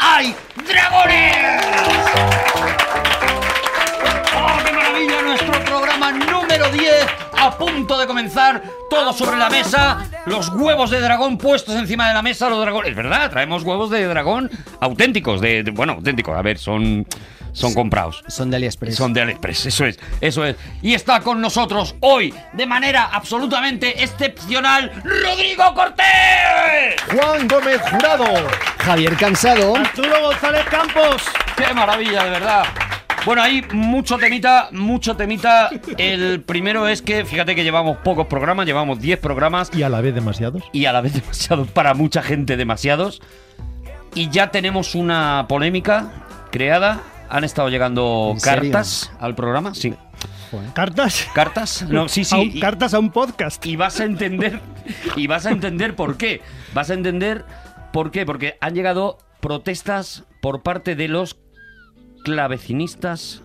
hay 0.00 0.34
dragones. 0.66 1.36
¡Oh, 4.36 4.58
qué 4.64 4.72
maravilla! 4.72 5.22
Nuestro 5.22 5.64
programa 5.64 6.12
número 6.12 6.68
10 6.70 7.06
a 7.38 7.56
punto 7.56 7.98
de 7.98 8.06
comenzar. 8.06 8.62
Todo 8.88 9.12
sobre 9.12 9.36
la 9.38 9.48
mesa. 9.50 9.98
Los 10.26 10.48
huevos 10.50 10.90
de 10.90 11.00
dragón 11.00 11.38
puestos 11.38 11.74
encima 11.76 12.08
de 12.08 12.14
la 12.14 12.22
mesa. 12.22 12.48
Los 12.50 12.60
dragones. 12.60 12.94
¿Verdad? 12.94 13.30
Traemos 13.30 13.62
huevos 13.62 13.90
de 13.90 14.04
dragón 14.06 14.50
auténticos. 14.80 15.40
De, 15.40 15.62
de- 15.62 15.70
bueno, 15.70 15.92
auténticos. 15.94 16.36
A 16.36 16.42
ver, 16.42 16.58
son, 16.58 17.06
son 17.52 17.74
comprados. 17.74 18.22
Son 18.28 18.50
de 18.50 18.56
AliExpress. 18.56 18.96
Son 18.96 19.12
de 19.12 19.20
AliExpress, 19.22 19.66
eso 19.66 19.84
es, 19.84 19.98
eso 20.20 20.44
es. 20.44 20.56
Y 20.82 20.94
está 20.94 21.20
con 21.20 21.40
nosotros 21.40 21.94
hoy, 22.00 22.34
de 22.52 22.66
manera 22.66 23.10
absolutamente 23.12 24.02
excepcional, 24.02 24.90
Rodrigo 25.04 25.74
Cortés. 25.74 26.96
Juan 27.12 27.46
Gómez 27.48 27.80
Jurado. 27.90 28.24
Javier 28.78 29.16
Cansado. 29.16 29.76
Arturo 29.76 30.20
González 30.22 30.64
Campos. 30.70 31.22
¡Qué 31.56 31.72
maravilla, 31.74 32.24
de 32.24 32.30
verdad! 32.30 32.64
Bueno, 33.26 33.42
hay 33.42 33.62
mucho 33.72 34.16
temita, 34.16 34.68
mucho 34.72 35.14
temita. 35.14 35.68
El 35.98 36.40
primero 36.40 36.88
es 36.88 37.02
que, 37.02 37.26
fíjate 37.26 37.54
que 37.54 37.62
llevamos 37.64 37.98
pocos 37.98 38.26
programas, 38.26 38.64
llevamos 38.64 38.98
10 38.98 39.18
programas 39.18 39.70
Y 39.74 39.82
a 39.82 39.90
la 39.90 40.00
vez 40.00 40.14
demasiados. 40.14 40.62
y 40.72 40.86
a 40.86 40.92
la 40.94 41.02
vez 41.02 41.12
demasiados, 41.20 41.68
para 41.68 41.92
mucha 41.92 42.22
gente 42.22 42.56
demasiados. 42.56 43.20
Y 44.14 44.30
ya 44.30 44.50
tenemos 44.50 44.94
una 44.94 45.44
polémica 45.48 46.10
creada. 46.50 47.00
Han 47.30 47.44
estado 47.44 47.68
llegando 47.68 48.34
cartas 48.42 49.12
al 49.20 49.34
programa, 49.34 49.74
sí. 49.74 49.94
¿Cartas? 50.74 51.28
¿Cartas? 51.32 51.82
No, 51.88 52.08
sí, 52.08 52.22
A 52.22 52.24
sí. 52.24 52.34
un- 52.34 52.56
y- 52.56 52.60
cartas 52.60 52.92
a 52.92 52.98
un 52.98 53.10
podcast. 53.12 53.64
y 53.66 53.76
vas 53.76 54.00
a 54.00 54.04
entender 54.04 54.60
y 55.16 55.26
vas 55.28 55.46
a 55.46 55.50
entender 55.50 55.94
por 55.94 56.16
qué. 56.16 56.42
Vas 56.74 56.90
a 56.90 56.94
entender 56.94 57.44
por 57.92 58.10
qué, 58.10 58.26
porque 58.26 58.58
han 58.60 58.74
llegado 58.74 59.18
protestas 59.40 60.24
por 60.42 60.62
parte 60.62 60.96
de 60.96 61.06
los 61.08 61.38
clavecinistas 62.24 63.42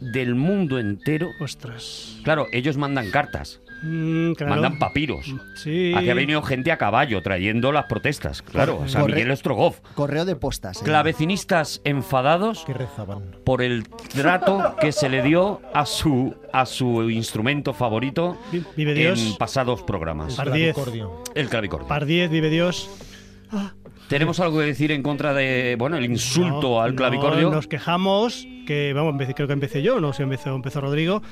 del 0.00 0.34
mundo 0.34 0.78
entero. 0.78 1.28
Ostras. 1.40 2.16
Claro, 2.24 2.46
ellos 2.52 2.76
mandan 2.78 3.10
cartas, 3.10 3.60
Mm, 3.82 4.32
claro. 4.32 4.52
mandan 4.54 4.78
papiros. 4.78 5.32
Sí. 5.54 5.92
Aquí 5.96 6.10
ha 6.10 6.14
venido 6.14 6.42
gente 6.42 6.72
a 6.72 6.78
caballo 6.78 7.22
trayendo 7.22 7.70
las 7.70 7.84
protestas, 7.86 8.42
claro, 8.42 8.78
Corre- 8.92 9.14
Miguel 9.14 9.36
Strogoff. 9.36 9.78
Correo 9.94 10.24
de 10.24 10.34
postas. 10.36 10.80
¿eh? 10.82 10.84
Clavecinistas 10.84 11.80
enfadados 11.84 12.64
Que 12.64 12.74
rezaban. 12.74 13.36
por 13.44 13.62
el 13.62 13.84
trato 13.88 14.74
que 14.80 14.90
se 14.92 15.08
le 15.08 15.22
dio 15.22 15.60
a 15.74 15.86
su 15.86 16.34
a 16.52 16.66
su 16.66 17.08
instrumento 17.10 17.72
favorito 17.74 18.36
Vi- 18.50 18.64
Vive 18.76 18.94
Dios. 18.94 19.20
en 19.20 19.36
pasados 19.36 19.82
programas. 19.82 20.34
Par 20.34 20.50
10. 20.50 20.76
El 21.34 21.48
clavicordio. 21.48 21.86
Par 21.88 22.04
10, 22.06 22.30
vive 22.30 22.50
Dios. 22.50 22.90
¿Tenemos 24.08 24.40
algo 24.40 24.58
que 24.60 24.64
decir 24.66 24.90
en 24.90 25.02
contra 25.02 25.34
de, 25.34 25.76
bueno, 25.78 25.98
el 25.98 26.04
insulto 26.06 26.70
No, 26.70 26.80
al 26.80 26.92
no, 26.92 26.96
clavicordio? 26.96 27.50
nos 27.50 27.66
quejamos 27.66 28.46
que, 28.66 28.92
vamos, 28.94 29.14
creo 29.34 29.46
que 29.46 29.52
empecé 29.52 29.82
yo, 29.82 30.00
no 30.00 30.12
sé, 30.14 30.22
empezó, 30.22 30.54
empezó 30.54 30.80
Rodrigo. 30.80 31.22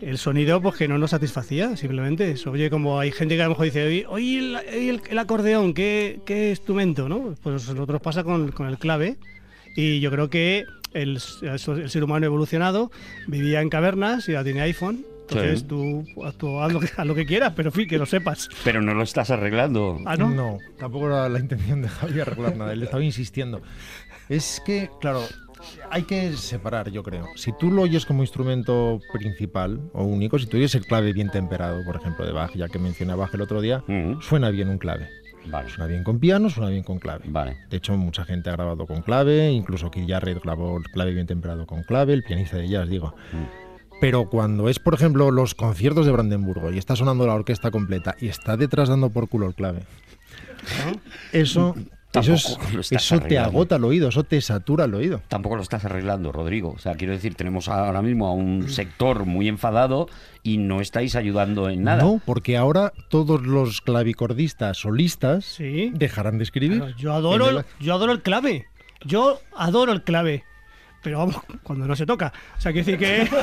El 0.00 0.18
sonido, 0.18 0.60
pues 0.60 0.76
que 0.76 0.88
no 0.88 0.98
nos 0.98 1.10
satisfacía, 1.10 1.76
simplemente. 1.76 2.30
eso. 2.32 2.50
Oye, 2.50 2.70
como 2.70 2.98
hay 2.98 3.12
gente 3.12 3.36
que 3.36 3.42
a 3.42 3.44
lo 3.44 3.50
mejor 3.50 3.66
dice, 3.66 4.06
oye, 4.08 4.38
el, 4.38 4.56
el- 4.72 5.02
el 5.08 5.18
acordeón, 5.18 5.74
¿qué, 5.74 6.20
qué 6.26 6.50
instrumento, 6.50 7.08
¿no? 7.08 7.34
Pues 7.42 7.68
nosotros 7.68 8.00
pasa 8.00 8.24
con, 8.24 8.50
con 8.50 8.66
el 8.68 8.78
clave. 8.78 9.16
Y 9.76 10.00
yo 10.00 10.10
creo 10.10 10.28
que 10.28 10.64
el, 10.92 11.18
el 11.42 11.90
ser 11.90 12.04
humano 12.04 12.26
evolucionado 12.26 12.90
vivía 13.26 13.60
en 13.60 13.68
cavernas 13.70 14.28
y 14.28 14.32
ya 14.32 14.42
tiene 14.44 14.60
iPhone. 14.62 15.04
Entonces 15.28 15.60
Sí. 15.60 15.66
tú, 15.66 16.04
tú 16.36 16.60
haz, 16.60 16.72
lo 16.72 16.80
que, 16.80 16.88
haz 16.96 17.06
lo 17.06 17.14
que 17.14 17.24
quieras, 17.24 17.52
pero 17.56 17.70
fin, 17.70 17.88
que 17.88 17.96
lo 17.96 18.04
sepas. 18.04 18.48
Pero 18.64 18.82
no 18.82 18.92
lo 18.92 19.02
estás 19.02 19.30
arreglando. 19.30 19.98
Ah, 20.04 20.16
¿no? 20.16 20.28
No, 20.28 20.58
tampoco 20.78 21.06
era 21.06 21.28
la 21.28 21.38
intención 21.38 21.80
de 21.80 21.88
Javier 21.88 22.22
arreglar 22.28 22.56
nada. 22.56 22.72
Él 22.72 22.82
estaba 22.82 23.02
insistiendo. 23.04 23.62
Es 24.28 24.60
que, 24.66 24.90
claro, 25.00 25.22
hay 25.90 26.02
que 26.02 26.32
separar, 26.36 26.90
yo 26.90 27.02
creo. 27.02 27.26
Si 27.36 27.52
tú 27.58 27.70
lo 27.70 27.82
oyes 27.82 28.04
como 28.06 28.22
instrumento 28.22 29.00
principal 29.12 29.80
o 29.92 30.04
único, 30.04 30.38
si 30.38 30.46
tú 30.46 30.56
oyes 30.56 30.74
el 30.74 30.86
clave 30.86 31.12
bien 31.12 31.30
temperado, 31.30 31.84
por 31.84 31.96
ejemplo, 31.96 32.24
de 32.26 32.32
Bach, 32.32 32.52
ya 32.54 32.68
que 32.68 32.78
mencioné 32.78 33.12
a 33.12 33.16
Bach 33.16 33.34
el 33.34 33.40
otro 33.42 33.60
día, 33.60 33.82
Mm, 33.86 34.20
suena 34.20 34.50
bien 34.50 34.68
un 34.68 34.78
clave. 34.78 35.08
Vale, 35.46 35.68
Suena 35.70 35.86
bien 35.88 36.04
con 36.04 36.20
piano, 36.20 36.48
suena 36.50 36.70
bien 36.70 36.84
con 36.84 36.98
clave. 37.00 37.24
vale. 37.26 37.56
De 37.68 37.76
hecho, 37.78 37.96
mucha 37.96 38.24
gente 38.24 38.48
ha 38.48 38.52
grabado 38.52 38.86
con 38.86 39.02
clave, 39.02 39.50
incluso 39.50 39.90
Keith 39.90 40.08
Jarrett 40.08 40.40
grabó 40.42 40.76
el 40.78 40.84
clave 40.84 41.12
bien 41.12 41.26
temperado 41.26 41.66
con 41.66 41.82
clave, 41.82 42.12
el 42.12 42.22
pianista 42.22 42.58
de 42.58 42.68
jazz, 42.68 42.88
digo. 42.88 43.14
Pero 44.00 44.28
cuando 44.30 44.68
es, 44.68 44.78
por 44.78 44.94
ejemplo, 44.94 45.30
los 45.32 45.54
conciertos 45.56 46.06
de 46.06 46.12
Brandenburgo 46.12 46.70
y 46.72 46.78
está 46.78 46.94
sonando 46.94 47.26
la 47.26 47.34
orquesta 47.34 47.70
completa 47.72 48.14
y 48.20 48.28
está 48.28 48.56
detrás 48.56 48.88
dando 48.88 49.10
por 49.10 49.28
culo 49.28 49.46
el 49.48 49.54
clave, 49.54 49.82
eso, 51.32 51.74
eso, 52.20 52.34
es- 52.34 52.92
eso 52.92 53.20
te 53.20 53.38
agota 53.38 53.76
el 53.76 53.84
oído, 53.84 54.08
eso 54.08 54.24
te 54.24 54.40
satura 54.40 54.84
el 54.84 54.94
oído. 54.94 55.20
Tampoco 55.28 55.56
lo 55.56 55.62
estás 55.62 55.84
arreglando, 55.84 56.30
Rodrigo. 56.32 56.70
O 56.70 56.78
sea, 56.78 56.94
quiero 56.94 57.12
decir, 57.12 57.34
tenemos 57.34 57.68
ahora 57.68 58.02
mismo 58.02 58.26
a 58.28 58.32
un 58.32 58.68
sector 58.68 59.24
muy 59.24 59.48
enfadado 59.48 60.08
y 60.42 60.58
no 60.58 60.80
estáis 60.80 61.16
ayudando 61.16 61.68
en 61.70 61.84
nada. 61.84 62.02
No, 62.02 62.20
porque 62.24 62.56
ahora 62.56 62.92
todos 63.08 63.42
los 63.46 63.80
clavicordistas 63.80 64.76
solistas 64.78 65.44
Sí. 65.44 65.90
dejarán 65.94 66.38
de 66.38 66.44
escribir. 66.44 66.78
Claro, 66.78 66.96
yo 66.96 67.12
adoro, 67.14 67.48
el, 67.60 67.64
yo 67.80 67.94
adoro 67.94 68.12
el 68.12 68.22
clave. 68.22 68.66
Yo 69.04 69.40
adoro 69.56 69.92
el 69.92 70.02
clave. 70.02 70.44
Pero 71.02 71.18
vamos, 71.18 71.36
cuando 71.62 71.86
no 71.86 71.96
se 71.96 72.06
toca. 72.06 72.32
O 72.56 72.60
sea, 72.60 72.72
quiero 72.72 72.86
decir 72.86 72.98
que. 72.98 73.28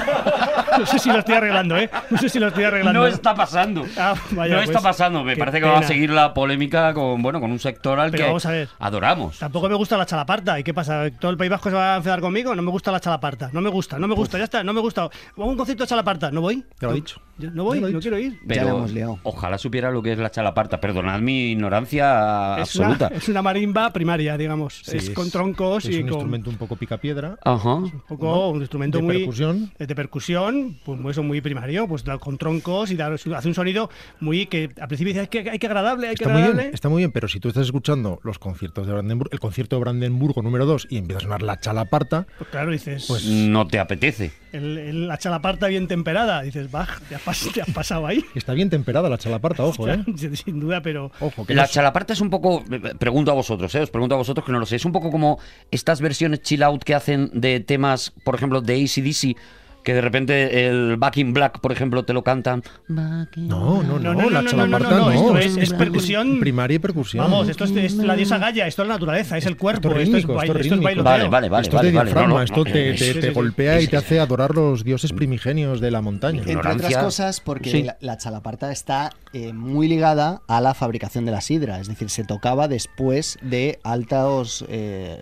No 0.80 0.86
sé 0.86 1.00
si 1.00 1.12
lo 1.12 1.20
estoy 1.20 1.36
arreglando, 1.36 1.76
¿eh? 1.78 1.90
No 2.10 2.18
sé 2.18 2.30
si 2.30 2.40
lo 2.40 2.48
estoy 2.48 2.64
arreglando. 2.64 3.02
No 3.02 3.08
está 3.08 3.36
pasando. 3.36 3.86
Ah, 3.98 4.14
vaya, 4.32 4.54
no 4.54 4.60
pues, 4.60 4.70
está 4.70 4.82
pasando. 4.82 5.24
Me 5.24 5.36
parece 5.36 5.60
que 5.60 5.66
va 5.66 5.80
a 5.80 5.84
seguir 5.84 6.10
la 6.12 6.34
polémica 6.34 6.94
con, 6.94 7.22
bueno, 7.22 7.42
con 7.42 7.52
un 7.52 7.60
sector 7.60 8.00
al 8.00 8.12
Pero 8.12 8.24
que 8.24 8.28
vamos 8.28 8.46
a 8.46 8.52
ver. 8.52 8.70
adoramos. 8.80 9.40
Tampoco 9.40 9.68
me 9.68 9.76
gusta 9.76 9.98
la 9.98 10.06
chalaparta. 10.06 10.58
¿Y 10.60 10.64
qué 10.64 10.74
pasa? 10.74 11.10
¿Todo 11.20 11.32
el 11.32 11.38
País 11.38 11.52
Vasco 11.52 11.70
se 11.70 11.76
va 11.76 11.96
a 11.96 11.98
enfadar 11.98 12.22
conmigo? 12.22 12.56
No 12.56 12.62
me 12.62 12.72
gusta 12.72 12.92
la 12.92 13.00
chalaparta. 13.00 13.50
No 13.52 13.60
me 13.62 13.70
gusta, 13.70 14.00
no 14.00 14.08
me 14.08 14.16
gusta, 14.16 14.38
ya 14.38 14.46
está, 14.46 14.64
no 14.64 14.74
me 14.74 14.80
gusta. 14.80 15.04
Hago 15.04 15.46
un 15.46 15.58
concierto 15.58 15.84
de 15.84 15.88
chalaparta. 15.90 16.32
¿No 16.32 16.40
voy? 16.42 16.64
Ya 16.80 16.88
lo 16.88 16.92
he 16.94 16.96
dicho. 16.96 17.20
No 17.40 17.64
voy, 17.64 17.82
Ya 17.82 17.88
no 17.90 18.00
quiero 18.00 18.20
ir. 18.20 18.40
Ya 18.46 18.64
la 18.64 18.72
hemos 18.72 18.92
liado. 18.92 19.20
ojalá 19.24 19.58
supiera 19.58 19.92
lo 19.92 20.02
que 20.02 20.12
es 20.14 20.20
la 20.20 20.30
chalaparta. 20.30 20.80
Perdonad 20.80 21.20
mi 21.20 21.52
ignorancia 21.52 22.58
Es 22.60 22.76
una, 22.76 22.88
absoluta. 22.88 23.08
es 23.16 23.28
una 23.30 23.42
marimba 23.42 23.92
primaria, 23.92 24.38
digamos. 24.38 24.82
Sí, 24.84 24.98
es, 24.98 25.10
con 25.12 25.30
troncos 25.32 25.86
es 25.86 25.96
y 25.96 26.02
un 26.02 26.04
con. 26.04 26.14
instrumento 26.14 26.50
un 26.50 26.58
poco 26.58 26.76
picapiedra. 26.76 27.38
Ajá. 27.54 27.76
un 27.76 28.02
poco 28.08 28.50
un 28.50 28.60
instrumento 28.62 28.98
de 29.00 29.04
muy 29.04 29.18
percusión. 29.18 29.72
de 29.78 29.96
percusión 29.96 30.78
pues 30.86 31.00
eso 31.12 31.24
muy 31.24 31.42
primario 31.42 31.88
pues 31.88 32.04
da- 32.04 32.18
con 32.18 32.38
troncos 32.38 32.92
y 32.92 32.96
da- 32.96 33.14
hace 33.14 33.48
un 33.48 33.54
sonido 33.54 33.90
muy 34.20 34.46
que 34.48 34.70
al 34.80 34.88
principio 34.88 35.14
dices 35.14 35.30
que 35.30 35.50
hay 35.50 35.60
que 35.60 35.68
agradable 35.68 36.08
hay 36.10 36.16
que 36.16 36.24
Está 36.24 36.30
muy 36.34 36.42
agradable 36.42 36.64
bien, 36.64 36.74
está 36.76 36.90
muy 36.90 37.02
bien, 37.02 37.12
pero 37.12 37.28
si 37.28 37.40
tú 37.40 37.48
estás 37.50 37.66
escuchando 37.66 38.20
los 38.24 38.40
conciertos 38.40 38.88
de 38.88 38.94
Brandenburgo, 38.94 39.32
el 39.34 39.40
concierto 39.40 39.76
de 39.76 39.80
Brandenburgo 39.82 40.42
número 40.42 40.66
2 40.66 40.88
y 40.90 40.98
empieza 40.98 41.20
a 41.20 41.22
sonar 41.22 41.42
la 41.42 41.60
chalaparta, 41.60 42.28
pues 42.38 42.50
claro 42.50 42.72
dices 42.72 43.06
Pues- 43.08 43.26
No 43.26 43.68
te 43.68 43.80
apetece. 43.80 44.32
el- 44.52 44.78
el- 44.78 45.08
la 45.08 45.18
chalaparta 45.18 45.68
bien 45.68 45.88
temperada 45.88 46.42
dices 46.42 46.72
bah 46.72 46.88
te 47.08 47.16
has, 47.16 47.24
pas- 47.26 47.52
te 47.54 47.62
has 47.62 47.70
pasado 47.72 48.08
ahí 48.08 48.24
está 48.36 48.54
bien 48.54 48.70
temperada 48.70 49.10
la 49.10 49.18
chalaparta, 49.18 49.64
ojo, 49.64 49.88
¿eh? 49.90 50.04
sin 50.36 50.60
duda 50.60 50.82
pero 50.82 51.12
Ojo, 51.20 51.46
que 51.46 51.54
La 51.54 51.64
no- 51.64 51.68
chalaparta 51.68 52.14
es 52.14 52.22
un 52.22 52.30
poco, 52.30 52.64
pregunto 53.00 53.32
a 53.32 53.34
vosotros, 53.36 53.74
¿eh? 53.76 53.82
os 53.82 53.90
pregunto 53.90 54.16
a 54.16 54.18
vosotros 54.18 54.46
que 54.46 54.52
no 54.52 54.60
lo 54.60 54.66
sé, 54.66 54.76
es 54.78 54.86
un 54.86 54.92
poco 54.92 55.12
como 55.12 55.40
estas 55.72 56.02
versiones 56.02 56.42
chill 56.42 56.64
out 56.64 56.84
que 56.84 56.96
hacen 56.96 57.30
de 57.42 57.60
temas, 57.60 58.12
por 58.24 58.36
ejemplo, 58.36 58.62
de 58.62 58.84
ACDC, 58.84 59.38
que 59.84 59.94
de 59.94 60.02
repente 60.02 60.68
el 60.68 60.98
Back 60.98 61.18
in 61.18 61.34
Black, 61.34 61.60
por 61.62 61.72
ejemplo, 61.72 62.04
te 62.04 62.14
lo 62.14 62.24
cantan. 62.24 62.64
No, 62.88 63.26
no, 63.36 63.84
No, 63.84 64.00
no, 64.00 64.14
no, 64.14 64.30
la 64.30 64.42
no, 64.42 64.42
no, 64.42 64.42
no, 64.42 64.50
chalaparta 64.50 64.90
no, 64.98 65.06
no. 65.10 65.12
esto 65.12 65.38
es- 65.38 65.58
es 65.58 65.74
percusión. 65.74 66.40
Primaria 66.40 66.76
y 66.76 66.80
percusión. 66.80 67.24
vamos 67.24 67.48
esto 67.50 67.64
es, 67.64 67.72
es 67.72 67.94
la 67.96 68.16
diosa 68.16 68.38
Gaia 68.38 68.68
esto 68.68 68.82
es 68.84 68.88
la 68.88 68.96
naturaleza 68.96 69.38
es 69.38 69.46
el 69.46 69.58
cuerpo 69.58 69.88
Esto 69.90 70.00
es 70.00 70.04
esto 70.04 70.18
es, 70.18 70.24
rítmico, 70.24 70.38
baile- 70.40 70.60
esto 70.62 70.76
es 70.76 70.82
bailoteo. 70.82 71.04
Vale, 71.12 71.30
vale, 71.30 71.50
vale. 71.50 71.62
esto 71.64 71.78
es 71.78 71.84
de 71.84 71.92
vale, 71.92 72.08
diafragma, 72.10 72.30
no, 72.30 72.38
no, 72.38 72.44
esto 72.44 72.64
te, 72.64 72.72
te- 72.72 72.98
sí, 72.98 73.14
te 73.20 73.28
sí. 73.30 73.34
golpea 73.34 73.82
y 73.82 73.88
te 73.88 73.98
hace 73.98 74.20
adorar 74.20 74.54
los 74.54 74.84
dioses 74.84 75.14
primigenios 75.14 75.80
de 75.82 75.92
la 75.92 76.02
montaña. 76.02 76.40
Entre- 76.46 76.56
otras 76.58 76.96
cosas, 76.98 77.40
porque 77.40 77.70
Sí. 77.72 77.84
la, 77.84 77.98
la 78.02 78.18
chalaparta 78.18 78.72
está 78.72 79.12
eh, 79.34 79.54
muy 79.54 79.88
ligada 79.88 80.42
a 80.48 80.60
la 80.62 80.74
fabricación 80.74 81.26
de 81.26 81.32
la 81.32 81.42
sidra, 81.42 81.80
es 81.80 81.88
decir, 81.88 82.10
se 82.10 82.24
tocaba 82.24 82.68
después 82.68 83.38
de 83.42 83.80
altos 83.84 84.66
eh, 84.70 85.20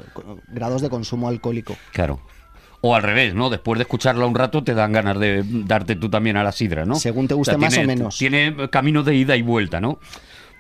grados 0.48 0.82
de 0.82 0.90
consumo 0.90 1.28
alcohólico. 1.28 1.76
Claro. 1.94 2.20
O 2.82 2.96
al 2.96 3.04
revés, 3.04 3.34
¿no? 3.34 3.50
Después 3.50 3.80
de 3.80 3.84
escucharla 3.84 4.26
un 4.26 4.36
rato 4.36 4.64
te 4.64 4.74
dan 4.74 4.92
ganas 4.92 5.20
de 5.20 5.44
darte 5.46 5.96
tú 5.96 6.10
también 6.10 6.38
a 6.38 6.44
la 6.44 6.52
sidra, 6.52 6.86
¿no? 6.86 6.96
Según 6.96 7.28
te 7.28 7.34
guste 7.34 7.58
más 7.58 7.74
tiene, 7.74 7.86
o 7.86 7.88
menos. 7.88 8.18
Tiene 8.18 8.70
camino 8.70 9.04
de 9.04 9.16
ida 9.16 9.36
y 9.36 9.42
vuelta, 9.42 9.82
¿no? 9.82 10.00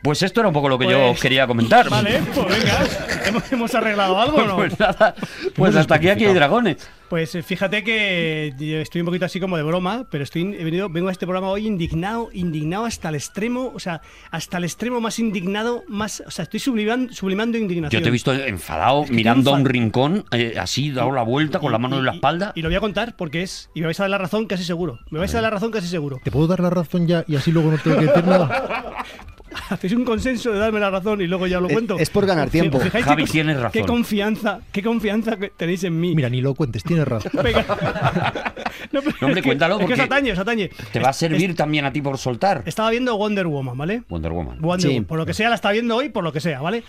Pues 0.03 0.21
esto 0.21 0.41
era 0.41 0.47
un 0.49 0.53
poco 0.53 0.69
lo 0.69 0.77
que 0.77 0.88
yo 0.89 1.07
Pues- 1.09 1.21
quería 1.21 1.47
comentar. 1.47 1.89
Vale, 1.89 2.21
pues 2.33 2.47
venga. 2.47 2.77
¿Hemos, 3.25 3.51
hemos 3.51 3.75
arreglado 3.75 4.19
algo 4.21 4.38
o 4.38 4.45
no? 4.45 4.55
Pues 4.55 4.79
nada, 4.79 5.15
pues 5.55 5.75
hasta 5.75 5.95
aquí 5.95 6.09
aquí 6.09 6.25
hay 6.25 6.33
dragones. 6.33 6.88
Pues 7.09 7.33
eh, 7.35 7.41
fíjate 7.44 7.83
que 7.85 8.53
yo 8.59 8.77
estoy 8.79 8.99
un 9.01 9.05
poquito 9.05 9.25
así 9.25 9.39
como 9.39 9.55
de 9.55 9.63
broma, 9.63 10.05
pero 10.11 10.25
estoy 10.25 10.55
he 10.59 10.63
venido, 10.63 10.89
vengo 10.89 11.07
a 11.07 11.11
este 11.13 11.25
programa 11.25 11.47
hoy 11.49 11.65
indignado, 11.65 12.29
indignado 12.33 12.83
hasta 12.85 13.07
el 13.09 13.15
extremo, 13.15 13.71
o 13.73 13.79
sea, 13.79 14.01
hasta 14.29 14.57
el 14.57 14.65
extremo 14.65 14.99
más 14.99 15.17
indignado, 15.17 15.83
más, 15.88 16.21
o 16.27 16.31
sea, 16.31 16.44
estoy 16.44 16.59
sublimando, 16.59 17.13
sublimando 17.13 17.57
indignación. 17.57 17.97
Yo 17.99 18.03
te 18.03 18.09
he 18.09 18.11
visto 18.11 18.33
enfadado, 18.33 19.03
Es 19.03 19.09
que 19.09 19.15
mirando 19.15 19.51
a 19.55 19.57
un 19.57 19.65
rincón, 19.65 20.25
eh, 20.31 20.55
así, 20.59 20.91
dado 20.91 21.11
la 21.13 21.23
vuelta 21.23 21.59
con 21.59 21.71
la 21.71 21.77
mano 21.77 21.95
Y- 21.95 21.99
en 21.99 22.05
la 22.05 22.11
espalda. 22.13 22.51
Y, 22.55 22.61
lo 22.61 22.67
voy 22.69 22.75
a 22.75 22.81
contar 22.81 23.15
porque 23.15 23.41
es, 23.41 23.69
y 23.73 23.79
me 23.79 23.85
vais 23.88 23.99
a 24.01 24.03
dar 24.03 24.09
la 24.09 24.17
razón 24.17 24.45
casi 24.45 24.65
seguro. 24.65 24.99
Me 25.09 25.17
vais 25.19 25.31
a 25.33 25.38
dar 25.38 25.44
la 25.44 25.49
razón 25.51 25.71
casi 25.71 25.88
seguro. 25.88 26.19
¿Te 26.23 26.29
puedo 26.31 26.47
dar 26.47 26.59
la 26.59 26.69
razón 26.69 27.07
ya 27.07 27.23
y 27.25 27.38
así 27.38 27.51
luego 27.53 27.71
no 27.71 27.77
tengo 27.77 27.99
que 27.99 28.05
decir 28.07 28.25
nada? 28.25 29.05
Hacéis 29.69 29.94
un 29.94 30.04
consenso 30.06 30.51
de 30.51 30.59
darme 30.59 30.80
la 30.80 30.89
razón 30.89 31.21
y 31.21 31.27
luego 31.27 31.48
ya 31.48 31.59
lo 31.59 31.68
Es- 31.68 31.74
cuento. 31.74 31.98
es 32.00 32.09
por 32.09 32.25
ganar 32.25 32.50
tiempo. 32.50 32.80
fijáis 32.80 33.06
Javi, 33.06 33.25
qué 33.25 33.31
tienes 33.31 33.57
razón. 33.57 33.71
Qué 33.71 33.81
confianza, 33.88 34.59
qué 34.71 34.81
confianza 34.83 35.38
que 35.38 35.50
tenéis 35.50 35.83
en 35.83 36.00
mí. 36.00 36.15
Mira, 36.15 36.30
ni 36.30 36.42
lo 36.42 36.54
cuentes, 36.56 36.83
tienes 36.83 37.07
razón. 37.07 37.31
Venga. 37.44 37.65
No, 38.92 39.01
pero 39.01 39.15
No, 39.19 39.27
hombre, 39.27 39.39
es 39.39 39.44
que- 39.44 39.50
cuéntalo, 39.50 39.80
Es 39.80 39.86
que 39.88 39.94
os 39.94 40.00
atañe, 40.00 40.31
os 40.31 40.39
atañe. 40.39 40.69
Te 40.94 41.00
va 41.00 41.07
a 41.07 41.12
Es- 41.12 41.18
servir 41.18 41.56
también 41.56 41.83
a 41.86 41.92
ti 41.92 42.01
por 42.01 42.18
soltar. 42.18 42.63
Estaba 42.65 42.89
viendo 42.92 43.18
Wonder 43.18 43.48
Woman, 43.48 43.77
¿vale? 43.77 44.04
Wonder 44.07 44.31
Woman. 44.31 44.62
Wonder 44.62 44.81
Sí. 44.89 44.94
Woman. 44.95 45.06
Por 45.06 45.18
lo 45.18 45.25
que 45.25 45.33
sea, 45.33 45.50
la 45.50 45.56
está 45.56 45.71
viendo 45.71 45.95
hoy, 45.95 46.09
por 46.09 46.24
lo 46.24 46.31
que 46.31 46.39
sea, 46.39 46.62
¿vale? 46.62 46.83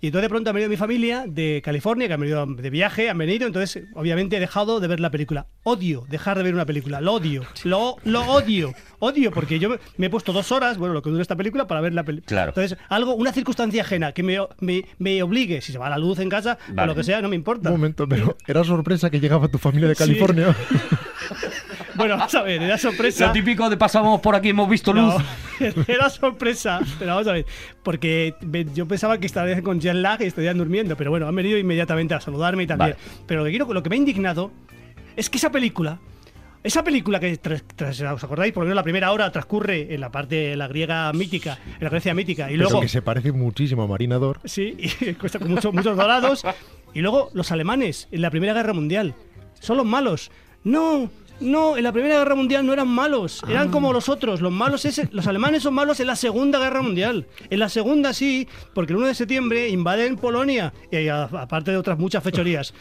Y 0.00 0.08
entonces 0.08 0.22
de 0.24 0.28
pronto 0.28 0.50
ha 0.50 0.52
venido 0.52 0.68
mi 0.70 0.76
familia 0.76 1.24
de 1.26 1.62
California, 1.64 2.06
que 2.08 2.14
han 2.14 2.20
venido 2.20 2.46
de 2.46 2.70
viaje, 2.70 3.10
han 3.10 3.18
venido, 3.18 3.46
entonces 3.46 3.84
obviamente 3.94 4.36
he 4.36 4.40
dejado 4.40 4.80
de 4.80 4.88
ver 4.88 5.00
la 5.00 5.10
película. 5.10 5.46
Odio 5.62 6.04
dejar 6.08 6.36
de 6.36 6.42
ver 6.42 6.54
una 6.54 6.66
película, 6.66 7.00
lo 7.00 7.14
odio, 7.14 7.42
lo, 7.64 7.96
lo 8.04 8.22
odio, 8.22 8.74
odio, 8.98 9.30
porque 9.30 9.58
yo 9.58 9.76
me 9.96 10.06
he 10.06 10.10
puesto 10.10 10.32
dos 10.32 10.52
horas, 10.52 10.78
bueno, 10.78 10.94
lo 10.94 11.02
que 11.02 11.10
dura 11.10 11.22
esta 11.22 11.36
película, 11.36 11.66
para 11.66 11.80
ver 11.80 11.94
la 11.94 12.04
película. 12.04 12.26
Claro. 12.28 12.48
Entonces, 12.50 12.78
algo, 12.88 13.14
una 13.14 13.32
circunstancia 13.32 13.82
ajena 13.82 14.12
que 14.12 14.22
me, 14.22 14.38
me, 14.60 14.84
me 14.98 15.22
obligue, 15.22 15.60
si 15.60 15.72
se 15.72 15.78
va 15.78 15.88
la 15.88 15.98
luz 15.98 16.18
en 16.18 16.28
casa, 16.28 16.58
o 16.70 16.74
Vale. 16.74 16.88
lo 16.88 16.94
que 16.94 17.04
sea, 17.04 17.22
no 17.22 17.28
me 17.28 17.36
importa. 17.36 17.70
Un 17.70 17.76
momento, 17.76 18.08
pero 18.08 18.36
era 18.46 18.64
sorpresa 18.64 19.10
que 19.10 19.20
llegaba 19.20 19.48
tu 19.48 19.58
familia 19.58 19.88
de 19.88 19.94
Sí. 19.94 20.18
Bueno, 21.96 22.16
vamos 22.16 22.34
a 22.34 22.42
ver, 22.42 22.62
era 22.62 22.76
sorpresa. 22.78 23.26
Lo 23.28 23.32
típico 23.32 23.68
de 23.70 23.76
pasamos 23.76 24.20
por 24.20 24.34
aquí, 24.34 24.50
hemos 24.50 24.68
visto 24.68 24.92
luz. 24.92 25.14
No, 25.60 25.84
era 25.88 26.10
sorpresa. 26.10 26.80
Pero 26.98 27.12
vamos 27.12 27.26
a 27.28 27.32
ver. 27.32 27.46
Porque 27.82 28.34
yo 28.74 28.86
pensaba 28.86 29.18
que 29.18 29.26
estarían 29.26 29.62
con 29.62 29.80
jet 29.80 29.94
lag 29.94 30.20
y 30.22 30.24
estarían 30.24 30.58
durmiendo. 30.58 30.96
Pero 30.96 31.10
bueno, 31.10 31.26
han 31.28 31.34
venido 31.34 31.58
inmediatamente 31.58 32.14
a 32.14 32.20
saludarme 32.20 32.64
y 32.64 32.66
también. 32.66 32.92
Vale. 32.92 33.24
Pero 33.26 33.40
lo 33.40 33.44
que, 33.46 33.50
quiero, 33.50 33.72
lo 33.72 33.82
que 33.82 33.90
me 33.90 33.96
ha 33.96 33.98
indignado 33.98 34.50
es 35.16 35.30
que 35.30 35.38
esa 35.38 35.50
película. 35.50 35.98
Esa 36.62 36.82
película 36.82 37.20
que, 37.20 37.38
tras- 37.38 37.62
tras- 37.76 38.00
¿os 38.00 38.24
acordáis? 38.24 38.54
Por 38.54 38.62
lo 38.62 38.68
menos 38.68 38.76
la 38.76 38.82
primera 38.82 39.12
hora 39.12 39.30
transcurre 39.30 39.94
en 39.94 40.00
la 40.00 40.10
parte 40.10 40.34
de 40.36 40.56
la 40.56 40.66
griega 40.66 41.12
mítica, 41.12 41.58
en 41.78 41.84
la 41.84 41.90
Grecia 41.90 42.14
mítica. 42.14 42.50
Y 42.50 42.56
Pero 42.56 42.64
luego. 42.70 42.80
que 42.80 42.88
se 42.88 43.02
parece 43.02 43.32
muchísimo 43.32 43.82
a 43.82 43.86
Marinador. 43.86 44.40
Sí, 44.46 44.74
y 45.00 45.12
cuesta 45.14 45.38
con 45.38 45.50
mucho- 45.50 45.72
muchos 45.72 45.94
dorados. 45.94 46.42
Y 46.94 47.00
luego 47.02 47.28
los 47.34 47.52
alemanes 47.52 48.08
en 48.12 48.22
la 48.22 48.30
Primera 48.30 48.54
Guerra 48.54 48.72
Mundial. 48.72 49.14
Son 49.60 49.76
los 49.76 49.84
malos. 49.84 50.30
No, 50.62 51.10
no, 51.40 51.76
en 51.76 51.82
la 51.82 51.92
Primera 51.92 52.18
Guerra 52.18 52.34
Mundial 52.34 52.64
no 52.64 52.72
eran 52.72 52.88
malos. 52.88 53.42
Eran 53.48 53.70
como 53.70 53.92
los 53.92 54.08
otros. 54.08 54.40
Los 54.40 54.52
malos 54.52 54.84
es, 54.84 55.12
los 55.12 55.26
alemanes 55.26 55.62
son 55.62 55.74
malos 55.74 56.00
en 56.00 56.06
la 56.06 56.16
Segunda 56.16 56.58
Guerra 56.58 56.82
Mundial. 56.82 57.26
En 57.50 57.58
la 57.58 57.68
Segunda 57.68 58.12
sí, 58.12 58.48
porque 58.72 58.92
el 58.92 58.98
1 58.98 59.08
de 59.08 59.14
septiembre 59.14 59.68
invaden 59.68 60.16
Polonia. 60.16 60.72
Y 60.90 61.08
aparte 61.08 61.70
de 61.70 61.76
otras 61.76 61.98
muchas 61.98 62.22
fechorías. 62.22 62.72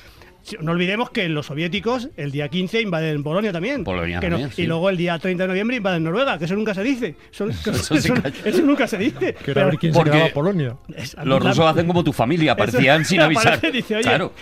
No 0.59 0.71
olvidemos 0.73 1.09
que 1.09 1.29
los 1.29 1.45
soviéticos 1.45 2.09
el 2.17 2.31
día 2.31 2.49
15 2.49 2.81
invaden 2.81 3.23
Polonia 3.23 3.51
también. 3.53 3.83
Polonia 3.83 4.19
Que 4.19 4.29
no- 4.29 4.35
también, 4.35 4.51
sí. 4.51 4.63
Y 4.63 4.67
luego 4.67 4.89
el 4.89 4.97
día 4.97 5.17
30 5.17 5.43
de 5.43 5.47
noviembre 5.47 5.77
invaden 5.77 6.03
Noruega, 6.03 6.37
que 6.37 6.45
eso 6.45 6.55
nunca 6.55 6.73
se 6.73 6.83
dice. 6.83 7.15
Son- 7.31 7.51
Eso 7.51 8.61
nunca 8.63 8.87
se 8.87 8.97
dice. 8.97 9.33
Que 9.35 9.51
era 9.51 9.61
a 9.61 9.65
ver 9.65 9.71
Pero- 9.71 9.79
quién 9.79 9.93
porque- 9.93 10.09
se 10.11 10.15
quedaba 10.17 10.33
Polonia. 10.33 10.77
es- 10.95 11.15
Los 11.23 11.43
la- 11.43 11.49
rusos 11.51 11.65
hacen 11.65 11.87
como 11.87 12.03
tu 12.03 12.11
familia, 12.13 12.51
aparecían 12.53 13.01
eso- 13.01 13.09
sin 13.09 13.21
avisar. 13.21 13.53
aparece 13.53 13.67
y 13.69 13.71
dice, 13.71 13.95
"Oye". 13.95 14.03
Claro. 14.03 14.33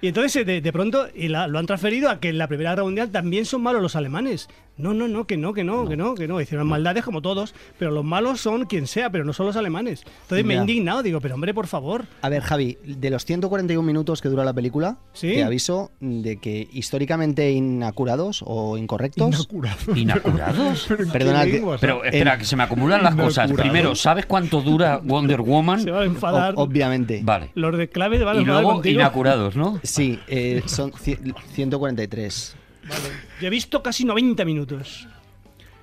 Y 0.00 0.08
entonces 0.08 0.36
eh, 0.36 0.44
de, 0.44 0.60
de 0.60 0.72
pronto 0.72 1.08
y 1.14 1.28
la- 1.28 1.46
lo 1.46 1.58
han 1.58 1.66
transferido 1.66 2.08
a 2.10 2.20
que 2.20 2.28
en 2.28 2.38
la 2.38 2.46
Primera 2.48 2.70
Guerra 2.70 2.84
Mundial 2.84 3.10
también 3.10 3.44
son 3.44 3.62
malos 3.62 3.82
los 3.82 3.96
alemanes. 3.96 4.48
No, 4.78 4.94
no, 4.94 5.08
no, 5.08 5.26
que 5.26 5.36
no, 5.36 5.52
que 5.52 5.64
no, 5.64 5.88
que 5.88 5.96
no, 5.96 6.14
que 6.14 6.28
no. 6.28 6.40
Hicieron 6.40 6.68
maldades 6.68 7.04
como 7.04 7.20
todos, 7.20 7.52
pero 7.78 7.90
los 7.90 8.04
malos 8.04 8.40
son 8.40 8.66
quien 8.66 8.86
sea, 8.86 9.10
pero 9.10 9.24
no 9.24 9.32
son 9.32 9.46
los 9.46 9.56
alemanes. 9.56 10.04
Entonces 10.22 10.44
me 10.46 10.54
he 10.54 10.58
indignado, 10.58 11.02
digo, 11.02 11.20
pero 11.20 11.34
hombre, 11.34 11.52
por 11.52 11.66
favor. 11.66 12.04
A 12.22 12.28
ver, 12.28 12.42
Javi, 12.42 12.78
de 12.84 13.10
los 13.10 13.24
141 13.24 13.84
minutos 13.84 14.22
que 14.22 14.28
dura 14.28 14.44
la 14.44 14.52
película, 14.52 14.98
te 15.20 15.42
aviso 15.42 15.90
de 16.00 16.36
que 16.36 16.68
históricamente 16.72 17.50
inacurados 17.50 18.44
o 18.46 18.78
incorrectos. 18.78 19.28
Inacurados. 19.28 19.88
Inacurados. 19.96 20.88
Perdona, 21.12 21.44
pero 21.80 22.04
espera, 22.04 22.38
que 22.38 22.44
se 22.44 22.54
me 22.54 22.62
acumulan 22.62 23.02
las 23.02 23.16
cosas. 23.16 23.50
Primero, 23.52 23.96
¿sabes 23.96 24.26
cuánto 24.26 24.62
dura 24.62 25.00
Wonder 25.02 25.40
Woman? 25.40 25.80
Se 25.82 25.90
va 25.90 26.02
a 26.02 26.04
enfadar. 26.04 26.54
Obviamente. 26.56 27.20
Vale. 27.24 27.50
Los 27.54 27.76
de 27.76 27.88
clave 27.88 28.22
van 28.22 28.38
a 28.38 28.40
Y 28.40 28.44
luego, 28.44 28.80
inacurados, 28.84 29.56
¿no? 29.56 29.80
Sí, 29.82 30.20
eh, 30.28 30.62
son 30.66 30.92
143. 30.92 32.56
Vale. 32.88 33.10
Yo 33.40 33.46
he 33.46 33.50
visto 33.50 33.82
casi 33.82 34.04
90 34.04 34.44
minutos. 34.44 35.06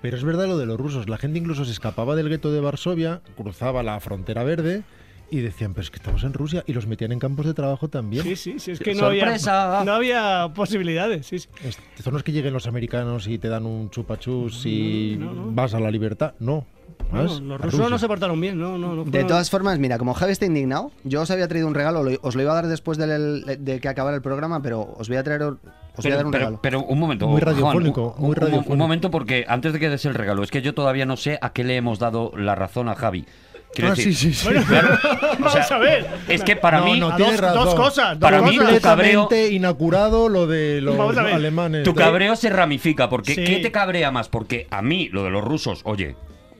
Pero 0.01 0.17
es 0.17 0.23
verdad 0.23 0.47
lo 0.47 0.57
de 0.57 0.65
los 0.65 0.79
rusos. 0.79 1.09
La 1.09 1.17
gente 1.17 1.39
incluso 1.39 1.65
se 1.65 1.71
escapaba 1.71 2.15
del 2.15 2.29
gueto 2.29 2.51
de 2.51 2.59
Varsovia, 2.59 3.21
cruzaba 3.35 3.81
la 3.81 3.99
frontera 3.99 4.43
verde 4.43 4.83
y 5.31 5.39
decían, 5.39 5.73
pero 5.73 5.83
es 5.83 5.89
que 5.89 5.97
estamos 5.97 6.23
en 6.23 6.33
Rusia 6.33 6.63
y 6.67 6.73
los 6.73 6.85
metían 6.87 7.11
en 7.11 7.19
campos 7.19 7.45
de 7.45 7.53
trabajo 7.53 7.87
también. 7.87 8.23
Sí, 8.23 8.35
sí, 8.35 8.59
sí, 8.59 8.71
es 8.71 8.79
que 8.79 8.93
no, 8.93 9.07
había, 9.07 9.35
no 9.83 9.93
había 9.93 10.51
posibilidades. 10.53 11.25
Sí, 11.25 11.39
sí. 11.39 11.49
Son 12.03 12.21
que 12.21 12.31
lleguen 12.31 12.53
los 12.53 12.67
americanos 12.67 13.27
y 13.27 13.37
te 13.37 13.47
dan 13.47 13.65
un 13.65 13.89
chupachus 13.89 14.65
y 14.65 15.17
no, 15.19 15.33
no, 15.33 15.51
vas 15.51 15.73
a 15.73 15.79
la 15.79 15.89
libertad. 15.89 16.35
No. 16.39 16.65
Los 17.11 17.41
rusos 17.61 17.89
no 17.89 17.97
se 17.97 18.07
portaron 18.07 18.39
bien, 18.39 18.59
no, 18.59 18.77
no, 18.77 19.03
De 19.05 19.23
todas 19.23 19.49
formas, 19.49 19.79
mira, 19.79 19.97
como 19.97 20.13
Javi 20.13 20.31
está 20.31 20.45
indignado, 20.45 20.91
yo 21.03 21.21
os 21.21 21.31
había 21.31 21.47
traído 21.47 21.67
un 21.67 21.73
regalo, 21.73 22.03
os 22.21 22.35
lo 22.35 22.41
iba 22.41 22.51
a 22.51 22.55
dar 22.55 22.67
después 22.67 22.97
de, 22.97 23.57
de 23.57 23.79
que 23.79 23.87
acabara 23.87 24.15
el 24.15 24.21
programa, 24.21 24.61
pero 24.61 24.93
os 24.97 25.07
voy 25.07 25.17
a 25.17 25.23
traer 25.23 25.55
os 25.97 26.03
voy 26.03 26.11
a 26.11 26.15
Pero, 26.15 26.15
dar 26.17 26.25
un 26.25 26.31
pero- 26.31 26.39
regalo. 26.43 26.59
pero 26.61 26.83
un 26.83 26.99
momento. 26.99 27.27
Muy 27.27 27.41
Juan, 27.41 27.53
radiofónico, 27.53 28.13
un- 28.17 28.21
muy 28.21 28.29
un- 28.29 28.35
radiofónico. 28.35 28.73
Un 28.73 28.79
momento, 28.79 29.11
porque 29.11 29.45
antes 29.47 29.73
de 29.73 29.79
que 29.79 29.89
des 29.89 30.05
el 30.05 30.13
regalo, 30.13 30.43
es 30.43 30.51
que 30.51 30.61
yo 30.61 30.73
todavía 30.73 31.05
no 31.05 31.17
sé 31.17 31.37
a 31.41 31.51
qué 31.53 31.63
le 31.63 31.75
hemos 31.75 31.99
dado 31.99 32.31
la 32.37 32.55
razón 32.55 32.89
a 32.89 32.95
Javi. 32.95 33.25
Quiero 33.73 33.91
Ah, 33.91 33.95
decir, 33.95 34.15
sí, 34.15 34.33
sí, 34.33 34.47
sí. 34.47 34.65
claro, 34.69 34.93
o 34.93 34.99
sea, 35.01 35.29
Vamos 35.39 35.71
a 35.71 35.77
ver. 35.79 36.07
Es 36.29 36.43
que 36.43 36.55
para 36.55 36.79
No, 36.79 36.85
mí, 36.85 36.97
no, 36.97 37.17
dos, 37.17 37.41
dos 37.41 37.75
cosas. 37.75 38.11
dos 38.17 38.19
Para 38.19 38.41
mí, 38.41 38.55
cosas. 38.55 38.75
tu 38.75 38.79
cabreo- 38.81 39.27
inacurado 39.51 40.29
lo 40.29 40.47
de 40.47 40.79
los 40.79 40.95
Vamos 40.95 41.17
alemanes. 41.17 41.83
tu 41.83 41.93
cabreo 41.93 42.37
se 42.37 42.49
ramifica. 42.49 43.09
Porque. 43.09 43.35
¿Qué 43.35 43.57
te 43.57 43.71
cabrea 43.73 44.11
más? 44.11 44.29
Porque 44.29 44.67
a 44.71 44.81
mí, 44.81 45.09
lo 45.11 45.23
de 45.25 45.29
los 45.29 45.43
rusos, 45.43 45.81
oye, 45.83 46.15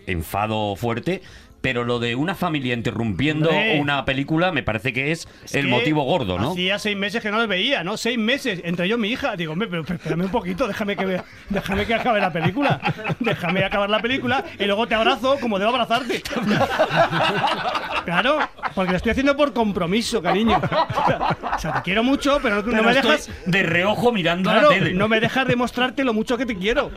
enfado 0.08 0.76
fuerte. 0.76 1.22
Pero 1.66 1.84
lo 1.84 1.98
de 1.98 2.14
una 2.16 2.36
familia 2.36 2.76
interrumpiendo 2.76 3.50
Hombre. 3.50 3.80
una 3.82 4.06
película 4.06 4.52
me 4.52 4.62
parece 4.62 4.94
que 4.94 5.12
es, 5.12 5.28
Es 5.44 5.56
el 5.56 5.64
que 5.66 5.72
motivo 5.72 6.04
gordo, 6.04 6.38
¿no? 6.38 6.52
Hacía 6.52 6.78
seis 6.78 6.96
meses 6.96 7.24
que 7.24 7.32
no 7.32 7.40
les 7.40 7.48
veía, 7.48 7.84
¿no? 7.84 7.98
Seis 7.98 8.20
meses, 8.20 8.62
entre 8.64 8.88
yo 8.88 8.98
y 8.98 9.00
mi 9.00 9.10
hija. 9.10 9.36
Digo, 9.36 9.54
hombre, 9.54 9.68
pero, 9.68 9.84
pero 9.84 9.96
espérame 9.96 10.22
un 10.26 10.30
poquito, 10.30 10.68
déjame 10.68 10.96
que, 10.96 11.06
vea- 11.06 11.24
déjame 11.50 11.86
que 11.88 11.96
acabe 11.96 12.22
la 12.22 12.32
película. 12.32 12.80
Déjame 13.20 13.64
acabar 13.66 13.90
la 13.90 14.00
película 14.00 14.46
y 14.60 14.66
luego 14.66 14.86
te 14.88 14.94
abrazo 14.94 15.38
como 15.42 15.58
debo 15.58 15.72
abrazarte. 15.72 16.22
Claro, 18.06 18.38
porque 18.76 18.92
lo 18.92 18.98
estoy 18.98 19.12
haciendo 19.14 19.36
por 19.36 19.52
compromiso, 19.52 20.22
cariño. 20.22 20.62
O 20.62 21.60
sea, 21.60 21.74
te 21.74 21.82
quiero 21.82 22.04
mucho, 22.04 22.38
pero 22.42 22.58
no, 22.58 22.62
no 22.62 22.70
Pero 22.72 22.84
me 22.84 22.92
estoy 22.92 23.12
dejas. 23.14 23.30
de 23.48 23.64
reojo 23.64 24.12
mirando 24.12 24.52
Claro, 24.52 24.68
a 24.70 24.72
la 24.74 24.78
tele. 24.78 24.94
no 24.94 25.08
me 25.08 25.20
dejas 25.20 25.48
demostrarte 25.48 26.04
lo 26.04 26.14
mucho 26.14 26.38
que 26.38 26.46
te 26.46 26.56
quiero. 26.56 26.92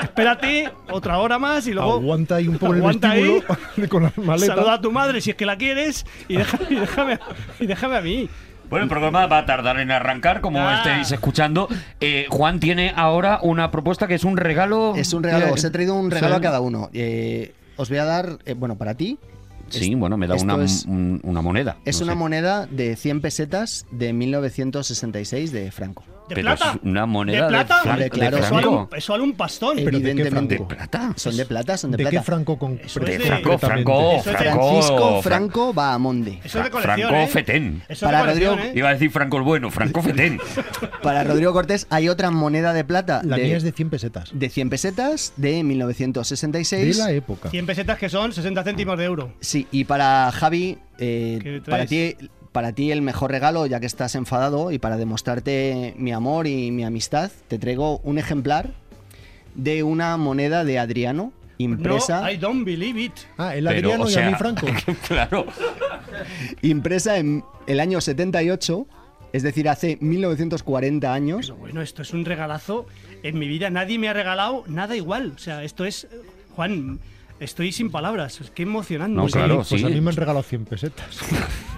Espérate 0.00 0.70
otra 0.92 1.18
hora 1.18 1.40
más 1.40 1.66
y 1.66 1.72
luego. 1.72 1.94
Aguanta 1.94 2.36
ahí 2.36 2.46
un 2.46 2.56
poco 2.56 2.72
el 2.74 2.78
Aguanta 2.78 3.10
ahí. 3.10 3.42
Vestíbulo 3.88 4.12
con 4.14 4.24
las 4.26 4.26
maletas. 4.26 4.56
Saluda 4.56 4.74
a 4.74 4.80
tu 4.80 4.92
madre 4.92 5.20
si 5.20 5.30
es 5.30 5.36
que 5.36 5.46
la 5.46 5.56
quieres 5.56 6.04
y 6.28 6.36
déjame, 6.36 6.66
y 6.70 6.74
déjame, 6.76 7.18
y 7.60 7.66
déjame 7.66 7.96
a 7.96 8.00
mí. 8.00 8.28
Bueno, 8.70 8.82
el 8.84 8.90
programa 8.90 9.26
va 9.26 9.38
a 9.38 9.46
tardar 9.46 9.80
en 9.80 9.90
arrancar, 9.90 10.42
como 10.42 10.60
Ah. 10.60 10.76
estéis 10.84 11.10
escuchando. 11.12 11.68
Eh, 12.00 12.26
Juan 12.28 12.60
tiene 12.60 12.92
ahora 12.94 13.38
una 13.42 13.70
propuesta 13.70 14.06
que 14.06 14.14
es 14.14 14.24
un 14.24 14.36
regalo. 14.36 14.94
Es 14.94 15.14
un 15.14 15.22
regalo, 15.22 15.46
Eh, 15.46 15.50
os 15.52 15.64
he 15.64 15.70
traído 15.70 15.94
un 15.94 16.10
regalo 16.10 16.34
sí. 16.34 16.38
a 16.38 16.42
cada 16.42 16.60
uno. 16.60 16.90
Eh, 16.92 17.54
os 17.76 17.88
voy 17.88 17.96
a 17.98 18.04
dar, 18.04 18.38
eh, 18.44 18.52
bueno, 18.52 18.76
para 18.76 18.92
ti. 18.94 19.18
Sí, 19.70 19.92
es- 19.92 19.98
bueno, 19.98 20.18
me 20.18 20.26
da 20.26 20.34
una, 20.34 20.62
es- 20.62 20.84
un- 20.86 21.18
una 21.24 21.40
moneda. 21.40 21.78
Es 21.86 22.00
no 22.00 22.04
una 22.04 22.12
sé. 22.12 22.18
moneda 22.18 22.66
de 22.66 22.94
100 22.96 23.22
pesetas 23.22 23.86
de 23.90 24.12
1966 24.12 25.50
de 25.52 25.70
Franco. 25.70 26.04
¿De 26.28 26.34
Pero 26.34 26.42
plata? 26.48 26.72
es 26.74 26.80
una 26.82 27.06
moneda 27.06 27.42
¿De 27.44 27.48
plata? 27.48 27.96
De 27.96 28.10
claro, 28.10 28.36
Eso 28.38 28.54
vale, 28.54 28.62
Franco. 28.66 28.88
un, 28.92 28.98
eso 28.98 29.12
vale 29.12 29.24
un 29.24 29.32
pastón. 29.34 29.76
Pero 29.76 29.86
¿de 29.98 30.02
qué 30.04 30.10
Evidentemente. 30.10 30.54
¿De 30.58 30.64
plata? 30.64 31.12
Son 31.16 31.36
de 31.36 31.46
plata, 31.46 31.76
son 31.78 31.90
de, 31.90 31.96
¿De 31.96 32.02
plata. 32.04 32.16
qué 32.18 32.22
Franco 32.22 32.58
con 32.58 32.80
Eso 32.84 33.00
De 33.00 33.18
de- 33.18 33.24
Franco? 33.24 33.58
Franco, 33.58 34.12
Eso 34.16 34.30
de 34.30 34.36
Franco. 34.36 34.68
Francisco 34.68 35.22
Fra- 35.22 35.36
Franco 35.36 35.72
Bahamonde. 35.72 36.40
Eso 36.44 36.58
es 36.58 36.64
de 36.64 36.70
colección, 36.70 37.08
Franco 37.08 37.14
¿eh? 37.16 37.26
Fetén. 37.28 37.82
Eso 37.88 38.06
es 38.06 38.12
Para 38.12 38.18
de 38.22 38.26
Rodrigo- 38.46 38.54
¿eh? 38.58 38.72
Iba 38.74 38.88
a 38.88 38.92
decir 38.92 39.10
Franco 39.10 39.36
el 39.38 39.42
bueno, 39.44 39.70
Franco 39.70 40.02
Fetén. 40.02 40.38
Para 41.02 41.24
Rodrigo 41.24 41.52
Cortés 41.52 41.86
hay 41.90 42.08
otra 42.08 42.30
moneda 42.30 42.72
de 42.72 42.84
plata 42.84 43.20
La 43.24 43.36
de, 43.36 43.44
mía 43.44 43.56
es 43.56 43.62
de 43.62 43.72
100 43.72 43.90
pesetas. 43.90 44.30
de 44.32 44.48
100 44.50 44.70
pesetas 44.70 45.32
de 45.36 45.52
De 45.52 45.64
1966. 45.64 46.98
la 46.98 47.12
época. 47.12 47.50
100 47.50 47.66
pesetas 47.66 47.98
que 47.98 48.08
son 48.08 48.32
60 48.32 48.62
céntimos 48.64 48.98
de 48.98 49.04
euro. 49.04 49.32
Sí, 49.40 49.66
y 49.70 49.84
para 49.84 50.30
Javi, 50.32 50.78
eh, 50.98 51.38
¿Qué 51.42 51.62
para 51.70 51.86
ti, 51.86 52.14
para 52.58 52.72
ti 52.72 52.90
el 52.90 53.02
mejor 53.02 53.30
regalo, 53.30 53.66
ya 53.66 53.78
que 53.78 53.86
estás 53.86 54.16
enfadado, 54.16 54.72
y 54.72 54.80
para 54.80 54.96
demostrarte 54.96 55.94
mi 55.96 56.10
amor 56.10 56.48
y 56.48 56.72
mi 56.72 56.82
amistad, 56.82 57.30
te 57.46 57.56
traigo 57.56 57.98
un 57.98 58.18
ejemplar 58.18 58.70
de 59.54 59.84
una 59.84 60.16
moneda 60.16 60.64
de 60.64 60.80
Adriano 60.80 61.32
impresa, 61.58 62.22
No, 62.22 62.30
I 62.32 62.36
don't 62.36 62.64
believe 62.64 63.00
it. 63.00 63.12
Ah, 63.36 63.54
el 63.54 63.64
Pero, 63.64 63.78
Adriano 63.92 64.04
o 64.06 64.08
y 64.08 64.12
sea, 64.12 64.26
a 64.26 64.30
mí 64.32 64.36
Franco. 64.36 64.66
claro. 65.06 65.46
impresa 66.62 67.18
en 67.18 67.44
el 67.68 67.78
año 67.78 68.00
78, 68.00 68.88
es 69.32 69.42
decir, 69.44 69.68
hace 69.68 69.96
1940 70.00 71.14
años. 71.14 71.46
Pero 71.46 71.60
bueno, 71.60 71.80
esto 71.80 72.02
es 72.02 72.12
un 72.12 72.24
regalazo. 72.24 72.86
En 73.22 73.38
mi 73.38 73.46
vida 73.46 73.70
nadie 73.70 74.00
me 74.00 74.08
ha 74.08 74.14
regalado 74.14 74.64
nada 74.66 74.96
igual. 74.96 75.34
O 75.36 75.38
sea, 75.38 75.62
esto 75.62 75.84
es. 75.84 76.08
Juan, 76.56 76.98
estoy 77.38 77.70
sin 77.70 77.92
palabras. 77.92 78.40
Es 78.40 78.50
que 78.50 78.64
emocionante. 78.64 79.14
No, 79.14 79.22
Pues 79.22 79.34
claro, 79.34 79.62
pues 79.68 79.80
sí. 79.80 79.86
a 79.86 79.90
mí 79.90 80.00
me 80.00 80.10
han 80.10 80.16
regalado 80.16 80.42
100 80.42 80.64
pesetas. 80.64 81.20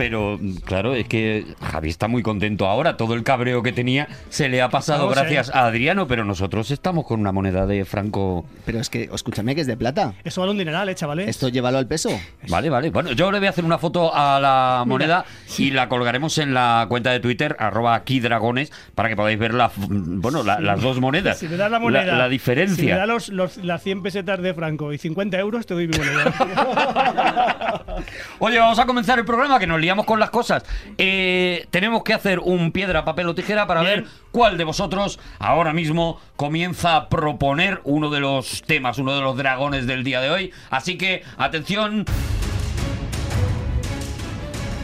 Pero 0.00 0.40
claro, 0.64 0.94
es 0.94 1.06
que 1.06 1.44
Javi 1.60 1.90
está 1.90 2.08
muy 2.08 2.22
contento 2.22 2.66
ahora. 2.66 2.96
Todo 2.96 3.12
el 3.12 3.22
cabreo 3.22 3.62
que 3.62 3.70
tenía 3.72 4.08
se 4.30 4.48
le 4.48 4.62
ha 4.62 4.70
pasado 4.70 5.00
Vamos 5.00 5.14
gracias 5.16 5.50
a 5.54 5.66
Adriano, 5.66 6.06
pero 6.06 6.24
nosotros 6.24 6.70
estamos 6.70 7.04
con 7.06 7.20
una 7.20 7.32
moneda 7.32 7.66
de 7.66 7.84
franco. 7.84 8.46
Pero 8.64 8.78
es 8.80 8.88
que, 8.88 9.10
escúchame, 9.12 9.54
que 9.54 9.60
es 9.60 9.66
de 9.66 9.76
plata. 9.76 10.14
Eso 10.24 10.40
vale 10.40 10.52
un 10.52 10.58
dineral, 10.58 10.88
eh, 10.88 10.94
chavales. 10.94 11.28
Esto 11.28 11.48
llévalo 11.50 11.76
al 11.76 11.86
peso. 11.86 12.08
Vale, 12.48 12.70
vale. 12.70 12.88
Bueno, 12.88 13.12
yo 13.12 13.30
le 13.30 13.38
voy 13.40 13.46
a 13.46 13.50
hacer 13.50 13.64
una 13.64 13.76
foto 13.76 14.10
a 14.14 14.40
la 14.40 14.84
moneda 14.86 15.26
y 15.58 15.70
la 15.70 15.88
colgaremos 15.90 16.38
en 16.38 16.54
la 16.54 16.86
cuenta 16.88 17.10
de 17.10 17.20
Twitter, 17.20 17.54
arroba 17.58 17.94
aquí 17.94 18.20
dragones, 18.20 18.72
para 18.94 19.10
que 19.10 19.16
podáis 19.16 19.38
ver 19.38 19.52
la, 19.52 19.66
f- 19.66 19.82
bueno, 19.90 20.42
la- 20.42 20.60
las 20.60 20.80
dos 20.80 20.98
monedas. 20.98 21.38
Si 21.38 21.46
me 21.46 21.56
das 21.58 21.70
la 21.70 21.78
moneda. 21.78 22.04
La, 22.06 22.12
la 22.12 22.24
Si 22.24 22.28
me 22.28 22.30
diferencia. 22.30 22.96
das 22.96 23.06
los, 23.06 23.28
los- 23.28 23.56
las 23.58 23.82
100 23.82 24.02
pesetas 24.02 24.40
de 24.40 24.54
Franco 24.54 24.94
y 24.94 24.98
50 24.98 25.38
euros, 25.38 25.66
te 25.66 25.74
doy 25.74 25.88
mi 25.88 25.98
moneda. 25.98 26.32
Oye, 28.38 28.58
vamos 28.58 28.78
a 28.78 28.86
comenzar 28.86 29.18
el 29.18 29.24
programa, 29.24 29.58
que 29.58 29.66
nos 29.66 29.78
liamos 29.80 29.89
con 30.06 30.18
las 30.20 30.30
cosas. 30.30 30.64
Eh, 30.98 31.66
tenemos 31.70 32.02
que 32.02 32.14
hacer 32.14 32.38
un 32.40 32.72
piedra, 32.72 33.04
papel 33.04 33.26
o 33.28 33.34
tijera 33.34 33.66
para 33.66 33.82
Bien. 33.82 34.02
ver 34.02 34.04
cuál 34.30 34.56
de 34.58 34.64
vosotros 34.64 35.18
ahora 35.38 35.72
mismo 35.72 36.20
comienza 36.36 36.96
a 36.96 37.08
proponer 37.08 37.80
uno 37.84 38.10
de 38.10 38.20
los 38.20 38.62
temas, 38.62 38.98
uno 38.98 39.14
de 39.14 39.20
los 39.20 39.36
dragones 39.36 39.86
del 39.86 40.04
día 40.04 40.20
de 40.20 40.30
hoy. 40.30 40.52
Así 40.70 40.96
que, 40.96 41.22
atención. 41.36 42.04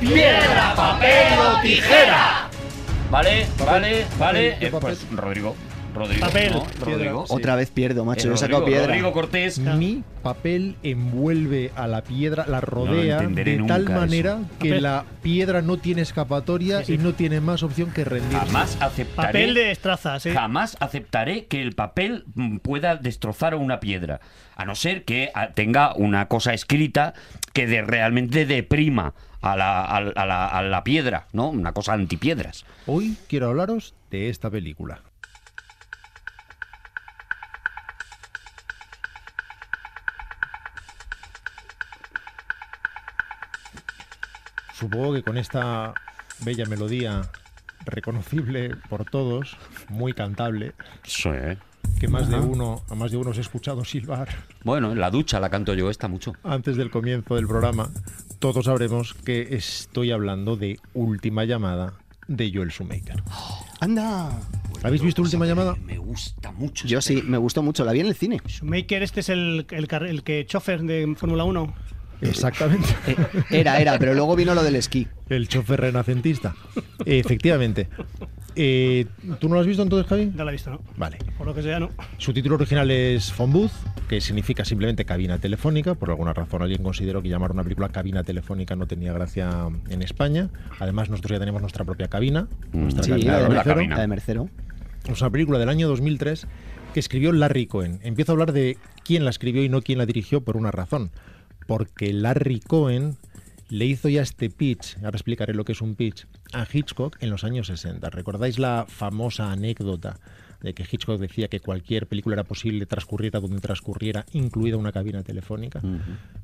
Piedra, 0.01 0.75
papel 0.75 1.39
o 1.39 1.61
tijera. 1.63 2.49
Vale, 3.11 3.47
vale, 3.65 4.07
vale. 4.19 4.51
papel, 4.53 4.67
Eh, 4.69 4.79
pues. 4.81 5.07
Rodrigo. 5.13 5.57
Rodrigo. 5.97 6.27
Papel, 6.27 6.53
¿no? 6.53 6.65
piedra. 6.65 6.85
Rodrigo. 6.93 7.25
Otra 7.29 7.57
vez 7.57 7.71
pierdo, 7.71 8.05
macho. 8.05 8.27
Eh, 8.27 8.29
Yo 8.31 8.35
he 8.35 8.37
sacado 8.37 8.61
Rodrigo- 8.61 8.77
piedra. 8.77 8.87
Rodrigo 8.89 9.13
Cortés. 9.13 9.59
Mi 9.59 10.03
papel 10.23 10.77
envuelve 10.83 11.71
a 11.77 11.87
la 11.87 12.03
piedra, 12.03 12.45
la 12.49 12.61
rodea 12.61 13.21
de 13.21 13.59
tal 13.67 13.83
eso. 13.85 13.93
manera 13.93 14.39
que 14.59 14.69
Papel. 14.71 14.83
la 14.83 15.05
piedra 15.23 15.63
no 15.63 15.77
tiene 15.79 16.03
escapatoria 16.03 16.81
Sí, 16.81 16.85
sí. 16.87 16.93
y 16.95 16.99
no 16.99 17.13
tiene 17.15 17.41
más 17.41 17.63
opción 17.63 17.91
que 17.93 18.05
rendirse. 18.05 18.37
Jamás 18.47 18.77
aceptaré. 18.81 19.29
Papel 19.29 19.55
de 19.55 19.71
estrazas, 19.71 20.27
eh. 20.27 20.33
Jamás 20.33 20.77
aceptaré 20.81 21.47
que 21.47 21.63
el 21.63 21.75
papel 21.75 22.25
mm, 22.35 22.59
pueda 22.59 22.97
destrozar 22.97 23.55
una 23.55 23.81
piedra, 23.81 24.21
a 24.57 24.65
no 24.65 24.75
ser 24.75 25.05
que 25.05 25.31
ah, 25.35 25.49
tenga 25.55 25.95
una 25.95 26.27
cosa 26.29 26.55
escrita 26.55 27.15
que 27.53 27.67
de, 27.67 27.83
realmente 27.83 28.47
deprima 28.47 29.15
a 29.43 29.57
la, 29.57 29.85
a, 29.85 30.01
la- 30.01 30.11
a 30.17 30.27
la- 30.27 30.47
a 30.49 30.63
la 30.63 30.83
piedra, 30.85 31.27
¿no? 31.33 31.49
Una 31.51 31.73
cosa 31.73 31.93
antipiedras. 31.93 32.65
Hoy 32.87 33.17
quiero 33.29 33.49
hablaros 33.49 33.95
de 34.11 34.29
esta 34.29 34.51
película. 34.51 35.01
Supongo 44.87 45.15
que 45.15 45.23
con 45.25 45.37
esta 45.37 45.95
bella 46.45 46.65
melodía 46.67 47.23
reconocible 47.87 48.77
por 48.89 49.05
todos, 49.05 49.57
muy 49.89 50.13
cantable, 50.13 50.75
Sí. 51.03 51.29
que 51.99 52.07
más 52.07 52.29
de 52.29 52.37
uno, 52.39 52.85
a 52.89 52.95
más 52.95 53.11
de 53.11 53.17
uno 53.17 53.31
os 53.31 53.39
he 53.39 53.41
escuchado 53.41 53.85
silbar 53.85 54.29
Bueno, 54.63 54.93
en 54.93 55.01
la 55.01 55.11
ducha 55.11 55.41
la 55.41 55.51
canto 55.51 55.75
yo 55.75 55.91
esta 55.91 56.07
mucho. 56.07 56.35
antes 56.45 56.77
del 56.77 56.93
comienzo 56.93 57.35
del 57.35 57.49
programa, 57.49 57.91
todos 58.39 58.67
sabremos 58.67 59.15
que 59.15 59.57
estoy 59.57 60.13
hablando 60.13 60.57
de 60.57 60.79
Última 60.95 61.43
Llamada 61.45 61.95
de 62.29 62.53
Joel 62.55 62.71
Schumacher. 62.71 63.25
¡Anda! 63.81 64.31
¿Habéis 64.85 65.03
visto 65.03 65.21
Última 65.21 65.47
Llamada? 65.47 65.75
Me 65.85 65.99
gusta 65.99 66.53
mucho. 66.53 66.87
Yo 66.87 67.01
esa 67.01 67.09
sí, 67.09 67.23
me 67.23 67.39
gustó 67.39 67.61
mucho. 67.61 67.85
La 67.85 67.91
vi 67.91 68.01
en 68.01 68.07
el 68.07 68.15
cine. 68.15 68.41
Maker, 68.63 69.03
este 69.03 69.19
es 69.19 69.31
el, 69.31 69.67
el, 69.71 69.89
el 70.07 70.23
que 70.23 70.47
chofer 70.47 70.83
de 70.83 71.13
Fórmula 71.17 71.43
1. 71.43 71.75
Exactamente. 72.21 72.89
Eh, 73.07 73.17
Era, 73.51 73.81
era, 73.81 73.99
pero 73.99 74.15
luego 74.15 74.35
vino 74.37 74.55
lo 74.55 74.63
del 74.63 74.77
esquí. 74.77 75.07
El 75.29 75.49
chofer 75.49 75.81
renacentista. 75.81 76.55
Efectivamente. 77.05 77.89
Eh, 78.59 79.05
¿Tú 79.39 79.49
no 79.49 79.57
lo 79.57 79.61
has 79.61 79.67
visto 79.67 79.83
entonces, 79.83 80.09
Javi? 80.09 80.27
No 80.35 80.45
la 80.45 80.51
he 80.51 80.55
visto, 80.55 80.71
¿no? 80.71 80.81
Vale. 80.97 81.19
Por 81.37 81.47
lo 81.47 81.55
que 81.55 81.63
sea, 81.63 81.79
no. 81.79 81.91
Su 82.17 82.33
título 82.33 82.55
original 82.55 82.91
es 82.91 83.31
Phone 83.33 83.53
Booth, 83.53 83.73
que 84.09 84.21
significa 84.23 84.65
simplemente 84.65 85.05
cabina 85.05 85.39
telefónica. 85.39 85.95
Por 85.95 86.09
alguna 86.11 86.33
razón 86.33 86.63
alguien 86.63 86.83
consideró 86.83 87.21
que 87.23 87.29
llamar 87.29 87.53
una 87.53 87.63
película 87.63 87.91
cabina 87.91 88.23
telefónica 88.25 88.75
no 88.75 88.87
tenía 88.87 89.13
gracia 89.13 89.51
en 89.91 90.01
España. 90.03 90.49
Además, 90.79 91.11
nosotros 91.11 91.33
ya 91.37 91.39
tenemos 91.41 91.61
nuestra 91.61 91.85
propia 91.85 92.09
cabina. 92.09 92.49
Nuestra 92.73 93.03
Sí, 93.03 93.11
cabina 93.11 93.33
la, 93.33 93.39
de 93.39 93.43
de 93.43 93.49
la 93.51 93.55
Mercero. 93.57 93.75
cabina. 93.75 93.95
la 93.97 94.01
de 94.01 94.09
Mercero. 94.09 94.49
Es 95.07 95.21
una 95.21 95.31
película 95.31 95.59
del 95.59 95.69
año 95.69 95.87
2003 95.89 96.47
que 96.95 97.01
escribió 97.01 97.33
Larry 97.33 97.67
Cohen. 97.67 98.01
Empiezo 98.03 98.33
a 98.33 98.35
hablar 98.35 98.53
de 98.53 98.79
quién 99.05 99.25
la 99.25 99.31
escribió 99.31 99.63
y 99.63 99.69
no 99.69 99.83
quién 99.83 99.99
la 99.99 100.07
dirigió 100.07 100.41
por 100.41 100.57
una 100.57 100.71
razón. 100.71 101.11
Porque 101.67 102.13
Larry 102.13 102.61
Cohen 102.61 103.17
le 103.69 103.85
hizo 103.87 104.09
ya 104.09 104.23
este 104.23 104.49
pitch, 104.51 104.97
ahora 104.99 105.17
explicaré 105.17 105.53
lo 105.55 105.65
que 105.65 105.73
es 105.73 105.81
un 105.83 105.95
pitch, 105.97 106.27
a 106.53 106.67
Hitchcock 106.73 107.17
en 107.21 107.31
los 107.31 107.43
años 107.45 107.67
60. 107.67 108.09
¿Recordáis 108.11 108.59
la 108.61 108.87
famosa 108.89 109.51
anécdota 109.51 110.21
de 110.63 110.73
que 110.73 110.85
Hitchcock 110.91 111.21
decía 111.21 111.49
que 111.49 111.59
cualquier 111.61 112.07
película 112.07 112.35
era 112.35 112.45
posible 112.45 112.87
transcurriera 112.87 113.41
donde 113.41 113.61
transcurriera, 113.61 114.25
incluida 114.33 114.77
una 114.77 114.93
cabina 114.93 115.23
telefónica? 115.25 115.81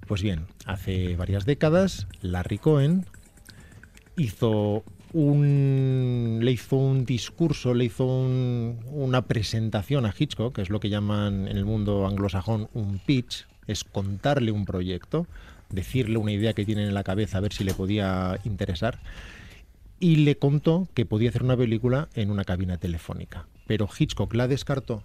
Pues 0.06 0.20
bien, 0.22 0.46
hace 0.66 1.14
varias 1.16 1.46
décadas, 1.46 2.08
Larry 2.22 2.58
Cohen 2.58 3.06
hizo 4.16 4.84
un 5.12 6.38
le 6.42 6.50
hizo 6.52 6.76
un 6.76 7.04
discurso, 7.04 7.74
le 7.74 7.84
hizo 7.84 8.04
un- 8.06 8.80
una 8.90 9.22
presentación 9.26 10.06
a 10.06 10.14
Hitchcock, 10.18 10.54
que 10.56 10.62
es 10.62 10.70
lo 10.70 10.80
que 10.80 10.88
llaman 10.90 11.46
en 11.48 11.56
el 11.56 11.64
mundo 11.64 12.06
anglosajón 12.06 12.68
un 12.74 12.98
pitch, 12.98 13.46
es 13.66 13.85
contarle 13.85 14.52
un 14.52 14.64
proyecto, 14.64 15.26
decirle 15.71 16.19
una 16.19 16.33
idea 16.33 16.52
que 16.52 16.64
tienen 16.64 16.88
en 16.88 16.95
la 16.95 17.04
cabeza, 17.04 17.38
a 17.38 17.40
ver 17.40 17.52
si 17.52 17.64
le 17.64 17.75
podía 17.75 18.38
interesar, 18.45 18.99
y 20.00 20.16
le 20.16 20.37
contó 20.37 20.88
que 20.95 21.07
podía 21.07 21.31
hacer 21.31 21.42
una 21.42 21.57
película 21.57 22.09
en 22.14 22.31
una 22.31 22.45
cabina 22.45 22.76
telefónica. 22.76 23.47
Pero 23.66 23.88
Hitchcock 23.88 24.35
la 24.35 24.49
descartó 24.49 25.02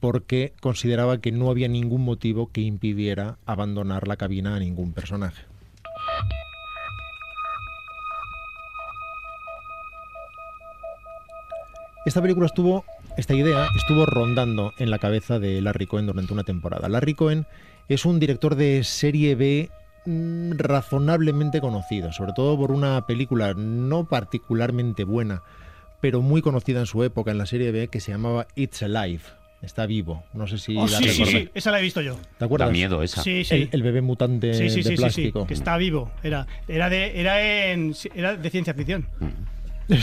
porque 0.00 0.52
consideraba 0.60 1.18
que 1.20 1.32
no 1.32 1.50
había 1.50 1.68
ningún 1.68 2.04
motivo 2.04 2.50
que 2.52 2.60
impidiera 2.60 3.38
abandonar 3.46 4.06
la 4.06 4.16
cabina 4.16 4.54
a 4.54 4.58
ningún 4.58 4.92
personaje. 4.92 5.42
Esta 12.04 12.22
película 12.22 12.46
estuvo, 12.46 12.84
esta 13.16 13.34
idea 13.34 13.68
estuvo 13.76 14.06
rondando 14.06 14.72
en 14.78 14.90
la 14.90 14.98
cabeza 14.98 15.38
de 15.38 15.60
Larry 15.62 15.86
Cohen 15.86 16.06
durante 16.06 16.32
una 16.32 16.44
temporada. 16.44 16.88
Larry 16.88 17.14
Cohen 17.14 17.46
es 17.88 18.04
un 18.04 18.18
director 18.20 18.54
de 18.56 18.84
serie 18.84 19.34
B 19.34 19.70
mm, 20.04 20.52
razonablemente 20.58 21.60
conocido, 21.60 22.12
sobre 22.12 22.32
todo 22.34 22.56
por 22.56 22.72
una 22.72 23.06
película 23.06 23.54
no 23.54 24.04
particularmente 24.04 25.04
buena, 25.04 25.42
pero 26.00 26.20
muy 26.20 26.42
conocida 26.42 26.80
en 26.80 26.86
su 26.86 27.02
época 27.04 27.30
en 27.30 27.38
la 27.38 27.46
serie 27.46 27.70
B 27.72 27.88
que 27.88 28.00
se 28.00 28.12
llamaba 28.12 28.46
It's 28.54 28.82
Alive. 28.82 29.22
Está 29.62 29.86
vivo. 29.86 30.22
No 30.34 30.46
sé 30.46 30.58
si 30.58 30.76
Oh, 30.76 30.82
la 30.86 30.98
sí, 30.98 31.08
sí, 31.08 31.24
sí. 31.24 31.48
Esa 31.54 31.70
la 31.70 31.78
he 31.80 31.82
visto 31.82 32.02
yo. 32.02 32.14
¿Te 32.16 32.20
Da 32.40 32.44
acuerdas? 32.46 32.70
miedo 32.70 33.02
esa. 33.02 33.22
Sí, 33.22 33.42
sí. 33.42 33.54
El, 33.54 33.68
el 33.72 33.82
bebé 33.82 34.02
mutante 34.02 34.52
sí, 34.52 34.68
sí, 34.68 34.76
de 34.76 34.82
sí, 34.82 34.82
sí, 34.82 34.88
sí, 34.90 34.96
plástico. 34.96 35.46
que 35.46 35.54
está 35.54 35.78
vivo. 35.78 36.10
Era, 36.22 36.46
era, 36.68 36.90
de, 36.90 37.18
era, 37.18 37.70
en, 37.72 37.94
era 38.14 38.36
de 38.36 38.50
ciencia 38.50 38.74
ficción. 38.74 39.08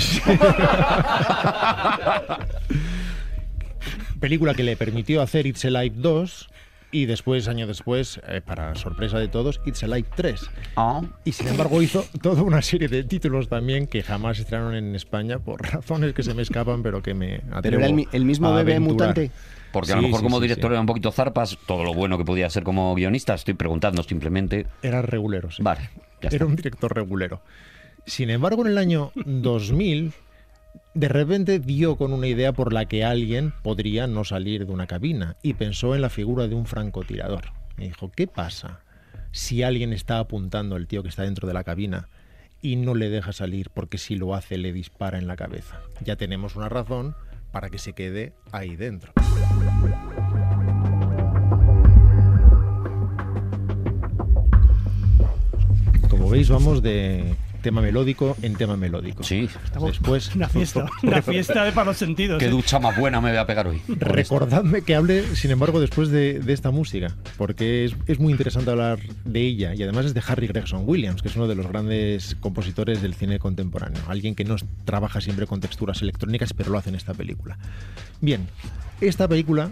película 4.24 4.54
que 4.54 4.64
le 4.64 4.78
permitió 4.78 5.22
hacer 5.22 5.46
It's 5.46 5.66
Alive 5.66 5.96
2 5.98 6.48
y 6.92 7.08
después, 7.08 7.50
año 7.50 7.68
después, 7.68 8.22
eh, 8.26 8.40
para 8.40 8.74
sorpresa 8.76 9.20
de 9.20 9.28
todos, 9.28 9.60
It's 9.66 9.84
Alive 9.84 10.08
3. 10.16 10.40
Ah, 10.78 11.02
Y 11.26 11.34
sin 11.34 11.50
embargo 11.50 11.82
hizo 11.82 12.06
toda 12.22 12.42
una 12.42 12.62
serie 12.62 12.88
de 12.88 13.04
títulos 13.04 13.50
también 13.50 13.86
que 13.86 14.02
jamás 14.02 14.40
estrenaron 14.40 14.76
en 14.76 14.96
España 14.96 15.40
por 15.40 15.62
razones 15.74 16.14
que 16.14 16.24
se 16.24 16.34
me 16.34 16.42
escapan, 16.42 16.82
pero 16.84 17.02
que 17.04 17.14
me 17.14 17.42
atrevo 17.52 17.62
Pero 17.64 17.78
era 17.80 17.88
el, 17.88 17.94
mi- 17.96 18.08
el 18.14 18.24
mismo 18.24 18.54
bebé 18.54 18.80
mutante. 18.80 19.30
porque 19.74 19.92
a 19.92 19.98
lo 19.98 20.04
mejor 20.04 20.20
sí, 20.22 20.24
como 20.24 20.38
sí, 20.38 20.44
director 20.44 20.70
sí. 20.70 20.74
era 20.74 20.80
un 20.80 20.86
poquito 20.88 21.12
zarpas, 21.12 21.58
todo 21.68 21.84
lo 21.84 21.94
bueno 21.94 22.18
que 22.18 22.24
podía 22.24 22.50
ser 22.50 22.64
como 22.64 22.96
guionista, 22.96 23.34
estoy 23.34 23.56
preguntando 23.56 24.04
simplemente. 24.04 24.68
Era 24.82 25.02
regulero, 25.02 25.52
sí. 25.52 25.62
Vale, 25.62 25.90
ya 26.22 26.30
está. 26.30 26.36
Era 26.38 26.46
un 26.46 26.56
director 26.56 26.96
regulero. 26.96 27.42
Sin 28.06 28.30
embargo, 28.30 28.62
en 28.66 28.72
el 28.72 28.78
año 28.78 29.12
2000, 29.16 30.14
de 30.94 31.08
repente 31.08 31.58
dio 31.58 31.96
con 31.96 32.14
una 32.14 32.28
idea 32.28 32.54
por 32.54 32.72
la 32.72 32.86
que 32.86 33.04
alguien 33.04 33.52
podría 33.64 34.06
no 34.06 34.24
salir 34.24 34.68
de 34.68 34.72
una 34.72 34.86
cabina 34.86 35.38
y 35.42 35.56
pensó 35.56 35.96
en 35.96 36.02
la 36.02 36.12
figura 36.12 36.48
de 36.48 36.54
un 36.54 36.68
francotirador. 36.68 37.46
Me 37.78 37.86
dijo, 37.86 38.12
¿qué 38.12 38.28
pasa 38.28 38.82
si 39.32 39.64
alguien 39.64 39.92
está 39.92 40.20
apuntando 40.20 40.76
al 40.76 40.86
tío 40.86 41.02
que 41.02 41.10
está 41.10 41.24
dentro 41.24 41.48
de 41.48 41.56
la 41.56 41.64
cabina 41.64 42.10
y 42.62 42.76
no 42.76 42.94
le 42.94 43.10
deja 43.10 43.34
salir 43.34 43.72
porque 43.72 43.98
si 43.98 44.16
lo 44.16 44.36
hace 44.36 44.60
le 44.60 44.72
dispara 44.72 45.18
en 45.18 45.26
la 45.26 45.36
cabeza? 45.36 45.82
Ya 46.06 46.16
tenemos 46.16 46.56
una 46.56 46.70
razón 46.70 47.16
para 47.52 47.72
que 47.72 47.80
se 47.80 47.94
quede 47.94 48.34
ahí 48.52 48.76
dentro. 48.76 49.14
Como 56.08 56.30
veis, 56.30 56.50
vamos 56.50 56.84
de 56.84 57.36
tema 57.64 57.82
melódico 57.82 58.38
en 58.44 58.54
tema 58.56 58.78
melódico. 58.78 59.24
Sí. 59.24 59.50
Después, 59.84 60.36
Una 60.36 60.48
fiesta, 60.48 60.86
una 61.02 61.24
fiesta 61.24 61.64
de 61.64 61.72
para 61.72 61.86
los 61.86 61.98
sentidos. 61.98 62.38
Qué 62.38 62.46
¿eh? 62.46 62.50
ducha 62.50 62.78
más 62.78 62.96
buena 62.96 63.20
me 63.20 63.30
voy 63.30 63.40
a 63.40 63.48
pegar 63.48 63.66
hoy. 63.68 63.82
Recordadme 63.88 64.84
que 64.84 64.94
hable, 64.96 65.36
sin 65.36 65.50
embargo, 65.50 65.80
después 65.80 66.10
de, 66.10 66.40
de 66.40 66.54
esta 66.54 66.70
música, 66.70 67.16
porque 67.38 67.86
es, 67.86 67.96
es 68.06 68.20
muy 68.20 68.32
interesante 68.32 68.70
hablar 68.70 69.00
de 69.26 69.42
ella 69.42 69.74
y 69.74 69.82
además 69.82 70.06
es 70.06 70.14
de 70.14 70.22
Harry 70.28 70.46
Gregson 70.46 70.84
Williams, 70.86 71.24
que 71.24 71.30
es 71.30 71.36
uno 71.36 71.48
de 71.48 71.56
los 71.56 71.66
grandes 71.66 72.36
compositores 72.40 73.02
del 73.02 73.16
cine 73.16 73.40
contemporáneo, 73.40 74.02
alguien 74.08 74.36
que 74.36 74.44
no 74.44 74.58
trabaja 74.86 75.22
siempre 75.22 75.48
con 75.48 75.60
texturas 75.60 76.02
electrónicas, 76.04 76.54
pero 76.54 76.70
lo 76.70 76.78
hace 76.78 76.90
en 76.90 76.96
esta 76.96 77.14
película. 77.14 77.58
Bien, 78.22 78.48
esta 79.02 79.28
película 79.28 79.72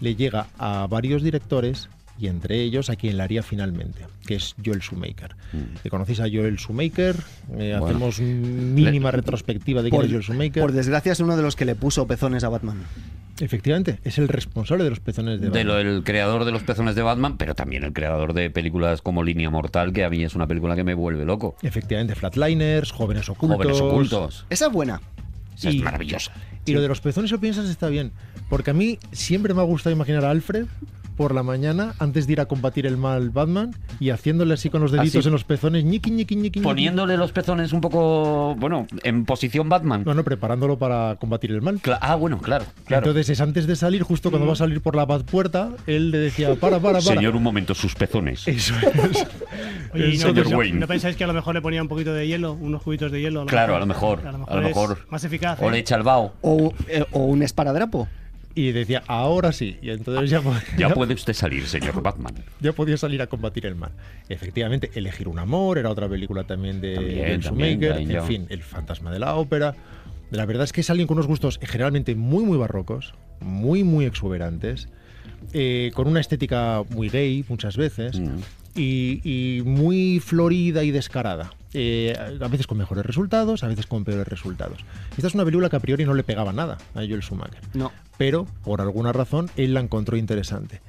le 0.00 0.14
llega 0.14 0.48
a 0.58 0.86
varios 0.88 1.22
directores 1.22 1.88
y 2.18 2.26
entre 2.26 2.60
ellos 2.60 2.90
a 2.90 2.96
quien 2.96 3.16
la 3.16 3.24
haría 3.24 3.42
finalmente, 3.42 4.06
que 4.26 4.34
es 4.34 4.54
Joel 4.64 4.80
Schumacher. 4.80 5.36
¿Le 5.84 5.90
conocéis 5.90 6.20
a 6.20 6.24
Joel 6.24 6.58
Schumacher? 6.58 7.16
Eh, 7.56 7.76
Bueno. 7.78 7.86
Hacemos 7.86 8.20
mínima 8.20 9.10
retrospectiva 9.10 9.82
de 9.82 9.90
quién 9.90 10.02
es 10.02 10.10
Joel 10.10 10.22
Schumacher. 10.22 10.60
por 10.62 10.72
desgracia 10.72 11.12
es 11.12 11.20
uno 11.20 11.36
de 11.36 11.42
los 11.42 11.54
que 11.56 11.64
le 11.64 11.74
puso 11.74 12.06
pezones 12.06 12.44
a 12.44 12.48
Batman. 12.48 12.82
Efectivamente, 13.40 14.00
es 14.02 14.18
el 14.18 14.26
responsable 14.26 14.82
de 14.82 14.90
los 14.90 14.98
pezones 14.98 15.40
de 15.40 15.50
De 15.50 15.62
lo, 15.62 15.74
Batman. 15.74 15.94
el 15.94 16.02
creador 16.02 16.44
de 16.44 16.50
los 16.50 16.64
pezones 16.64 16.96
de 16.96 17.02
Batman, 17.02 17.36
pero 17.36 17.54
también 17.54 17.84
el 17.84 17.92
creador 17.92 18.32
de 18.34 18.50
películas 18.50 19.00
como 19.00 19.22
Línea 19.22 19.48
Mortal, 19.48 19.92
que 19.92 20.02
a 20.04 20.10
mí 20.10 20.24
es 20.24 20.34
una 20.34 20.48
película 20.48 20.74
que 20.74 20.82
me 20.82 20.94
vuelve 20.94 21.24
loco. 21.24 21.56
Efectivamente, 21.62 22.16
Flatliners, 22.16 22.90
Jóvenes 22.90 23.28
Ocultos. 23.28 23.56
Jóvenes 23.58 23.80
ocultos. 23.80 24.46
Esa 24.50 24.66
es 24.66 24.72
buena. 24.72 25.00
Esa 25.56 25.68
es 25.68 25.76
Y- 25.76 25.82
maravillosa. 25.82 26.32
Y 26.66 26.72
lo 26.72 26.82
de 26.82 26.88
los 26.88 27.00
pezones, 27.00 27.30
lo 27.30 27.38
piensas, 27.40 27.68
está 27.70 27.88
bien. 27.88 28.10
Porque 28.50 28.72
a 28.72 28.74
mí 28.74 28.98
siempre 29.12 29.54
me 29.54 29.60
ha 29.60 29.64
gustado 29.64 29.94
imaginar 29.94 30.24
a 30.24 30.30
Alfred 30.30 30.66
por 31.18 31.34
la 31.34 31.42
mañana, 31.42 31.94
antes 31.98 32.26
de 32.28 32.34
ir 32.34 32.40
a 32.40 32.46
combatir 32.46 32.86
el 32.86 32.96
mal 32.96 33.30
Batman, 33.30 33.74
y 33.98 34.10
haciéndole 34.10 34.54
así 34.54 34.70
con 34.70 34.80
los 34.80 34.92
deditos 34.92 35.16
Así. 35.16 35.28
en 35.28 35.32
los 35.32 35.42
pezones, 35.42 35.84
ñiqui, 35.84 36.12
ñiqui, 36.12 36.36
ñiqui, 36.36 36.60
ñiqui. 36.60 36.60
Poniéndole 36.60 37.16
los 37.16 37.32
pezones 37.32 37.72
un 37.72 37.80
poco, 37.80 38.54
bueno, 38.56 38.86
en 39.02 39.24
posición 39.24 39.68
Batman. 39.68 40.04
No, 40.06 40.14
no, 40.14 40.22
preparándolo 40.22 40.78
para 40.78 41.16
combatir 41.20 41.50
el 41.50 41.60
mal. 41.60 41.80
Cla- 41.82 41.98
ah, 42.00 42.14
bueno, 42.14 42.38
claro, 42.38 42.64
claro. 42.86 43.04
Entonces 43.08 43.30
es 43.30 43.40
antes 43.40 43.66
de 43.66 43.74
salir, 43.74 44.02
justo 44.04 44.30
cuando 44.30 44.46
va 44.46 44.52
a 44.52 44.56
salir 44.56 44.80
por 44.80 44.94
la 44.94 45.06
puerta, 45.08 45.70
él 45.88 46.12
le 46.12 46.18
decía, 46.18 46.54
para, 46.54 46.78
para, 46.78 47.00
para. 47.00 47.00
Señor, 47.00 47.34
un 47.34 47.42
momento, 47.42 47.74
sus 47.74 47.96
pezones. 47.96 48.46
Eso 48.46 48.74
es. 48.76 49.26
Oye, 49.92 50.04
el 50.04 50.14
¿y 50.14 50.18
no, 50.18 50.26
señor 50.28 50.50
no- 50.50 50.56
Wayne. 50.58 50.78
¿no 50.78 50.86
pensáis 50.86 51.16
que 51.16 51.24
a 51.24 51.26
lo 51.26 51.32
mejor 51.34 51.54
le 51.54 51.60
ponía 51.62 51.82
un 51.82 51.88
poquito 51.88 52.12
de 52.14 52.28
hielo, 52.28 52.52
unos 52.52 52.80
cubitos 52.82 53.10
de 53.10 53.20
hielo? 53.20 53.44
Claro, 53.46 53.74
a 53.74 53.80
lo 53.80 53.86
mejor. 53.86 54.20
A 54.24 54.30
lo 54.30 54.38
mejor, 54.38 54.52
a 54.52 54.56
lo 54.60 54.62
mejor. 54.68 54.98
más 55.10 55.24
eficaz. 55.24 55.60
O 55.60 55.68
¿eh? 55.68 55.72
le 55.72 55.78
echa 55.78 55.96
el 55.96 56.04
vaho. 56.04 56.32
O, 56.42 56.72
eh, 56.86 57.04
o 57.10 57.24
un 57.24 57.42
esparadrapo. 57.42 58.06
Y 58.54 58.72
decía, 58.72 59.02
ahora 59.06 59.52
sí. 59.52 59.78
Y 59.82 59.90
entonces 59.90 60.30
ya, 60.30 60.42
Ya 60.78 60.90
puede 60.92 61.14
usted 61.14 61.32
salir, 61.32 61.66
señor 61.66 62.02
Batman. 62.02 62.34
ya 62.60 62.72
podía 62.72 62.96
salir 62.96 63.22
a 63.22 63.26
combatir 63.26 63.66
el 63.66 63.76
mal. 63.76 63.92
Efectivamente, 64.28 64.90
Elegir 64.94 65.28
un 65.28 65.38
amor 65.38 65.78
era 65.78 65.90
otra 65.90 66.08
película 66.08 66.44
también 66.44 66.80
de 66.80 67.38
También, 67.42 67.82
En 67.82 68.24
fin, 68.24 68.46
El 68.48 68.62
fantasma 68.62 69.12
de 69.12 69.18
la 69.20 69.36
ópera. 69.36 69.74
La 70.30 70.44
verdad 70.44 70.64
es 70.64 70.72
que 70.72 70.80
es 70.82 70.90
alguien 70.90 71.06
con 71.06 71.16
unos 71.16 71.26
gustos 71.26 71.58
generalmente 71.62 72.14
muy, 72.14 72.44
muy 72.44 72.58
barrocos, 72.58 73.14
muy, 73.40 73.82
muy 73.84 74.04
exuberantes, 74.04 74.88
eh, 75.52 75.90
con 75.94 76.06
una 76.06 76.20
estética 76.20 76.82
muy 76.90 77.08
gay 77.08 77.44
muchas 77.48 77.76
veces. 77.76 78.18
Mm. 78.18 78.38
Y, 78.74 79.20
y 79.24 79.62
muy 79.62 80.20
florida 80.20 80.84
y 80.84 80.90
descarada. 80.90 81.50
Eh, 81.74 82.14
a 82.40 82.48
veces 82.48 82.66
con 82.66 82.78
mejores 82.78 83.04
resultados, 83.04 83.62
a 83.62 83.68
veces 83.68 83.86
con 83.86 84.04
peores 84.04 84.26
resultados. 84.26 84.84
Esta 85.16 85.26
es 85.26 85.34
una 85.34 85.44
película 85.44 85.68
que 85.68 85.76
a 85.76 85.80
priori 85.80 86.04
no 86.06 86.14
le 86.14 86.22
pegaba 86.24 86.52
nada 86.52 86.78
a 86.94 87.00
Joel 87.00 87.22
Schumacher 87.22 87.60
No. 87.74 87.92
pero 88.16 88.46
por 88.64 88.80
alguna 88.80 89.12
razón 89.12 89.50
él 89.56 89.74
la 89.74 89.80
encontró 89.80 90.16
interesante. 90.16 90.80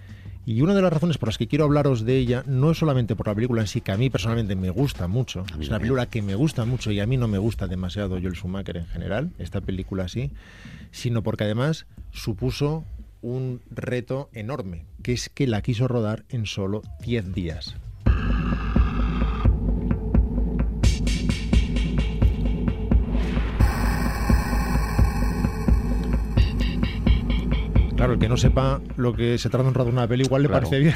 Y 0.46 0.62
una 0.62 0.74
de 0.74 0.82
las 0.82 0.92
razones 0.92 1.18
por 1.20 1.28
las 1.30 1.38
que 1.38 1.48
quiero 1.48 1.66
hablaros 1.66 2.06
de 2.06 2.18
ella 2.18 2.44
no 2.48 2.72
es 2.72 2.78
solamente 2.80 3.16
por 3.16 3.28
la 3.28 3.36
película 3.36 3.62
en 3.62 3.68
sí, 3.68 3.82
que 3.82 3.92
a 3.92 3.98
mí 3.98 4.10
personalmente 4.10 4.56
me 4.56 4.70
gusta 4.72 5.08
mucho, 5.08 5.44
es 5.60 5.68
una 5.68 5.78
película 5.78 6.08
que 6.08 6.22
me 6.24 6.34
gusta 6.34 6.66
mucho 6.66 6.92
y 6.92 7.00
a 7.02 7.06
mí 7.06 7.18
no 7.18 7.28
me 7.28 7.38
gusta 7.38 7.68
demasiado 7.68 8.12
Joel 8.20 8.36
Schumacher 8.36 8.78
en 8.78 8.88
general, 8.88 9.32
esta 9.38 9.62
película 9.62 10.08
sí, 10.08 10.32
sino 10.92 11.22
porque 11.22 11.44
además 11.44 11.86
supuso 12.12 12.84
un 13.22 13.62
reto 13.70 14.30
enorme, 14.34 14.86
que 15.04 15.12
es 15.12 15.30
que 15.30 15.46
la 15.46 15.62
quiso 15.62 15.88
rodar 15.88 16.24
en 16.30 16.46
solo 16.48 16.82
10 17.02 17.34
días. 17.34 17.76
Claro, 28.00 28.14
el 28.14 28.20
que 28.20 28.30
no 28.30 28.38
sepa 28.38 28.80
lo 28.96 29.14
que 29.14 29.38
se 29.38 29.50
trata 29.50 29.64
de 29.64 29.68
un 29.70 29.76
rato 29.76 29.88
de 29.88 29.92
una 29.92 30.08
peli 30.08 30.24
igual 30.24 30.44
le 30.44 30.48
Claro. 30.48 30.64
parece 30.70 30.80
bien. 30.82 30.96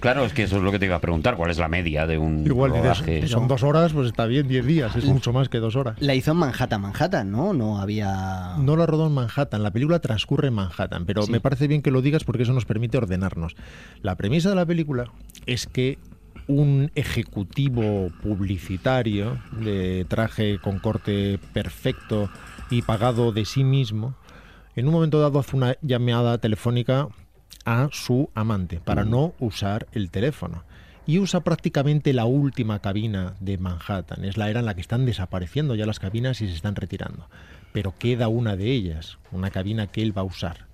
Claro, 0.00 0.24
es 0.26 0.34
que 0.34 0.42
eso 0.42 0.58
es 0.58 0.62
lo 0.62 0.70
que 0.70 0.78
te 0.78 0.84
iba 0.84 0.96
a 0.96 1.00
preguntar. 1.00 1.34
¿Cuál 1.36 1.50
es 1.50 1.56
la 1.56 1.68
media 1.68 2.06
de 2.06 2.18
un 2.18 2.44
Igual 2.44 2.72
rodaje? 2.72 3.14
dices, 3.16 3.30
son 3.30 3.48
dos 3.48 3.62
horas, 3.62 3.94
pues 3.94 4.08
está 4.08 4.26
bien, 4.26 4.46
10 4.48 4.66
días, 4.66 4.94
es 4.94 5.06
mucho 5.06 5.32
más 5.32 5.48
que 5.48 5.58
dos 5.60 5.76
horas. 5.76 5.96
La 6.00 6.14
hizo 6.14 6.32
en 6.32 6.36
Manhattan, 6.36 6.82
Manhattan, 6.82 7.30
¿no? 7.30 7.54
No 7.54 7.78
había. 7.80 8.56
No 8.58 8.76
la 8.76 8.84
rodó 8.84 9.06
en 9.06 9.14
Manhattan, 9.14 9.62
la 9.62 9.70
película 9.70 9.98
transcurre 10.00 10.48
en 10.48 10.54
Manhattan, 10.54 11.06
pero 11.06 11.22
Sí. 11.22 11.32
me 11.32 11.40
parece 11.40 11.68
bien 11.68 11.80
que 11.80 11.90
lo 11.90 12.02
digas 12.02 12.24
porque 12.24 12.42
eso 12.42 12.52
nos 12.52 12.66
permite 12.66 12.98
ordenarnos. 12.98 13.56
La 14.02 14.16
premisa 14.16 14.50
de 14.50 14.56
la 14.56 14.66
película 14.66 15.06
es 15.46 15.66
que 15.66 15.96
un 16.48 16.90
ejecutivo 16.96 18.10
publicitario 18.22 19.38
de 19.60 20.04
traje 20.06 20.58
con 20.58 20.80
corte 20.80 21.38
perfecto 21.54 22.28
y 22.68 22.82
pagado 22.82 23.32
de 23.32 23.44
sí 23.44 23.64
mismo, 23.64 24.14
en 24.76 24.86
un 24.86 24.92
momento 24.92 25.20
dado 25.20 25.38
hace 25.38 25.56
una 25.56 25.76
llamada 25.82 26.38
telefónica 26.38 27.08
a 27.64 27.88
su 27.92 28.30
amante 28.34 28.80
para 28.80 29.04
no 29.04 29.34
usar 29.38 29.86
el 29.92 30.10
teléfono. 30.10 30.64
Y 31.04 31.18
usa 31.18 31.40
prácticamente 31.40 32.12
la 32.12 32.26
última 32.26 32.78
cabina 32.78 33.34
de 33.40 33.58
Manhattan. 33.58 34.24
Es 34.24 34.36
la 34.36 34.50
era 34.50 34.60
en 34.60 34.66
la 34.66 34.74
que 34.74 34.80
están 34.80 35.04
desapareciendo 35.04 35.74
ya 35.74 35.84
las 35.84 35.98
cabinas 35.98 36.40
y 36.40 36.48
se 36.48 36.54
están 36.54 36.76
retirando. 36.76 37.28
Pero 37.72 37.94
queda 37.98 38.28
una 38.28 38.56
de 38.56 38.70
ellas, 38.70 39.18
una 39.32 39.50
cabina 39.50 39.88
que 39.88 40.02
él 40.02 40.16
va 40.16 40.22
a 40.22 40.26
usar. 40.26 40.66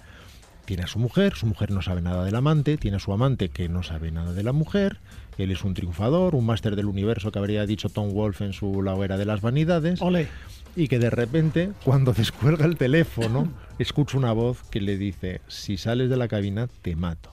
Tiene 0.69 0.83
a 0.83 0.87
su 0.87 0.99
mujer, 0.99 1.35
su 1.35 1.47
mujer 1.47 1.71
no 1.71 1.81
sabe 1.81 2.03
nada 2.03 2.27
del 2.27 2.35
amante, 2.37 2.77
tiene 2.77 2.99
a 2.99 3.01
su 3.01 3.11
amante 3.11 3.49
que 3.49 3.71
no 3.71 3.83
sabe 3.83 4.11
nada 4.11 4.35
de 4.35 4.43
la 4.43 4.53
mujer, 4.53 4.99
él 5.39 5.51
es 5.51 5.65
un 5.65 5.73
triunfador, 5.73 6.35
un 6.35 6.45
máster 6.45 6.77
del 6.77 6.85
universo 6.85 7.33
que 7.33 7.39
habría 7.39 7.65
dicho 7.65 7.89
Tom 7.89 8.13
Wolfe 8.13 8.45
en 8.45 8.53
su 8.53 8.83
La 8.83 8.93
hoguera 8.95 9.17
de 9.17 9.25
las 9.25 9.41
vanidades, 9.41 10.03
Ole. 10.03 10.29
y 10.77 10.89
que 10.89 10.99
de 10.99 11.09
repente, 11.09 11.71
cuando 11.85 12.13
descuelga 12.17 12.67
el 12.67 12.77
teléfono, 12.77 13.51
escucha 13.79 14.19
una 14.19 14.33
voz 14.33 14.63
que 14.71 14.83
le 14.83 14.99
dice, 14.99 15.41
si 15.49 15.79
sales 15.79 16.11
de 16.11 16.19
la 16.19 16.29
cabina, 16.29 16.69
te 16.83 16.95
mato. 16.97 17.33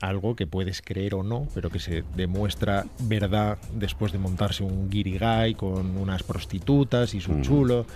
Algo 0.00 0.34
que 0.34 0.46
puedes 0.46 0.80
creer 0.80 1.16
o 1.16 1.22
no, 1.22 1.48
pero 1.52 1.68
que 1.68 1.80
se 1.80 2.02
demuestra 2.16 2.86
verdad 3.00 3.58
después 3.74 4.10
de 4.10 4.18
montarse 4.18 4.62
un 4.62 4.88
guirigay 4.88 5.52
con 5.54 5.98
unas 5.98 6.22
prostitutas 6.22 7.12
y 7.12 7.20
su 7.20 7.32
Mm. 7.32 7.42
chulo 7.42 7.86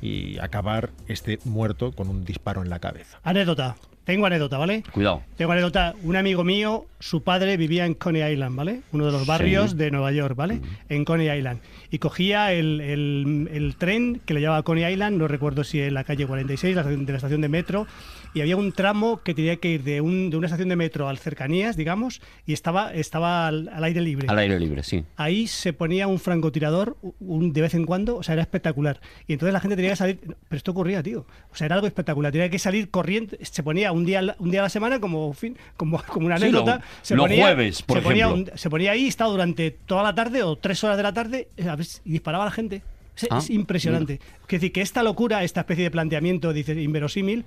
y 0.00 0.38
acabar 0.38 0.88
este 1.08 1.40
muerto 1.44 1.92
con 1.92 2.08
un 2.08 2.24
disparo 2.24 2.62
en 2.62 2.70
la 2.70 2.78
cabeza. 2.78 3.18
Anécdota. 3.22 3.76
Tengo 4.08 4.24
anécdota, 4.24 4.56
¿vale? 4.56 4.82
Cuidado. 4.90 5.20
Tengo 5.36 5.52
anécdota. 5.52 5.94
Un 6.02 6.16
amigo 6.16 6.42
mío, 6.42 6.86
su 6.98 7.22
padre 7.22 7.58
vivía 7.58 7.84
en 7.84 7.92
Coney 7.92 8.32
Island, 8.32 8.56
¿vale? 8.56 8.80
Uno 8.92 9.04
de 9.04 9.12
los 9.12 9.26
barrios 9.26 9.72
Sí. 9.72 9.76
de 9.76 9.90
Nueva 9.90 10.12
York, 10.12 10.34
¿vale? 10.34 10.62
En 10.88 11.04
Coney 11.04 11.28
Island. 11.36 11.60
Y 11.90 11.98
cogía 11.98 12.50
el, 12.54 12.80
el- 12.80 13.50
el 13.52 13.76
tren 13.76 14.22
que 14.24 14.32
le 14.32 14.40
llevaba 14.40 14.60
a 14.60 14.62
Coney 14.62 14.90
Island, 14.90 15.18
no 15.18 15.28
recuerdo 15.28 15.62
si 15.62 15.82
en 15.82 15.92
la 15.92 16.04
calle 16.04 16.26
46, 16.26 16.74
la, 16.74 16.84
de 16.84 16.96
la 17.12 17.16
estación 17.16 17.42
de 17.42 17.48
metro, 17.50 17.86
y 18.34 18.40
había 18.40 18.56
un 18.56 18.72
tramo 18.72 19.20
que 19.22 19.34
tenía 19.34 19.56
que 19.56 19.70
ir 19.70 19.82
de, 19.84 20.00
un- 20.00 20.30
de 20.30 20.36
una 20.36 20.46
estación 20.46 20.68
de 20.68 20.76
metro 20.76 21.08
al 21.08 21.18
cercanías, 21.18 21.76
digamos, 21.76 22.20
y 22.46 22.52
estaba, 22.52 22.92
estaba 22.92 23.46
al, 23.48 23.68
al 23.68 23.84
aire 23.84 24.00
libre. 24.00 24.26
Al 24.28 24.38
aire 24.38 24.58
libre, 24.60 24.82
sí. 24.82 25.04
Ahí 25.16 25.46
se 25.46 25.72
ponía 25.72 26.06
un 26.06 26.18
francotirador 26.18 26.96
un, 27.20 27.52
de 27.52 27.60
vez 27.60 27.74
en 27.74 27.84
cuando, 27.86 28.16
o 28.16 28.22
sea, 28.22 28.34
era 28.34 28.42
espectacular. 28.42 29.00
Y 29.26 29.32
entonces 29.32 29.52
la 29.52 29.60
gente 29.60 29.76
tenía 29.76 29.90
que 29.92 29.96
salir, 29.96 30.18
pero 30.20 30.56
esto 30.56 30.70
ocurría, 30.72 31.02
tío. 31.02 31.26
O 31.52 31.56
sea, 31.56 31.66
era 31.66 31.74
algo 31.76 31.86
espectacular. 31.86 32.30
Tenía 32.32 32.50
que 32.50 32.58
salir 32.58 32.90
corriendo, 32.90 33.36
se 33.40 33.62
ponía 33.62 33.92
un 33.92 34.04
día, 34.04 34.36
un 34.38 34.50
día 34.50 34.60
a 34.60 34.64
la 34.64 34.68
semana 34.68 35.00
como, 35.00 35.32
fin, 35.32 35.56
como, 35.76 36.02
como 36.02 36.26
una 36.26 36.36
Sí, 36.38 36.44
anécdota. 36.44 36.76
lo- 36.76 36.82
se 37.02 37.16
los 37.16 37.24
ponía, 37.24 37.42
jueves, 37.44 37.82
por 37.82 37.98
se 37.98 38.02
ponía, 38.02 38.26
ejemplo. 38.26 38.52
un- 38.52 38.58
se 38.58 38.70
ponía 38.70 38.90
ahí, 38.92 39.06
estaba 39.08 39.30
durante 39.30 39.70
toda 39.70 40.02
la 40.02 40.14
tarde 40.14 40.42
o 40.42 40.56
tres 40.56 40.82
horas 40.84 40.96
de 40.96 41.02
la 41.02 41.12
tarde 41.12 41.48
eh, 41.56 41.66
y 42.04 42.12
disparaba 42.12 42.44
a 42.44 42.46
la 42.46 42.52
gente. 42.52 42.82
Es, 43.16 43.26
Ah, 43.30 43.38
es 43.38 43.50
impresionante. 43.50 44.20
Es 44.42 44.48
decir, 44.48 44.70
que 44.70 44.80
esta 44.80 45.02
locura, 45.02 45.42
esta 45.42 45.60
especie 45.62 45.82
de 45.82 45.90
planteamiento, 45.90 46.52
dice, 46.52 46.80
inverosímil, 46.80 47.44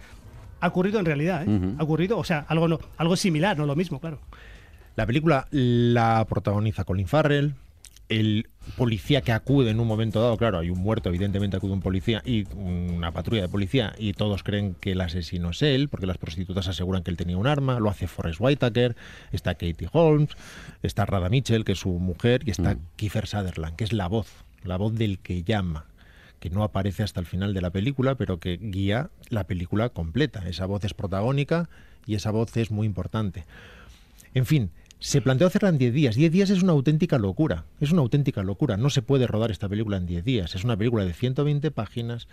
ha 0.61 0.67
ocurrido 0.67 0.99
en 0.99 1.05
realidad. 1.05 1.43
¿eh? 1.45 1.75
Ha 1.77 1.83
ocurrido, 1.83 2.17
o 2.17 2.23
sea, 2.23 2.45
algo, 2.47 2.67
no, 2.67 2.79
algo 2.97 3.15
similar, 3.15 3.57
no 3.57 3.65
lo 3.65 3.75
mismo, 3.75 3.99
claro. 3.99 4.19
La 4.95 5.05
película 5.05 5.47
la 5.51 6.25
protagoniza 6.29 6.83
Colin 6.83 7.07
Farrell, 7.07 7.55
el 8.09 8.49
policía 8.75 9.21
que 9.21 9.31
acude 9.31 9.71
en 9.71 9.79
un 9.79 9.87
momento 9.87 10.21
dado, 10.21 10.35
claro, 10.37 10.59
hay 10.59 10.69
un 10.69 10.79
muerto, 10.79 11.07
evidentemente 11.09 11.55
acude 11.55 11.71
un 11.71 11.79
policía 11.81 12.21
y 12.25 12.45
una 12.55 13.11
patrulla 13.11 13.43
de 13.43 13.47
policía 13.47 13.93
y 13.97 14.11
todos 14.13 14.43
creen 14.43 14.75
que 14.79 14.91
el 14.91 15.01
asesino 15.01 15.51
es 15.51 15.61
él, 15.61 15.87
porque 15.87 16.05
las 16.07 16.17
prostitutas 16.17 16.67
aseguran 16.67 17.03
que 17.03 17.11
él 17.11 17.17
tenía 17.17 17.37
un 17.37 17.47
arma, 17.47 17.79
lo 17.79 17.89
hace 17.89 18.07
Forrest 18.07 18.41
Whitaker, 18.41 18.97
está 19.31 19.53
Katie 19.55 19.87
Holmes, 19.93 20.31
está 20.83 21.05
Rada 21.05 21.29
Mitchell, 21.29 21.63
que 21.63 21.71
es 21.71 21.79
su 21.79 21.89
mujer, 21.89 22.41
y 22.45 22.51
está 22.51 22.75
Mm. 22.75 22.79
Kiefer 22.97 23.27
Sutherland, 23.27 23.77
que 23.77 23.85
es 23.85 23.93
la 23.93 24.07
voz, 24.07 24.27
la 24.63 24.77
voz 24.77 24.93
del 24.93 25.19
que 25.19 25.43
llama 25.43 25.85
que 26.41 26.49
no 26.49 26.63
aparece 26.63 27.03
hasta 27.03 27.19
el 27.19 27.27
final 27.27 27.53
de 27.53 27.61
la 27.61 27.69
película, 27.69 28.15
pero 28.15 28.39
que 28.39 28.57
guía 28.59 29.11
la 29.29 29.45
película 29.45 29.89
completa. 29.89 30.49
Esa 30.49 30.65
voz 30.65 30.83
es 30.83 30.95
protagónica 30.95 31.69
y 32.07 32.15
esa 32.15 32.31
voz 32.31 32.57
es 32.57 32.71
muy 32.71 32.87
importante. 32.87 33.45
En 34.33 34.47
fin, 34.47 34.71
Se 35.03 35.19
planteó 35.19 35.47
hacerla 35.47 35.69
en 35.69 35.79
10 35.79 35.93
días. 35.95 36.15
10 36.15 36.31
días 36.31 36.49
es 36.51 36.61
una 36.61 36.73
auténtica 36.73 37.17
locura. 37.17 37.65
Es 37.79 37.91
una 37.91 38.01
auténtica 38.01 38.43
locura. 38.43 38.77
No 38.77 38.91
se 38.91 39.01
puede 39.01 39.25
rodar 39.25 39.49
esta 39.49 39.67
película 39.67 39.97
en 39.97 40.05
10 40.05 40.23
días. 40.23 40.53
Es 40.53 40.63
una 40.63 40.77
película 40.77 41.03
de 41.03 41.13
120 41.13 41.71
páginas. 41.71 42.27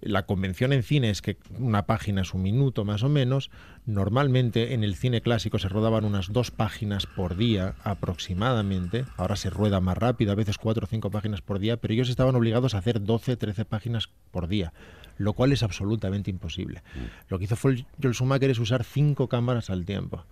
La 0.00 0.24
convención 0.24 0.72
en 0.72 0.84
cine 0.84 1.10
es 1.10 1.20
que 1.20 1.36
una 1.58 1.84
página 1.84 2.20
es 2.20 2.32
un 2.32 2.42
minuto 2.42 2.84
más 2.84 3.02
o 3.02 3.08
menos. 3.08 3.50
Normalmente 3.86 4.72
en 4.72 4.84
el 4.84 4.94
cine 4.94 5.20
clásico 5.20 5.58
se 5.58 5.68
rodaban 5.68 6.04
unas 6.04 6.32
dos 6.32 6.52
páginas 6.52 7.06
por 7.06 7.36
día 7.36 7.74
aproximadamente. 7.82 9.04
Ahora 9.16 9.34
se 9.34 9.50
rueda 9.50 9.80
más 9.80 9.98
rápido, 9.98 10.30
a 10.30 10.36
veces 10.36 10.58
cuatro 10.58 10.84
o 10.84 10.88
cinco 10.88 11.10
páginas 11.10 11.40
por 11.40 11.58
día, 11.58 11.76
pero 11.78 11.92
ellos 11.92 12.08
estaban 12.08 12.36
obligados 12.36 12.76
a 12.76 12.78
hacer 12.78 13.02
12, 13.02 13.36
13 13.36 13.64
páginas 13.64 14.08
por 14.30 14.46
día, 14.46 14.72
lo 15.18 15.32
cual 15.32 15.50
es 15.50 15.64
absolutamente 15.64 16.30
imposible. 16.30 16.84
Lo 17.28 17.40
que 17.40 17.46
hizo 17.46 17.56
Joel 17.56 18.14
Schumacher 18.14 18.50
es 18.50 18.60
usar 18.60 18.84
cinco 18.84 19.28
cámaras 19.28 19.70
al 19.70 19.84
tiempo 19.84 20.24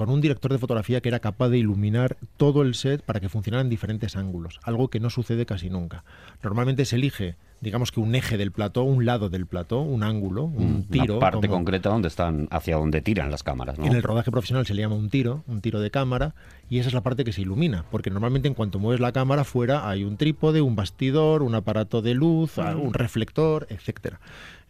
con 0.00 0.08
un 0.08 0.22
director 0.22 0.50
de 0.50 0.56
fotografía 0.56 1.02
que 1.02 1.10
era 1.10 1.20
capaz 1.20 1.50
de 1.50 1.58
iluminar 1.58 2.16
todo 2.38 2.62
el 2.62 2.74
set 2.74 3.02
para 3.02 3.20
que 3.20 3.28
funcionara 3.28 3.60
en 3.60 3.68
diferentes 3.68 4.16
ángulos, 4.16 4.58
algo 4.62 4.88
que 4.88 4.98
no 4.98 5.10
sucede 5.10 5.44
casi 5.44 5.68
nunca. 5.68 6.04
Normalmente 6.42 6.86
se 6.86 6.96
elige 6.96 7.36
digamos 7.60 7.92
que 7.92 8.00
un 8.00 8.14
eje 8.14 8.38
del 8.38 8.52
plató, 8.52 8.82
un 8.84 9.04
lado 9.04 9.28
del 9.28 9.46
plató, 9.46 9.80
un 9.80 10.02
ángulo, 10.02 10.44
un 10.44 10.84
tiro. 10.84 11.18
Una 11.18 11.20
parte 11.20 11.48
concreta 11.48 11.90
donde 11.90 12.08
están, 12.08 12.48
hacia 12.50 12.76
donde 12.76 13.02
tiran 13.02 13.30
las 13.30 13.42
cámaras. 13.42 13.78
¿no? 13.78 13.84
En 13.84 13.94
el 13.94 14.02
rodaje 14.02 14.30
profesional 14.30 14.66
se 14.66 14.74
le 14.74 14.82
llama 14.82 14.94
un 14.94 15.10
tiro, 15.10 15.44
un 15.46 15.60
tiro 15.60 15.80
de 15.80 15.90
cámara, 15.90 16.34
y 16.68 16.78
esa 16.78 16.88
es 16.88 16.94
la 16.94 17.02
parte 17.02 17.24
que 17.24 17.32
se 17.32 17.42
ilumina, 17.42 17.84
porque 17.90 18.10
normalmente 18.10 18.48
en 18.48 18.54
cuanto 18.54 18.78
mueves 18.78 19.00
la 19.00 19.12
cámara 19.12 19.44
fuera 19.44 19.88
hay 19.88 20.04
un 20.04 20.16
trípode, 20.16 20.62
un 20.62 20.76
bastidor, 20.76 21.42
un 21.42 21.54
aparato 21.54 22.00
de 22.00 22.14
luz, 22.14 22.56
un 22.58 22.94
reflector, 22.94 23.66
etcétera. 23.70 24.20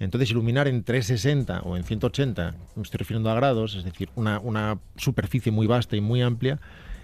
Entonces 0.00 0.30
iluminar 0.30 0.66
en 0.66 0.82
360 0.82 1.60
o 1.60 1.76
en 1.76 1.84
180, 1.84 2.54
me 2.74 2.82
estoy 2.82 2.98
refiriendo 2.98 3.30
a 3.30 3.34
grados, 3.34 3.74
es 3.76 3.84
decir, 3.84 4.08
una, 4.16 4.40
una 4.40 4.78
superficie 4.96 5.52
muy 5.52 5.66
vasta 5.66 5.94
y 5.94 6.00
muy 6.00 6.22
amplia, 6.22 6.58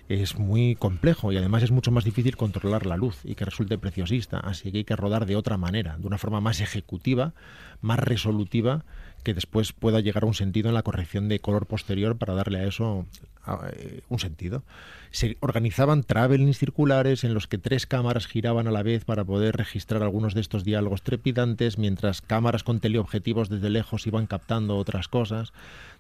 es 0.09 0.39
muy 0.39 0.77
complejo 0.77 1.33
y 1.33 1.37
además 1.37 1.63
es 1.63 1.71
mucho 1.71 1.91
más 1.91 2.05
difícil 2.05 2.37
controlar 2.37 2.87
la 2.87 2.97
luz 2.97 3.19
y 3.25 3.35
que 3.35 3.45
resulte 3.45 3.79
preciosista. 3.79 4.39
Así 4.39 4.71
que 4.71 4.79
hay 4.79 4.85
que 4.85 4.97
rodar 4.97 5.27
de 5.27 5.37
otra 5.37 5.57
manera, 5.57 5.97
de 5.99 6.07
una 6.07 6.19
forma 6.19 6.41
más 6.41 6.61
ejecutiva, 6.61 7.35
más 7.81 7.99
resolutiva, 7.99 8.85
que 9.27 9.35
después 9.35 9.73
pueda 9.73 9.99
llegar 9.99 10.23
a 10.23 10.29
un 10.29 10.35
sentido 10.35 10.69
en 10.69 10.75
la 10.77 10.85
corrección 10.85 11.29
de 11.29 11.41
color 11.41 11.67
posterior 11.67 12.17
para 12.17 12.35
darle 12.35 12.61
a 12.61 12.65
eso 12.65 13.07
eh, 13.73 14.03
un 14.09 14.21
sentido. 14.21 14.63
Se 15.11 15.37
organizaban 15.41 16.05
travelings 16.05 16.59
circulares 16.59 17.25
en 17.25 17.35
los 17.35 17.49
que 17.49 17.59
tres 17.59 17.87
cámaras 17.87 18.29
giraban 18.29 18.69
a 18.69 18.71
la 18.71 18.85
vez 18.85 19.05
para 19.05 19.25
poder 19.25 19.57
registrar 19.57 20.05
algunos 20.05 20.35
de 20.35 20.43
estos 20.43 20.63
diálogos 20.63 21.03
trepidantes, 21.03 21.77
mientras 21.77 22.23
cámaras 22.23 22.63
con 22.63 22.79
teleobjetivos 22.79 23.49
desde 23.49 23.69
lejos 23.69 24.07
iban 24.07 24.29
captando 24.29 24.77
otras 24.77 25.09
cosas. 25.09 25.53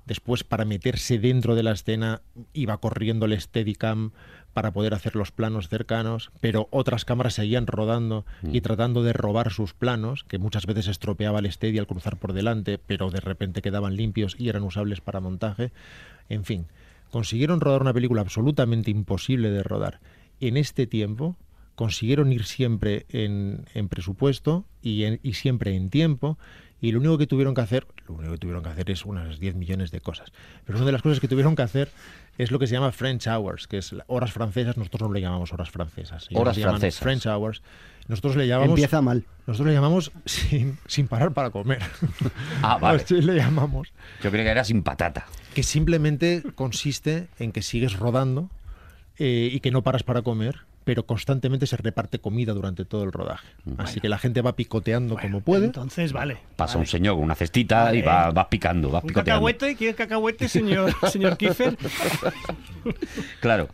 Después, 0.05 0.45
para 0.45 0.65
meterse 0.65 1.19
dentro 1.19 1.57
de 1.57 1.65
la 1.65 1.73
escena, 1.73 2.21
iba 2.53 2.79
corriendo 2.79 3.27
el 3.27 3.41
Steadicam 3.41 4.13
para 4.57 4.73
poder 4.73 4.95
hacer 4.95 5.17
los 5.17 5.33
planos 5.33 5.69
cercanos, 5.69 6.31
pero 6.41 6.67
otras 6.71 7.05
cámaras 7.05 7.35
seguían 7.35 7.67
rodando 7.67 8.25
y 8.43 8.61
mm. 8.61 8.63
tratando 8.63 9.03
de 9.03 9.13
robar 9.13 9.53
sus 9.53 9.75
planos, 9.75 10.25
que 10.25 10.39
muchas 10.39 10.65
veces 10.65 10.89
estropeaba 10.89 11.41
el 11.41 11.53
Steady 11.53 11.79
al 11.79 11.87
cruzar 11.87 12.17
por 12.17 12.33
delante, 12.33 12.79
pero 12.79 13.11
de 13.11 13.21
repente 13.21 13.61
quedaban 13.61 13.97
limpios 13.97 14.35
y 14.39 14.49
eran 14.49 14.63
usables 14.63 15.03
para 15.03 15.21
montaje. 15.21 15.73
En 16.31 16.47
fin, 16.47 16.65
consiguieron 17.11 17.61
rodar 17.61 17.83
una 17.83 17.93
película 17.93 18.23
absolutamente 18.23 18.91
imposible 18.91 19.51
de 19.51 19.63
rodar. 19.63 20.01
En 20.41 20.57
este 20.57 20.87
tiempo, 20.87 21.37
consiguieron 21.75 22.33
ir 22.33 22.47
siempre 22.47 23.05
en, 23.11 23.67
presupuesto 23.91 24.65
y, 24.81 25.05
y 25.23 25.35
siempre 25.35 25.77
en 25.77 25.91
tiempo 25.91 26.39
y 26.81 26.93
lo 26.93 27.01
único 27.01 27.19
que 27.19 27.27
tuvieron 27.27 27.55
que 27.55 27.63
hacer, 27.63 27.87
lo 28.07 28.15
único 28.15 28.33
que 28.33 28.39
tuvieron 28.39 28.63
que 28.63 28.69
hacer 28.69 28.91
es 28.91 29.05
unas 29.05 29.41
10 29.41 29.55
millones 29.55 29.91
de 29.91 30.01
cosas. 30.01 30.33
Pero 30.65 30.79
una 30.79 30.87
de 30.87 30.93
las 30.93 31.03
cosas 31.03 31.21
que 31.21 31.29
tuvieron 31.29 31.57
que 31.57 31.63
hacer 31.63 31.91
es 32.39 32.51
lo 32.51 32.59
que 32.59 32.67
se 32.67 32.75
llama 32.75 32.93
French 32.93 33.27
Hours, 33.27 33.67
que 33.67 33.79
es 33.79 33.95
horas 34.07 34.33
francesas, 34.33 34.77
nosotros 34.77 35.09
no 35.09 35.15
le 35.15 35.21
llamamos 35.21 35.53
horas 35.53 35.71
francesas. 35.71 36.29
horas 36.35 36.59
francesas. 36.59 37.01
French 37.01 37.27
Hours. 37.27 37.63
Nosotros 38.09 38.37
le 38.37 38.47
llamamos. 38.47 38.71
Empieza 38.71 39.03
mal. 39.03 39.25
Nosotros 39.47 39.69
le 39.69 39.75
llamamos 39.75 40.13
sin, 40.25 40.79
sin 40.87 41.09
parar 41.09 41.33
para 41.33 41.51
comer. 41.51 41.83
Ah, 42.63 42.79
vale. 42.79 43.03
Así 43.03 43.21
le 43.21 43.35
llamamos. 43.35 43.93
Yo 44.23 44.31
creo 44.31 44.45
que 44.45 44.51
era 44.51 44.65
sin 44.65 44.83
patata. 44.83 45.27
Que 45.55 45.63
simplemente 45.63 46.43
consiste 46.55 47.29
en 47.39 47.53
que 47.53 47.63
sigues 47.63 47.99
rodando 47.99 48.51
eh, 49.19 49.51
y 49.53 49.61
que 49.61 49.71
no 49.71 49.83
paras 49.83 50.03
para 50.03 50.23
comer 50.23 50.61
pero 50.87 51.05
constantemente 51.05 51.67
se 51.67 51.77
reparte 51.77 52.21
comida 52.21 52.53
durante 52.53 52.85
todo 52.85 53.03
el 53.03 53.11
rodaje. 53.11 53.49
Así 53.77 54.01
que 54.01 54.09
la 54.09 54.19
gente 54.19 54.41
va 54.41 54.55
picoteando 54.55 55.17
como 55.17 55.41
puede. 55.41 55.65
Entonces, 55.67 56.13
vale. 56.13 56.39
Pasa 56.55 56.79
un 56.79 56.87
señor 56.87 57.17
con 57.17 57.25
una 57.25 57.35
cestita 57.35 57.93
y 57.93 58.03
va, 58.03 58.31
va 58.31 58.49
picando, 58.49 58.89
va 58.93 59.01
¿Un 59.01 59.09
picoteando. 59.09 59.33
cacahuete? 59.33 59.75
¿Quieres 59.75 59.97
cacahuete, 59.97 60.49
señor, 60.49 60.95
señor 61.11 61.37
Kiefer? 61.37 61.77
claro. 63.41 63.69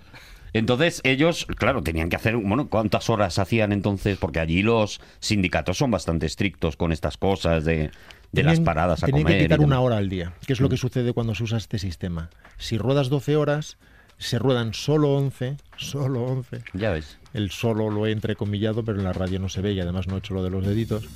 Entonces 0.54 1.02
ellos, 1.04 1.44
claro, 1.56 1.82
tenían 1.82 2.08
que 2.08 2.16
hacer, 2.16 2.34
bueno, 2.36 2.68
¿cuántas 2.68 3.10
horas 3.10 3.38
hacían 3.38 3.72
entonces? 3.72 4.16
Porque 4.16 4.40
allí 4.40 4.62
los 4.62 4.98
sindicatos 5.20 5.76
son 5.76 5.90
bastante 5.90 6.24
estrictos 6.24 6.76
con 6.78 6.92
estas 6.92 7.18
cosas 7.18 7.66
de, 7.66 7.90
de 8.32 8.42
las 8.42 8.60
paradas 8.60 9.02
a 9.02 9.06
tenían 9.06 9.24
comer. 9.24 9.36
que 9.38 9.44
quitar 9.44 9.60
una 9.60 9.80
hora 9.80 9.98
al 9.98 10.08
día, 10.08 10.32
que 10.46 10.54
es 10.54 10.60
lo 10.60 10.70
que 10.70 10.78
sucede 10.78 11.12
cuando 11.12 11.34
se 11.34 11.44
usa 11.44 11.58
este 11.58 11.78
sistema. 11.78 12.30
Si 12.56 12.78
ruedas 12.78 13.10
12 13.10 13.36
horas, 13.36 13.76
se 14.22 14.38
ruedan 14.38 14.74
solo 14.74 15.14
11, 15.14 15.56
solo 15.76 16.24
11. 16.24 16.62
Ya 16.74 16.90
ves. 16.90 17.18
El 17.34 17.50
solo 17.50 17.90
lo 17.90 18.06
he 18.06 18.12
entrecomillado, 18.12 18.84
pero 18.84 18.98
en 18.98 19.04
la 19.04 19.12
radio 19.12 19.38
no 19.38 19.48
se 19.48 19.60
ve 19.60 19.72
y 19.72 19.80
además 19.80 20.06
no 20.06 20.16
he 20.16 20.18
hecho 20.18 20.34
lo 20.34 20.42
de 20.42 20.50
los 20.50 20.66
deditos. 20.66 21.08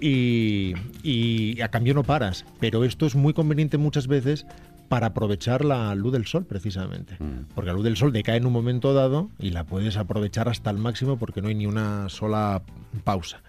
Y, 0.00 0.74
y 1.02 1.60
a 1.60 1.68
cambio 1.68 1.94
no 1.94 2.04
paras. 2.04 2.44
Pero 2.60 2.84
esto 2.84 3.06
es 3.06 3.14
muy 3.14 3.32
conveniente 3.34 3.78
muchas 3.78 4.06
veces 4.06 4.46
para 4.88 5.08
aprovechar 5.08 5.64
la 5.64 5.94
luz 5.94 6.12
del 6.12 6.26
sol, 6.26 6.44
precisamente. 6.44 7.16
Mm. 7.18 7.54
Porque 7.54 7.68
la 7.68 7.74
luz 7.74 7.84
del 7.84 7.96
sol 7.96 8.12
decae 8.12 8.36
en 8.36 8.46
un 8.46 8.52
momento 8.52 8.94
dado 8.94 9.30
y 9.38 9.50
la 9.50 9.64
puedes 9.64 9.96
aprovechar 9.96 10.48
hasta 10.48 10.70
el 10.70 10.78
máximo 10.78 11.18
porque 11.18 11.42
no 11.42 11.48
hay 11.48 11.54
ni 11.54 11.66
una 11.66 12.08
sola 12.08 12.62
pausa. 13.04 13.42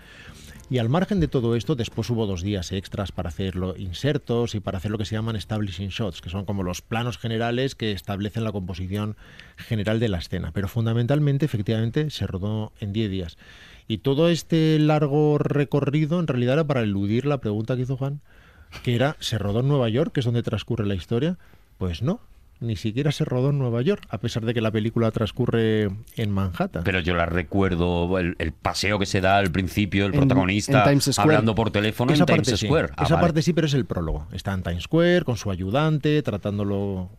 Y 0.71 0.77
al 0.77 0.87
margen 0.87 1.19
de 1.19 1.27
todo 1.27 1.55
esto, 1.55 1.75
después 1.75 2.11
hubo 2.11 2.27
dos 2.27 2.43
días 2.43 2.71
extras 2.71 3.11
para 3.11 3.29
hacer 3.29 3.55
insertos 3.77 4.53
y 4.53 4.59
para 4.59 4.77
hacer 4.77 4.91
lo 4.91 4.99
que 4.99 5.05
se 5.05 5.15
llaman 5.15 5.35
establishing 5.35 5.89
shots, 5.89 6.21
que 6.21 6.29
son 6.29 6.45
como 6.45 6.61
los 6.61 6.83
planos 6.83 7.17
generales 7.17 7.73
que 7.73 7.91
establecen 7.91 8.43
la 8.43 8.51
composición 8.51 9.17
general 9.57 9.99
de 9.99 10.09
la 10.09 10.19
escena. 10.19 10.51
Pero 10.53 10.67
fundamentalmente, 10.67 11.45
efectivamente, 11.45 12.11
se 12.11 12.27
rodó 12.27 12.71
en 12.79 12.93
10 12.93 13.09
días. 13.09 13.37
Y 13.87 13.99
todo 13.99 14.29
este 14.29 14.77
largo 14.77 15.39
recorrido, 15.39 16.19
en 16.19 16.27
realidad, 16.27 16.53
era 16.53 16.67
para 16.67 16.81
eludir 16.81 17.25
la 17.25 17.39
pregunta 17.39 17.75
que 17.75 17.81
hizo 17.81 17.97
Juan, 17.97 18.21
que 18.83 18.93
era, 18.93 19.15
¿se 19.19 19.39
rodó 19.39 19.61
en 19.61 19.69
Nueva 19.69 19.89
York, 19.89 20.13
que 20.13 20.19
es 20.19 20.25
donde 20.27 20.43
transcurre 20.43 20.85
la 20.85 20.93
historia? 20.93 21.39
Pues 21.79 22.03
no, 22.03 22.21
ni 22.61 22.75
siquiera 22.75 23.11
se 23.11 23.23
rodó 23.23 23.51
en 23.51 23.57
Nueva 23.59 23.81
York, 23.81 24.03
a 24.09 24.17
pesar 24.17 24.45
de 24.45 24.53
que 24.53 24.59
la 24.61 24.69
película 24.71 25.11
transcurre 25.11 25.89
en 26.17 26.31
Manhattan. 26.31 26.83
Pero 26.83 26.99
yo 26.99 27.15
la 27.15 27.25
recuerdo, 27.25 28.19
el, 28.19 28.35
el 28.39 28.51
paseo 28.51 28.99
que 28.99 29.05
se 29.05 29.21
da 29.21 29.37
al 29.37 29.49
principio, 29.51 30.05
el 30.05 30.13
En- 30.13 30.19
protagonista 30.19 30.79
en 30.83 30.89
Times 30.89 31.05
Square. 31.15 31.21
hablando 31.29 31.55
por 31.55 31.71
teléfono 31.71 32.13
en 32.13 32.25
Times 32.25 32.47
sí. 32.47 32.67
Square. 32.67 32.89
Ah, 32.97 33.03
Esa 33.05 33.15
vale. 33.15 33.27
parte 33.27 33.41
sí, 33.41 33.53
pero 33.53 33.67
es 33.67 33.73
el 33.73 33.85
prólogo. 33.85 34.27
Está 34.33 34.53
en 34.53 34.63
Times 34.63 34.83
Square 34.83 35.23
con 35.23 35.37
su 35.37 35.51
ayudante, 35.51 36.21
tratándolo 36.21 37.09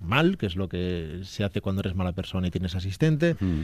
mal, 0.00 0.36
que 0.36 0.46
es 0.46 0.56
lo 0.56 0.68
que 0.68 1.20
se 1.22 1.44
hace 1.44 1.60
cuando 1.60 1.80
eres 1.80 1.94
mala 1.94 2.12
persona 2.12 2.48
y 2.48 2.50
tienes 2.50 2.74
asistente. 2.74 3.36
Mm. 3.38 3.60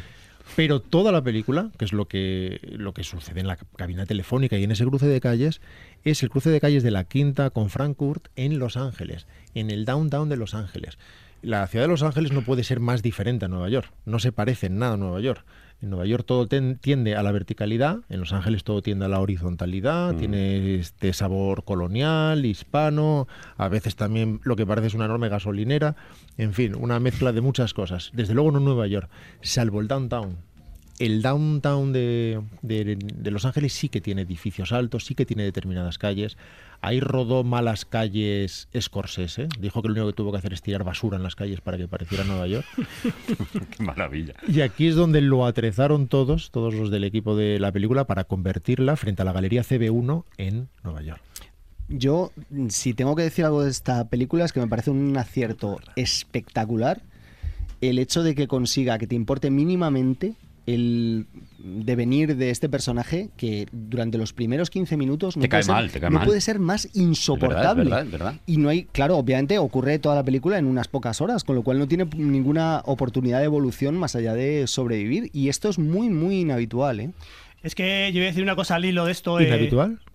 Pero 0.57 0.81
toda 0.81 1.11
la 1.11 1.23
película, 1.23 1.70
que 1.79 1.87
es 1.87 1.94
lo 1.94 2.07
que, 2.07 2.61
lo 2.77 2.92
que 2.92 3.03
sucede 3.03 3.40
en 3.40 3.47
la 3.47 3.57
cabina 3.57 4.05
telefónica 4.05 4.59
y 4.59 4.64
en 4.64 4.73
ese 4.73 4.85
cruce 4.85 5.07
de 5.07 5.18
calles, 5.18 5.62
es 6.05 6.23
el 6.23 6.29
cruce 6.29 6.51
de 6.51 6.61
calles 6.61 6.83
de 6.83 6.90
la 6.90 7.05
Quinta 7.05 7.49
con 7.49 7.70
Frankfurt 7.70 8.29
en 8.37 8.59
Los 8.59 8.77
Ángeles, 8.77 9.27
en 9.55 9.70
el 9.70 9.87
downtown 9.87 10.29
de 10.29 10.37
Los 10.37 10.53
Ángeles. 10.55 10.99
La 11.44 11.66
ciudad 11.66 11.85
de 11.85 11.88
Los 11.90 12.02
Ángeles 12.02 12.33
no 12.33 12.42
puede 12.42 12.64
ser 12.64 12.80
más 12.80 13.02
diferente 13.02 13.44
a 13.44 13.48
Nueva 13.48 13.68
York, 13.68 13.92
no 14.07 14.18
se 14.18 14.33
parece 14.33 14.66
en 14.66 14.78
nada 14.78 14.94
a 14.94 14.96
Nueva 14.96 15.20
York. 15.20 15.44
En 15.83 15.90
Nueva 15.90 16.07
York 16.07 16.24
todo 16.26 16.46
ten- 16.46 16.78
tiende 16.78 17.14
a 17.16 17.22
la 17.22 17.30
verticalidad, 17.33 17.98
en 18.09 18.20
Los 18.20 18.33
Ángeles 18.33 18.64
todo 18.64 18.80
tiende 18.80 19.04
a 19.04 19.09
la 19.09 19.20
horizontalidad, 19.20 20.14
tiene 20.16 20.76
este 20.76 21.12
sabor 21.12 21.64
colonial, 21.64 22.46
hispano, 22.46 23.28
a 23.59 23.68
veces 23.68 23.94
también 23.96 24.40
lo 24.44 24.57
que 24.57 24.64
parece 24.66 24.87
es 24.87 24.94
una 24.94 25.04
enorme 25.04 25.28
gasolinera, 25.28 25.96
en 26.38 26.54
fin, 26.54 26.74
una 26.74 26.98
mezcla 27.00 27.33
de 27.33 27.42
muchas 27.42 27.74
cosas. 27.74 28.11
Desde 28.14 28.33
luego 28.35 28.50
no 28.52 28.61
Nueva 28.61 28.87
York, 28.87 29.11
salvo 29.42 29.80
el 29.80 29.88
downtown. 29.88 30.37
El 31.00 31.22
downtown 31.22 31.92
de, 31.92 32.40
de- 32.62 32.96
de 32.96 33.30
Los 33.33 33.44
Ángeles 33.44 33.72
sí 33.72 33.88
que 33.88 34.00
tiene 34.00 34.22
edificios 34.22 34.70
altos, 34.72 35.04
sí 35.04 35.16
que 35.16 35.26
tiene 35.26 35.42
determinadas 35.42 35.98
calles. 35.98 36.38
Ahí 36.85 37.01
rodó 37.01 37.44
malas 37.44 37.87
calles 37.87 38.68
Scorsese. 38.79 39.49
Dijo 39.59 39.81
que 39.81 39.88
lo 39.88 39.94
único 39.94 40.09
que 40.09 40.12
tuvo 40.12 40.33
que 40.33 40.37
hacer 40.37 40.53
es 40.53 40.61
tirar 40.61 40.85
basura 40.85 41.16
en 41.16 41.23
las 41.23 41.35
calles 41.35 41.62
para 41.62 41.79
que 41.79 41.88
pareciera 41.88 42.25
Nueva 42.25 42.47
York. 42.47 42.66
Qué 43.70 43.83
maravilla. 43.83 44.35
Y 44.47 44.61
aquí 44.61 44.88
es 44.88 44.94
donde 44.94 45.23
lo 45.23 45.47
atrezaron 45.47 46.09
todos, 46.09 46.51
todos 46.51 46.75
los 46.75 46.90
del 46.90 47.05
equipo 47.05 47.37
de 47.37 47.59
la 47.59 47.73
película, 47.73 48.05
para 48.05 48.25
convertirla 48.25 48.97
frente 48.97 49.23
a 49.23 49.25
la 49.25 49.33
Galería 49.33 49.62
CB1 49.62 50.25
en 50.37 50.68
Nueva 50.83 51.01
York. 51.01 51.23
Yo, 51.88 52.33
si 52.68 52.92
tengo 52.92 53.16
que 53.16 53.23
decir 53.23 53.47
algo 53.47 53.62
de 53.62 53.70
esta 53.70 54.11
película, 54.11 54.44
es 54.44 54.53
que 54.53 54.61
me 54.61 54.68
parece 54.68 54.90
un 54.90 55.16
acierto 55.16 55.81
espectacular 55.97 57.01
el 57.81 57.99
hecho 57.99 58.23
de 58.23 58.35
que 58.35 58.47
consiga 58.47 58.99
que 58.99 59.07
te 59.07 59.14
importe 59.14 59.51
mínimamente 59.51 60.35
el 60.66 61.27
devenir 61.59 62.37
de 62.37 62.50
este 62.50 62.68
personaje 62.68 63.29
que 63.37 63.66
durante 63.72 64.18
los 64.18 64.33
primeros 64.33 64.70
15 64.70 64.96
minutos 64.96 65.37
no, 65.37 65.42
Te 65.42 65.48
puede, 65.48 65.50
cae 65.50 65.62
ser, 65.62 65.74
mal, 65.74 65.90
te 65.90 66.00
cae 66.00 66.11
no 66.11 66.18
mal. 66.18 66.27
puede 66.27 66.40
ser 66.40 66.59
más 66.59 66.88
insoportable. 66.94 67.83
Es 67.83 67.88
verdad, 67.88 68.03
es 68.05 68.07
verdad, 68.07 68.07
es 68.07 68.11
verdad. 68.12 68.35
Y 68.46 68.57
no 68.59 68.68
hay, 68.68 68.85
claro, 68.85 69.16
obviamente 69.18 69.59
ocurre 69.59 69.98
toda 69.98 70.14
la 70.14 70.22
película 70.24 70.59
en 70.59 70.66
unas 70.66 70.88
pocas 70.88 71.20
horas, 71.20 71.44
con 71.44 71.57
lo 71.57 71.62
cual 71.62 71.79
no 71.79 71.88
tiene 71.88 72.07
ninguna 72.16 72.83
oportunidad 72.85 73.38
de 73.40 73.44
evolución 73.44 73.96
más 73.96 74.16
allá 74.16 74.35
de 74.35 74.66
sobrevivir. 74.66 75.31
Y 75.33 75.48
esto 75.48 75.68
es 75.68 75.79
muy, 75.79 76.09
muy 76.09 76.40
inhabitual, 76.40 77.00
¿eh? 77.00 77.11
Es 77.62 77.74
que 77.74 78.11
yo 78.12 78.18
voy 78.20 78.24
a 78.27 78.29
decir 78.29 78.42
una 78.42 78.57
cosa 78.57 78.74
al 78.74 78.85
hilo 78.85 79.07
de 79.07 79.12
esto. 79.12 79.40
¿Inhabitual? 79.40 79.92
eh, 80.03 80.11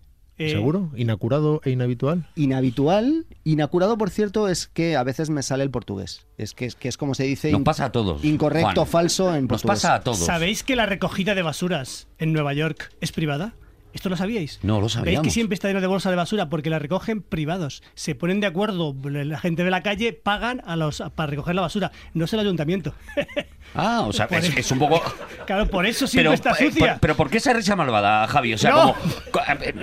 ¿Seguro? 0.47 0.89
¿Inacurado 0.95 1.61
e 1.65 1.71
inhabitual? 1.71 2.27
Inhabitual. 2.35 3.25
Inacurado, 3.43 3.97
por 3.97 4.09
cierto, 4.09 4.47
es 4.47 4.67
que 4.67 4.95
a 4.95 5.03
veces 5.03 5.29
me 5.29 5.43
sale 5.43 5.63
el 5.63 5.71
portugués. 5.71 6.25
Es 6.37 6.53
que 6.53 6.65
es, 6.65 6.75
que 6.75 6.87
es 6.87 6.97
como 6.97 7.13
se 7.15 7.23
dice. 7.23 7.51
Nos 7.51 7.59
in- 7.59 7.63
pasa 7.65 7.85
a 7.85 7.91
todos. 7.91 8.23
Incorrecto, 8.23 8.81
Juan. 8.81 8.87
falso 8.87 9.35
en 9.35 9.41
Nos 9.43 9.61
portugués. 9.61 9.81
pasa 9.81 9.95
a 9.95 9.99
todos. 10.01 10.19
¿Sabéis 10.19 10.63
que 10.63 10.75
la 10.75 10.85
recogida 10.85 11.35
de 11.35 11.41
basuras 11.41 12.07
en 12.17 12.31
Nueva 12.33 12.53
York 12.53 12.91
es 13.01 13.11
privada? 13.11 13.53
¿Esto 13.91 14.07
lo 14.09 14.15
sabíais? 14.15 14.59
No 14.61 14.75
lo 14.75 14.81
¿Veis 14.81 14.93
sabíamos. 14.93 15.23
que 15.23 15.31
siempre 15.31 15.55
está 15.55 15.67
lleno 15.67 15.81
de 15.81 15.87
bolsa 15.87 16.11
de 16.11 16.15
basura? 16.15 16.47
Porque 16.47 16.69
la 16.69 16.77
recogen 16.77 17.23
privados. 17.23 17.81
Se 17.95 18.13
ponen 18.13 18.39
de 18.39 18.45
acuerdo, 18.45 18.95
la 19.03 19.39
gente 19.39 19.63
de 19.63 19.71
la 19.71 19.81
calle 19.81 20.13
pagan 20.13 20.61
a 20.65 20.75
los 20.75 21.01
para 21.15 21.25
recoger 21.31 21.55
la 21.55 21.61
basura. 21.61 21.91
No 22.13 22.25
es 22.25 22.33
el 22.33 22.39
ayuntamiento. 22.39 22.93
Ah, 23.75 24.01
o 24.07 24.11
sea, 24.13 24.25
es, 24.31 24.71
un 24.71 24.79
poco. 24.79 25.01
claro, 25.45 25.67
por 25.67 25.85
eso 25.85 26.07
siempre 26.07 26.33
está 26.33 26.51
eh, 26.51 26.69
sucia. 26.71 26.93
por- 26.93 26.99
pero 26.99 27.15
¿por 27.15 27.29
qué 27.29 27.37
esa 27.37 27.53
risa 27.53 27.75
malvada, 27.75 28.27
Javi? 28.27 28.53
O 28.53 28.57
sea, 28.57 28.71
No. 28.71 28.77
como. 28.81 28.95
co- 29.31 29.41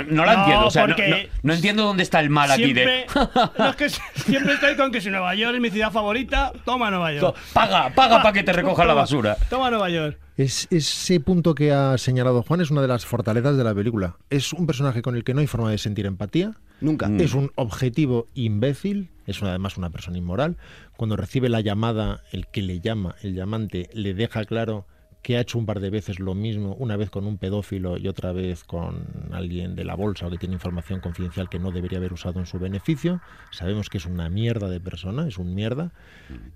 No 0.09 0.25
la 0.25 0.35
No, 0.35 0.41
entiendo. 0.41 0.67
O 0.67 0.71
sea, 0.71 0.87
no, 0.87 0.95
porque- 0.97 1.09
no- 1.09 1.17
no 1.43 1.55
entiendo 1.55 1.85
dónde 1.85 2.03
está 2.03 2.21
el 2.21 2.31
mal 2.31 2.51
aquí 2.51 2.73
de. 2.73 2.85
siempre, 2.85 3.07
no, 3.59 3.71
es 3.71 3.77
que 3.77 3.89
siempre 3.89 4.55
estoy 4.55 4.77
con 4.77 4.91
que 4.91 5.01
si 5.01 5.11
Nueva 5.11 5.35
York 5.35 5.55
es 5.55 5.61
mi 5.61 5.71
ciudad 5.71 5.93
favorita, 5.93 6.53
toma 6.65 6.91
Nueva 6.91 7.13
York. 7.13 7.37
Paga, 7.53 7.91
paga 7.95 8.23
para 8.23 8.33
que 8.33 8.43
te 8.43 8.53
recoja 8.53 8.85
la 8.85 8.93
Toma, 8.93 9.01
basura. 9.03 9.37
Toma 9.49 9.71
Nueva 9.71 9.89
York. 9.89 10.19
Es, 10.37 10.69
ese 10.71 11.19
punto 11.21 11.55
que 11.55 11.73
ha 11.73 11.97
señalado 11.97 12.43
Juan 12.43 12.61
es 12.61 12.71
una 12.71 12.83
de 12.83 12.89
las 12.89 13.07
fortalezas 13.07 13.57
de 13.57 13.65
la 13.65 13.75
película. 13.75 14.17
Es 14.29 14.53
un 14.53 14.67
personaje 14.67 15.01
con 15.01 15.17
el 15.17 15.25
que 15.25 15.33
no 15.33 15.41
hay 15.41 15.47
forma 15.47 15.71
de 15.71 15.79
sentir 15.79 16.05
empatía. 16.07 16.53
Nunca. 16.81 17.09
Mm. 17.09 17.21
Es 17.21 17.33
un 17.33 17.53
objetivo 17.55 18.27
imbécil. 18.35 19.09
Es 19.27 19.43
además 19.43 19.77
una 19.77 19.91
persona 19.91 20.19
inmoral. 20.19 20.57
Cuando 20.97 21.17
recibe 21.17 21.49
la 21.49 21.61
llamada, 21.61 22.23
el 22.33 22.47
que 22.47 22.63
le 22.63 22.81
llama, 22.81 23.17
el 23.23 23.35
llamante, 23.35 23.91
le 23.93 24.15
deja 24.15 24.45
claro 24.45 24.87
que 25.27 25.37
ha 25.37 25.41
hecho 25.41 25.59
un 25.59 25.67
par 25.67 25.81
de 25.81 25.91
veces 25.91 26.21
lo 26.21 26.35
mismo, 26.35 26.77
una 26.79 26.97
vez 26.97 27.11
con 27.11 27.27
un 27.27 27.37
pedófilo 27.37 27.99
y 27.99 28.07
otra 28.07 28.31
vez 28.31 28.63
con 28.63 29.09
alguien 29.33 29.75
de 29.75 29.83
la 29.83 29.97
bolsa 29.97 30.29
o 30.29 30.31
que 30.31 30.39
tiene 30.39 30.55
información 30.55 31.01
confidencial 31.01 31.49
que 31.49 31.59
no 31.59 31.73
debería 31.73 31.99
haber 31.99 32.13
usado 32.13 32.39
en 32.39 32.47
su 32.47 32.61
beneficio. 32.61 33.21
Sabemos 33.51 33.89
que 33.89 33.99
es 33.99 34.07
una 34.07 34.29
mierda 34.29 34.69
de 34.69 34.79
persona, 34.79 35.27
es 35.27 35.39
un 35.39 35.53
mierda. 35.53 35.93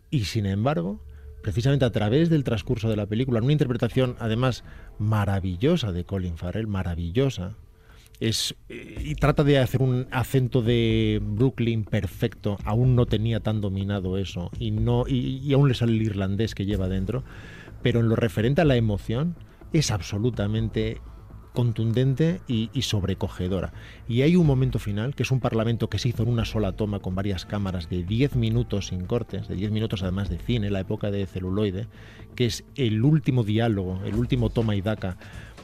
Y 0.08 0.20
sin 0.26 0.46
embargo, 0.46 1.04
precisamente 1.42 1.84
a 1.84 1.90
través 1.90 2.30
del 2.30 2.44
transcurso 2.44 2.88
de 2.88 2.94
la 2.94 3.06
película, 3.06 3.38
en 3.38 3.44
una 3.46 3.54
interpretación 3.54 4.14
además 4.20 4.62
maravillosa 5.00 5.90
de 5.90 6.04
Colin 6.04 6.36
Farrell, 6.36 6.68
maravillosa, 6.68 7.56
es, 8.20 8.54
eh, 8.68 9.02
y 9.02 9.14
trata 9.14 9.42
de 9.42 9.58
hacer 9.58 9.82
un 9.82 10.06
acento 10.10 10.62
de 10.62 11.20
Brooklyn 11.22 11.84
perfecto, 11.84 12.58
aún 12.64 12.94
no 12.94 13.06
tenía 13.06 13.40
tan 13.40 13.60
dominado 13.60 14.18
eso, 14.18 14.50
y, 14.58 14.70
no, 14.70 15.04
y, 15.08 15.52
aún 15.54 15.68
le 15.68 15.74
sale 15.74 15.92
el 15.92 16.02
irlandés 16.02 16.54
que 16.54 16.66
lleva 16.66 16.88
dentro, 16.88 17.24
pero 17.82 18.00
en 18.00 18.08
lo 18.08 18.16
referente 18.16 18.60
a 18.60 18.66
la 18.66 18.76
emoción 18.76 19.36
es 19.72 19.90
absolutamente 19.90 21.00
contundente 21.54 22.40
y, 22.46 22.70
y 22.72 22.82
sobrecogedora. 22.82 23.72
Y 24.08 24.22
hay 24.22 24.36
un 24.36 24.46
momento 24.46 24.78
final, 24.78 25.16
que 25.16 25.24
es 25.24 25.32
un 25.32 25.40
parlamento 25.40 25.90
que 25.90 25.98
se 25.98 26.10
hizo 26.10 26.22
en 26.22 26.28
una 26.28 26.44
sola 26.44 26.72
toma 26.72 27.00
con 27.00 27.16
varias 27.16 27.44
cámaras 27.44 27.90
de 27.90 28.04
10 28.04 28.36
minutos 28.36 28.88
sin 28.88 29.06
cortes, 29.06 29.48
de 29.48 29.56
10 29.56 29.72
minutos 29.72 30.02
además 30.02 30.28
de 30.28 30.38
cine, 30.38 30.70
la 30.70 30.80
época 30.80 31.10
de 31.10 31.26
celuloide, 31.26 31.88
que 32.36 32.46
es 32.46 32.64
el 32.76 33.02
último 33.02 33.42
diálogo, 33.42 34.00
el 34.04 34.14
último 34.14 34.50
toma 34.50 34.76
y 34.76 34.80
daca 34.80 35.16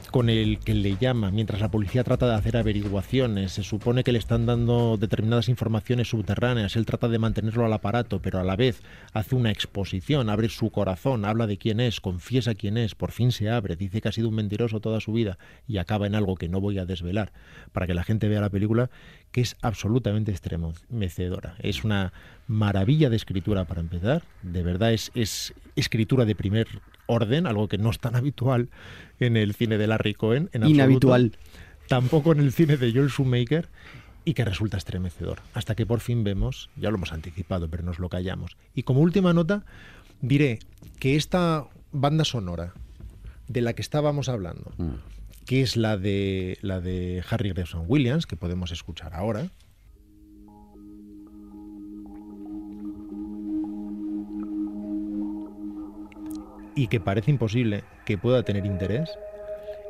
con 0.09 0.29
el 0.29 0.59
que 0.59 0.73
le 0.73 0.97
llama 0.97 1.31
mientras 1.31 1.61
la 1.61 1.69
policía 1.69 2.03
trata 2.03 2.27
de 2.27 2.35
hacer 2.35 2.57
averiguaciones. 2.57 3.51
Se 3.53 3.63
supone 3.63 4.03
que 4.03 4.11
le 4.11 4.19
están 4.19 4.45
dando 4.45 4.97
determinadas 4.97 5.49
informaciones 5.49 6.09
subterráneas. 6.09 6.75
Él 6.75 6.85
trata 6.85 7.07
de 7.07 7.19
mantenerlo 7.19 7.65
al 7.65 7.73
aparato, 7.73 8.21
pero 8.21 8.39
a 8.39 8.43
la 8.43 8.55
vez 8.55 8.81
hace 9.13 9.35
una 9.35 9.51
exposición, 9.51 10.29
abre 10.29 10.49
su 10.49 10.69
corazón, 10.71 11.25
habla 11.25 11.47
de 11.47 11.57
quién 11.57 11.79
es, 11.79 12.01
confiesa 12.01 12.55
quién 12.55 12.77
es, 12.77 12.95
por 12.95 13.11
fin 13.11 13.31
se 13.31 13.49
abre, 13.49 13.75
dice 13.75 14.01
que 14.01 14.09
ha 14.09 14.11
sido 14.11 14.29
un 14.29 14.35
mentiroso 14.35 14.79
toda 14.79 14.99
su 14.99 15.13
vida 15.13 15.37
y 15.67 15.77
acaba 15.77 16.07
en 16.07 16.15
algo 16.15 16.35
que 16.35 16.49
no 16.49 16.61
voy 16.61 16.79
a 16.79 16.85
desvelar 16.85 17.31
para 17.71 17.87
que 17.87 17.93
la 17.93 18.03
gente 18.03 18.27
vea 18.27 18.41
la 18.41 18.49
película, 18.49 18.89
que 19.31 19.41
es 19.41 19.57
absolutamente 19.61 20.31
estremecedora. 20.31 21.55
Es 21.59 21.83
una 21.83 22.13
maravilla 22.47 23.09
de 23.09 23.17
escritura 23.17 23.65
para 23.65 23.81
empezar. 23.81 24.23
De 24.41 24.63
verdad 24.63 24.93
es, 24.93 25.11
es 25.15 25.53
escritura 25.79 26.25
de 26.25 26.35
primer 26.35 26.67
orden, 27.05 27.47
algo 27.47 27.67
que 27.67 27.77
no 27.77 27.89
es 27.89 27.99
tan 27.99 28.15
habitual 28.15 28.69
en 29.19 29.37
el 29.37 29.53
cine 29.53 29.77
de 29.77 29.87
Larry 29.87 30.13
Cohen. 30.13 30.49
En 30.53 30.63
absoluto. 30.63 30.69
Inhabitual. 30.69 31.37
Tampoco 31.87 32.33
en 32.33 32.39
el 32.39 32.51
cine 32.51 32.77
de 32.77 32.91
Joel 32.91 33.09
Schumacher 33.09 33.69
y 34.25 34.33
que 34.33 34.43
resulta 34.43 34.75
estremecedor. 34.75 35.39
Hasta 35.53 35.73
que 35.73 35.85
por 35.85 36.01
fin 36.01 36.25
vemos, 36.25 36.69
ya 36.75 36.89
lo 36.89 36.97
hemos 36.97 37.13
anticipado, 37.13 37.69
pero 37.69 37.83
nos 37.83 37.97
lo 37.97 38.09
callamos. 38.09 38.57
Y 38.75 38.83
como 38.83 38.99
última 38.99 39.31
nota, 39.31 39.63
diré 40.21 40.59
que 40.99 41.15
esta 41.15 41.65
banda 41.93 42.25
sonora 42.25 42.73
de 43.47 43.61
la 43.61 43.71
que 43.71 43.81
estábamos 43.81 44.27
hablando, 44.27 44.73
que 45.45 45.61
es 45.61 45.77
la 45.77 45.95
de 45.95 46.57
la 46.61 46.81
de 46.81 47.23
Harry 47.29 47.49
Gregson 47.51 47.85
Williams, 47.87 48.27
que 48.27 48.35
podemos 48.35 48.71
escuchar 48.71 49.13
ahora. 49.13 49.49
Y 56.77 56.87
que 56.87 56.99
parece 56.99 57.31
imposible 57.31 57.83
que 58.05 58.17
pueda 58.17 58.43
tener 58.43 58.65
interés, 58.65 59.09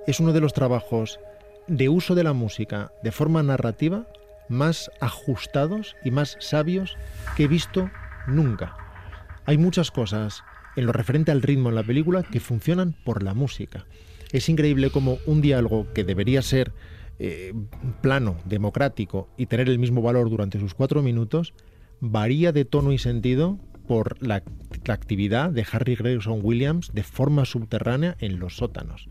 es 0.07 0.21
uno 0.21 0.31
de 0.31 0.39
los 0.39 0.53
trabajos 0.53 1.19
de 1.67 1.89
uso 1.89 2.15
de 2.15 2.23
la 2.23 2.31
música 2.31 2.93
de 3.03 3.11
forma 3.11 3.43
narrativa 3.43 4.07
más 4.47 4.89
ajustados 5.01 5.97
y 6.05 6.11
más 6.11 6.37
sabios 6.39 6.95
que 7.35 7.43
he 7.43 7.47
visto 7.49 7.91
nunca. 8.25 8.77
Hay 9.45 9.57
muchas 9.57 9.91
cosas 9.91 10.43
en 10.77 10.85
lo 10.85 10.93
referente 10.93 11.31
al 11.31 11.41
ritmo 11.41 11.67
en 11.67 11.75
la 11.75 11.83
película 11.83 12.23
que 12.23 12.39
funcionan 12.39 12.95
por 13.03 13.21
la 13.21 13.33
música. 13.33 13.85
Es 14.31 14.47
increíble 14.47 14.89
como 14.89 15.17
un 15.25 15.41
diálogo 15.41 15.91
que 15.93 16.05
debería 16.05 16.41
ser 16.41 16.71
eh, 17.19 17.53
plano, 18.01 18.37
democrático 18.45 19.27
y 19.35 19.47
tener 19.47 19.67
el 19.67 19.77
mismo 19.79 20.01
valor 20.01 20.29
durante 20.29 20.57
sus 20.57 20.73
cuatro 20.73 21.01
minutos, 21.01 21.53
varía 21.99 22.53
de 22.53 22.63
tono 22.63 22.93
y 22.93 22.97
sentido 22.97 23.59
por 23.87 24.21
la, 24.25 24.43
actividad 24.87 25.49
de 25.49 25.65
Harry 25.71 25.95
Gregson 25.95 26.39
Williams 26.43 26.91
de 26.93 27.03
forma 27.03 27.45
subterránea 27.45 28.15
en 28.19 28.39
los 28.39 28.57
sótanos. 28.57 29.07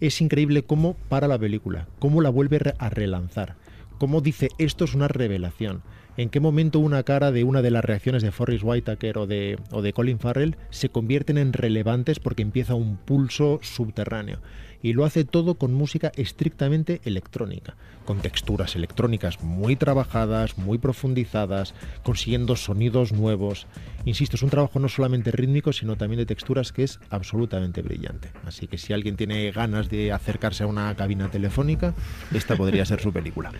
Es 0.00 0.20
increíble 0.20 0.62
cómo 0.62 0.94
para 1.08 1.28
la 1.28 1.38
película, 1.38 1.86
cómo 1.98 2.22
la 2.22 2.30
vuelve 2.30 2.74
a 2.78 2.88
relanzar, 2.88 3.56
cómo 3.98 4.20
dice 4.20 4.48
esto 4.58 4.84
es 4.84 4.94
una 4.94 5.08
revelación, 5.08 5.82
en 6.16 6.28
qué 6.28 6.40
momento 6.40 6.78
una 6.78 7.02
cara 7.02 7.32
de 7.32 7.44
una 7.44 7.62
de 7.62 7.70
las 7.70 7.84
reacciones 7.84 8.22
de 8.22 8.32
Forrest 8.32 8.64
Whitaker 8.64 9.18
o 9.18 9.26
de, 9.26 9.58
o 9.70 9.82
de 9.82 9.92
Colin 9.92 10.18
Farrell 10.18 10.56
se 10.70 10.90
convierten 10.90 11.38
en 11.38 11.52
relevantes 11.52 12.18
porque 12.18 12.42
empieza 12.42 12.74
un 12.74 12.96
pulso 12.96 13.60
subterráneo. 13.62 14.40
Y 14.82 14.92
lo 14.92 15.04
hace 15.04 15.24
todo 15.24 15.54
con 15.54 15.72
música 15.72 16.12
estrictamente 16.16 17.00
electrónica, 17.04 17.76
con 18.04 18.20
texturas 18.20 18.74
electrónicas 18.74 19.42
muy 19.42 19.76
trabajadas, 19.76 20.58
muy 20.58 20.78
profundizadas, 20.78 21.74
consiguiendo 22.02 22.56
sonidos 22.56 23.12
nuevos. 23.12 23.66
Insisto, 24.04 24.36
es 24.36 24.42
un 24.42 24.50
trabajo 24.50 24.78
no 24.80 24.88
solamente 24.88 25.30
rítmico, 25.30 25.72
sino 25.72 25.96
también 25.96 26.18
de 26.18 26.26
texturas 26.26 26.72
que 26.72 26.82
es 26.82 26.98
absolutamente 27.10 27.82
brillante. 27.82 28.32
Así 28.44 28.66
que 28.66 28.78
si 28.78 28.92
alguien 28.92 29.16
tiene 29.16 29.50
ganas 29.52 29.88
de 29.88 30.12
acercarse 30.12 30.64
a 30.64 30.66
una 30.66 30.94
cabina 30.96 31.30
telefónica, 31.30 31.94
esta 32.34 32.56
podría 32.56 32.84
ser 32.84 33.00
su 33.00 33.12
película. 33.12 33.52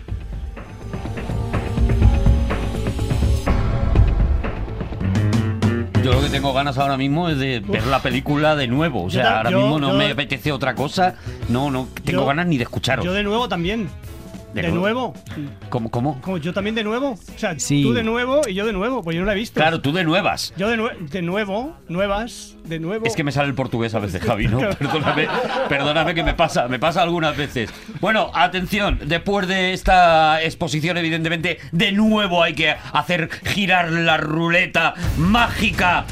Yo 6.03 6.11
lo 6.13 6.21
que 6.21 6.29
tengo 6.29 6.53
ganas 6.53 6.77
ahora 6.77 6.97
mismo 6.97 7.29
es 7.29 7.37
de 7.37 7.59
ver 7.61 7.85
la 7.87 8.01
película 8.01 8.55
de 8.55 8.67
nuevo. 8.67 9.03
O 9.03 9.09
sea, 9.09 9.37
ahora 9.37 9.51
yo- 9.51 9.59
mismo 9.59 9.79
no 9.79 9.89
yo- 9.91 9.97
me 9.97 10.11
apetece 10.11 10.51
otra 10.51 10.75
cosa. 10.75 11.15
No, 11.49 11.71
no 11.71 11.87
tengo 12.03 12.25
ganas 12.25 12.45
ni 12.47 12.57
de 12.57 12.63
escucharos. 12.63 13.05
Yo 13.05 13.13
de 13.13 13.23
nuevo 13.23 13.47
también. 13.47 13.89
¿De 14.53 14.61
De, 14.61 14.71
nuevo? 14.71 15.15
¿Cómo, 15.69 15.89
cómo? 15.89 16.21
Como 16.21 16.37
yo 16.37 16.53
también 16.53 16.75
de 16.75 16.83
nuevo. 16.83 17.11
O 17.13 17.39
sea, 17.39 17.57
Sí. 17.57 17.81
tú 17.81 17.91
de 17.93 18.03
nuevo 18.03 18.41
y 18.47 18.53
yo 18.53 18.65
de 18.67 18.73
nuevo, 18.73 19.01
pues 19.03 19.15
yo 19.15 19.21
no 19.21 19.25
la 19.25 19.33
he 19.33 19.35
visto. 19.35 19.59
Claro, 19.59 19.81
tú 19.81 19.91
de 19.93 20.03
nuevas. 20.03 20.53
Yo 20.57 20.69
de, 20.69 20.77
nue- 20.77 20.95
de 21.09 21.21
nuevo, 21.23 21.75
nuevas, 21.89 22.55
de 22.65 22.79
nuevo. 22.79 23.03
Es 23.05 23.15
que 23.15 23.23
me 23.23 23.31
sale 23.31 23.47
el 23.47 23.55
portugués 23.55 23.95
a 23.95 23.99
veces, 23.99 24.21
Javi, 24.25 24.47
¿no? 24.47 24.59
Perdóname, 24.59 25.27
perdóname 25.69 26.13
que 26.13 26.23
me 26.23 26.35
pasa, 26.35 26.67
me 26.67 26.77
pasa 26.77 27.01
algunas 27.01 27.35
veces. 27.35 27.71
Bueno, 27.99 28.29
atención, 28.35 28.99
después 29.05 29.47
de 29.47 29.73
esta 29.73 30.41
exposición, 30.43 30.97
evidentemente, 30.97 31.57
de 31.71 31.91
nuevo 31.91 32.43
hay 32.43 32.53
que 32.53 32.69
hacer 32.93 33.29
girar 33.45 33.91
la 33.91 34.17
ruleta 34.17 34.93
mágica 35.17 36.05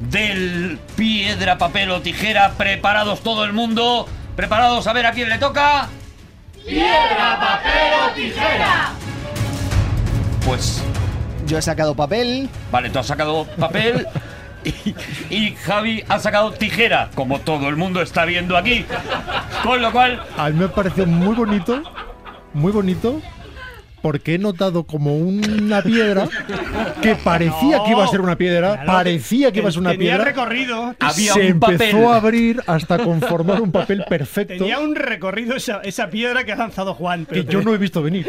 del 0.00 0.78
piedra, 0.96 1.58
papel 1.58 1.90
o 1.90 2.00
tijera. 2.00 2.52
Preparados 2.56 3.20
todo 3.22 3.44
el 3.44 3.52
mundo. 3.52 4.08
Preparados 4.34 4.86
a 4.86 4.92
ver 4.94 5.04
a 5.06 5.12
quién 5.12 5.28
le 5.28 5.36
toca. 5.38 5.88
¡Piedra, 6.66 7.38
papel 7.40 7.92
o 8.04 8.14
tijera! 8.14 8.92
Pues 10.44 10.82
Yo 11.46 11.58
he 11.58 11.62
sacado 11.62 11.94
papel. 11.94 12.48
Vale, 12.70 12.90
tú 12.90 12.98
has 12.98 13.06
sacado 13.06 13.44
papel 13.58 14.06
Y, 14.64 14.94
y 15.28 15.56
Javi 15.56 16.04
ha 16.08 16.20
sacado 16.20 16.52
tijera, 16.52 17.10
como 17.16 17.40
todo 17.40 17.68
el 17.68 17.76
mundo 17.76 18.00
está 18.00 18.24
viendo 18.24 18.56
aquí. 18.56 18.84
Con 19.64 19.82
lo 19.82 19.90
cual, 19.90 20.22
A 20.36 20.50
mí 20.50 20.58
me 20.58 20.68
pareció 20.68 21.04
muy 21.04 21.34
bonito, 21.34 21.82
muy 22.54 22.70
bonito, 22.70 23.20
porque 24.02 24.34
he 24.34 24.38
notado 24.38 24.84
como 24.84 25.16
una 25.16 25.80
piedra 25.82 26.28
que 27.00 27.14
parecía 27.14 27.82
que 27.84 27.90
iba 27.92 28.04
a 28.04 28.08
ser 28.08 28.20
una 28.20 28.36
piedra, 28.36 28.72
Claro, 28.74 28.92
parecía 28.92 29.52
que 29.52 29.60
iba 29.60 29.68
a 29.68 29.72
ser 29.72 29.80
una 29.80 29.90
tenía 29.92 30.10
piedra. 30.16 30.24
recorrido. 30.24 30.94
había 31.00 31.32
se 31.32 31.52
un 31.52 31.60
papel. 31.60 31.80
empezó 31.82 32.12
a 32.12 32.16
abrir 32.16 32.60
hasta 32.66 32.98
conformar 32.98 33.60
un 33.62 33.72
papel 33.72 34.04
perfecto 34.08 34.54
Tenía 34.58 34.78
un 34.78 34.94
recorrido 34.94 35.56
esa, 35.56 35.80
esa 35.82 36.10
piedra 36.10 36.44
que 36.44 36.52
ha 36.52 36.56
lanzado 36.56 36.94
Juan. 36.94 37.26
que 37.26 37.42
pero 37.42 37.50
yo 37.50 37.58
te- 37.60 37.64
no 37.64 37.74
he 37.74 37.78
visto 37.78 38.02
venir. 38.02 38.26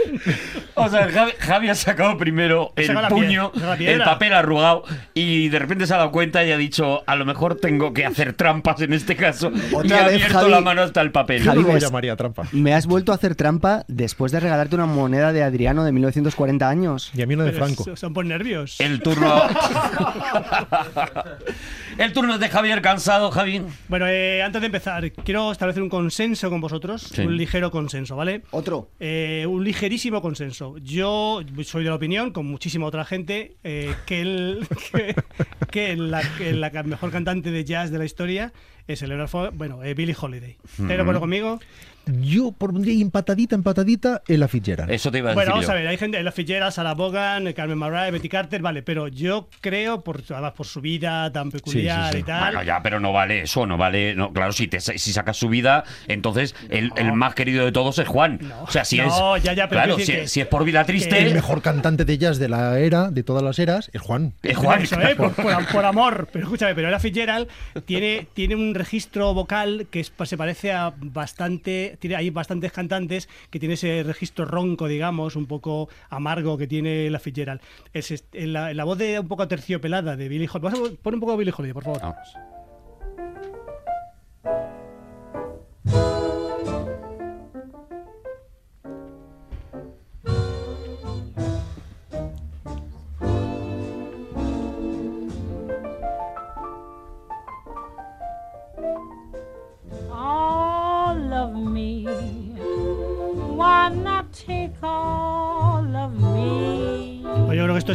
O 0.76 0.90
sea, 0.90 1.08
Javi, 1.10 1.32
Javi 1.40 1.70
ha 1.70 1.76
sacado 1.76 2.18
primero 2.18 2.72
el 2.76 2.86
Saca 2.88 3.08
puño, 3.10 3.52
piedra. 3.78 3.94
el 3.94 4.02
papel 4.04 4.34
arrugado 4.34 4.84
y 5.14 5.50
de 5.50 5.60
repente 5.60 5.88
se 5.88 5.94
ha 5.94 5.98
dado 5.98 6.12
cuenta 6.12 6.44
y 6.46 6.52
ha 6.52 6.58
dicho, 6.58 7.04
a 7.06 7.16
lo 7.16 7.26
mejor 7.26 7.56
tengo 7.56 7.94
que 7.94 8.06
hacer 8.06 8.34
trampas 8.34 8.82
en 8.82 8.94
este 8.94 9.16
caso. 9.16 9.52
y 9.52 9.74
Otra 9.76 10.00
ha 10.00 10.04
vez, 10.06 10.16
abierto 10.16 10.34
Javi. 10.40 10.52
la 10.52 10.62
mano 10.62 10.82
hasta 10.82 11.02
el 11.02 11.12
papel. 11.12 11.40
Yo 11.44 11.54
no 11.54 11.62
Javi, 11.62 11.74
lo 11.74 11.78
llamaría 11.80 12.16
trampa. 12.16 12.44
Me 12.52 12.74
has 12.74 12.86
vuelto 12.88 13.12
a 13.12 13.16
hacer 13.16 13.36
trampa 13.36 13.86
después 13.88 14.32
de 14.32 14.40
regalarte 14.40 14.76
una 14.76 14.86
moneda 14.86 15.32
de 15.34 15.44
Adriano 15.64 15.86
de 15.86 15.94
1940 15.94 16.70
años. 16.70 17.12
Y 17.16 17.22
a 17.22 17.26
mí 17.26 17.36
una 17.36 17.46
de 17.46 17.52
pero 17.52 17.66
Franco. 17.66 17.96
Son 17.96 18.14
por 18.14 18.26
nervios. 18.26 18.82
El 18.82 19.02
turno. 19.02 19.34
el 21.98 22.12
turno 22.12 22.34
es 22.34 22.42
de 22.42 22.50
Javier 22.50 22.82
cansado, 22.82 23.32
Javi. 23.32 23.62
Bueno, 23.88 24.06
eh, 24.10 24.44
antes 24.44 24.62
de 24.62 24.66
empezar, 24.66 25.10
quiero 25.14 25.54
establecer 25.54 25.82
un 25.82 25.88
consenso 25.88 26.50
con 26.50 26.60
vosotros. 26.60 27.04
Sí. 27.04 27.22
Un 27.22 27.38
ligero 27.38 27.72
consenso, 27.72 28.18
¿vale? 28.18 28.42
Otro. 28.52 28.90
Eh, 29.00 29.46
un 29.48 29.64
ligerísimo 29.64 30.22
consenso. 30.22 30.78
Yo 30.80 31.40
soy 31.64 31.86
de 31.86 31.90
la 31.90 31.96
opinión, 31.96 32.32
con 32.32 32.46
muchísima 32.46 32.86
otra 32.86 33.06
gente, 33.06 33.56
eh, 33.64 33.96
que, 34.06 34.20
el, 34.20 34.68
que, 34.92 35.16
que 35.72 35.96
la, 35.96 36.24
que 36.38 36.52
la 36.52 36.72
mejor 36.84 37.10
cantante 37.12 37.52
de 37.52 37.64
jazz 37.64 37.90
de 37.90 38.00
la 38.00 38.06
historia 38.06 38.52
es 38.88 39.02
el 39.02 39.14
bueno, 39.54 39.84
eh, 39.84 39.94
Billie 39.94 40.16
Holiday. 40.20 40.58
¿Estás 40.64 40.88
de 40.88 41.00
acuerdo 41.00 41.22
conmigo? 41.22 41.60
Yo 42.06 42.52
por 42.52 42.72
un 42.72 42.82
día 42.82 43.02
empatadita, 43.02 43.56
empatadita, 43.56 44.22
Ella 44.28 44.48
Fitzgerald. 44.48 44.92
Eso 44.92 45.10
te 45.12 45.20
iba 45.20 45.32
a 45.32 45.34
Bueno, 45.34 45.52
decir 45.52 45.52
vamos 45.54 45.66
yo. 45.68 45.72
a 45.72 45.76
ver, 45.76 45.88
hay 45.88 45.98
gente, 45.98 46.20
Ella 46.20 46.32
Fitzgerald, 46.32 46.74
Sarah 46.74 46.96
eh, 47.48 47.54
Carmen 47.54 47.78
Murray, 47.78 48.12
Betty 48.12 48.28
Carter, 48.30 48.62
vale, 48.62 48.84
pero 48.84 49.08
yo 49.08 49.48
creo, 49.62 50.02
por, 50.04 50.22
además 50.30 50.52
por 50.54 50.66
su 50.68 50.82
vida 50.82 51.32
tan 51.32 51.50
peculiar 51.52 52.12
sí. 52.14 52.20
y 52.20 52.24
tal, 52.24 52.54
Bueno, 52.56 52.64
ya, 52.64 52.82
pero 52.84 53.00
no 53.00 53.14
vale 53.14 53.44
eso, 53.44 53.66
no 53.66 53.78
vale. 53.78 54.16
No, 54.16 54.34
claro, 54.34 54.52
si, 54.52 54.68
te, 54.68 54.80
si 54.82 55.14
sacas 55.14 55.38
su 55.38 55.48
vida, 55.50 55.84
entonces 56.08 56.56
el, 56.70 56.92
el 56.98 57.14
más 57.14 57.36
querido 57.36 57.64
de 57.66 57.72
todos 57.72 57.98
es 58.00 58.08
Juan. 58.08 58.40
No. 58.42 58.64
o 58.64 58.72
sea, 58.72 58.84
si 58.84 58.98
No, 58.98 59.36
es. 59.38 59.44
ya, 59.44 59.54
ya, 59.54 59.70
pero 59.70 59.82
claro, 59.82 59.94
si, 59.96 60.00
decir 60.02 60.16
que- 60.22 60.28
si 60.28 60.42
es 60.42 60.48
por 60.48 60.66
vida 60.66 60.84
triste. 60.86 61.18
El 61.20 61.34
mejor 61.34 61.62
cantante 61.62 62.04
de 62.06 62.18
jazz 62.18 62.38
de 62.38 62.50
la 62.50 62.80
era, 62.80 63.12
de 63.12 63.24
todas 63.24 63.44
las 63.44 63.60
eras, 63.60 63.90
es 63.94 64.02
Juan. 64.02 64.34
es 64.44 64.58
Juan. 64.58 64.82
Eso, 64.82 65.00
¿eh? 65.02 65.16
por, 65.16 65.32
por- 65.34 65.66
por 65.68 65.86
amor. 65.86 66.28
Pero 66.32 66.46
escúchame, 66.46 66.76
pero 66.76 66.90
Ella 66.90 67.00
Fitzgerald 67.00 67.48
tiene, 67.86 68.28
tiene 68.34 68.56
un 68.56 68.76
registro 68.76 69.34
vocal 69.34 69.88
que 69.90 70.02
es- 70.02 70.12
se 70.26 70.38
parece 70.38 70.74
a 70.74 70.94
bastante. 70.98 71.93
Tiene, 72.00 72.16
hay 72.16 72.30
bastantes 72.30 72.72
cantantes 72.72 73.30
que 73.50 73.60
tiene 73.60 73.76
ese 73.76 74.04
registro 74.04 74.46
ronco, 74.46 74.88
digamos, 74.88 75.36
un 75.36 75.46
poco 75.46 75.90
amargo 76.10 76.58
que 76.58 76.68
tiene 76.68 77.10
la 77.10 77.20
Fitzgerald. 77.20 77.62
Es, 77.94 78.24
la, 78.34 78.74
la 78.74 78.84
voz 78.84 78.98
de 78.98 79.20
un 79.20 79.28
poco 79.28 79.44
aterciopelada 79.44 80.16
de 80.16 80.28
Billy 80.28 80.48
Holiday. 80.52 80.98
Poner 81.02 81.16
un 81.16 81.20
poco 81.20 81.34
a 81.34 81.36
Billy 81.36 81.52
Holiday, 81.56 81.74
por 81.74 81.84
favor. 81.84 82.02
Vamos. 82.02 82.63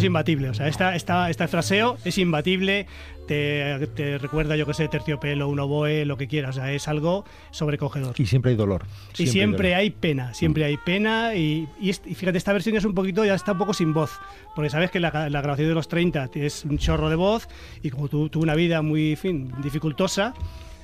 Imbatible. 0.08 0.48
O 0.50 0.54
sea, 0.54 0.68
esta, 0.68 0.96
esta, 0.96 1.30
este 1.30 1.46
fraseo 1.48 1.96
es 2.04 2.18
imbatible. 2.18 2.86
Te, 3.26 3.86
te 3.94 4.18
recuerda, 4.18 4.56
yo 4.56 4.66
que 4.66 4.74
sé, 4.74 4.88
terciopelo, 4.88 5.48
un 5.48 5.60
oboe, 5.60 6.04
lo 6.04 6.16
que 6.16 6.26
quieras. 6.26 6.56
O 6.56 6.60
sea, 6.60 6.72
es 6.72 6.88
algo 6.88 7.24
sobrecogedor. 7.50 8.14
Y 8.18 8.26
siempre 8.26 8.52
hay 8.52 8.56
dolor. 8.56 8.86
Y 9.16 9.26
siempre 9.26 9.74
hay 9.74 9.90
pena, 9.90 10.34
siempre 10.34 10.64
hay 10.64 10.76
pena. 10.78 11.34
Y, 11.34 11.68
y 11.80 11.90
y 11.90 12.14
fíjate, 12.14 12.38
esta 12.38 12.52
versión 12.52 12.76
es 12.76 12.84
un 12.84 12.94
poquito, 12.94 13.24
ya 13.24 13.34
está 13.34 13.52
un 13.52 13.58
poco 13.58 13.74
sin 13.74 13.92
voz. 13.92 14.10
Porque 14.54 14.70
sabes 14.70 14.90
que 14.90 14.98
la, 14.98 15.28
la 15.28 15.42
grabación 15.42 15.68
de 15.68 15.74
los 15.74 15.88
30 15.88 16.30
es 16.34 16.64
un 16.64 16.78
chorro 16.78 17.10
de 17.10 17.16
voz. 17.16 17.48
Y 17.82 17.90
como 17.90 18.08
tuvo 18.08 18.42
una 18.42 18.54
vida 18.54 18.82
muy, 18.82 19.12
en 19.12 19.16
fin, 19.16 19.52
dificultosa. 19.62 20.34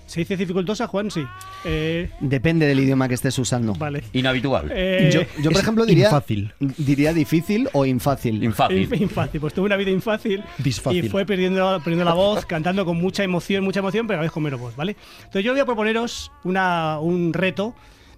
¿Se 0.06 0.20
dice 0.20 0.36
dificultosa, 0.36 0.86
Juan? 0.86 1.10
Sí. 1.10 1.24
Eh, 1.64 2.10
Depende 2.20 2.66
del 2.66 2.78
idioma 2.80 3.08
que 3.08 3.14
estés 3.14 3.38
usando. 3.38 3.72
vale. 3.74 4.04
Inhabitual. 4.12 4.70
Eh, 4.72 5.10
yo, 5.12 5.20
yo, 5.42 5.44
por 5.44 5.52
es 5.54 5.58
ejemplo, 5.60 5.86
diría, 5.86 6.06
infácil. 6.06 6.52
diría 6.60 7.12
difícil 7.14 7.68
o 7.72 7.86
infácil. 7.86 8.44
Infácil. 8.44 8.88
Inf- 8.90 9.00
Infácil, 9.00 9.40
pues 9.40 9.54
tuvo 9.54 9.64
una 9.66 9.76
vida 9.76 9.90
infácil 9.90 10.44
Disfácil. 10.58 11.06
y 11.06 11.08
fue 11.08 11.24
perdiendo, 11.24 11.78
perdiendo 11.78 12.04
la 12.04 12.12
voz, 12.14 12.44
cantando 12.44 12.84
con 12.84 12.98
mucha 12.98 13.24
emoción, 13.24 13.64
mucha 13.64 13.80
emoción, 13.80 14.06
pero 14.06 14.18
a 14.18 14.20
la 14.20 14.22
vez 14.24 14.32
con 14.32 14.42
menos 14.42 14.60
voz, 14.60 14.76
¿vale? 14.76 14.94
Entonces 15.18 15.42
yo 15.44 15.52
voy 15.52 15.60
a 15.60 15.64
proponeros 15.64 16.30
una, 16.44 16.98
un 17.00 17.32
reto. 17.32 17.74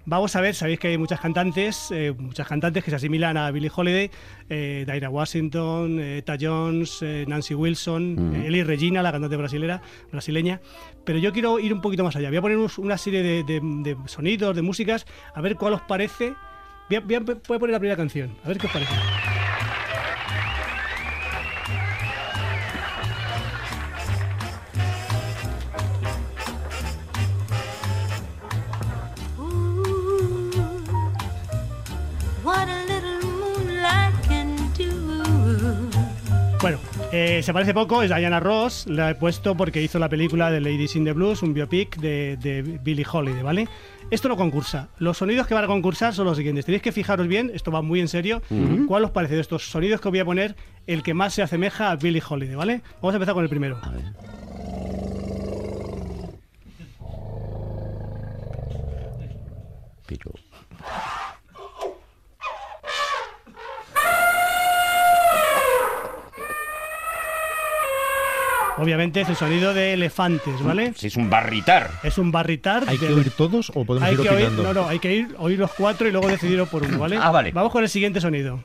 Vamos 0.09 0.33
a 0.37 0.41
ver, 0.41 0.55
sabéis 0.55 0.79
que 0.79 0.87
hay 0.87 0.97
muchas 0.97 1.19
cantantes, 1.19 1.89
eh, 1.91 2.13
muchas 2.17 2.47
cantantes 2.47 2.81
que 2.81 2.89
se 2.91 2.95
asimilan 2.95 3.35
a 3.35 3.51
Billie 3.51 3.69
Holiday, 3.75 4.09
eh, 4.49 4.85
Daira 4.87 5.09
Washington, 5.09 5.99
eh, 5.99 6.19
Etta 6.19 6.37
Jones, 6.39 6.99
eh, 7.01 7.25
Nancy 7.27 7.53
Wilson, 7.53 8.33
eh, 8.33 8.47
Ellie 8.47 8.63
Regina, 8.63 9.01
la 9.03 9.11
cantante 9.11 9.35
brasilera, 9.35 9.81
brasileña. 10.09 10.61
Pero 11.03 11.19
yo 11.19 11.33
quiero 11.33 11.59
ir 11.59 11.73
un 11.73 11.81
poquito 11.81 12.05
más 12.05 12.15
allá. 12.15 12.29
Voy 12.29 12.37
a 12.37 12.41
poneros 12.41 12.77
una 12.77 12.97
serie 12.97 13.21
de, 13.21 13.43
de- 13.43 13.59
de 13.61 13.97
sonidos, 14.05 14.55
de 14.55 14.61
músicas, 14.61 15.05
a 15.35 15.41
ver 15.41 15.55
cuál 15.57 15.73
os 15.73 15.81
parece. 15.81 16.35
Voy 16.89 16.95
a- 16.95 17.01
voy 17.01 17.15
a 17.15 17.59
poner 17.59 17.71
la 17.73 17.79
primera 17.79 17.97
canción, 17.97 18.33
a 18.45 18.47
ver 18.47 18.57
qué 18.59 18.67
os 18.67 18.71
parece. 18.71 18.93
Bueno, 36.67 36.81
eh, 37.13 37.41
se 37.43 37.53
parece 37.53 37.73
poco, 37.73 38.03
es 38.03 38.13
Diana 38.13 38.41
Ross, 38.41 38.87
la 38.87 39.11
he 39.11 39.15
puesto 39.15 39.55
porque 39.55 39.81
hizo 39.81 39.99
la 39.99 40.09
película 40.09 40.51
de 40.51 40.59
Ladies 40.59 40.97
in 40.97 41.05
the 41.05 41.13
Blues, 41.13 41.41
un 41.41 41.53
biopic 41.53 41.95
de, 41.95 42.35
de 42.41 42.61
Billie 42.61 43.05
Holiday, 43.09 43.41
¿vale? 43.41 43.69
Esto 44.11 44.27
no 44.27 44.35
concursa. 44.35 44.89
Los 44.99 45.19
sonidos 45.19 45.47
que 45.47 45.53
van 45.53 45.63
a 45.63 45.67
concursar 45.67 46.13
son 46.13 46.25
los 46.25 46.35
siguientes. 46.35 46.65
Tenéis 46.65 46.81
que 46.81 46.91
fijaros 46.91 47.25
bien, 47.29 47.51
esto 47.53 47.71
va 47.71 47.81
muy 47.81 48.01
en 48.01 48.09
serio. 48.09 48.41
¿Cuál 48.85 49.05
os 49.05 49.11
parece 49.11 49.35
de 49.35 49.39
estos 49.39 49.69
sonidos 49.69 50.01
que 50.01 50.09
voy 50.09 50.19
a 50.19 50.25
poner 50.25 50.57
el 50.87 51.03
que 51.03 51.13
más 51.13 51.33
se 51.33 51.41
asemeja 51.41 51.89
a 51.89 51.95
Billie 51.95 52.21
Holiday, 52.27 52.55
¿vale? 52.55 52.81
Vamos 52.95 53.13
a 53.13 53.15
empezar 53.15 53.33
con 53.33 53.45
el 53.45 53.49
primero. 53.49 53.79
Pero. 60.05 60.31
Obviamente 68.77 69.21
es 69.21 69.29
el 69.29 69.35
sonido 69.35 69.73
de 69.73 69.93
elefantes, 69.93 70.61
¿vale? 70.63 70.93
Si 70.95 71.07
es 71.07 71.15
un 71.17 71.29
barritar. 71.29 71.89
Es 72.03 72.17
un 72.19 72.31
barritar. 72.31 72.83
¿Hay 72.87 72.97
que 72.99 73.11
oír 73.11 73.31
todos 73.31 73.71
o 73.73 73.83
podemos 73.85 74.07
Hay 74.07 74.13
ir 74.15 74.21
que 74.21 74.29
oír, 74.29 74.45
opinando? 74.45 74.63
no, 74.63 74.73
no, 74.81 74.87
hay 74.87 74.99
que 74.99 75.13
ir, 75.15 75.35
oír 75.39 75.57
los 75.57 75.71
cuatro 75.73 76.07
y 76.07 76.11
luego 76.11 76.27
decidir 76.27 76.63
por 76.65 76.83
uno, 76.83 76.99
¿vale? 76.99 77.17
Ah, 77.21 77.31
vale. 77.31 77.51
Vamos 77.51 77.71
con 77.71 77.83
el 77.83 77.89
siguiente 77.89 78.21
sonido. 78.21 78.59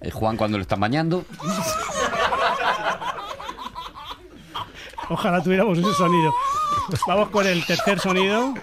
Es 0.00 0.14
Juan 0.14 0.36
cuando 0.36 0.56
le 0.56 0.62
están 0.62 0.80
bañando. 0.80 1.24
Ojalá 5.10 5.42
tuviéramos 5.42 5.76
ese 5.78 5.92
sonido. 5.94 6.32
Vamos 7.06 7.28
con 7.30 7.46
el 7.46 7.64
tercer 7.66 7.98
sonido. 8.00 8.54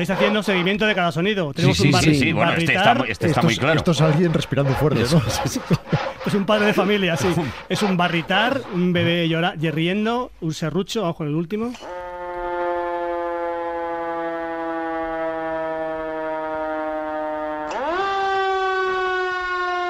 Estáis 0.00 0.10
haciendo 0.16 0.44
seguimiento 0.44 0.86
de 0.86 0.94
cada 0.94 1.10
sonido. 1.10 1.52
Tenemos 1.52 1.76
sí, 1.76 1.88
un 1.88 1.92
sí, 2.00 2.10
barri- 2.10 2.18
sí. 2.20 2.32
Bueno, 2.32 2.52
este 2.52 2.64
está, 2.66 2.74
barritar. 2.84 2.98
muy- 2.98 3.10
este 3.10 3.26
está 3.26 3.40
esto, 3.40 3.46
muy 3.46 3.52
es, 3.54 3.58
claro. 3.58 3.76
esto 3.78 3.90
es 3.90 4.00
alguien 4.00 4.32
respirando 4.32 4.72
fuerte, 4.74 5.00
¿no? 5.10 5.22
Es 6.26 6.34
un 6.34 6.44
padre 6.46 6.66
de 6.66 6.74
familia, 6.74 7.16
sí. 7.16 7.26
Es 7.68 7.82
un 7.82 7.96
barritar, 7.96 8.60
un 8.74 8.92
bebé 8.92 9.28
llora, 9.28 9.54
riendo, 9.56 10.30
un 10.40 10.52
serrucho. 10.54 11.00
Vamos 11.02 11.16
con 11.16 11.26
el 11.26 11.34
último. 11.34 11.72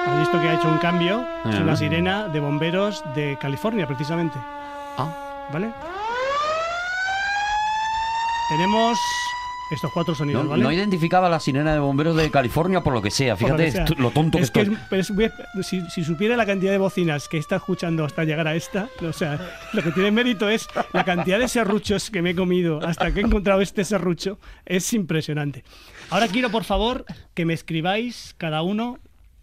¿Has 0.06 0.18
visto 0.20 0.40
que 0.40 0.48
ha 0.48 0.54
hecho 0.54 0.68
un 0.68 0.78
cambio? 0.78 1.24
Es 1.48 1.58
una 1.58 1.76
sirena 1.76 2.28
de 2.28 2.40
bomberos 2.40 3.04
de 3.14 3.36
California, 3.40 3.86
precisamente. 3.86 4.38
Ah. 4.96 5.08
¿Vale? 5.52 5.72
tenemos 8.50 8.98
estos 9.74 9.92
cuatro 9.92 10.14
sonidos, 10.14 10.44
No, 10.44 10.50
¿vale? 10.50 10.62
no 10.62 10.72
identificaba 10.72 11.28
la 11.28 11.40
sirena 11.40 11.72
de 11.72 11.78
bomberos 11.78 12.16
de 12.16 12.30
California 12.30 12.80
por 12.82 12.92
lo 12.94 13.02
que 13.02 13.10
sea. 13.10 13.30
Lo 13.32 13.36
Fíjate 13.36 13.64
que 13.66 13.70
sea. 13.72 13.84
esto- 13.84 13.94
lo 13.98 14.10
tonto 14.10 14.38
que 14.38 14.44
es 14.44 14.50
que 14.50 14.60
estoy. 14.62 14.76
es- 14.98 15.10
es- 15.10 15.66
si, 15.66 15.82
si 15.90 16.04
supiera 16.04 16.36
la 16.36 16.46
cantidad 16.46 16.72
de 16.72 16.78
bocinas 16.78 17.28
que 17.28 17.38
está 17.38 17.56
escuchando 17.56 18.04
hasta 18.04 18.24
llegar 18.24 18.46
a 18.48 18.54
esta, 18.54 18.88
o 19.06 19.12
sea, 19.12 19.38
lo 19.72 19.82
que 19.82 19.90
tiene 19.92 20.10
mérito 20.10 20.48
es 20.48 20.68
la 20.92 21.04
cantidad 21.04 21.38
de 21.38 21.48
serruchos 21.48 22.10
que 22.10 22.22
me 22.22 22.30
he 22.30 22.34
comido 22.34 22.80
hasta 22.86 23.12
que 23.12 23.20
he 23.20 23.24
encontrado 23.24 23.60
este 23.60 23.84
serrucho, 23.84 24.38
es 24.66 24.92
impresionante. 24.92 25.64
Ahora 26.10 26.28
quiero, 26.28 26.50
por 26.50 26.64
favor, 26.64 27.04
que 27.34 27.44
me 27.44 27.52
escribáis 27.54 28.34
cada 28.38 28.62
uno 28.62 28.98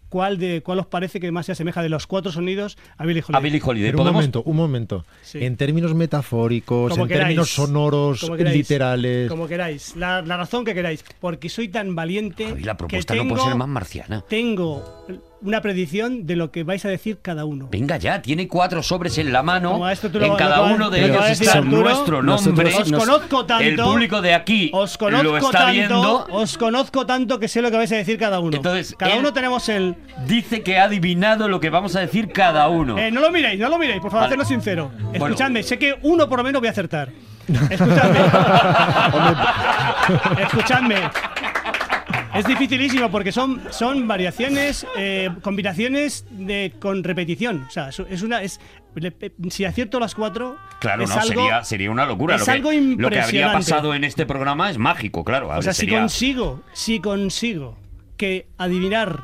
cuál 0.08 0.38
de 0.38 0.62
cuál 0.62 0.78
os 0.78 0.86
parece 0.86 1.20
que 1.20 1.30
más 1.32 1.46
se 1.46 1.52
asemeja 1.52 1.82
de 1.82 1.88
los 1.88 2.06
cuatro 2.06 2.30
sonidos 2.32 2.76
a 2.96 3.04
Billy 3.04 3.20
Holiday. 3.26 3.60
A 3.60 3.64
Holiday. 3.66 3.90
Pero 3.90 4.02
un 4.02 4.12
momento, 4.12 4.42
un 4.44 4.56
momento. 4.56 5.04
Sí. 5.22 5.44
En 5.44 5.56
términos 5.56 5.94
metafóricos, 5.94 6.90
Como 6.90 7.04
en 7.04 7.08
queráis. 7.08 7.24
términos 7.26 7.50
sonoros, 7.50 8.20
Como 8.20 8.36
queráis. 8.36 8.56
literales. 8.56 9.28
Como 9.28 9.46
queráis, 9.48 9.96
la, 9.96 10.22
la 10.22 10.36
razón 10.36 10.64
que 10.64 10.74
queráis, 10.74 11.04
porque 11.20 11.48
soy 11.48 11.68
tan 11.68 11.94
valiente 11.94 12.46
Javi, 12.48 12.62
la 12.62 12.72
que 12.74 12.78
propuesta 12.78 13.14
tengo, 13.14 13.24
no 13.24 13.30
puede 13.34 13.44
ser 13.48 13.56
más 13.56 13.68
marciana. 13.68 14.24
tengo 14.28 15.06
una 15.42 15.60
predicción 15.60 16.26
de 16.26 16.36
lo 16.36 16.50
que 16.50 16.64
vais 16.64 16.84
a 16.84 16.88
decir 16.88 17.18
cada 17.22 17.44
uno. 17.44 17.68
Venga 17.70 17.96
ya, 17.98 18.20
tiene 18.22 18.48
cuatro 18.48 18.82
sobres 18.82 19.18
en 19.18 19.32
la 19.32 19.42
mano. 19.42 19.72
Como 19.72 19.88
esto 19.88 20.10
tú 20.10 20.18
lo- 20.18 20.24
en 20.24 20.30
lo 20.32 20.36
cada 20.36 20.62
uno 20.62 20.90
de 20.90 21.06
lo 21.08 21.14
ellos 21.14 21.40
está 21.40 21.58
Arturo. 21.58 21.82
nuestro 21.82 22.22
Nosotros 22.22 22.74
nombre. 22.74 22.96
Os 22.96 23.04
conozco 23.04 23.46
tanto. 23.46 23.64
El 23.64 23.76
público 23.76 24.20
de 24.22 24.34
aquí 24.34 24.70
Os 24.72 24.96
conozco 24.98 25.24
lo 25.24 25.36
está 25.36 25.50
tanto, 25.50 25.72
viendo. 25.72 26.26
os 26.30 26.58
conozco 26.58 27.06
tanto 27.06 27.38
que 27.38 27.48
sé 27.48 27.62
lo 27.62 27.70
que 27.70 27.76
vais 27.76 27.92
a 27.92 27.96
decir 27.96 28.18
cada 28.18 28.40
uno. 28.40 28.56
Entonces, 28.56 28.94
cada 28.98 29.16
uno 29.16 29.32
tenemos 29.32 29.68
el. 29.68 29.96
Dice 30.26 30.62
que 30.62 30.78
ha 30.78 30.84
adivinado 30.84 31.48
lo 31.48 31.60
que 31.60 31.70
vamos 31.70 31.94
a 31.96 32.00
decir 32.00 32.32
cada 32.32 32.68
uno. 32.68 32.98
Eh, 32.98 33.10
no 33.10 33.20
lo 33.20 33.30
miréis, 33.30 33.60
no 33.60 33.68
lo 33.68 33.78
miréis, 33.78 34.00
por 34.00 34.10
favor, 34.10 34.24
Vale. 34.28 34.34
hacedlo 34.34 34.44
sincero. 34.44 34.90
Bueno. 35.10 35.26
Escuchadme, 35.26 35.62
sé 35.62 35.78
que 35.78 35.94
uno 36.02 36.28
por 36.28 36.38
lo 36.38 36.44
menos 36.44 36.60
voy 36.60 36.68
a 36.68 36.72
acertar. 36.72 37.10
Escuchadme. 37.70 38.18
Escuchadme. 40.42 40.96
Es 42.38 42.46
dificilísimo 42.46 43.10
porque 43.10 43.32
son, 43.32 43.60
son 43.70 44.06
variaciones, 44.08 44.86
eh, 44.96 45.30
combinaciones 45.42 46.24
de, 46.30 46.72
con 46.78 47.02
repetición. 47.04 47.64
O 47.68 47.70
sea, 47.70 47.88
es 47.88 48.22
una. 48.22 48.42
Es, 48.42 48.60
si 49.50 49.64
acierto 49.64 50.00
las 50.00 50.14
cuatro. 50.14 50.56
Claro, 50.80 51.04
es 51.04 51.10
no, 51.10 51.16
algo- 51.16 51.26
sería, 51.28 51.64
sería 51.64 51.90
una 51.90 52.06
locura. 52.06 52.34
es 52.36 52.40
lo, 52.40 52.46
que, 52.46 52.50
algo 52.52 52.70
lo 52.72 52.78
que 52.78 53.20
habría 53.20 53.46
impresionante. 53.46 53.58
pasado 53.58 53.94
en 53.94 54.04
este 54.04 54.26
programa 54.26 54.70
es 54.70 54.78
mágico, 54.78 55.24
claro. 55.24 55.48
O 55.48 55.62
sea, 55.62 55.72
si 55.74 55.86
consigo, 55.86 56.62
si 56.72 57.00
consigo 57.00 57.76
que 58.16 58.48
adivinar 58.56 59.20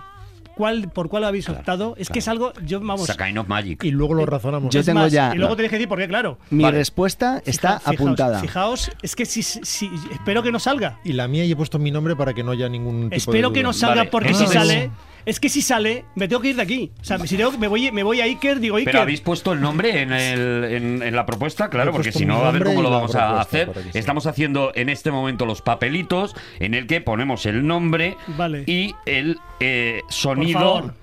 cuál 0.63 0.89
por 0.91 1.09
cuál 1.09 1.25
habéis 1.25 1.49
optado, 1.49 1.97
es 1.99 2.09
que 2.09 2.21
es 2.21 2.29
algo, 2.29 2.53
yo 2.65 2.79
vamos. 2.79 3.11
Kind 3.17 3.37
of 3.37 3.49
magic. 3.49 3.83
Y 3.83 3.91
luego 3.91 4.15
lo 4.15 4.25
razonamos. 4.27 4.73
Yo 4.73 4.79
es 4.79 4.87
tengo 4.87 5.01
más, 5.01 5.11
ya- 5.11 5.33
Y 5.35 5.39
luego 5.39 5.57
tenéis 5.57 5.71
que 5.71 5.77
decir 5.77 5.89
por 5.89 5.99
qué, 5.99 6.07
claro. 6.07 6.39
Mi 6.51 6.63
Vale. 6.63 6.79
respuesta 6.79 7.43
está 7.45 7.81
Fija- 7.81 7.81
fijaos- 7.81 7.95
apuntada. 7.97 8.39
Fijaos, 8.41 8.93
es 9.03 9.17
que 9.17 9.27
si, 9.27 9.43
si- 9.43 9.91
espero 10.13 10.41
que 10.45 10.53
no 10.53 10.61
salga. 10.61 11.01
Y 11.05 11.15
la 11.15 11.27
mía 11.27 11.45
y 11.45 11.51
he 11.51 11.57
puesto 11.57 11.81
mi 11.81 11.91
nombre 11.91 12.15
para 12.15 12.33
que 12.33 12.45
no 12.45 12.53
haya 12.53 12.69
ningún 12.69 13.11
tipo 13.11 13.11
de 13.11 13.17
Espero 13.17 13.53
que 13.53 13.61
duda. 13.61 13.69
no 13.71 13.73
salga 13.73 13.97
Vale, 13.97 14.11
porque 14.11 14.29
si 14.35 14.45
entonces- 14.45 14.55
sale, 14.69 14.91
es 15.27 15.41
que 15.41 15.49
si 15.49 15.63
sale, 15.63 16.05
me 16.15 16.29
tengo 16.29 16.43
que 16.43 16.49
ir 16.49 16.57
de 16.57 16.63
aquí. 16.63 16.91
O 17.01 17.05
sea, 17.05 17.19
si 17.21 17.37
tengo- 17.37 17.57
me 17.59 17.69
voy, 17.69 17.91
me 17.93 18.03
voy 18.03 18.21
a 18.21 18.25
Iker, 18.25 18.61
digo 18.61 18.77
Iker. 18.77 18.93
Pero 18.93 19.03
habéis 19.03 19.21
puesto 19.21 19.53
el 19.53 19.61
nombre 19.61 20.03
en, 20.03 20.13
el- 20.13 20.65
en- 20.65 21.03
en 21.03 21.17
la 21.17 21.27
propuesta, 21.27 21.69
claro, 21.71 21.93
porque 21.93 22.13
si 22.13 22.25
no, 22.27 22.45
a 22.45 22.51
ver 22.51 22.65
cómo 22.65 22.83
lo 22.83 22.91
vamos 22.91 23.15
a 23.15 23.41
hacer. 23.41 23.71
Estamos 23.95 24.27
haciendo 24.27 24.73
en 24.75 24.89
este 24.89 25.11
momento 25.11 25.47
los 25.47 25.63
papelitos 25.63 26.35
en 26.61 26.75
el 26.75 26.87
que 26.87 27.01
ponemos 27.01 27.47
el 27.47 27.67
nombre 27.67 28.17
Vale. 28.37 28.65
y 28.67 28.95
el 29.07 29.39
eh, 29.61 30.01
sonido 30.09 30.95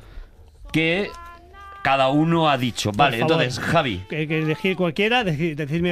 que 0.72 1.10
cada 1.84 2.10
uno 2.10 2.50
ha 2.50 2.58
dicho. 2.58 2.92
Vale, 2.94 3.18
favor. 3.20 3.32
entonces, 3.44 3.60
Javi. 3.64 4.04
Que, 4.10 4.28
que 4.28 4.40
elegir 4.40 4.76
cualquiera, 4.76 5.24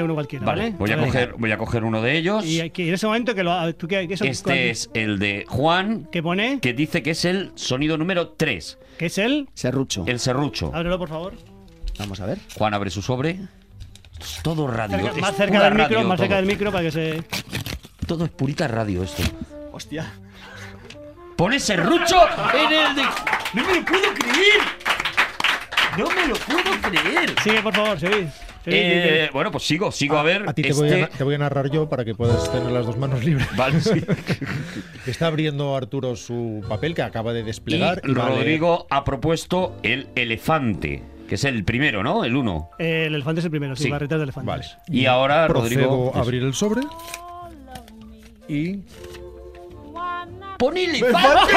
uno 0.04 0.14
cualquiera. 0.14 0.46
Vale, 0.46 0.62
Vale, 0.72 0.76
voy, 0.78 0.92
a 0.92 0.96
Vale. 0.96 1.08
coger, 1.08 1.34
voy 1.38 1.52
a 1.52 1.58
coger 1.58 1.84
uno 1.84 2.02
de 2.02 2.18
ellos. 2.18 2.46
Y 2.46 2.62
aquí, 2.62 2.88
en 2.88 2.94
ese 2.96 3.06
momento 3.08 3.34
que 3.36 3.44
lo. 3.44 3.74
¿tú 3.76 3.88
eso- 4.14 4.24
cuál- 4.24 4.32
Este 4.32 4.70
es 4.70 4.90
el 4.94 5.20
de 5.20 5.46
Juan, 5.48 6.08
¿Qué 6.12 6.22
pone? 6.22 6.60
que 6.60 6.74
dice 6.74 7.02
que 7.04 7.12
es 7.12 7.26
el 7.26 7.52
sonido 7.56 7.98
número 7.98 8.30
3, 8.30 8.78
¿Qué 8.98 9.06
es 9.08 9.18
él? 9.18 9.48
Serrucho. 9.54 10.04
el 10.08 10.20
serrucho. 10.20 10.72
Ábrelo, 10.74 10.98
por 10.98 11.10
favor. 11.10 11.34
Vamos 12.00 12.20
a 12.20 12.26
ver. 12.26 12.38
Juan 12.58 12.74
abre 12.74 12.90
su 12.90 13.02
sobre. 13.02 13.40
Es 14.20 14.40
todo 14.44 14.68
radio. 14.68 14.98
Cerca- 14.98 15.12
es 15.16 15.22
más 15.22 15.36
cerca 15.36 15.64
del 15.64 15.74
micro, 15.74 15.88
radio 15.96 16.08
más 16.08 16.20
cerca 16.20 16.30
todo. 16.36 16.38
del 16.38 16.46
micro 16.48 16.72
para 16.72 16.84
que 16.84 16.92
se. 16.92 17.24
Todo 18.06 18.26
es 18.26 18.32
purita 18.32 18.68
radio 18.68 19.04
esto. 19.04 19.24
Hostia. 19.72 20.12
Pone 21.36 21.60
serrucho 21.60 22.16
en 22.54 22.74
el 22.74 22.96
de. 22.96 23.04
¡No 23.54 23.64
me 23.68 23.76
lo 23.76 23.86
puedo 23.86 24.14
creer! 24.14 24.87
¡No 25.98 26.10
me 26.10 26.28
lo 26.28 26.36
puedo 26.36 26.82
creer! 26.82 27.34
Sigue, 27.44 27.62
por 27.62 27.74
favor, 27.76 28.00
seguid. 28.00 28.26
Eh, 28.70 29.30
bueno, 29.32 29.50
pues 29.52 29.64
sigo, 29.66 29.92
sigo 29.94 30.18
a 30.18 30.24
ver. 30.24 30.44
A 30.48 30.54
ti 30.54 30.62
te, 30.62 30.74
voy 30.74 30.90
a, 30.92 30.98
este- 31.00 31.18
te 31.18 31.24
voy 31.24 31.36
a 31.36 31.38
narrar 31.38 31.70
yo 31.72 31.88
para 31.88 32.04
que 32.04 32.14
puedas 32.14 32.52
tener 32.52 32.70
las 32.72 32.86
dos 32.86 32.98
manos 32.98 33.24
libres. 33.24 33.48
Vale, 33.56 33.80
sí. 33.80 34.04
Está 35.08 35.28
abriendo 35.28 35.76
Arturo 35.76 36.16
su 36.18 36.64
papel 36.68 36.94
que 36.94 37.02
acaba 37.02 37.32
de 37.32 37.40
Y 37.42 37.44
desplegar. 37.44 38.02
y 38.04 38.12
a 38.12 38.14
leer. 38.14 38.28
Rodrigo 38.28 38.86
ha 38.90 39.06
propuesto 39.06 39.78
el 39.84 40.10
elefante, 40.16 41.02
que 41.30 41.36
es 41.36 41.44
el 41.46 41.64
primero, 41.64 42.04
¿no? 42.04 42.26
El 42.26 42.36
uno. 42.36 42.70
Eh, 42.78 43.06
el 43.08 43.16
elefante 43.16 43.40
es 43.40 43.46
el 43.46 43.52
primero, 43.52 43.76
sí, 43.78 43.84
Sí. 43.84 43.90
barretas 43.90 44.18
de 44.20 44.24
elefantes. 44.24 44.48
Vale. 44.48 44.66
Y 44.90 45.06
ahora 45.06 45.48
Procedo 45.48 45.86
Rodrigo. 45.88 46.12
a 46.14 46.20
abrir 46.20 46.44
el 46.44 46.54
sobre. 46.54 46.82
Y. 48.50 48.82
¡Pone 50.60 50.84
elefante! 50.86 51.54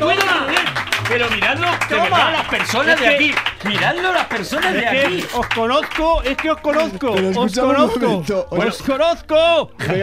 ¡No 0.00 0.08
me 0.08 0.14
lo 0.14 0.24
puedo 0.24 0.46
creer! 0.46 0.93
Pero 1.08 1.30
miradlo, 1.30 1.66
de 1.70 1.76
Toma. 1.88 2.02
verdad, 2.04 2.32
las 2.32 2.48
personas 2.48 2.94
Es 2.94 3.00
de 3.00 3.06
que- 3.08 3.14
aquí. 3.14 3.34
Miradlo, 3.68 4.12
las 4.12 4.24
personas 4.26 4.72
de 4.74 4.86
aquí. 4.86 5.24
os 5.34 5.46
conozco, 5.48 6.22
es 6.22 6.36
que 6.36 6.50
os 6.50 6.60
conozco, 6.60 7.12
Pero 7.14 7.28
os 7.28 7.54
conozco, 7.54 7.98
momento. 8.00 8.46
Os 8.50 8.82
conozco, 8.82 9.34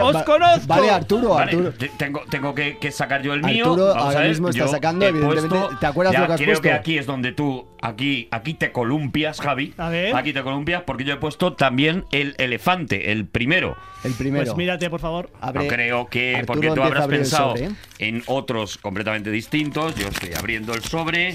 os. 0.02 0.66
Vale, 0.66 0.90
Arturo, 0.90 1.38
Arturo. 1.38 1.72
te- 1.72 1.88
tengo, 1.90 2.22
tengo 2.30 2.54
que, 2.54 2.78
que 2.78 2.90
sacar 2.90 3.22
yo 3.22 3.34
el 3.34 3.42
mío. 3.42 3.64
Arturo 3.66 3.86
Vamos 3.88 4.02
ahora 4.04 4.18
a 4.18 4.20
ver, 4.22 4.28
mismo 4.30 4.48
está 4.48 4.68
sacando, 4.68 5.06
evidentemente. 5.06 5.58
¿Te 5.80 5.86
acuerdas 5.86 6.12
ya 6.14 6.20
lo 6.20 6.26
que 6.26 6.32
has 6.32 6.38
creo 6.40 6.48
puesto? 6.54 6.62
que 6.62 6.72
aquí 6.72 6.98
es 6.98 7.06
donde 7.06 7.32
tú, 7.32 7.66
aquí, 7.82 8.28
aquí 8.30 8.54
te 8.54 8.72
columpias, 8.72 9.40
Javi. 9.40 9.74
A 9.76 9.88
ver. 9.90 10.16
Aquí 10.16 10.32
te 10.32 10.42
columpias 10.42 10.82
porque 10.82 11.04
yo 11.04 11.12
he 11.14 11.18
puesto 11.18 11.52
también 11.52 12.06
el 12.12 12.34
elefante, 12.38 13.12
el 13.12 13.26
primero. 13.26 13.76
El 14.04 14.14
primero. 14.14 14.44
Pues 14.44 14.56
mírate, 14.56 14.88
por 14.88 15.00
favor. 15.00 15.30
Abre- 15.40 15.64
no 15.64 15.68
creo 15.68 16.06
que, 16.06 16.36
Arturo 16.36 16.46
porque 16.46 16.70
tú 16.70 16.82
habrás 16.82 17.06
pensado 17.06 17.50
sobre, 17.50 17.66
¿eh? 17.66 17.70
en 17.98 18.22
otros 18.26 18.78
completamente 18.78 19.30
distintos. 19.30 19.94
Yo 19.96 20.08
estoy 20.08 20.32
abriendo 20.34 20.72
el 20.74 20.82
sobre. 20.82 21.34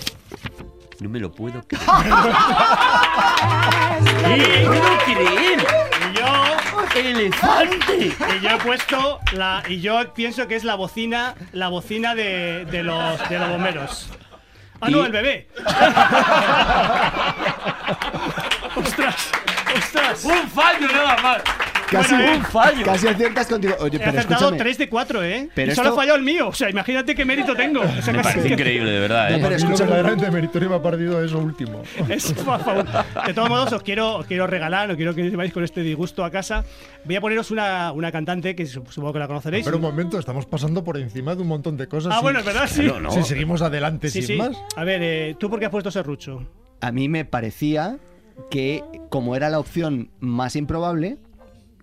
No 0.99 1.09
me 1.09 1.19
lo 1.19 1.31
puedo 1.31 1.61
creer. 1.67 1.85
¡No 4.23 4.29
me 4.29 4.37
lo 4.37 4.71
puedo 4.71 4.97
creer! 5.05 5.59
Y 6.11 6.17
yo, 6.17 6.25
¡Elefante! 6.99 8.07
y 8.07 8.41
yo 8.43 8.49
he 8.49 8.57
puesto 8.57 9.19
la, 9.33 9.61
y 9.67 9.81
yo 9.81 10.13
pienso 10.15 10.47
que 10.47 10.55
es 10.55 10.63
la 10.63 10.73
bocina, 10.75 11.35
la 11.53 11.67
bocina 11.67 12.15
de, 12.15 12.65
de 12.65 12.81
los, 12.83 13.29
de 13.29 13.37
los 13.39 13.49
bomberos. 13.49 14.09
Ah, 14.79 14.89
no, 14.89 15.05
el 15.05 15.11
bebé. 15.11 15.47
ostras, 18.75 19.31
ostras. 19.75 20.23
¡Un 20.23 20.47
fallo 20.49 20.87
nada 20.87 21.17
más! 21.17 21.41
Casi, 21.89 22.15
Bueno, 22.15 22.33
eh. 22.33 22.37
un 22.37 22.43
fallo. 22.43 22.85
Casi 22.85 23.07
aciertas 23.07 23.47
contigo. 23.47 23.75
Oye, 23.79 23.95
He 23.95 23.99
pero 23.99 24.09
acertado 24.11 24.33
escúchame. 24.35 24.57
3 24.57 24.77
de 24.77 24.89
4, 24.89 25.23
¿eh? 25.23 25.49
Pero 25.55 25.71
y 25.71 25.75
solo 25.75 25.87
esto- 25.89 25.99
ha 25.99 26.01
fallado 26.01 26.17
el 26.17 26.23
mío. 26.23 26.47
O 26.49 26.53
sea, 26.53 26.69
imagínate 26.69 27.15
qué 27.15 27.23
mérito 27.25 27.55
tengo. 27.55 27.81
O 27.81 28.01
sea, 28.01 28.13
Me 28.13 28.21
casi- 28.21 28.35
parece 28.37 28.49
increíble, 28.53 28.91
de 28.91 28.99
verdad, 28.99 29.29
No, 29.29 29.35
¿eh? 29.35 29.39
pero 29.41 29.47
Y 29.47 29.49
lo 29.51 29.55
escúchame. 29.65 29.89
verdaderamente 29.91 30.31
meritorio 30.31 30.69
me 30.69 30.75
ha 30.75 30.81
perdido 30.81 31.23
eso 31.23 31.39
último. 31.39 31.81
Es, 32.09 32.33
por 32.33 32.59
favor. 32.63 32.85
De 33.25 33.33
todos 33.33 33.49
modos, 33.49 33.71
os 33.73 33.83
quiero, 33.83 34.17
os 34.17 34.25
quiero 34.25 34.47
regalar, 34.47 34.89
no 34.89 34.95
quiero 34.95 35.15
que 35.15 35.29
vais 35.35 35.53
con 35.53 35.63
este 35.63 35.81
disgusto 35.81 36.23
a 36.25 36.31
casa. 36.31 36.65
Voy 37.05 37.15
a 37.15 37.21
poneros 37.21 37.51
una, 37.51 37.91
una 37.93 38.11
cantante 38.11 38.55
que 38.55 38.63
sup- 38.65 38.89
supongo 38.89 39.13
que 39.13 39.19
la 39.19 39.27
conoceréis. 39.27 39.63
Pero 39.65 39.77
un 39.77 39.83
momento, 39.83 40.19
estamos 40.19 40.45
pasando 40.45 40.83
por 40.83 40.97
encima 40.97 41.35
de 41.35 41.41
un 41.41 41.47
montón 41.47 41.77
de 41.77 41.87
cosas. 41.87 42.11
ah, 42.13 42.17
si- 42.17 42.23
bueno, 42.23 42.39
es 42.39 42.45
verdad, 42.45 42.67
sí. 42.67 42.83
¿no? 43.01 43.11
Si 43.11 43.23
seguimos 43.23 43.61
adelante 43.61 44.09
Sí, 44.09 44.21
sin 44.21 44.27
sí. 44.27 44.41
más. 44.41 44.57
A 44.75 44.83
ver, 44.83 45.01
eh, 45.01 45.35
¿tú 45.39 45.49
por 45.49 45.59
qué 45.59 45.65
has 45.65 45.71
puesto 45.71 45.89
serrucho? 45.91 46.45
A 46.81 46.91
mí 46.91 47.07
me 47.09 47.23
parecía 47.25 47.97
que, 48.51 48.83
como 49.09 49.35
era 49.35 49.49
la 49.49 49.59
opción 49.59 50.11
más 50.19 50.55
improbable, 50.55 51.17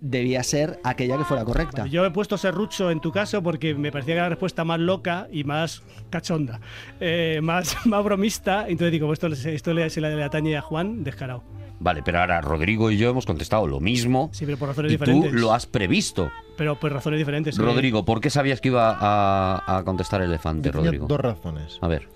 debía 0.06 0.42
ser 0.42 0.78
aquella 0.84 1.16
que 1.16 1.24
fuera 1.24 1.44
correcta. 1.44 1.86
Yo 1.86 2.04
he 2.04 2.10
puesto 2.10 2.36
serrucho 2.36 2.90
en 2.90 3.00
tu 3.00 3.10
caso 3.10 3.42
porque 3.42 3.74
me 3.74 3.90
parecía 3.90 4.12
que 4.14 4.18
era 4.18 4.22
la 4.24 4.28
respuesta 4.30 4.62
más 4.64 4.78
loca 4.78 5.28
y 5.32 5.44
más 5.44 5.82
cachonda, 6.10 6.60
eh, 7.00 7.40
más, 7.42 7.74
más 7.86 8.04
bromista. 8.04 8.68
Entonces 8.68 8.92
digo, 8.92 9.06
pues 9.06 9.16
esto, 9.18 9.28
le- 9.28 9.54
esto 9.54 9.72
le, 9.72 9.88
se 9.88 10.00
le, 10.00 10.14
le 10.14 10.22
atañe 10.22 10.56
a 10.56 10.60
Juan 10.60 11.02
descarado. 11.04 11.42
Vale, 11.80 12.02
pero 12.04 12.20
ahora 12.20 12.40
Rodrigo 12.40 12.90
y 12.90 12.96
yo 12.98 13.10
hemos 13.10 13.26
contestado 13.26 13.66
lo 13.66 13.80
mismo. 13.80 14.28
Sí, 14.32 14.44
pero 14.46 14.56
por 14.58 14.68
razones 14.68 14.92
y 14.92 14.96
tú 14.98 15.04
diferentes. 15.04 15.32
lo 15.40 15.52
has 15.52 15.66
previsto. 15.66 16.30
Pero 16.56 16.78
por 16.78 16.92
razones 16.92 17.18
diferentes. 17.18 17.56
Rodrigo, 17.58 18.04
¿por 18.04 18.20
qué 18.20 18.30
sabías 18.30 18.60
que 18.60 18.68
iba 18.68 18.96
a, 18.98 19.78
a 19.78 19.84
contestar 19.84 20.22
elefante, 20.22 20.68
Yo 20.70 20.72
Rodrigo? 20.80 21.06
dos 21.08 21.18
razones. 21.20 21.78
A 21.80 21.88
ver. 21.88 22.08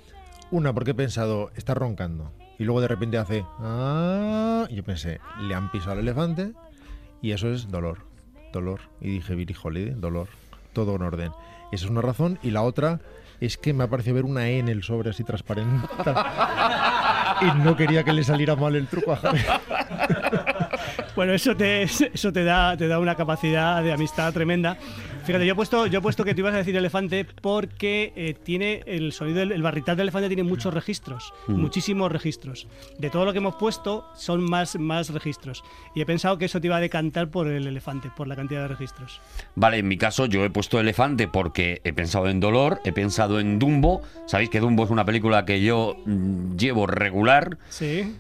Una, 0.51 0.72
porque 0.72 0.93
he 0.93 0.95
pensado, 0.95 1.51
está 1.57 1.74
roncando. 1.74 2.32
Y 2.59 2.64
luego 2.64 2.80
de 2.80 2.89
repente 2.89 3.18
hace. 3.18 3.45
"Ah", 3.59 4.66
y 4.70 4.76
yo 4.76 4.84
pensé, 4.84 5.20
le 5.43 5.55
han 5.55 5.70
pisado 5.70 5.93
al 5.93 5.99
elefante. 6.01 6.53
Y 7.23 7.33
eso 7.33 7.51
es 7.53 7.69
dolor. 7.69 7.99
Dolor. 8.53 8.81
Y 9.01 9.19
dije, 9.19 9.35
Holiday, 9.62 9.95
dolor. 9.97 10.29
Todo 10.73 10.97
en 10.97 11.03
orden. 11.03 11.33
Esa 11.73 11.85
es 11.85 11.91
una 11.91 12.01
razón. 12.01 12.39
Y 12.43 12.51
la 12.51 12.62
otra 12.62 13.01
es 13.41 13.57
que 13.57 13.73
me 13.73 13.85
ha 13.85 13.89
parecido 13.89 14.16
ver 14.16 14.25
una 14.25 14.49
E 14.49 14.59
en 14.59 14.69
el 14.69 14.83
sobre 14.83 15.11
así 15.11 15.25
transparente. 15.25 15.87
y 17.41 17.59
no 17.59 17.77
quería 17.77 18.05
que 18.05 18.12
le 18.12 18.25
saliera 18.25 18.57
mal 18.57 18.75
el 18.77 18.87
truco 18.87 19.12
a 19.12 19.16
Javi. 19.16 19.41
Bueno, 21.19 21.33
eso 21.33 21.57
te, 21.57 21.83
eso 21.83 22.33
te 22.33 22.45
da, 22.45 22.77
te 22.77 22.87
da 22.87 23.01
una 23.01 23.16
capacidad 23.16 23.83
de 23.83 23.93
amistad 23.93 24.33
tremenda. 24.33 24.77
Fíjate, 25.25 25.45
yo 25.45 25.53
he 25.53 25.57
puesto, 25.57 25.87
yo 25.89 25.99
he 25.99 26.01
puesto 26.01 26.25
que 26.25 26.33
tú 26.33 26.43
ibas 26.43 26.55
a 26.55 26.59
decir 26.59 26.77
elefante 26.77 27.25
porque 27.25 28.12
eh, 28.14 28.35
tiene 28.41 28.85
el 28.87 29.11
sonido, 29.12 29.41
del- 29.41 29.51
el 29.51 29.61
barrital 29.61 29.97
del 29.97 30.05
elefante 30.05 30.29
tiene 30.29 30.45
muchos 30.45 30.73
registros, 30.73 31.35
muchísimos 31.49 32.12
registros. 32.12 32.69
De 33.01 33.11
todo 33.11 33.25
lo 33.25 33.33
que 33.33 33.39
hemos 33.39 33.57
puesto 33.57 34.07
son 34.14 34.49
más, 34.49 34.79
más 34.79 35.09
registros. 35.12 35.64
Y 35.93 36.03
he 36.03 36.07
pensado 36.07 36.39
que 36.39 36.45
eso 36.45 36.61
te 36.61 36.69
iba 36.69 36.77
a 36.77 36.81
decantar 36.81 37.29
por 37.29 37.49
el 37.49 37.66
elefante, 37.66 38.11
por 38.16 38.29
la 38.29 38.37
cantidad 38.37 38.62
de 38.62 38.69
registros. 38.69 39.21
Vale, 39.57 39.79
en 39.79 39.89
mi 39.89 39.99
caso 39.99 40.27
yo 40.27 40.45
he 40.45 40.51
puesto 40.51 40.79
elefante 40.79 41.27
porque 41.27 41.81
he 41.83 41.93
pensado 41.93 42.29
en 42.29 42.39
dolor, 42.39 42.79
he 42.85 42.93
pensado 42.93 43.41
en 43.41 43.59
Dumbo. 43.59 44.03
Sabéis 44.29 44.51
que 44.51 44.61
Dumbo 44.61 44.85
es 44.85 44.91
una 44.91 45.05
película 45.05 45.45
que 45.45 45.61
yo 45.61 45.97
mm, 46.07 46.55
llevo 46.57 46.87
regular, 46.87 47.59
Sí. 47.71 48.14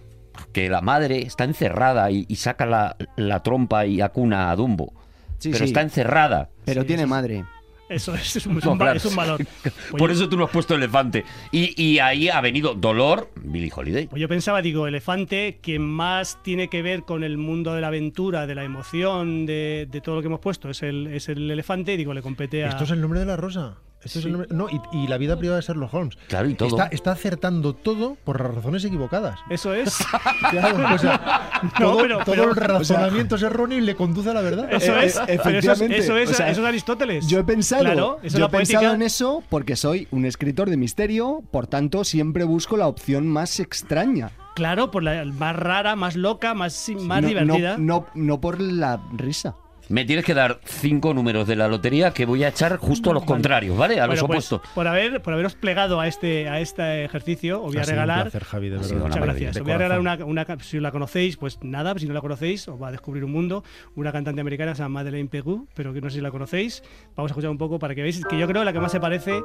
Que 0.52 0.68
la 0.68 0.80
madre 0.80 1.20
está 1.22 1.44
encerrada 1.44 2.10
y, 2.10 2.24
y 2.28 2.36
saca 2.36 2.66
la, 2.66 2.96
la 3.16 3.42
trompa 3.42 3.86
y 3.86 4.00
acuna 4.00 4.50
a 4.50 4.56
Dumbo. 4.56 4.92
Sí, 5.38 5.50
pero 5.50 5.64
sí. 5.64 5.70
está 5.70 5.82
encerrada. 5.82 6.48
Pero 6.64 6.82
Sí, 6.82 6.86
tiene 6.88 7.04
sí. 7.04 7.08
madre. 7.08 7.44
Eso 7.88 8.14
es, 8.14 8.36
es 8.36 8.44
un, 8.46 8.58
es 8.58 8.64
No, 8.66 8.72
un 8.72 8.78
va- 8.78 8.84
claro. 8.84 8.96
es 8.98 9.04
un 9.06 9.16
valor. 9.16 9.40
Pues 9.62 9.74
Por 9.92 10.10
yo- 10.10 10.14
eso 10.14 10.28
tú 10.28 10.36
no 10.36 10.44
has 10.44 10.50
puesto 10.50 10.74
elefante. 10.74 11.24
Y, 11.52 11.80
y 11.82 12.00
ahí 12.00 12.28
ha 12.28 12.38
venido 12.42 12.74
dolor, 12.74 13.30
Billy 13.36 13.70
Holiday. 13.74 14.08
Pues 14.08 14.20
yo 14.20 14.28
pensaba, 14.28 14.60
digo, 14.60 14.86
elefante, 14.86 15.58
que 15.62 15.78
más 15.78 16.38
tiene 16.42 16.68
que 16.68 16.82
ver 16.82 17.04
con 17.04 17.24
el 17.24 17.38
mundo 17.38 17.72
de 17.74 17.80
la 17.80 17.86
aventura, 17.86 18.46
de 18.46 18.54
la 18.54 18.64
emoción, 18.64 19.46
de, 19.46 19.88
de 19.90 20.00
todo 20.02 20.16
lo 20.16 20.20
que 20.20 20.26
hemos 20.26 20.40
puesto, 20.40 20.68
es 20.68 20.82
el, 20.82 21.06
es 21.06 21.30
el 21.30 21.50
elefante, 21.50 21.94
y 21.94 21.96
digo, 21.96 22.12
le 22.12 22.20
compete 22.20 22.64
a... 22.64 22.68
Esto 22.68 22.84
es 22.84 22.90
el 22.90 23.00
nombre 23.00 23.20
de 23.20 23.26
la 23.26 23.36
rosa. 23.36 23.76
Esto 24.04 24.20
es 24.20 24.24
el 24.26 24.32
nombre- 24.32 24.48
No, 24.52 24.68
y, 24.70 24.80
y 24.92 25.08
la 25.08 25.18
vida 25.18 25.36
privada 25.36 25.60
de 25.60 25.66
Sherlock 25.66 25.92
Holmes. 25.92 26.16
Claro, 26.28 26.48
y 26.48 26.54
todo. 26.54 26.68
Está, 26.68 26.86
está 26.86 27.12
acertando 27.12 27.74
todo 27.74 28.16
por 28.24 28.40
razones 28.54 28.84
equivocadas. 28.84 29.38
Eso 29.50 29.74
es. 29.74 29.96
Claro, 30.50 30.94
o 30.94 30.98
sea, 30.98 31.60
No, 31.62 31.70
todo, 31.90 31.98
pero- 32.02 32.18
todo 32.18 32.24
pero- 32.34 32.50
el 32.50 32.56
razonamiento 32.56 33.34
es 33.36 33.42
erróneo 33.42 33.76
y 33.78 33.80
le 33.80 33.94
conduce 33.96 34.30
a 34.30 34.34
la 34.34 34.40
verdad. 34.40 34.72
Eso 34.72 34.94
Eh, 34.96 35.04
es. 35.06 35.16
eh, 35.16 35.20
eso 35.20 35.22
es, 35.24 35.28
efectivamente. 35.40 35.98
eso 35.98 36.16
es, 36.16 36.30
O 36.30 36.34
sea, 36.34 36.48
eso 36.50 36.60
es 36.62 36.66
Aristóteles. 36.68 37.26
Yo 37.26 37.40
he 37.40 37.44
pensado, 37.44 37.82
Claro, 37.82 38.18
eso 38.22 38.26
es 38.26 38.32
yo 38.40 38.46
he 38.46 38.48
pensado 38.48 38.94
en 38.94 39.02
eso 39.02 39.42
porque 39.48 39.74
soy 39.76 40.06
un 40.12 40.24
escritor 40.24 40.70
de 40.70 40.76
misterio, 40.76 41.42
por 41.50 41.66
tanto 41.66 42.04
siempre 42.04 42.44
busco 42.44 42.76
la 42.76 42.86
opción 42.86 43.26
más 43.26 43.58
extraña. 43.60 44.30
Claro, 44.54 44.90
por 44.90 45.02
la 45.02 45.24
más 45.24 45.54
rara, 45.56 45.94
más 45.96 46.16
loca, 46.16 46.54
más, 46.54 46.88
más 47.00 47.22
no, 47.22 47.28
divertida. 47.28 47.76
No, 47.78 48.06
no, 48.14 48.24
no 48.24 48.40
por 48.40 48.60
la 48.60 49.00
risa. 49.12 49.54
Me 49.90 50.04
tienes 50.04 50.24
que 50.24 50.34
dar 50.34 50.58
cinco 50.64 51.14
números 51.14 51.46
de 51.48 51.56
la 51.56 51.66
lotería 51.66 52.10
que 52.12 52.26
voy 52.26 52.44
a 52.44 52.48
echar 52.48 52.76
justo 52.76 53.10
a 53.10 53.14
los 53.14 53.24
contrarios, 53.24 53.76
¿vale? 53.76 54.00
A 54.00 54.06
los 54.06 54.20
Bueno, 54.20 54.26
pues, 54.34 54.52
opuestos. 54.52 54.74
por 54.74 54.86
haber 54.86 55.22
por 55.22 55.32
haberos 55.32 55.54
plegado 55.54 55.98
a 55.98 56.06
este 56.06 56.46
a 56.48 56.60
este 56.60 57.04
ejercicio, 57.04 57.62
os 57.62 57.68
voy 57.72 57.78
a 57.78 57.80
Ha 57.80 57.84
un 57.84 57.88
regalar 57.90 58.22
placer, 58.24 58.44
Javi, 58.44 58.68
de 58.68 58.76
verdad. 58.76 58.96
Muchas 58.98 59.22
gracias. 59.22 59.56
Os 59.56 59.62
voy 59.62 59.72
a 59.72 59.78
regalar 59.78 60.00
una, 60.00 60.14
una- 60.24 60.46
si 60.60 60.78
la 60.80 60.90
conocéis, 60.92 61.36
pues 61.38 61.58
nada, 61.62 61.94
si 61.98 62.06
no 62.06 62.12
la 62.12 62.20
conocéis, 62.20 62.68
os 62.68 62.80
va 62.80 62.88
a 62.88 62.90
descubrir 62.90 63.24
un 63.24 63.32
mundo. 63.32 63.64
Una 63.96 64.12
cantante 64.12 64.40
americana 64.42 64.74
se 64.74 64.82
llama 64.82 65.00
Madeleine 65.00 65.28
Pegu, 65.30 65.66
pero 65.74 65.92
que 65.94 66.00
no 66.02 66.10
sé 66.10 66.16
si 66.16 66.20
la 66.20 66.30
conocéis. 66.30 66.82
Vamos 67.16 67.30
a 67.30 67.32
escuchar 67.32 67.50
un 67.50 67.58
poco 67.58 67.78
para 67.78 67.94
que 67.94 68.02
veáis 68.02 68.22
que 68.26 68.38
yo 68.38 68.46
creo 68.46 68.64
la 68.64 68.72
que 68.74 68.80
más 68.80 68.92
se 68.92 69.00
parece, 69.00 69.40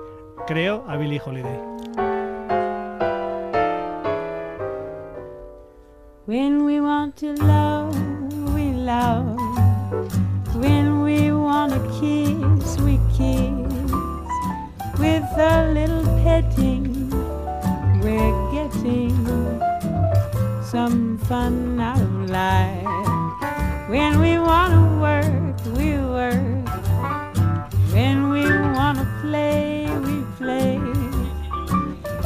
creo, 0.46 0.84
a 0.90 0.98
Billie 0.98 1.22
Holiday. 1.24 1.58
When 6.26 6.64
we 6.64 6.80
want 6.82 7.16
to 7.20 7.34
love, 7.46 7.94
we 8.54 8.72
love. 8.74 9.38
When 10.56 11.02
we 11.02 11.32
want 11.32 11.74
to 11.74 11.80
kiss, 12.00 12.78
we 12.78 13.00
kiss. 13.18 13.92
With 15.00 15.26
a 15.36 15.72
little 15.74 16.06
petting, 16.22 17.10
we're 18.00 18.52
getting 18.54 19.18
some 20.64 21.18
fun 21.18 21.80
out 21.80 22.00
of 22.00 22.30
life. 22.30 23.90
When 23.90 24.20
we 24.20 24.38
want 24.38 24.74
to 24.74 24.84
work, 25.02 25.76
we 25.76 25.98
work. 25.98 26.70
When 27.92 28.30
we 28.30 28.46
want 28.46 29.00
to 29.00 29.08
play, 29.22 29.88
we 30.06 30.24
play. 30.38 30.76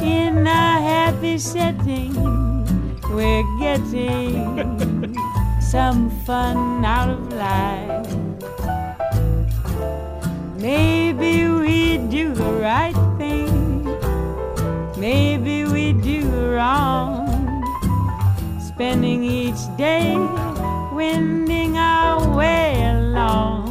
In 0.02 0.46
a 0.46 0.80
happy 0.92 1.38
setting, 1.38 2.14
we're 3.10 3.44
getting 3.58 5.16
some 5.70 6.08
fun 6.24 6.82
out 6.82 7.10
of 7.10 7.30
life. 7.30 8.08
Maybe 10.56 11.46
we 11.46 11.98
do 12.08 12.32
the 12.32 12.52
right 12.68 12.96
thing, 13.18 13.84
maybe 14.98 15.66
we 15.66 15.92
do 15.92 16.24
wrong. 16.54 17.28
Spending 18.58 19.22
each 19.22 19.60
day 19.76 20.16
wending 20.94 21.76
our 21.76 22.34
way 22.34 22.82
along. 22.96 23.68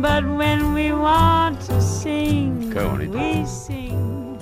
But 0.00 0.24
when 0.28 0.74
we 0.74 0.92
want 0.92 1.60
to 1.62 1.82
sing, 1.82 2.70
we 3.10 3.44
sing. 3.46 4.38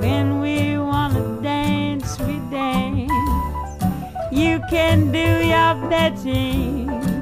When 0.00 0.40
we 0.40 0.78
want 0.78 1.12
to 1.12 1.42
dance, 1.42 2.18
we 2.20 2.38
dance. 2.50 2.85
You 4.36 4.60
can 4.68 5.12
do 5.12 5.18
your 5.18 5.88
betting. 5.88 7.15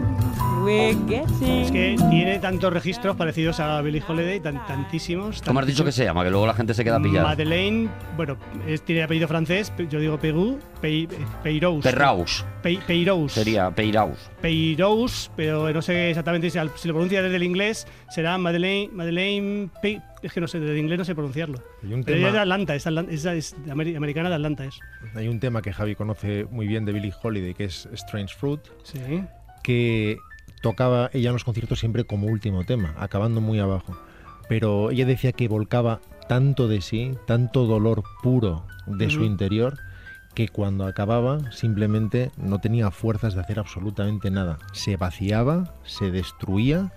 We're 0.64 0.94
getting. 1.06 1.48
Es 1.64 1.70
que 1.70 1.96
tiene 2.10 2.38
tantos 2.38 2.72
registros 2.72 3.16
parecidos 3.16 3.60
a 3.60 3.80
Billie 3.82 4.02
Holiday, 4.06 4.40
tan, 4.40 4.66
tantísimos. 4.66 5.42
¿Cómo 5.42 5.60
has 5.60 5.66
dicho 5.66 5.84
que 5.84 5.92
se 5.92 6.04
llama? 6.04 6.24
Que 6.24 6.30
luego 6.30 6.46
la 6.46 6.54
gente 6.54 6.72
se 6.72 6.82
queda 6.84 7.00
pillada. 7.00 7.28
Madeleine, 7.28 7.88
bueno, 8.16 8.38
es, 8.66 8.82
tiene 8.82 9.02
apellido 9.02 9.28
francés, 9.28 9.70
pe- 9.70 9.86
yo 9.88 10.00
digo 10.00 10.18
Pegu, 10.18 10.58
Pei- 10.80 11.06
Peirous. 11.42 11.82
Perraus. 11.84 12.44
Pei- 12.62 12.80
Peirous. 12.86 13.32
Sería 13.32 13.70
Peiraus. 13.70 14.18
Peirous, 14.40 15.30
pero 15.36 15.70
no 15.70 15.82
sé 15.82 16.10
exactamente 16.10 16.48
si, 16.48 16.58
lo 16.58 16.94
pronuncia 16.94 17.22
desde 17.22 17.36
el 17.36 17.42
inglés, 17.42 17.86
será 18.08 18.38
Madeleine, 18.38 18.90
Madeleine 18.92 19.68
Pei- 19.82 20.02
es 20.22 20.32
que 20.32 20.40
no 20.40 20.48
sé, 20.48 20.60
desde 20.60 20.72
el 20.72 20.78
inglés 20.78 20.98
no 20.98 21.04
sé 21.04 21.14
pronunciarlo. 21.14 21.58
Hay 21.82 21.92
un 21.92 22.04
Pero 22.04 22.16
ella 22.16 22.28
es 22.28 22.32
de 22.32 22.38
Atlanta, 22.40 22.74
es, 22.74 22.86
es- 22.86 23.24
es 23.26 23.64
de 23.64 23.70
Ameri- 23.72 23.96
americana 23.96 24.30
de 24.30 24.36
Atlanta 24.36 24.64
es. 24.64 24.78
Hay 25.14 25.28
un 25.28 25.40
tema 25.40 25.60
que 25.60 25.72
Javi 25.74 25.94
conoce 25.94 26.46
muy 26.50 26.66
bien 26.66 26.86
de 26.86 26.92
Billie 26.92 27.12
Holiday, 27.22 27.52
que 27.52 27.64
es 27.64 27.86
Strange 27.92 28.34
Fruit, 28.34 28.60
Sí. 28.82 29.22
que 29.62 30.16
tocaba 30.64 31.10
ella 31.12 31.28
en 31.28 31.34
los 31.34 31.44
conciertos 31.44 31.78
siempre 31.78 32.04
como 32.04 32.26
último 32.26 32.64
tema, 32.64 32.94
acabando 32.98 33.42
muy 33.42 33.58
abajo. 33.58 33.94
Pero 34.48 34.90
ella 34.90 35.04
decía 35.04 35.32
que 35.32 35.46
volcaba 35.46 36.00
tanto 36.26 36.68
de 36.68 36.80
sí, 36.80 37.12
tanto 37.26 37.66
dolor 37.66 38.02
puro 38.22 38.64
de 38.86 39.10
su 39.10 39.24
interior, 39.24 39.76
que 40.34 40.48
cuando 40.48 40.86
acababa 40.86 41.52
simplemente 41.52 42.30
no 42.38 42.60
tenía 42.60 42.90
fuerzas 42.90 43.34
de 43.34 43.42
hacer 43.42 43.58
absolutamente 43.58 44.30
nada. 44.30 44.58
Se 44.72 44.96
vaciaba, 44.96 45.74
se 45.84 46.10
destruía 46.10 46.94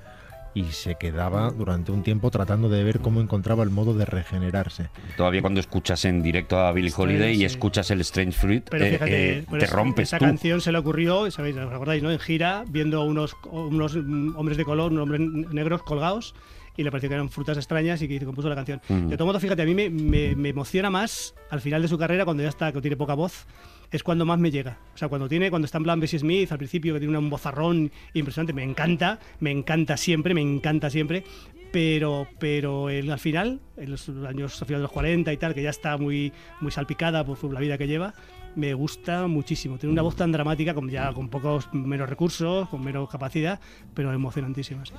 y 0.58 0.72
se 0.72 0.95
quedaba 0.95 1.51
durante 1.51 1.91
un 1.91 2.01
tiempo 2.03 2.32
tratando 2.32 2.70
de 2.70 2.84
ver 2.84 2.99
cómo 2.99 3.22
encontraba 3.22 3.64
el 3.64 3.70
modo 3.70 3.93
de 3.93 4.05
regenerarse. 4.05 4.89
Todavía 5.16 5.41
cuando 5.41 5.60
escuchas 5.60 6.03
en 6.05 6.24
directo 6.24 6.58
a 6.60 6.72
Billie 6.72 6.91
Holiday 6.95 7.34
y 7.34 7.38
sí. 7.38 7.45
escuchas 7.45 7.91
el 7.91 8.01
Strange 8.01 8.32
Fruit, 8.32 8.68
Pero 8.70 8.86
eh, 8.86 8.91
fíjate, 8.93 9.32
eh, 9.39 9.43
pero 9.47 9.60
te 9.60 9.66
es- 9.66 9.72
rompes 9.72 10.10
esa 10.10 10.18
tú. 10.18 10.26
canción 10.26 10.62
se 10.62 10.72
le 10.72 10.78
ocurrió, 10.78 11.30
¿sabéis? 11.32 11.55
¿Os 11.58 11.72
acordáis, 11.74 12.01
no? 12.01 12.12
En 12.12 12.20
gira, 12.20 12.64
viendo 12.70 13.03
unos, 13.03 13.36
unos 13.51 13.95
mm, 13.95 14.36
hombres 14.36 14.58
de 14.58 14.66
color, 14.66 14.91
unos 14.91 15.03
hombres 15.03 15.22
negros 15.53 15.84
colgados, 15.84 16.34
y 16.76 16.84
le 16.84 16.91
pareció 16.91 17.10
que 17.10 17.16
eran 17.16 17.30
frutas 17.30 17.58
extrañas 17.58 18.01
y 18.01 18.08
que 18.08 18.20
compuso 18.26 18.49
la 18.49 18.55
canción. 18.55 18.82
Ujú. 18.89 19.10
De 19.10 19.18
todo 19.18 19.28
modo, 19.28 19.39
fíjate, 19.39 19.62
a 19.62 19.66
mí 19.66 19.74
me, 19.76 19.89
me- 19.89 20.36
me 20.36 20.49
emociona 20.49 20.89
más 20.89 21.34
al 21.49 21.62
final 21.62 21.82
de 21.82 21.88
su 21.88 21.97
carrera, 21.97 22.24
cuando 22.26 22.43
ya 22.43 22.49
está, 22.49 22.72
que 22.72 22.82
tiene 22.82 22.95
poca 22.97 23.14
voz, 23.16 23.45
es 23.92 24.04
cuando 24.04 24.26
más 24.26 24.40
me 24.40 24.52
llega. 24.52 24.78
O 24.94 24.98
sea, 24.98 25.08
cuando 25.08 25.28
tiene, 25.30 25.50
cuando 25.50 25.66
está 25.66 25.78
en 25.78 25.84
plan 25.86 26.00
Bessie 26.00 26.20
Smith 26.20 26.52
al 26.52 26.58
principio, 26.58 26.94
que 26.94 27.00
tiene 27.00 27.18
un 27.18 27.30
bozarrón 27.30 27.92
impresionante, 28.14 28.54
me 28.54 28.64
encanta, 28.64 29.20
me 29.40 29.52
encanta 29.52 29.98
siempre, 29.98 30.34
me 30.34 30.42
encanta 30.42 30.90
siempre. 30.90 31.24
Pero, 31.72 32.28
pero 32.40 32.90
el- 32.90 33.12
al 33.12 33.20
final, 33.20 33.60
en 33.76 33.92
los 33.92 34.08
años 34.10 34.62
a 34.62 34.66
final 34.66 34.80
de 34.82 34.84
los 34.84 34.92
40 34.92 35.34
y 35.34 35.38
tal, 35.38 35.54
que 35.54 35.62
ya 35.62 35.70
está 35.70 35.98
muy, 35.98 36.32
muy 36.62 36.72
salpicada 36.72 37.26
por 37.26 37.44
la 37.54 37.60
vida 37.60 37.78
que 37.78 37.88
lleva, 37.88 38.14
me 38.56 38.74
gusta 38.74 39.28
muchísimo. 39.28 39.78
Tiene 39.78 39.92
una 39.94 40.02
voz 40.02 40.16
tan 40.16 40.32
dramática, 40.32 40.74
con 40.74 40.90
ya 40.90 41.12
con 41.14 41.30
pocos 41.30 41.72
menos 41.74 42.10
recursos, 42.10 42.70
con 42.70 42.84
menos 42.84 43.10
capacidad, 43.10 43.60
pero 43.94 44.12
emocionantísima. 44.14 44.86
sí. 44.86 44.94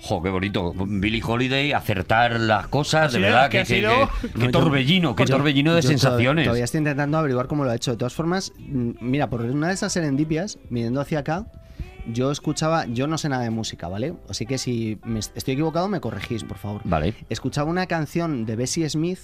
Jo, 0.00 0.22
qué 0.22 0.28
bonito. 0.30 0.72
Billie 0.76 1.22
Holiday, 1.24 1.72
acertar 1.72 2.38
las 2.38 2.68
cosas, 2.68 3.12
de 3.12 3.18
es, 3.18 3.22
verdad. 3.24 3.48
que 3.50 3.64
Que, 3.64 3.74
que- 3.76 3.80
yo- 3.82 4.50
torbellino, 4.50 5.16
qué 5.16 5.24
torbellino 5.24 5.74
de 5.74 5.82
sensaciones. 5.82 6.44
Todavía 6.44 6.64
estoy 6.64 6.78
intentando 6.78 7.18
averiguar 7.18 7.46
cómo 7.48 7.64
lo 7.64 7.70
ha 7.70 7.74
hecho. 7.74 7.92
De 7.92 7.96
todas 7.96 8.14
formas, 8.14 8.52
mm, 8.58 8.90
mira, 9.00 9.28
por 9.30 9.40
una 9.42 9.68
de 9.68 9.74
esas 9.74 9.92
serendipias, 9.92 10.58
mirando 10.70 11.00
hacia 11.00 11.20
acá, 11.20 11.46
yo 12.12 12.30
escuchaba, 12.30 12.86
yo 12.86 13.06
no 13.08 13.18
sé 13.18 13.28
nada 13.28 13.42
de 13.42 13.50
música, 13.50 13.88
¿vale? 13.88 14.14
Así 14.28 14.46
que 14.46 14.58
si 14.58 14.98
me 15.04 15.18
est- 15.18 15.36
estoy 15.36 15.54
equivocado, 15.54 15.88
me 15.88 16.00
corregís, 16.00 16.44
por 16.44 16.58
favor. 16.58 16.82
Vale. 16.84 17.14
Escuchaba 17.30 17.68
una 17.70 17.86
canción 17.86 18.44
de 18.46 18.54
Bessie 18.54 18.88
Smith 18.88 19.18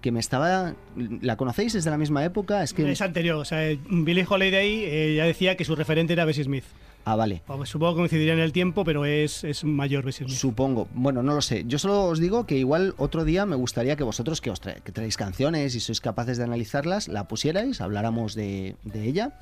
que 0.00 0.12
me 0.12 0.20
estaba. 0.20 0.74
¿La 1.20 1.36
conocéis 1.36 1.72
desde 1.74 1.90
la 1.90 1.98
misma 1.98 2.24
época? 2.24 2.62
Es 2.62 2.72
que. 2.72 2.90
Es 2.90 3.02
anterior, 3.02 3.36
o 3.36 3.44
sea, 3.44 3.76
Billie 3.90 4.24
Holiday 4.26 4.84
eh, 4.84 5.14
ya 5.16 5.24
decía 5.24 5.56
que 5.56 5.64
su 5.64 5.74
referente 5.74 6.12
era 6.12 6.24
Bessie 6.24 6.44
Smith. 6.44 6.64
Ah, 7.04 7.16
vale. 7.16 7.42
Supongo 7.64 7.94
que 7.94 7.98
coincidiría 8.00 8.34
en 8.34 8.40
el 8.40 8.52
tiempo, 8.52 8.84
pero 8.84 9.06
es, 9.06 9.42
es 9.44 9.64
mayor 9.64 10.04
Bessie 10.04 10.26
Smith. 10.26 10.36
Supongo. 10.38 10.88
Bueno, 10.92 11.22
no 11.22 11.34
lo 11.34 11.40
sé. 11.40 11.64
Yo 11.66 11.78
solo 11.78 12.04
os 12.04 12.18
digo 12.20 12.44
que 12.44 12.56
igual 12.58 12.94
otro 12.98 13.24
día 13.24 13.46
me 13.46 13.56
gustaría 13.56 13.96
que 13.96 14.04
vosotros 14.04 14.40
que 14.42 14.50
os 14.50 14.60
tra- 14.60 14.80
que 14.82 14.92
traéis 14.92 15.16
canciones 15.16 15.74
y 15.74 15.80
sois 15.80 16.00
capaces 16.02 16.36
de 16.36 16.44
analizarlas, 16.44 17.08
la 17.08 17.26
pusierais, 17.26 17.80
habláramos 17.80 18.34
de, 18.34 18.76
de 18.84 19.04
ella 19.08 19.40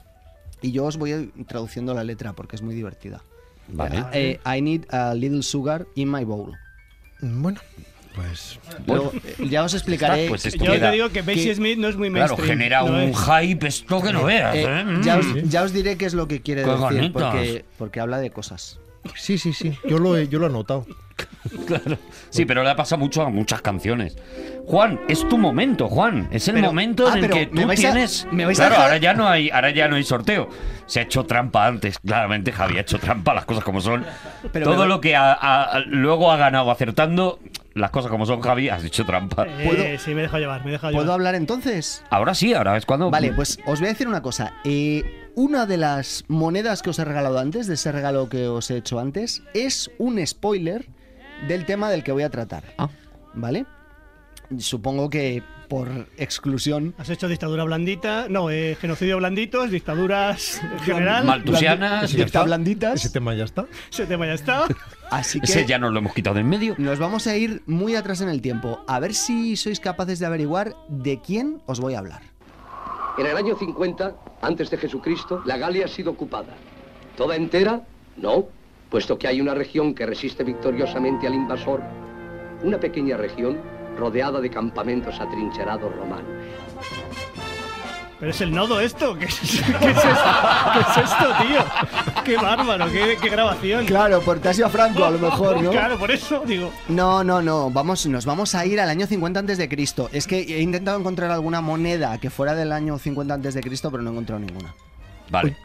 Y 0.62 0.70
yo 0.70 0.84
os 0.84 0.96
voy 0.96 1.32
traduciendo 1.48 1.92
la 1.92 2.04
letra 2.04 2.34
porque 2.34 2.54
es 2.56 2.62
muy 2.62 2.74
divertida. 2.74 3.22
Vale. 3.68 4.04
Eh, 4.12 4.38
I 4.46 4.62
need 4.62 4.84
a 4.94 5.12
little 5.14 5.42
sugar 5.42 5.86
in 5.96 6.08
my 6.10 6.22
bowl. 6.24 6.54
Bueno, 7.20 7.58
pues 8.16 8.58
Luego, 8.86 9.12
eh, 9.24 9.46
ya 9.48 9.62
os 9.62 9.74
explicaré. 9.74 10.28
Pues 10.28 10.44
esto 10.46 10.64
Yo 10.64 10.72
queda- 10.72 10.88
te 10.90 10.96
digo 10.96 11.10
que 11.10 11.22
Bessie 11.22 11.48
que- 11.50 11.54
Smith 11.54 11.78
no 11.78 11.88
es 11.88 11.96
muy 11.96 12.10
Claro, 12.10 12.34
mainstream. 12.36 12.58
genera 12.58 12.80
no 12.80 12.86
un 12.86 12.96
es. 13.10 13.16
hype 13.16 13.66
esto 13.68 14.02
que 14.02 14.12
no 14.12 14.24
veas. 14.24 14.54
Eh, 14.56 14.62
¿eh? 14.66 14.84
Mm. 14.84 15.02
ya, 15.02 15.16
os, 15.18 15.26
ya 15.44 15.62
os 15.62 15.72
diré 15.72 15.96
qué 15.96 16.06
es 16.06 16.14
lo 16.14 16.26
que 16.26 16.40
quiere 16.42 16.62
Qué 16.64 16.70
decir, 16.70 16.82
bonitas. 16.84 17.22
porque, 17.22 17.64
porque 17.78 18.00
habla 18.00 18.18
de 18.18 18.30
cosas. 18.30 18.80
sí, 19.14 19.38
sí, 19.38 19.52
sí. 19.52 19.78
Yo 19.88 19.98
lo 19.98 20.16
he, 20.16 20.26
yo 20.28 20.38
lo 20.40 20.46
he 20.46 20.50
notado. 20.50 20.86
Claro. 21.66 21.96
Sí, 22.30 22.44
pero 22.44 22.64
le 22.64 22.70
ha 22.70 22.76
pasado 22.76 22.98
mucho 22.98 23.22
a 23.22 23.30
muchas 23.30 23.62
canciones. 23.62 24.16
Juan, 24.66 25.00
es 25.08 25.26
tu 25.28 25.38
momento, 25.38 25.88
Juan. 25.88 26.28
Es 26.32 26.48
el 26.48 26.54
Pero- 26.56 26.66
momento 26.66 27.06
ah, 27.06 27.16
en 27.16 27.24
el 27.24 27.30
que 27.30 27.46
¿me 27.46 27.62
tú 27.64 27.70
a- 27.70 27.74
tienes. 27.76 28.26
me 28.32 28.44
vais 28.44 28.58
a 28.58 28.62
claro, 28.64 28.74
dejar- 28.74 28.86
ahora 28.86 28.96
ya 29.00 29.14
no 29.14 29.28
hay, 29.28 29.48
ahora 29.50 29.70
ya 29.70 29.86
no 29.88 29.94
hay 29.96 30.02
sorteo. 30.02 30.48
Se 30.86 30.98
ha 30.98 31.02
hecho 31.04 31.24
trampa 31.24 31.66
antes, 31.66 32.00
claramente 32.00 32.50
Javi 32.52 32.76
ha 32.78 32.80
hecho 32.80 32.98
trampa, 32.98 33.32
las 33.32 33.44
cosas 33.44 33.62
como 33.62 33.80
son. 33.80 34.04
Pero 34.52 34.66
Todo 34.66 34.82
me- 34.82 34.88
lo 34.88 35.00
que 35.00 35.14
ha- 35.14 35.32
ha- 35.32 35.78
luego 35.86 36.32
ha 36.32 36.36
ganado 36.36 36.68
acertando, 36.70 37.38
las 37.76 37.90
cosas 37.90 38.10
como 38.10 38.26
son, 38.26 38.40
Javi, 38.40 38.68
has 38.68 38.82
hecho 38.84 39.04
trampa. 39.04 39.44
Eh, 39.46 39.64
¿Puedo- 39.64 39.98
Sí, 39.98 40.14
me 40.14 40.20
he 40.20 40.22
dejado 40.22 40.38
llevar, 40.40 40.62
me 40.64 40.70
he 40.70 40.72
dejado 40.72 40.92
¿Puedo 40.92 41.04
llevar. 41.04 41.14
hablar 41.14 41.34
entonces? 41.36 42.02
Ahora 42.10 42.34
sí, 42.34 42.52
ahora 42.54 42.76
es 42.76 42.84
cuando. 42.86 43.10
Vale, 43.10 43.32
pues 43.32 43.58
os 43.66 43.78
voy 43.80 43.88
a 43.88 43.92
decir 43.92 44.08
una 44.08 44.22
cosa. 44.22 44.54
Eh, 44.64 45.30
una 45.36 45.66
de 45.66 45.76
las 45.76 46.24
monedas 46.28 46.82
que 46.82 46.90
os 46.90 46.98
he 46.98 47.04
regalado 47.04 47.38
antes, 47.38 47.66
de 47.66 47.74
ese 47.74 47.92
regalo 47.92 48.28
que 48.28 48.48
os 48.48 48.70
he 48.70 48.76
hecho 48.78 48.98
antes, 48.98 49.42
es 49.54 49.90
un 49.98 50.26
spoiler 50.26 50.86
del 51.46 51.64
tema 51.66 51.90
del 51.90 52.02
que 52.02 52.12
voy 52.12 52.22
a 52.22 52.30
tratar. 52.30 52.64
Ah. 52.78 52.88
¿Vale? 53.34 53.66
Supongo 54.58 55.10
que 55.10 55.42
por 55.68 55.88
exclusión. 56.16 56.94
Has 56.96 57.10
hecho 57.10 57.26
dictadura 57.26 57.64
blandita, 57.64 58.26
no, 58.28 58.50
eh, 58.50 58.76
genocidio 58.80 59.16
blanditos, 59.16 59.70
dictaduras 59.70 60.60
en 60.62 60.78
general. 60.84 61.24
Maltusianas, 61.24 62.10
Dicta 62.12 62.24
está. 62.24 62.42
blanditas. 62.44 62.94
Ese 63.04 63.10
tema 63.10 63.34
ya 63.34 63.44
está. 63.44 63.66
Ese 63.90 64.06
tema 64.06 64.26
ya 64.26 64.34
está. 64.34 64.64
Así 65.10 65.40
que 65.40 65.46
Ese 65.46 65.66
ya 65.66 65.78
nos 65.78 65.92
lo 65.92 65.98
hemos 65.98 66.14
quitado 66.14 66.34
de 66.34 66.40
en 66.42 66.48
medio. 66.48 66.74
nos 66.78 66.98
vamos 67.00 67.26
a 67.26 67.36
ir 67.36 67.62
muy 67.66 67.96
atrás 67.96 68.20
en 68.20 68.28
el 68.28 68.40
tiempo. 68.42 68.80
A 68.86 69.00
ver 69.00 69.14
si 69.14 69.56
sois 69.56 69.80
capaces 69.80 70.18
de 70.20 70.26
averiguar 70.26 70.76
de 70.88 71.20
quién 71.20 71.60
os 71.66 71.80
voy 71.80 71.94
a 71.94 71.98
hablar. 71.98 72.22
En 73.18 73.26
el 73.26 73.36
año 73.36 73.56
50, 73.58 74.14
antes 74.42 74.70
de 74.70 74.76
Jesucristo, 74.76 75.42
la 75.46 75.56
Galia 75.56 75.86
ha 75.86 75.88
sido 75.88 76.12
ocupada. 76.12 76.54
¿Toda 77.16 77.34
entera? 77.34 77.80
No, 78.16 78.46
puesto 78.90 79.18
que 79.18 79.26
hay 79.26 79.40
una 79.40 79.54
región 79.54 79.94
que 79.94 80.06
resiste 80.06 80.44
victoriosamente 80.44 81.26
al 81.26 81.34
invasor. 81.34 81.82
Una 82.62 82.78
pequeña 82.78 83.16
región 83.16 83.58
rodeada 83.96 84.40
de 84.40 84.50
campamentos 84.50 85.18
atrincherados 85.20 85.94
romanos. 85.96 86.30
Pero 88.18 88.30
es 88.30 88.40
el 88.40 88.50
nodo 88.50 88.80
esto. 88.80 89.16
¿Qué 89.18 89.26
es, 89.26 89.34
qué 89.40 89.90
es 89.90 89.96
esto? 89.96 90.30
¿Qué 90.72 90.80
es 90.80 90.96
esto, 90.96 91.26
tío? 91.42 92.24
Qué 92.24 92.36
bárbaro, 92.36 92.90
qué, 92.90 93.18
qué 93.20 93.28
grabación. 93.28 93.84
Claro, 93.84 94.20
por 94.22 94.38
Tasio 94.38 94.70
Franco 94.70 95.04
a 95.04 95.10
lo 95.10 95.18
mejor, 95.18 95.62
¿no? 95.62 95.70
Claro, 95.70 95.98
por 95.98 96.10
eso 96.10 96.42
digo. 96.46 96.72
No, 96.88 97.22
no, 97.22 97.42
no. 97.42 97.70
Vamos, 97.70 98.06
nos 98.06 98.24
vamos 98.24 98.54
a 98.54 98.64
ir 98.64 98.80
al 98.80 98.88
año 98.88 99.06
50 99.06 99.40
antes 99.40 99.58
de 99.58 99.68
Cristo. 99.68 100.08
Es 100.12 100.26
que 100.26 100.38
he 100.40 100.62
intentado 100.62 100.98
encontrar 100.98 101.30
alguna 101.30 101.60
moneda 101.60 102.16
que 102.18 102.30
fuera 102.30 102.54
del 102.54 102.72
año 102.72 102.98
50 102.98 103.34
antes 103.34 103.54
de 103.54 103.60
Cristo, 103.60 103.90
pero 103.90 104.02
no 104.02 104.10
he 104.10 104.12
encontrado 104.12 104.40
ninguna. 104.40 104.74
Vale. 105.30 105.56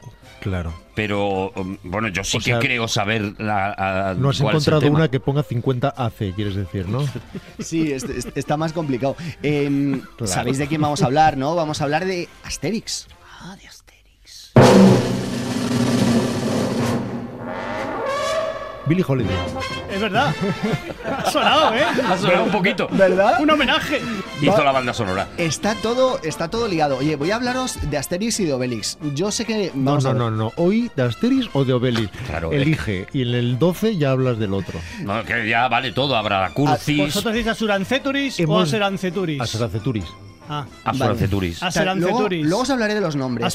Claro. 0.42 0.74
Pero 0.96 1.52
um, 1.52 1.78
bueno, 1.84 2.08
yo 2.10 2.24
sí 2.24 2.36
O 2.38 2.40
que 2.40 2.46
sea, 2.48 2.60
creo 2.60 2.88
saber 2.88 3.36
la, 3.40 3.72
a- 4.10 4.14
No 4.16 4.30
has 4.30 4.40
cuál 4.42 4.58
es 4.58 4.68
el 4.68 4.74
encontrado 4.74 4.82
tema. 4.82 4.98
una 4.98 5.08
que 5.10 5.20
ponga 5.20 5.44
50 5.44 5.90
AC, 5.96 6.34
quieres 6.36 6.56
decir, 6.56 6.90
¿no? 6.90 7.06
Sí, 7.60 7.92
es- 7.94 8.04
es- 8.04 8.28
está 8.36 8.58
más 8.58 8.74
complicado. 8.74 9.16
Em, 9.44 10.02
Claro. 10.18 10.28
Sabéis 10.28 10.58
de 10.58 10.68
quién 10.68 10.82
vamos 10.82 11.02
a 11.04 11.06
hablar, 11.06 11.38
¿no? 11.38 11.56
Vamos 11.56 11.80
a 11.80 11.84
hablar 11.86 12.06
de 12.06 12.28
Asterix. 12.44 13.08
Ah, 13.40 13.56
de 13.56 13.68
Asterix. 13.68 15.31
Billy 18.88 19.04
Holiday. 19.08 19.36
Es 19.92 20.00
verdad. 20.02 20.34
Ha 21.06 21.30
sonado, 21.30 21.74
¿eh? 21.76 21.84
Ha 22.08 22.18
sonado 22.18 22.44
un 22.46 22.52
poquito. 22.52 22.88
¿Verdad? 22.92 23.40
Un 23.42 23.50
homenaje. 23.52 24.02
Hizo 24.42 24.64
la 24.64 24.72
banda 24.72 24.94
sonora. 24.94 25.28
Está 25.38 25.76
todo, 25.76 26.20
está 26.24 26.48
todo 26.50 26.68
ligado. 26.68 26.98
Oye, 26.98 27.16
voy 27.16 27.32
a 27.32 27.36
hablaros 27.36 27.78
de 27.90 27.98
Asterix 27.98 28.40
y 28.40 28.46
de 28.46 28.54
Obelix. 28.54 28.98
Yo 29.14 29.32
sé 29.32 29.46
que. 29.46 29.72
No, 29.76 30.00
no, 30.00 30.14
no, 30.14 30.32
no. 30.32 30.52
Hoy 30.56 30.90
de 30.96 31.04
Asterix 31.04 31.50
o 31.54 31.64
de 31.66 31.74
Obelix. 31.74 32.10
Claro, 32.28 32.52
Elige. 32.52 33.08
Y 33.14 33.22
en 33.24 33.36
el 33.36 33.60
12 33.60 33.98
ya 33.98 34.12
hablas 34.12 34.40
del 34.40 34.54
otro. 34.54 34.80
No, 35.02 35.24
que 35.24 35.48
ya 35.48 35.68
vale 35.68 35.92
todo. 35.92 36.16
Habrá 36.16 36.42
la 36.42 36.50
Curcis, 36.54 36.98
¿Vosotros 36.98 37.34
decís 37.34 37.48
Asuranceturis 37.48 38.40
o 38.40 38.44
Hemos- 38.44 38.68
Asuranceturis? 38.70 39.42
Ah. 40.54 40.66
O 41.64 41.72
sea, 41.72 41.96
luego, 41.96 42.28
os 42.60 42.70
hablaré 42.70 42.94
de 42.96 43.02
los 43.02 43.16
nombres. 43.16 43.46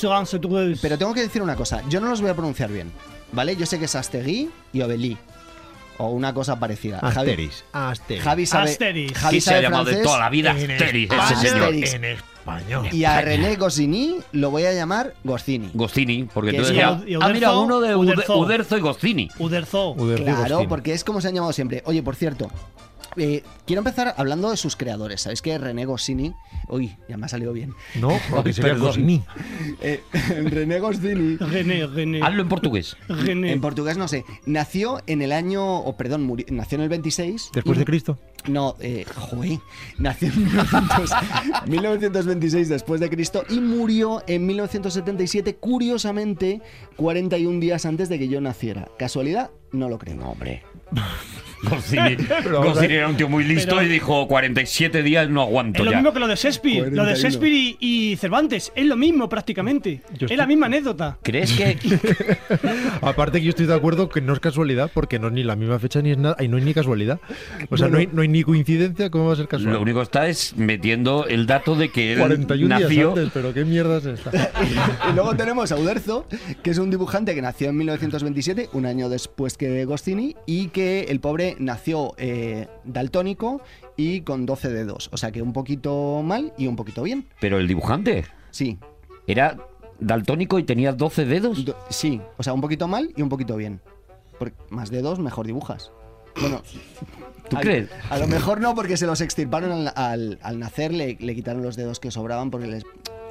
Pero 0.81 0.99
tengo 0.99 1.13
que 1.15 1.21
decir 1.21 1.43
una 1.43 1.57
cosa, 1.57 1.83
yo 1.89 2.01
no 2.01 2.09
los 2.09 2.21
voy 2.21 2.31
a 2.31 2.35
pronunciar 2.35 2.71
bien, 2.73 2.91
¿vale? 3.33 3.55
Yo 3.57 3.67
sé 3.67 3.79
que 3.79 3.85
es 3.85 3.95
Astegui 3.95 4.51
y 4.73 4.81
Obelí. 4.81 5.17
O 5.99 6.09
una 6.11 6.35
cosa 6.35 6.59
parecida. 6.61 7.01
Javi- 7.01 7.17
Asterix. 7.31 7.65
Asterix. 7.73 8.23
Javi 8.25 8.47
sabe, 8.47 8.71
Asterix. 8.71 9.19
Javi 9.19 9.41
Sí 9.41 9.41
se 9.41 9.55
ha 9.55 9.63
llamado 9.63 9.85
de 9.85 9.97
toda 10.03 10.19
la 10.19 10.29
vida 10.29 10.51
En 10.59 10.71
Asterix, 10.71 11.11
España. 11.11 11.33
ese 11.33 11.49
señor. 11.49 11.75
En 11.75 12.05
español. 12.05 12.89
Y 12.93 13.05
a 13.05 13.21
René 13.23 13.57
Goscinny 13.57 14.17
lo 14.33 14.51
voy 14.51 14.65
a 14.67 14.73
llamar 14.75 15.15
Goscini. 15.25 15.71
Gostini, 15.73 16.25
porque 16.25 16.53
ya... 16.75 17.01
y 17.07 17.15
Ah, 17.15 17.29
mira, 17.31 17.57
uno 17.57 17.81
de 17.81 17.97
Ude- 17.97 18.13
Uderzo. 18.13 18.37
Uderzo 18.39 18.77
y 18.77 18.81
Gostini. 18.81 19.31
Uderzo. 19.39 19.93
Uderzo 19.93 20.25
Claro, 20.25 20.69
porque 20.69 20.93
es 20.93 21.03
como 21.03 21.21
se 21.23 21.29
han 21.29 21.35
llamado 21.35 21.53
siempre. 21.55 21.83
Oye, 21.87 22.03
por 22.03 22.15
cierto, 22.15 22.51
eh, 23.17 23.43
quiero 23.67 23.81
empezar 23.81 24.15
hablando 24.17 24.51
de 24.51 24.57
sus 24.57 24.77
creadores. 24.77 25.23
¿Sabéis 25.23 25.43
que 25.43 25.57
René 25.59 25.85
Goscinny... 25.85 26.35
Uy, 26.69 26.97
ya 27.09 27.17
me 27.17 27.27
ha 27.27 27.29
salido 27.29 27.53
bien. 27.53 27.75
No, 27.95 28.09
porque 28.31 28.53
sería. 28.53 28.75
Goscinny. 28.75 29.23
Eh, 29.81 30.03
René 30.45 30.79
Goscinny... 30.81 31.37
René, 31.37 31.87
René. 31.87 32.23
Hazlo 32.23 32.43
en 32.43 32.49
portugués. 32.49 32.97
René. 33.09 33.53
En 33.53 33.61
portugués 33.61 33.97
no 33.97 34.09
sé. 34.09 34.25
Nació 34.47 35.01
en 35.07 35.23
el 35.23 35.33
año... 35.33 35.79
O 35.81 35.97
perdón, 35.97 36.27
muri- 36.29 36.47
nació 36.51 36.77
en 36.77 36.83
el 36.83 36.89
26. 36.89 37.51
Después 37.55 37.77
y- 37.77 37.79
de 37.81 37.85
Cristo. 37.85 38.19
No, 38.47 38.77
eh, 38.79 39.05
joder, 39.17 39.59
nació 39.99 40.29
en 40.29 40.45
1900 40.45 41.11
1926 41.67 42.69
después 42.69 43.01
de 43.01 43.11
Cristo 43.11 43.43
y 43.49 43.59
murió 43.59 44.23
en 44.29 44.47
1977, 44.47 45.57
curiosamente, 45.57 46.61
41 46.97 47.59
días 47.59 47.87
antes 47.87 48.09
de 48.09 48.21
que 48.21 48.29
yo 48.29 48.41
naciera. 48.41 48.89
¿Casualidad? 48.99 49.51
No 49.73 49.89
lo 49.89 49.99
creo. 49.99 50.15
No, 50.15 50.31
hombre. 50.31 50.63
Ver. 51.91 52.93
era 52.93 53.09
un 53.09 53.17
tío 53.17 53.29
muy 53.29 53.45
listo 53.45 53.77
Pero- 53.77 53.87
y 53.87 53.89
dijo 53.89 54.27
47 54.29 55.03
días 55.03 55.29
no 55.29 55.43
aguanto 55.43 55.79
Es 55.81 55.85
lo 55.87 55.91
ya. 55.93 55.97
mismo 55.99 56.13
que 56.13 56.19
lo 56.21 56.29
de 56.29 56.37
Shakespeare. 56.37 56.79
Lo 56.93 57.05
de 57.05 57.15
41. 57.15 57.17
Shakespeare 57.23 57.53
y, 57.55 57.77
y 58.13 58.17
Cervantes. 58.17 58.73
Es 58.75 58.87
lo 58.87 58.97
mismo 58.97 59.29
prácticamente. 59.29 60.03
Yo 60.19 60.27
Es 60.27 60.31
la 60.37 60.45
estoy- 60.45 60.47
misma 60.49 60.67
anécdota. 60.67 61.19
¿Crees 61.23 61.53
que 61.53 61.77
Aparte 63.03 63.39
que 63.39 63.45
yo 63.45 63.51
estoy 63.51 63.67
de 63.67 63.75
acuerdo 63.75 64.09
que 64.09 64.21
no 64.21 64.33
es 64.33 64.41
casualidad 64.41 64.91
porque 64.93 65.19
no 65.19 65.29
es 65.29 65.33
ni 65.33 65.43
la 65.43 65.57
misma 65.57 65.79
fecha 65.79 66.01
ni 66.03 66.11
es 66.11 66.19
nada. 66.19 66.37
Y 66.41 66.49
no 66.49 66.57
hay 66.57 66.65
ni 66.65 66.75
casualidad. 66.75 67.21
O 67.71 67.77
sea, 67.77 67.89
no, 67.89 67.99
hay, 67.99 68.09
no 68.13 68.23
hay 68.23 68.29
ni 68.29 68.43
coincidencia. 68.43 69.11
¿Cómo 69.11 69.27
va 69.27 69.33
a 69.33 69.37
ser 69.37 69.49
casual? 69.49 69.73
lo 69.75 69.81
único 69.83 69.99
que 69.99 70.05
está 70.05 70.29
es 70.29 70.57
metiendo 70.57 71.27
el 71.27 71.47
dato 71.47 71.75
de 71.75 71.91
que 71.91 72.13
él 72.13 72.19
41 72.19 72.69
días 72.79 72.89
nació 72.89 73.09
antes, 73.11 73.31
pero 73.33 73.53
qué 73.55 73.65
mierda 73.65 73.99
es 73.99 74.07
esta. 74.07 74.31
y 75.11 75.15
luego 75.15 75.35
tenemos 75.37 75.73
a 75.73 75.77
Uderzo, 75.77 76.27
que 76.63 76.71
es 76.71 76.79
un 76.79 76.91
dibujante 76.91 77.35
que 77.35 77.43
nació 77.43 77.69
en 77.71 77.77
1927, 77.77 78.71
un 78.73 78.87
año 78.87 79.09
después 79.09 79.57
que 79.57 79.85
Goscinny, 79.85 80.37
y 80.47 80.69
que 80.69 81.07
el 81.09 81.21
pobre 81.21 81.46
nació 81.59 82.15
eh, 82.19 82.67
daltónico 82.85 83.61
y 83.97 84.23
con 84.23 84.45
12 84.47 84.71
dedos. 84.71 85.09
O 85.13 85.17
sea 85.17 85.31
que 85.31 85.43
un 85.43 85.53
poquito 85.53 86.23
mal 86.25 86.53
y 86.59 86.67
un 86.67 86.75
poquito 86.75 87.03
bien. 87.05 87.27
Pero 87.41 87.59
el 87.59 87.69
dibujante 87.69 88.25
Sí, 88.51 88.79
era 89.29 89.57
daltónico 90.01 90.59
y 90.59 90.65
tenía 90.65 90.93
12 90.93 91.25
dedos. 91.27 91.65
do- 91.65 91.77
sí, 91.91 92.21
o 92.39 92.43
sea, 92.43 92.53
un 92.53 92.61
poquito 92.61 92.89
mal 92.89 93.13
y 93.17 93.23
un 93.23 93.29
poquito 93.29 93.57
bien. 93.57 93.81
Porque 94.39 94.57
más 94.71 94.91
dedos, 94.91 95.19
mejor 95.19 95.47
dibujas. 95.47 95.93
Bueno, 96.41 96.63
¿Tú 97.49 97.57
crees? 97.57 97.89
A 98.11 98.19
lo 98.19 98.27
mejor 98.27 98.61
no, 98.61 98.75
porque 98.75 98.97
se 98.97 99.07
los 99.07 99.21
extirparon 99.21 99.71
al, 99.73 99.93
al- 99.95 100.39
al 100.43 100.59
nacer, 100.59 100.93
le, 100.93 101.17
le 101.21 101.35
quitaron 101.35 101.63
los 101.63 101.77
dedos 101.77 102.01
que 102.01 102.11
sobraban 102.11 102.51
porque 102.51 102.67
les... 102.67 102.85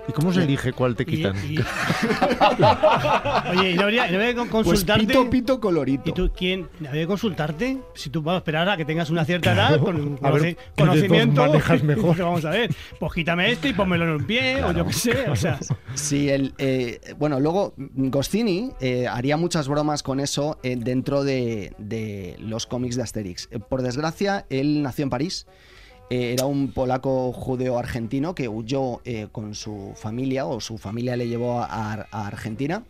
¿Y 0.08 0.12
cómo 0.14 0.32
se 0.32 0.43
elige 0.43 0.72
cuál 0.74 0.95
te 0.95 1.03
Y- 1.03 1.06
quitan? 1.08 1.36
y- 1.38 1.58
Oye, 3.58 3.72
¿y 3.72 3.76
no 3.76 3.84
habría, 3.84 4.08
no 4.08 4.16
habría 4.16 4.28
que 4.30 4.36
Pues 4.36 4.49
consultarte? 4.49 5.06
pito, 5.08 5.30
pito, 5.30 5.60
colorito. 5.60 6.10
¿Y 6.10 6.14
tú 6.14 6.32
quién? 6.36 6.68
¿Habría 6.88 7.01
que 7.03 7.08
consultarte? 7.08 7.78
Si 7.95 8.10
tú 8.10 8.22
vas 8.22 8.36
a 8.36 8.38
esperar 8.38 8.70
a 8.70 8.78
que 8.78 8.86
tengas 8.86 9.10
una 9.10 9.26
cierta 9.26 9.53
edad, 9.53 9.80
con 9.80 10.20
A 10.22 10.32
ver, 10.32 10.41
conoci- 10.41 10.56
¿qué 10.56 10.84
conocimiento. 10.84 11.41
manejas 11.45 11.84
mejor? 11.84 12.18
vamos 12.18 12.45
a 12.45 12.49
ver. 12.51 12.74
Pues 12.99 13.14
quítame 13.14 13.51
esto 13.51 13.68
y 13.68 13.74
pónmelo 13.74 14.06
en 14.06 14.12
un 14.12 14.26
pie, 14.26 14.64
o 14.64 14.72
yo 14.72 14.86
qué 14.86 14.93
sé. 14.93 15.30
O 15.30 15.36
sea, 15.36 15.60
Sí, 15.95 16.30
el, 16.30 16.53
eh, 16.58 16.99
bueno, 17.18 17.39
luego 17.39 17.74
Goscinny 17.78 18.72
eh, 18.82 19.08
haría 19.08 19.38
muchas 19.38 19.68
bromas 19.68 20.03
con 20.03 20.20
eso 20.20 20.60
eh, 20.64 20.76
dentro 20.78 21.24
de, 21.24 21.74
de 21.78 22.36
los 22.39 22.66
cómics 22.68 22.95
de 22.95 23.03
Asterix. 23.03 23.47
Eh, 23.51 23.60
por 23.60 23.82
desgracia, 23.82 24.45
él 24.49 24.82
nació 24.84 25.03
en 25.03 25.10
París. 25.10 25.47
Eh, 26.10 26.34
era 26.34 26.45
un 26.45 26.72
polaco 26.72 27.32
judeo 27.32 27.78
argentino 27.80 28.36
que 28.36 28.47
huyó 28.47 29.01
eh, 29.06 29.28
con 29.32 29.56
su 29.56 29.93
familia 29.95 30.45
o 30.45 30.60
su 30.60 30.78
familia 30.78 31.18
le 31.18 31.28
llevó 31.28 31.62
a, 31.62 32.08
a 32.12 32.28
Argentina 32.28 32.84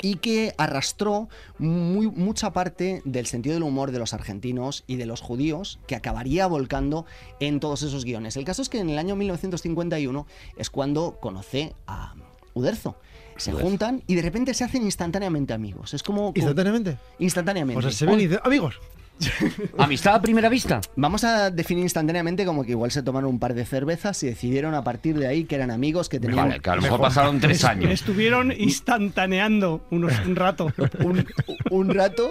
y 0.00 0.16
que 0.16 0.54
arrastró 0.58 1.28
muy, 1.58 2.08
mucha 2.08 2.52
parte 2.52 3.02
del 3.04 3.26
sentido 3.26 3.54
del 3.54 3.62
humor 3.62 3.90
de 3.90 3.98
los 3.98 4.14
argentinos 4.14 4.84
y 4.86 4.96
de 4.96 5.06
los 5.06 5.20
judíos 5.20 5.78
que 5.86 5.96
acabaría 5.96 6.46
volcando 6.46 7.06
en 7.40 7.60
todos 7.60 7.82
esos 7.82 8.04
guiones. 8.04 8.36
El 8.36 8.44
caso 8.44 8.62
es 8.62 8.68
que 8.68 8.78
en 8.78 8.90
el 8.90 8.98
año 8.98 9.16
1951 9.16 10.26
es 10.56 10.70
cuando 10.70 11.18
conoce 11.20 11.74
a 11.86 12.14
Uderzo. 12.54 12.96
se 13.36 13.52
juntan 13.52 14.02
y 14.06 14.14
de 14.14 14.22
repente 14.22 14.54
se 14.54 14.64
hacen 14.64 14.82
instantáneamente 14.82 15.52
amigos. 15.52 15.94
Es 15.94 16.02
como... 16.02 16.32
Instantáneamente. 16.34 16.96
Instantáneamente. 17.18 17.78
O 17.78 17.82
sea, 17.82 17.92
se 17.92 18.06
ven 18.06 18.20
y 18.20 18.26
dicen, 18.26 18.40
amigos. 18.44 18.80
Amistad 19.78 20.14
a 20.14 20.22
primera 20.22 20.48
vista. 20.48 20.80
Vamos 20.96 21.24
a 21.24 21.50
definir 21.50 21.82
instantáneamente 21.84 22.44
como 22.44 22.64
que 22.64 22.72
igual 22.72 22.90
se 22.90 23.02
tomaron 23.02 23.30
un 23.30 23.38
par 23.38 23.54
de 23.54 23.64
cervezas 23.64 24.22
y 24.22 24.26
decidieron 24.26 24.74
a 24.74 24.84
partir 24.84 25.18
de 25.18 25.26
ahí 25.26 25.44
que 25.44 25.54
eran 25.56 25.70
amigos, 25.70 26.08
que 26.08 26.20
tenían 26.20 26.48
Vale, 26.48 26.60
que 26.60 26.70
a 26.70 26.76
lo 26.76 26.82
mejor 26.82 27.00
pasaron 27.00 27.40
tres 27.40 27.64
años. 27.64 27.90
Estuvieron 27.90 28.52
instantaneando 28.58 29.84
unos, 29.90 30.12
un 30.26 30.36
rato. 30.36 30.72
un, 31.00 31.26
un 31.70 31.88
rato 31.94 32.30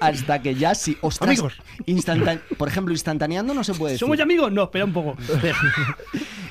hasta 0.00 0.42
que 0.42 0.54
ya 0.54 0.74
sí. 0.74 0.96
Ostras, 1.00 1.28
Amigos. 1.30 1.54
instantane- 1.86 2.40
por 2.58 2.68
ejemplo, 2.68 2.92
instantaneando 2.92 3.54
no 3.54 3.64
se 3.64 3.74
puede 3.74 3.92
decir. 3.92 4.00
¿Somos 4.06 4.16
ya 4.18 4.24
amigos? 4.24 4.52
No, 4.52 4.64
espera 4.64 4.84
un 4.84 4.92
poco. 4.92 5.16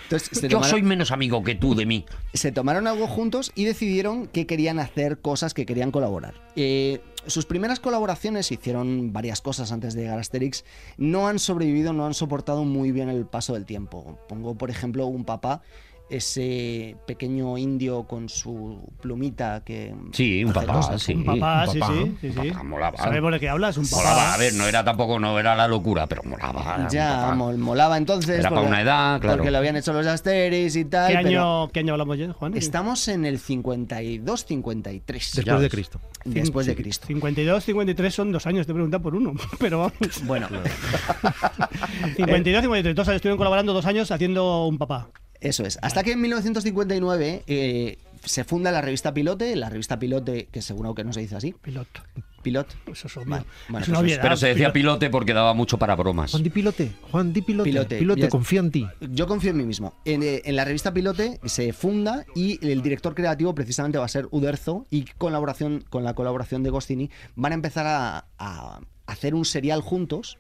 Entonces, 0.06 0.30
se 0.32 0.48
Yo 0.48 0.58
tomaron- 0.60 0.70
soy 0.70 0.82
menos 0.84 1.12
amigo 1.12 1.44
que 1.44 1.56
tú 1.56 1.76
de 1.76 1.86
mí. 1.86 2.06
se 2.34 2.52
tomaron 2.52 2.88
algo 2.88 3.08
juntos 3.08 3.52
y 3.56 3.66
decidieron 3.66 4.28
que 4.28 4.46
querían 4.48 4.80
hacer 4.80 5.20
cosas, 5.20 5.54
que 5.54 5.66
querían 5.66 5.92
colaborar. 5.92 6.36
Eh, 6.56 7.02
sus 7.28 7.46
primeras 7.46 7.80
colaboraciones 7.80 8.52
hicieron 8.52 9.12
varias 9.12 9.42
cosas 9.42 9.72
antes 9.72 9.96
de 9.96 10.02
llegar 10.04 10.20
a 10.20 10.22
Asterix. 10.22 10.64
No 10.98 11.28
han 11.28 11.40
sobrevivido, 11.40 11.92
no 11.92 12.06
han 12.06 12.14
soportado 12.14 12.64
muy 12.66 12.92
bien 12.92 13.10
el 13.10 13.26
paso 13.26 13.54
del 13.54 13.66
tiempo. 13.66 14.20
Pongo, 14.30 14.56
por 14.56 14.70
ejemplo, 14.70 15.08
un 15.08 15.26
papá, 15.26 15.64
ese 16.10 16.96
pequeño 17.08 17.58
indio 17.58 18.04
con 18.04 18.30
su 18.30 18.80
plumita 19.02 19.64
que... 19.66 19.94
Sí, 20.14 20.44
un 20.46 20.54
papá, 20.54 20.74
cosas. 20.74 21.02
sí. 21.02 21.14
Un 21.16 21.26
papá, 21.26 21.66
un 21.68 21.74
sí, 21.74 21.80
papá. 21.80 21.94
sí, 21.94 22.18
sí, 22.22 22.32
sí. 22.32 22.50
Papá, 22.52 22.64
molaba. 22.64 22.98
Sabemos 22.98 23.32
de 23.32 23.40
qué 23.40 23.50
hablas, 23.50 23.78
un 23.78 23.88
papá. 23.88 24.04
Molaba, 24.04 24.34
a 24.34 24.38
ver, 24.38 24.54
no 24.54 24.66
era 24.68 24.84
tampoco, 24.84 25.20
no 25.20 25.40
era 25.40 25.56
la 25.56 25.68
locura, 25.68 26.06
pero 26.08 26.22
molaba. 26.24 26.88
Ya, 26.90 27.34
mol- 27.36 27.58
molaba 27.58 27.98
entonces. 27.98 28.40
Era 28.40 28.50
para 28.50 28.62
una 28.62 28.82
edad, 28.82 29.20
claro. 29.20 29.38
Porque 29.38 29.52
lo 29.52 29.58
habían 29.58 29.76
hecho 29.78 29.94
los 29.94 30.06
de 30.06 30.12
Asterix 30.12 30.76
y 30.76 30.86
tal. 30.86 31.08
¿Qué 31.12 31.18
pero 31.24 31.28
año, 31.64 31.68
¿Qué 31.72 31.80
año 31.80 31.94
hablamos 31.94 32.18
ya, 32.18 32.32
Juan? 32.34 32.56
Estamos 32.56 33.08
en 33.08 33.26
el 33.26 33.40
52-53. 33.40 35.04
Después 35.06 35.46
Ya 35.46 35.60
de. 35.60 35.70
Cristo. 35.70 36.00
Después 36.24 36.66
de 36.68 36.76
Cristo. 36.76 37.08
52, 37.08 37.64
53 37.64 38.14
son 38.14 38.32
dos 38.32 38.46
años, 38.46 38.68
te 38.68 38.74
preguntan 38.74 39.02
por 39.02 39.16
uno. 39.16 39.34
Pero 39.60 39.80
vamos. 39.80 39.94
Bueno, 40.26 40.48
52, 42.16 42.62
53, 42.62 42.96
dos 42.96 43.08
años. 43.08 43.16
Estuvieron 43.18 43.38
colaborando 43.38 43.74
dos 43.74 43.86
años 43.86 44.12
haciendo 44.12 44.66
un 44.68 44.78
papá. 44.78 45.08
Eso 45.42 45.66
es. 45.66 45.80
Hasta 45.82 46.04
que 46.04 46.14
en 46.14 46.22
1959 46.22 47.44
eh, 47.48 47.98
se 48.24 48.44
funda 48.44 48.72
la 48.72 48.82
revista 48.82 49.14
Pilote, 49.14 49.56
la 49.56 49.70
revista 49.70 50.00
Pilote, 50.00 50.48
que 50.52 50.62
seguro 50.62 50.96
que 50.96 51.04
no 51.04 51.14
se 51.14 51.22
dice 51.22 51.36
así. 51.36 51.54
Piloto. 51.62 52.02
Pilot. 52.46 52.68
Eso 52.92 53.08
es 53.08 53.18
obvio. 53.18 53.28
Vale, 53.28 53.46
bueno, 53.70 53.84
es 53.84 53.90
pues 53.90 54.00
obviedad. 54.00 54.22
Pero 54.22 54.38
se 54.38 54.48
decía 54.50 54.72
pilote 54.72 55.10
porque 55.10 55.34
daba 55.34 55.56
mucho 55.56 55.80
para 55.80 55.96
bromas. 55.96 56.30
Juan, 56.30 56.44
di 56.44 56.52
pilote. 56.52 56.92
Juan, 57.10 57.34
di 57.34 57.42
pilote. 57.42 57.70
Pilote. 57.72 57.98
Pilote, 57.98 58.30
confía 58.30 58.60
en 58.60 58.72
ti. 58.72 58.88
Yo 59.02 59.26
confío 59.26 59.50
en 59.50 59.58
mí 59.58 59.66
mismo. 59.66 59.96
En, 60.06 60.22
eh, 60.22 60.44
en 60.46 60.56
la 60.56 60.64
revista 60.64 60.94
Pilote 60.94 61.40
se 61.46 61.74
funda 61.74 62.24
y 62.36 62.64
el 62.68 62.84
director 62.84 63.16
creativo 63.16 63.56
precisamente 63.56 63.98
va 63.98 64.06
a 64.06 64.10
ser 64.10 64.28
Uderzo 64.30 64.86
y 64.92 65.06
colaboración, 65.18 65.84
con 65.90 66.04
la 66.04 66.14
colaboración 66.14 66.62
de 66.62 66.70
Gostini 66.70 67.10
van 67.36 67.52
a 67.52 67.56
empezar 67.56 67.88
a, 67.88 68.28
a 68.38 68.80
hacer 69.08 69.34
un 69.34 69.46
serial 69.46 69.82
juntos 69.82 70.38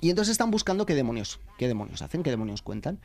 y 0.00 0.10
entonces 0.10 0.32
están 0.32 0.50
buscando 0.50 0.86
qué 0.86 0.94
demonios, 0.94 1.40
qué 1.58 1.68
demonios 1.68 2.02
hacen, 2.02 2.22
qué 2.22 2.30
demonios 2.30 2.62
cuentan. 2.62 2.98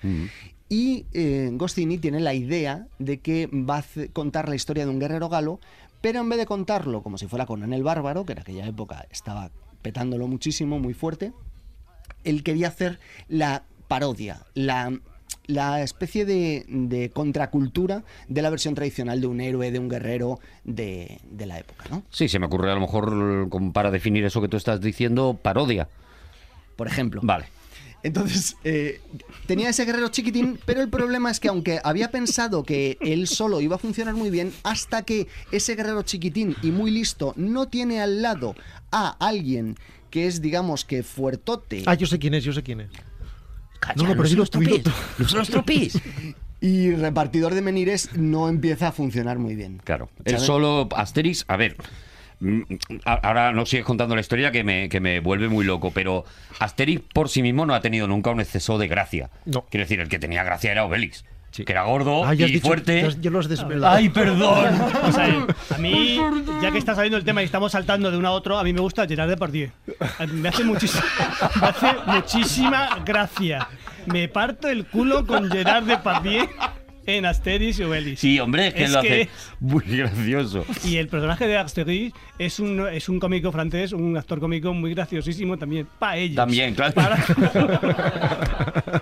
Y 0.70 1.06
eh, 1.14 1.50
Gostini 1.54 1.98
tiene 1.98 2.20
la 2.20 2.34
idea 2.34 2.88
de 3.00 3.20
que 3.20 3.48
va 3.48 3.80
a 3.80 3.86
contar 4.14 4.50
la 4.50 4.56
historia 4.56 4.86
de 4.86 4.92
un 4.92 5.00
guerrero 5.00 5.30
galo, 5.30 5.60
pero 6.02 6.22
en 6.22 6.30
vez 6.30 6.39
de 6.39 6.46
contarlo 6.46 7.04
como 7.04 7.18
si 7.18 7.28
fuera 7.28 7.46
Conan 7.46 7.74
el 7.74 7.84
Bárbaro, 7.84 8.26
que 8.26 8.34
en 8.34 8.39
aquella 8.39 8.66
época 8.66 9.06
estaba 9.12 9.52
petándolo 9.82 10.28
muchísimo, 10.28 10.80
muy 10.80 10.94
fuerte, 10.94 11.34
él 12.24 12.44
quería 12.44 12.68
hacer 12.68 13.00
la 13.28 13.64
parodia, 13.88 14.46
la, 14.54 14.98
la 15.48 15.82
especie 15.82 16.26
de, 16.26 16.66
de 16.68 17.10
contracultura 17.10 18.04
de 18.28 18.42
la 18.42 18.50
versión 18.50 18.76
tradicional 18.76 19.22
de 19.22 19.28
un 19.28 19.42
héroe, 19.42 19.72
de 19.72 19.80
un 19.80 19.89
guerrero 19.89 20.39
de, 20.64 21.20
de 21.30 21.46
la 21.46 21.60
época, 21.60 21.86
¿no? 21.89 22.04
Sí, 22.10 22.30
se 22.30 22.39
me 22.39 22.46
ocurre 22.46 22.72
a 22.72 22.76
lo 22.76 22.82
mejor, 22.82 23.50
para 23.74 23.92
definir 23.92 24.24
eso 24.24 24.42
que 24.42 24.48
tú 24.48 24.58
estás 24.58 24.82
diciendo, 24.82 25.39
parodia. 25.42 25.89
Por 26.82 26.88
ejemplo. 26.88 27.21
Vale. 27.23 27.45
Entonces, 28.01 28.57
eh, 28.63 29.01
tenía 29.45 29.69
ese 29.69 29.86
guerrero 29.86 30.07
chiquitín, 30.07 30.57
pero 30.65 30.82
el 30.82 30.89
problema 30.89 31.29
es 31.29 31.39
que 31.39 31.47
aunque 31.47 31.79
había 31.84 32.09
pensado 32.09 32.63
que 32.63 32.97
él 33.01 33.27
solo 33.27 33.61
iba 33.61 33.75
a 33.75 33.77
funcionar 33.77 34.15
muy 34.15 34.32
bien, 34.32 34.51
hasta 34.63 35.03
que 35.03 35.27
ese 35.51 35.75
guerrero 35.75 36.01
chiquitín 36.01 36.55
y 36.63 36.71
muy 36.71 36.89
listo 36.89 37.36
no 37.36 37.67
tiene 37.67 38.01
al 38.01 38.23
lado 38.23 38.55
a 38.91 39.09
alguien 39.19 39.75
que 40.09 40.25
es, 40.25 40.41
digamos, 40.41 40.86
que 40.86 41.03
fuertote 41.03 41.84
Ah, 41.86 41.93
yo 41.93 42.07
sé 42.07 42.17
quién 42.17 42.34
es, 42.34 42.43
yo 42.43 42.51
sé 42.51 42.63
quién 42.63 42.82
es. 42.82 42.89
Calla, 43.79 43.93
No, 43.97 44.03
no, 44.05 44.09
pero 44.09 44.23
los 44.23 44.29
se 44.32 45.36
los 45.36 45.49
tropís. 45.51 45.93
y 46.61 46.95
repartidor 46.95 47.53
de 47.53 47.61
menires, 47.61 48.09
no 48.15 48.49
empieza 48.49 48.88
a 48.88 48.91
funcionar 48.91 49.38
muy 49.38 49.53
bien. 49.53 49.79
Claro. 49.84 50.09
El 50.25 50.32
¿Sabes? 50.32 50.47
solo 50.47 50.89
Asterix, 50.95 51.45
a 51.47 51.57
ver. 51.57 51.77
Ahora 53.06 53.52
no 53.52 53.66
sigues 53.66 53.86
contando 53.86 54.16
la 54.16 54.22
historia 54.22 54.52
que 54.52 54.64
me, 54.64 54.89
que 54.89 55.00
me 55.00 55.20
vuelve 55.20 55.48
muy 55.48 55.64
loco, 55.66 55.92
pero 55.92 56.26
Asterix 56.60 57.02
por 57.14 57.30
sí 57.30 57.42
mismo 57.42 57.66
no 57.66 57.74
ha 57.76 57.82
tenido 57.82 58.08
nunca 58.08 58.32
un 58.32 58.39
exceso 58.42 58.78
de 58.78 58.88
gracia. 58.88 59.30
No. 59.46 59.62
Quiero 59.70 59.84
decir, 59.86 60.00
el 60.00 60.10
que 60.10 60.20
tenía 60.20 60.44
gracia 60.44 60.72
era 60.72 60.86
Obelix, 60.86 61.24
Sí. 61.52 61.66
que 61.66 61.74
era 61.74 61.84
gordo 61.84 62.24
Ah, 62.26 62.34
y 62.34 62.38
dicho- 62.38 62.66
fuerte. 62.68 63.02
has- 63.06 63.18
has 63.18 63.48
desvelado. 63.50 63.96
Ay, 63.96 64.08
perdón. 64.10 64.74
O 65.04 65.12
sea, 65.12 65.46
a 65.76 65.78
mí, 65.78 66.18
ya 66.62 66.72
que 66.72 66.78
está 66.78 66.96
saliendo 66.96 67.18
el 67.18 67.26
tema 67.26 67.42
y 67.42 67.46
estamos 67.46 67.74
saltando 67.74 68.10
de 68.10 68.18
uno 68.18 68.30
a 68.30 68.32
otro, 68.32 68.58
a 68.58 68.64
mí 68.64 68.72
me 68.74 68.80
gusta 68.82 69.06
Gerard 69.06 69.30
Depardieu. 69.30 69.70
Me 70.34 70.48
hace, 70.50 70.64
muchísima, 70.64 71.04
me 71.62 71.68
hace 71.68 71.88
muchísima 72.08 73.00
gracia. 73.06 73.68
Me 74.06 74.28
parto 74.30 74.68
el 74.70 74.86
culo 74.86 75.28
con 75.28 75.50
Gerard 75.52 75.84
Depardieu 75.84 76.48
en 77.06 77.26
Asterix 77.26 77.80
y 77.80 77.84
Obelix. 77.84 78.20
Sí, 78.20 78.39
hombre, 78.39 78.68
es 78.68 78.74
que 78.74 78.84
Es 78.84 78.91
lo 78.91 79.02
que- 79.02 79.22
hace 79.24 79.30
muy 79.60 79.84
gracioso. 79.86 80.66
Y 80.86 80.97
el 80.97 81.08
personaje 81.08 81.47
de 81.47 81.58
Asterix 81.58 82.14
es 82.39 82.60
un, 82.60 82.88
es 82.91 83.10
un 83.10 83.20
cómico 83.20 83.52
francés, 83.52 83.91
un 83.93 84.18
actor 84.18 84.39
cómico 84.39 84.74
muy 84.74 84.93
graciosísimo 84.93 85.58
también. 85.58 85.88
Para 85.99 86.18
ellos. 86.18 86.36
También, 86.36 86.76
claro. 86.76 86.93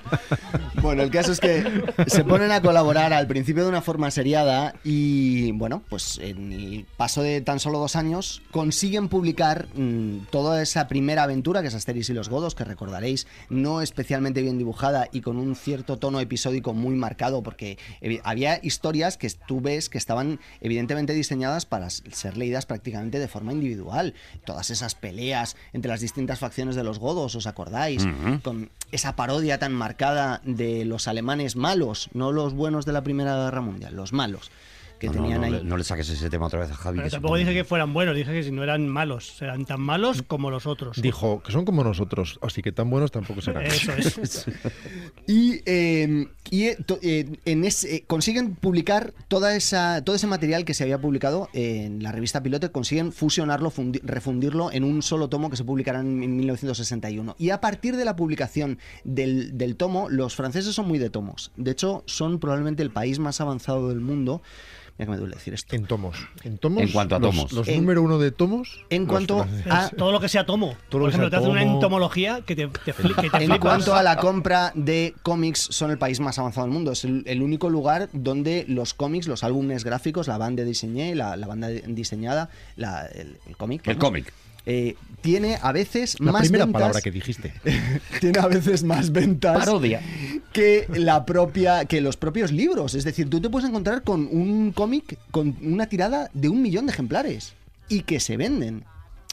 Bueno, 0.82 1.04
el 1.04 1.12
caso 1.12 1.34
es 1.34 1.42
que 1.42 1.84
se 2.08 2.24
ponen 2.24 2.52
a 2.52 2.62
colaborar 2.62 3.12
al 3.12 3.28
principio 3.28 3.64
de 3.64 3.70
una 3.70 3.82
forma 3.82 4.10
seriada 4.12 4.74
y, 4.86 5.52
bueno, 5.52 5.84
pues 5.90 6.18
en 6.24 6.54
el 6.54 6.86
paso 6.96 7.22
de 7.22 7.42
tan 7.42 7.60
solo 7.60 7.80
dos 7.80 7.98
años 7.98 8.42
consiguen 8.52 9.10
publicar 9.10 9.68
mm, 9.76 10.28
toda 10.32 10.62
esa 10.62 10.88
primera 10.88 11.24
aventura 11.24 11.62
que 11.62 11.68
es 11.68 11.76
Asterix 11.76 12.10
y 12.10 12.14
los 12.14 12.30
Godos, 12.30 12.56
que 12.56 12.64
recordaréis, 12.64 13.28
no 13.50 13.82
especialmente 13.82 14.42
bien 14.42 14.58
dibujada 14.58 15.10
y 15.12 15.20
con 15.20 15.36
un 15.38 15.56
cierto 15.58 15.98
tono 15.98 16.22
episódico 16.22 16.74
muy 16.74 16.96
marcado, 16.96 17.44
porque 17.44 17.78
había 18.24 18.60
historias 18.64 19.18
que 19.18 19.30
tú 19.48 19.62
ves 19.62 19.90
que 19.90 19.98
estaban 19.98 20.40
evidentemente 20.62 21.14
diseñadas 21.14 21.66
para 21.66 21.90
ser 21.90 22.38
leídas 22.38 22.66
prácticamente 22.66 23.20
de 23.20 23.28
forma 23.28 23.54
individual. 23.54 24.14
Todas 24.46 24.70
esas 24.70 24.96
peleas 24.96 25.56
entre 25.74 25.90
las 25.90 26.02
distintas 26.02 26.40
facciones 26.40 26.76
de 26.76 26.84
los 26.84 27.00
Godos, 27.00 27.36
¿os 27.36 27.48
acordáis? 27.48 28.06
Con 28.44 28.70
esa 28.92 29.16
parodia 29.16 29.60
tan 29.60 29.74
marcada 29.74 30.42
de 30.44 30.86
los 30.86 31.08
alemanes 31.08 31.56
malos, 31.56 32.10
no 32.14 32.32
los 32.32 32.54
buenos 32.54 32.86
de 32.86 32.94
la 32.94 33.04
Primera 33.04 33.36
Guerra 33.36 33.62
Mundial, 33.62 33.96
los 33.96 34.14
malos 34.14 34.52
que 35.00 35.08
No, 35.08 35.14
no, 35.14 35.20
tenían 35.22 35.40
no, 35.42 35.48
ahí. 35.48 35.52
le- 35.54 35.64
no 35.64 35.78
le 35.78 35.84
saques 35.84 36.08
ese 36.10 36.30
tema 36.30 36.46
otra 36.48 36.60
vez 36.60 36.70
a 36.72 36.76
Javi. 36.76 36.98
Pero 36.98 37.06
que 37.06 37.10
se 37.10 37.16
tampoco 37.16 37.36
dije 37.38 37.54
que 37.54 37.64
fueran 37.64 37.94
buenos, 37.94 38.16
dije 38.16 38.32
que 38.32 38.44
si 38.44 38.52
no 38.52 38.62
eran 38.64 38.88
malos, 38.88 39.42
eran 39.42 39.66
tan 39.66 39.82
malos 39.82 40.22
como 40.24 40.52
los 40.52 40.66
otros. 40.68 41.02
Dijo 41.02 41.42
que 41.42 41.52
son 41.52 41.66
como 41.66 41.84
nosotros, 41.84 42.38
así 42.42 42.62
que 42.62 42.72
tan 42.72 42.90
buenos 42.90 43.12
tampoco 43.12 43.42
serán. 43.42 43.66
Eso 43.66 43.92
es. 43.94 44.46
Y, 45.28 45.62
eh, 45.66 46.28
y, 46.50 46.64
eh, 46.66 46.78
to- 46.86 47.00
eh, 47.04 47.38
en 47.46 47.64
ese- 47.64 47.96
eh, 47.98 48.04
consiguen 48.08 48.56
publicar 48.56 49.14
toda 49.28 49.56
esa, 49.56 50.04
todo 50.04 50.16
ese 50.16 50.26
material 50.28 50.66
que 50.66 50.74
se 50.74 50.84
había 50.84 51.00
publicado 51.00 51.50
en 51.54 52.02
la 52.02 52.12
revista 52.12 52.42
Pilote, 52.42 52.72
consiguen 52.72 53.12
fusionarlo, 53.12 53.72
fundi- 53.72 54.02
refundirlo 54.04 54.72
en 54.72 54.84
un 54.84 55.02
solo 55.04 55.30
tomo 55.30 55.50
que 55.50 55.56
se 55.58 55.64
publicará 55.64 56.00
en, 56.00 56.24
en 56.24 56.36
1961. 56.38 57.36
Y 57.38 57.52
a 57.52 57.62
partir 57.62 57.96
de 57.96 58.06
la 58.06 58.16
publicación 58.16 58.80
del, 59.04 59.58
del 59.58 59.76
tomo, 59.76 60.10
los 60.10 60.36
franceses 60.36 60.74
son 60.74 60.88
muy 60.88 60.98
de 60.98 61.10
tomos. 61.10 61.52
De 61.58 61.72
hecho, 61.72 62.04
son 62.08 62.40
probablemente 62.40 62.82
el 62.82 62.92
país 62.92 63.20
más 63.20 63.40
avanzado 63.40 63.90
del 63.90 64.00
mundo. 64.00 64.42
Mira 65.00 65.06
que 65.06 65.12
me 65.12 65.18
duele 65.18 65.36
decir 65.36 65.54
esto. 65.54 65.74
En 65.78 65.86
tomos. 65.86 66.18
En 66.44 66.58
tomos. 66.58 66.84
En 66.84 66.90
cuanto 66.92 67.16
a 67.16 67.20
los- 67.20 67.34
tomos. 67.34 67.52
Los, 67.54 67.68
En- 67.70 67.78
número 67.80 68.04
uno 68.04 68.20
de 68.20 68.32
tomos. 68.32 68.84
En 68.90 69.06
cuanto 69.06 69.46
a 69.70 69.88
Todo 69.90 70.12
lo 70.12 70.20
que 70.20 70.28
sea 70.28 70.46
tomo. 70.46 70.76
Todo 70.90 71.02
Por 71.02 71.10
ejemplo, 71.10 71.30
te 71.30 71.38
hacen 71.38 71.50
una 71.52 71.62
tomo. 71.62 71.74
entomología 71.76 72.42
que 72.46 72.54
te, 72.58 72.68
te, 72.68 72.94
fli- 72.94 73.16
que 73.16 73.30
te 73.30 73.38
En 73.38 73.44
flipas. 73.44 73.60
cuanto 73.60 73.96
a 73.96 74.04
la 74.04 74.18
compra 74.18 74.74
de 74.76 75.16
cómics, 75.24 75.70
son 75.72 75.90
el 75.92 75.98
país 75.98 76.20
más 76.20 76.38
avanzado 76.38 76.68
del 76.68 76.74
mundo. 76.74 76.92
Es 76.92 77.06
el, 77.06 77.24
el 77.28 77.42
único 77.42 77.70
lugar 77.70 78.10
donde 78.12 78.66
los 78.68 78.94
cómics, 78.94 79.26
los 79.30 79.46
álbumes 79.46 79.86
gráficos, 79.86 80.28
la 80.28 80.38
banda 80.38 80.66
diseñé, 80.66 81.16
la, 81.16 81.38
la 81.38 81.48
banda 81.48 81.70
diseñada, 81.70 82.50
la- 82.76 83.06
el, 83.06 83.38
el 83.48 83.56
cómic. 83.56 83.88
El 83.88 83.98
cómic. 83.98 84.34
Eh, 84.66 84.96
tiene 85.22 85.58
a 85.62 85.72
veces 85.72 86.20
La 86.20 86.32
más 86.32 86.42
primera 86.44 86.66
ventas, 86.66 86.82
palabra 86.82 87.02
que 87.02 87.12
dijiste. 87.12 87.54
tiene 88.20 88.40
a 88.40 88.48
veces 88.48 88.84
más 88.84 89.12
ventas 89.12 89.58
Parodia. 89.66 90.02
que 90.54 90.88
la 90.94 91.26
propia 91.26 91.86
que 91.86 92.02
los 92.02 92.18
propios 92.18 92.52
libros. 92.52 92.94
Es 92.96 93.04
decir, 93.04 93.30
tú 93.30 93.42
te 93.42 93.50
puedes 93.50 93.68
encontrar 93.68 94.04
con 94.04 94.28
un 94.32 94.72
cómic 94.72 95.18
con 95.32 95.56
una 95.62 95.88
tirada 95.88 96.30
de 96.34 96.50
un 96.50 96.62
millón 96.62 96.86
de 96.86 96.94
ejemplares 96.94 97.54
y 97.88 98.02
que 98.02 98.20
se 98.20 98.38
venden. 98.38 98.84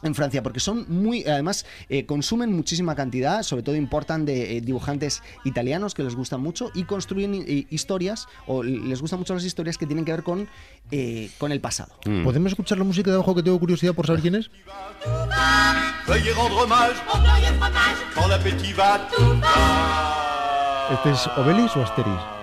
En 0.03 0.15
Francia, 0.15 0.43
porque 0.43 0.61
son 0.61 0.85
muy, 0.89 1.25
además, 1.25 1.65
eh, 1.89 2.05
consumen 2.05 2.53
muchísima 2.53 2.95
cantidad, 2.95 3.43
sobre 3.43 3.63
todo 3.63 3.77
importan 3.77 4.27
de 4.27 4.59
eh, 4.59 4.61
dibujantes 4.61 5.23
italianos 5.45 5.95
que 5.95 6.03
les 6.03 6.15
gustan 6.15 6.41
mucho 6.41 6.71
y 6.75 6.85
construyen 6.85 7.35
eh, 7.35 7.67
historias, 7.71 8.29
o 8.47 8.63
les 8.63 9.01
gustan 9.01 9.19
mucho 9.19 9.35
las 9.35 9.45
historias 9.45 9.79
que 9.79 9.87
tienen 9.87 10.05
que 10.05 10.13
ver 10.13 10.23
con, 10.23 10.49
eh, 10.91 11.31
con 11.39 11.51
el 11.51 11.61
pasado. 11.61 11.95
Mm. 12.05 12.25
¿Podemos 12.25 12.53
escuchar 12.53 12.79
la 12.79 12.85
música 12.85 13.11
de 13.11 13.17
abajo 13.17 13.35
que 13.35 13.43
tengo 13.43 13.59
curiosidad 13.59 13.95
por 13.95 14.07
saber 14.07 14.21
quién 14.21 14.35
es? 14.35 14.51
¿Este 20.93 21.11
es 21.11 21.27
Obelis 21.39 21.75
o 21.75 21.83
Asteris? 21.83 22.36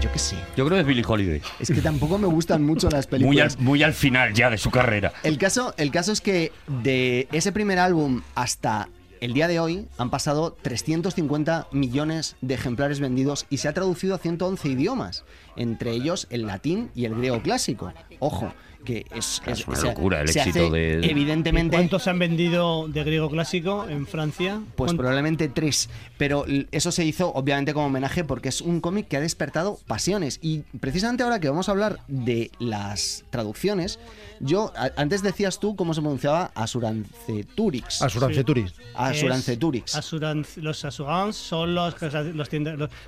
Yo 0.00 0.10
qué 0.12 0.18
sé. 0.18 0.36
Yo 0.56 0.64
creo 0.64 0.76
que 0.76 0.80
es 0.80 0.86
Billie 0.86 1.04
Holiday. 1.06 1.42
Es 1.58 1.68
que 1.70 1.80
tampoco 1.80 2.18
me 2.18 2.26
gustan 2.26 2.62
mucho 2.62 2.88
las 2.90 3.06
Muy 3.10 3.18
películas. 3.18 3.56
al, 3.56 3.62
muy 3.62 3.82
al 3.82 3.94
final 3.94 4.32
ya 4.34 4.50
de 4.50 4.58
su 4.58 4.70
carrera. 4.70 5.12
El 5.22 5.38
caso, 5.38 5.74
el 5.76 5.90
caso 5.90 6.12
es 6.12 6.20
que 6.20 6.52
de 6.82 7.28
ese 7.32 7.52
primer 7.52 7.78
álbum 7.78 8.22
hasta 8.34 8.88
el 9.20 9.32
día 9.32 9.48
de 9.48 9.58
hoy 9.60 9.88
han 9.98 10.10
pasado 10.10 10.56
350 10.60 11.68
millones 11.72 12.36
de 12.40 12.54
ejemplares 12.54 13.00
vendidos 13.00 13.46
y 13.48 13.58
se 13.58 13.68
ha 13.68 13.72
traducido 13.72 14.14
a 14.14 14.18
111 14.18 14.68
idiomas, 14.68 15.24
entre 15.56 15.92
ellos 15.92 16.26
el 16.30 16.46
latín 16.46 16.90
y 16.94 17.06
el 17.06 17.14
griego 17.14 17.40
clásico. 17.42 17.92
Ojo, 18.18 18.52
que 18.86 19.04
es, 19.14 19.42
Es 19.46 19.66
una 19.68 19.78
locura 19.82 20.22
el 20.22 20.30
éxito 20.30 20.48
hace 20.66 20.70
de- 20.70 21.10
Evidentemente, 21.10 21.76
¿Cuántos 21.76 22.04
se 22.04 22.08
han 22.10 22.18
vendido 22.18 22.88
de 22.88 23.04
griego 23.04 23.28
clásico 23.28 23.86
en 23.86 24.06
Francia? 24.06 24.60
pues 24.76 24.88
¿Cuánto? 24.88 24.96
probablemente 25.02 25.48
tres. 25.48 25.90
Pero 26.16 26.46
eso 26.72 26.90
se 26.90 27.04
hizo 27.04 27.30
obviamente 27.34 27.74
como 27.74 27.86
homenaje 27.86 28.24
porque 28.24 28.48
es 28.48 28.62
un 28.62 28.80
cómic 28.80 29.08
que 29.08 29.18
ha 29.18 29.20
despertado 29.20 29.78
pasiones. 29.86 30.38
Y 30.40 30.60
precisamente 30.80 31.22
ahora 31.22 31.38
que 31.40 31.50
vamos 31.50 31.68
a 31.68 31.72
hablar 31.72 31.98
de 32.08 32.50
las 32.58 33.24
traducciones, 33.28 33.98
yo 34.40 34.72
a- 34.76 34.92
antes 34.96 35.22
decías 35.22 35.60
tú 35.60 35.76
cómo 35.76 35.92
se 35.92 36.00
pronunciaba 36.00 36.52
Asuranceturix. 36.54 38.00
Asuranceturix. 38.02 38.70
Es 38.96 39.96
Assurance- 39.96 40.56
los 40.62 40.84
assurances 40.84 41.36
son 41.42 41.74
los, 41.74 41.94
los 42.02 42.48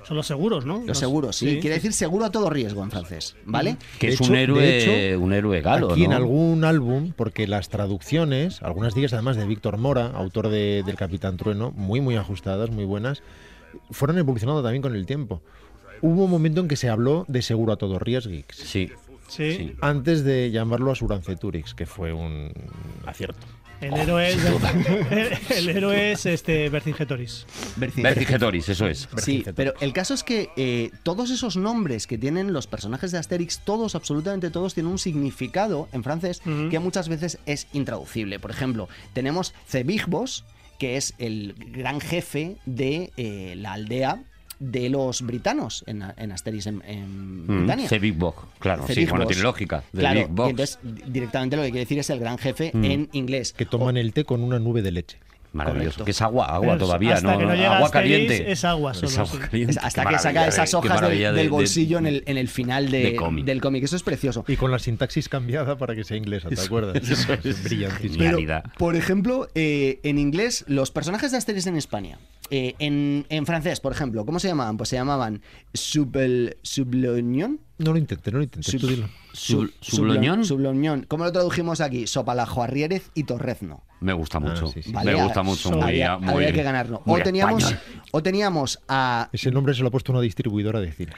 son 0.03 0.17
los 0.17 0.27
seguros, 0.27 0.65
¿no? 0.65 0.83
Los 0.85 0.97
seguros, 0.97 1.35
sí. 1.35 1.59
Quiere 1.61 1.75
decir 1.77 1.93
seguro 1.93 2.25
a 2.25 2.31
todo 2.31 2.49
riesgo 2.49 2.83
en 2.83 2.91
francés, 2.91 3.35
¿vale? 3.45 3.77
Que 3.99 4.07
De 4.07 4.13
es 4.13 4.21
hecho- 4.21 4.29
un 4.31 4.37
héroe, 4.37 5.09
hecho, 5.11 5.19
un 5.19 5.33
héroe 5.33 5.61
galo, 5.73 5.91
Aquí 5.91 6.03
en 6.05 6.13
algún 6.13 6.63
álbum, 6.65 7.13
porque 7.15 7.47
las 7.47 7.69
traducciones, 7.69 8.61
algunas 8.61 8.93
de 8.93 9.01
ellas 9.01 9.13
además 9.13 9.35
de 9.37 9.45
Víctor 9.45 9.77
Mora, 9.77 10.07
autor 10.07 10.49
de- 10.49 10.83
del 10.85 10.95
Capitán 10.95 11.37
Trueno, 11.37 11.71
muy 11.75 12.01
muy 12.01 12.15
ajustadas, 12.15 12.69
muy 12.71 12.85
buenas, 12.85 13.21
fueron 13.91 14.17
evolucionando 14.17 14.63
también 14.63 14.81
con 14.81 14.95
el 14.95 15.05
tiempo. 15.05 15.41
Hubo 16.01 16.23
un 16.25 16.31
momento 16.31 16.61
en 16.61 16.67
que 16.67 16.75
se 16.77 16.89
habló 16.89 17.25
de 17.27 17.41
seguro 17.41 17.73
a 17.73 17.75
todo 17.77 17.99
riesgo, 17.99 18.31
Sí. 18.49 18.89
Sí. 19.27 19.51
Sí. 19.57 19.73
antes 19.81 20.23
de 20.23 20.49
llamarlo 20.49 20.91
Asuranceturix, 20.91 21.75
que 21.75 21.85
fue 21.85 22.13
un 22.13 22.51
acierto. 23.05 23.45
El 23.81 23.93
héroe 23.93 24.29
es, 24.29 24.45
el, 24.45 25.57
el 25.57 25.69
héroe 25.69 26.11
es 26.11 26.25
este 26.25 26.69
Vercingetoris. 26.69 27.45
Vercingetoris, 27.77 28.69
eso 28.69 28.87
es. 28.87 29.07
Sí, 29.17 29.45
pero 29.55 29.73
el 29.79 29.93
caso 29.93 30.13
es 30.13 30.23
que 30.23 30.49
eh, 30.57 30.91
todos 31.03 31.31
esos 31.31 31.55
nombres 31.55 32.05
que 32.05 32.17
tienen 32.17 32.51
los 32.51 32.67
personajes 32.67 33.11
de 33.11 33.17
Asterix, 33.17 33.59
todos, 33.63 33.95
absolutamente 33.95 34.49
todos, 34.49 34.73
tienen 34.73 34.91
un 34.91 34.99
significado 34.99 35.87
en 35.93 36.03
francés 36.03 36.41
que 36.69 36.79
muchas 36.79 37.09
veces 37.09 37.39
es 37.45 37.67
intraducible. 37.73 38.39
Por 38.39 38.51
ejemplo, 38.51 38.89
tenemos 39.13 39.53
Cebigbos, 39.67 40.45
que 40.77 40.97
es 40.97 41.13
el 41.17 41.55
gran 41.57 41.99
jefe 41.99 42.57
de 42.65 43.11
eh, 43.17 43.53
la 43.57 43.73
aldea 43.73 44.23
de 44.59 44.89
los 44.89 45.21
britanos 45.21 45.83
en, 45.87 46.03
en 46.17 46.31
Asterix 46.31 46.67
en, 46.67 46.81
en 46.85 47.43
Mm, 47.45 47.57
Britania. 47.59 47.87
The 47.87 47.99
Big 47.99 48.13
Box, 48.15 48.43
claro, 48.59 48.85
sí, 48.87 48.93
Cebigbos. 48.93 49.11
bueno, 49.11 49.27
tiene 49.27 49.43
lógica. 49.43 49.83
The 49.93 49.99
Claro, 49.99 50.19
Big 50.21 50.29
y 50.29 50.33
Box. 50.33 50.49
entonces 50.49 50.79
di- 50.83 51.03
directamente 51.11 51.55
lo 51.55 51.61
que 51.63 51.69
quiere 51.69 51.85
decir 51.85 51.99
es 51.99 52.09
el 52.09 52.19
gran 52.19 52.37
jefe 52.37 52.71
Mm. 52.73 52.83
en 52.83 53.09
inglés. 53.13 53.53
Que 53.53 53.65
toman 53.65 53.95
el 53.97 54.11
té 54.13 54.25
con 54.25 54.43
una 54.43 54.59
nube 54.59 54.81
de 54.81 54.91
leche. 54.91 55.17
Maravilloso. 55.51 55.85
correcto. 55.85 56.05
Que 56.05 56.11
es 56.11 56.21
agua, 56.21 56.45
agua 56.45 56.73
Pero 56.75 56.85
todavía, 56.85 57.15
hasta 57.15 57.31
¿no? 57.31 57.39
que 57.39 57.45
no 57.45 57.55
llega 57.55 57.75
agua 57.77 57.87
Asterix, 57.87 58.11
caliente. 58.27 58.51
es 58.51 58.63
agua 58.65 58.93
solo, 58.93 59.07
Es 59.07 59.17
agua 59.17 59.31
sí. 59.31 59.37
caliente. 59.39 59.71
Es 59.71 59.77
hasta 59.79 60.05
que 60.05 60.19
saca 60.19 60.47
esas 60.47 60.73
hojas 60.75 60.91
del, 60.91 61.01
maravilla 61.01 61.31
de- 61.31 61.37
del 61.37 61.45
de- 61.47 61.49
bolsillo 61.49 61.97
en, 61.97 62.05
el, 62.05 62.23
en 62.27 62.37
el 62.37 62.47
final 62.47 62.91
de- 62.91 63.03
de 63.03 63.15
cómic. 63.15 63.45
del 63.45 63.59
cómic. 63.61 63.83
Eso 63.83 63.95
es 63.95 64.03
precioso. 64.03 64.45
Y 64.47 64.55
con 64.57 64.69
la 64.71 64.77
sintaxis 64.79 65.27
cambiada 65.27 65.77
para 65.77 65.95
que 65.95 66.03
sea 66.03 66.17
inglesa, 66.17 66.49
¿te 66.49 66.61
acuerdas? 66.61 66.95
eso 67.09 67.33
es 67.33 67.45
Es 67.45 67.63
brillantísimo. 67.63 68.17
Pero, 68.19 68.61
por 68.77 68.95
ejemplo, 68.95 69.47
eh, 69.55 69.99
en 70.03 70.19
inglés, 70.19 70.65
los 70.67 70.91
personajes 70.91 71.31
de 71.31 71.37
Asterix 71.37 71.65
en 71.67 71.77
España, 71.77 72.19
eh, 72.51 72.75
en, 72.79 73.25
en 73.29 73.45
francés, 73.45 73.79
por 73.79 73.91
ejemplo, 73.91 74.25
¿cómo 74.25 74.39
se 74.39 74.47
llamaban? 74.49 74.77
Pues 74.77 74.89
se 74.89 74.97
llamaban 74.97 75.41
Subel, 75.73 76.57
Subloñón. 76.61 77.59
No 77.79 77.91
lo 77.93 77.97
intentes, 77.97 78.31
no 78.31 78.39
lo 78.39 78.43
intentes, 78.43 78.71
Sub-. 78.71 78.81
Sub- 78.81 79.09
Sub- 79.33 79.71
¿Subloñón? 79.81 80.45
Subloñón. 80.45 81.05
¿Cómo 81.07 81.23
lo 81.23 81.31
tradujimos 81.31 81.81
aquí? 81.81 82.07
Sopalajo 82.07 82.61
Arriérez 82.61 83.09
y 83.15 83.23
Torrezno. 83.23 83.83
Me 84.01 84.13
gusta 84.13 84.39
mucho. 84.39 84.67
sí, 84.67 84.81
sí. 84.83 84.91
Vale, 84.91 85.13
Me 85.15 85.23
gusta 85.23 85.43
mucho. 85.43 85.71
Muy, 85.71 85.81
había, 85.83 86.17
muy, 86.17 86.33
había 86.33 86.53
que 86.53 86.63
ganarlo. 86.63 87.01
O 87.05 87.17
teníamos, 87.19 87.75
o 88.11 88.21
teníamos 88.23 88.79
a 88.87 89.29
Ese 89.33 89.49
nombre 89.51 89.73
se 89.73 89.81
lo 89.81 89.87
ha 89.87 89.91
puesto 89.91 90.11
una 90.11 90.21
distribuidora 90.21 90.79
de 90.79 90.91
cines. 90.91 91.15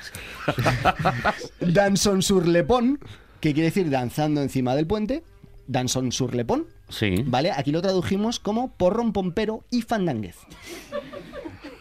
Danson 1.59 2.21
sur 2.21 2.47
le 2.47 2.63
pont, 2.63 2.99
que 3.39 3.53
quiere 3.53 3.67
decir 3.69 3.89
danzando 3.89 4.41
encima 4.41 4.75
del 4.75 4.87
puente. 4.87 5.23
Danson 5.67 6.11
sur 6.11 6.33
le 6.35 6.43
pont. 6.45 6.67
Sí. 6.89 7.23
¿Vale? 7.25 7.51
Aquí 7.51 7.71
lo 7.71 7.81
tradujimos 7.81 8.39
como 8.39 8.71
porrón 8.73 9.13
pompero 9.13 9.63
y 9.71 9.81
fandánguez. 9.81 10.35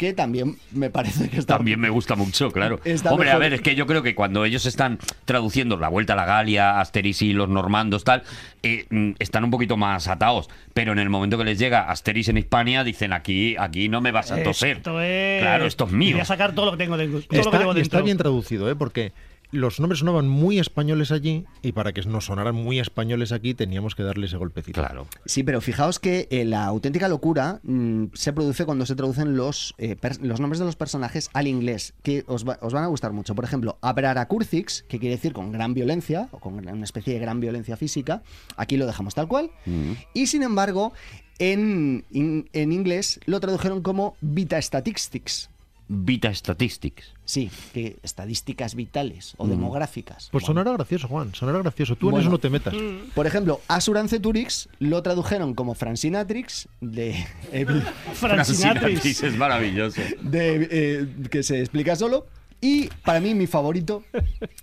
Que 0.00 0.14
también 0.14 0.56
me 0.72 0.88
parece 0.88 1.28
que 1.28 1.36
está. 1.36 1.58
También 1.58 1.78
me 1.78 1.90
gusta 1.90 2.16
mucho, 2.16 2.50
claro. 2.50 2.80
Está 2.86 3.12
Hombre, 3.12 3.32
a 3.32 3.36
ver, 3.36 3.52
es 3.52 3.60
que 3.60 3.74
yo 3.74 3.86
creo 3.86 4.02
que 4.02 4.14
cuando 4.14 4.46
ellos 4.46 4.64
están 4.64 4.98
traduciendo 5.26 5.76
La 5.76 5.90
Vuelta 5.90 6.14
a 6.14 6.16
la 6.16 6.24
Galia, 6.24 6.80
Asterix 6.80 7.20
y 7.20 7.34
los 7.34 7.50
normandos, 7.50 8.02
tal, 8.02 8.22
eh, 8.62 8.86
mm, 8.88 9.10
están 9.18 9.44
un 9.44 9.50
poquito 9.50 9.76
más 9.76 10.08
atados. 10.08 10.48
Pero 10.72 10.92
en 10.92 11.00
el 11.00 11.10
momento 11.10 11.36
que 11.36 11.44
les 11.44 11.58
llega 11.58 11.90
Asterix 11.90 12.28
en 12.28 12.38
Hispania, 12.38 12.82
dicen 12.82 13.12
aquí, 13.12 13.56
aquí 13.58 13.90
no 13.90 14.00
me 14.00 14.10
vas 14.10 14.32
a 14.32 14.42
toser. 14.42 14.78
Esto 14.78 15.02
es... 15.02 15.42
Claro, 15.42 15.66
esto 15.66 15.84
es 15.84 15.92
mío. 15.92 16.12
Voy 16.12 16.22
a 16.22 16.24
sacar 16.24 16.54
todo 16.54 16.64
lo 16.64 16.72
que 16.72 16.78
tengo 16.78 16.96
dentro. 16.96 17.20
Todo 17.20 17.26
lo 17.28 17.28
que 17.28 17.38
Está, 17.40 17.58
tengo 17.58 17.72
está 17.74 18.00
bien 18.00 18.16
traducido, 18.16 18.70
¿eh? 18.70 18.76
porque 18.76 19.12
los 19.52 19.80
nombres 19.80 19.98
sonaban 20.00 20.28
muy 20.28 20.58
españoles 20.58 21.10
allí 21.10 21.44
y 21.62 21.72
para 21.72 21.92
que 21.92 22.02
nos 22.02 22.26
sonaran 22.26 22.54
muy 22.54 22.78
españoles 22.78 23.32
aquí 23.32 23.54
teníamos 23.54 23.94
que 23.94 24.02
darle 24.02 24.26
ese 24.26 24.36
golpecito. 24.36 24.80
Claro. 24.80 25.06
Sí, 25.26 25.42
pero 25.42 25.60
fijaos 25.60 25.98
que 25.98 26.28
eh, 26.30 26.44
la 26.44 26.64
auténtica 26.66 27.08
locura 27.08 27.60
mm, 27.62 28.06
se 28.14 28.32
produce 28.32 28.64
cuando 28.64 28.86
se 28.86 28.94
traducen 28.94 29.36
los, 29.36 29.74
eh, 29.78 29.96
los 30.22 30.40
nombres 30.40 30.58
de 30.60 30.64
los 30.66 30.76
personajes 30.76 31.30
al 31.32 31.46
inglés, 31.46 31.94
que 32.02 32.24
os, 32.26 32.46
va- 32.48 32.58
os 32.62 32.72
van 32.72 32.84
a 32.84 32.88
gustar 32.88 33.12
mucho. 33.12 33.34
Por 33.34 33.44
ejemplo, 33.44 33.78
Abraracurcix, 33.80 34.84
que 34.88 34.98
quiere 34.98 35.16
decir 35.16 35.32
con 35.32 35.52
gran 35.52 35.74
violencia, 35.74 36.28
o 36.32 36.38
con 36.38 36.54
una 36.54 36.84
especie 36.84 37.14
de 37.14 37.20
gran 37.20 37.40
violencia 37.40 37.76
física, 37.76 38.22
aquí 38.56 38.76
lo 38.76 38.86
dejamos 38.86 39.14
tal 39.14 39.28
cual. 39.28 39.50
Mm. 39.66 39.92
Y 40.14 40.26
sin 40.28 40.42
embargo, 40.42 40.92
en, 41.38 42.04
in- 42.10 42.48
en 42.52 42.72
inglés 42.72 43.18
lo 43.26 43.40
tradujeron 43.40 43.82
como 43.82 44.16
Vita 44.20 44.60
Statistics. 44.60 45.48
Vita 45.92 46.32
Statistics. 46.32 47.14
Sí, 47.24 47.50
que 47.74 47.96
estadísticas 48.04 48.76
vitales 48.76 49.34
o 49.38 49.48
demográficas. 49.48 50.28
Pues 50.30 50.42
Bueno. 50.42 50.46
sonará 50.46 50.72
gracioso, 50.76 51.08
Juan, 51.08 51.34
sonará 51.34 51.58
gracioso. 51.58 51.96
Tú 51.96 52.10
en 52.10 52.20
eso 52.20 52.30
no 52.30 52.38
te 52.38 52.48
metas. 52.48 52.72
Por 53.12 53.26
ejemplo, 53.26 53.60
Asuranceturix 53.66 54.68
lo 54.78 55.02
tradujeron 55.02 55.54
como 55.54 55.74
Francinatrix 55.74 56.68
de, 56.80 57.16
Francinatrix. 58.14 59.22
es 59.24 59.36
maravilloso. 59.36 60.00
de, 60.20 60.68
eh, 60.70 61.08
que 61.28 61.42
se 61.42 61.58
explica 61.58 61.96
solo. 61.96 62.26
Y 62.60 62.86
para 63.04 63.18
mí 63.18 63.34
mi 63.34 63.48
favorito 63.48 64.04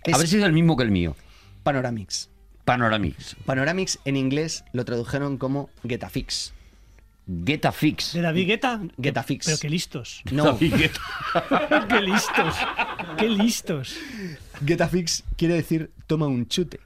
es 0.06 0.14
A 0.14 0.18
ver 0.18 0.28
si 0.28 0.38
es 0.38 0.44
el 0.44 0.54
mismo 0.54 0.78
que 0.78 0.84
el 0.84 0.92
mío. 0.92 1.16
Panoramix. 1.64 2.30
Panoramix. 2.64 3.36
Panoramix 3.46 4.00
en 4.06 4.16
inglés 4.16 4.64
lo 4.72 4.86
tradujeron 4.86 5.38
como 5.38 5.70
Getafix. 5.86 6.54
Getafix. 7.46 8.14
De 8.14 8.22
David 8.22 8.48
Guetta. 8.48 8.80
Getafix. 9.02 9.46
Pero 9.46 9.58
qué 9.60 9.70
listos. 9.70 10.22
No, 10.32 10.58
qué 10.60 12.02
listos. 12.02 12.56
Qué 13.18 13.30
listos. 13.30 13.98
Getafix 14.66 15.24
quiere 15.36 15.56
decir 15.56 15.92
toma 16.08 16.28
un 16.28 16.48
chute. 16.48 16.80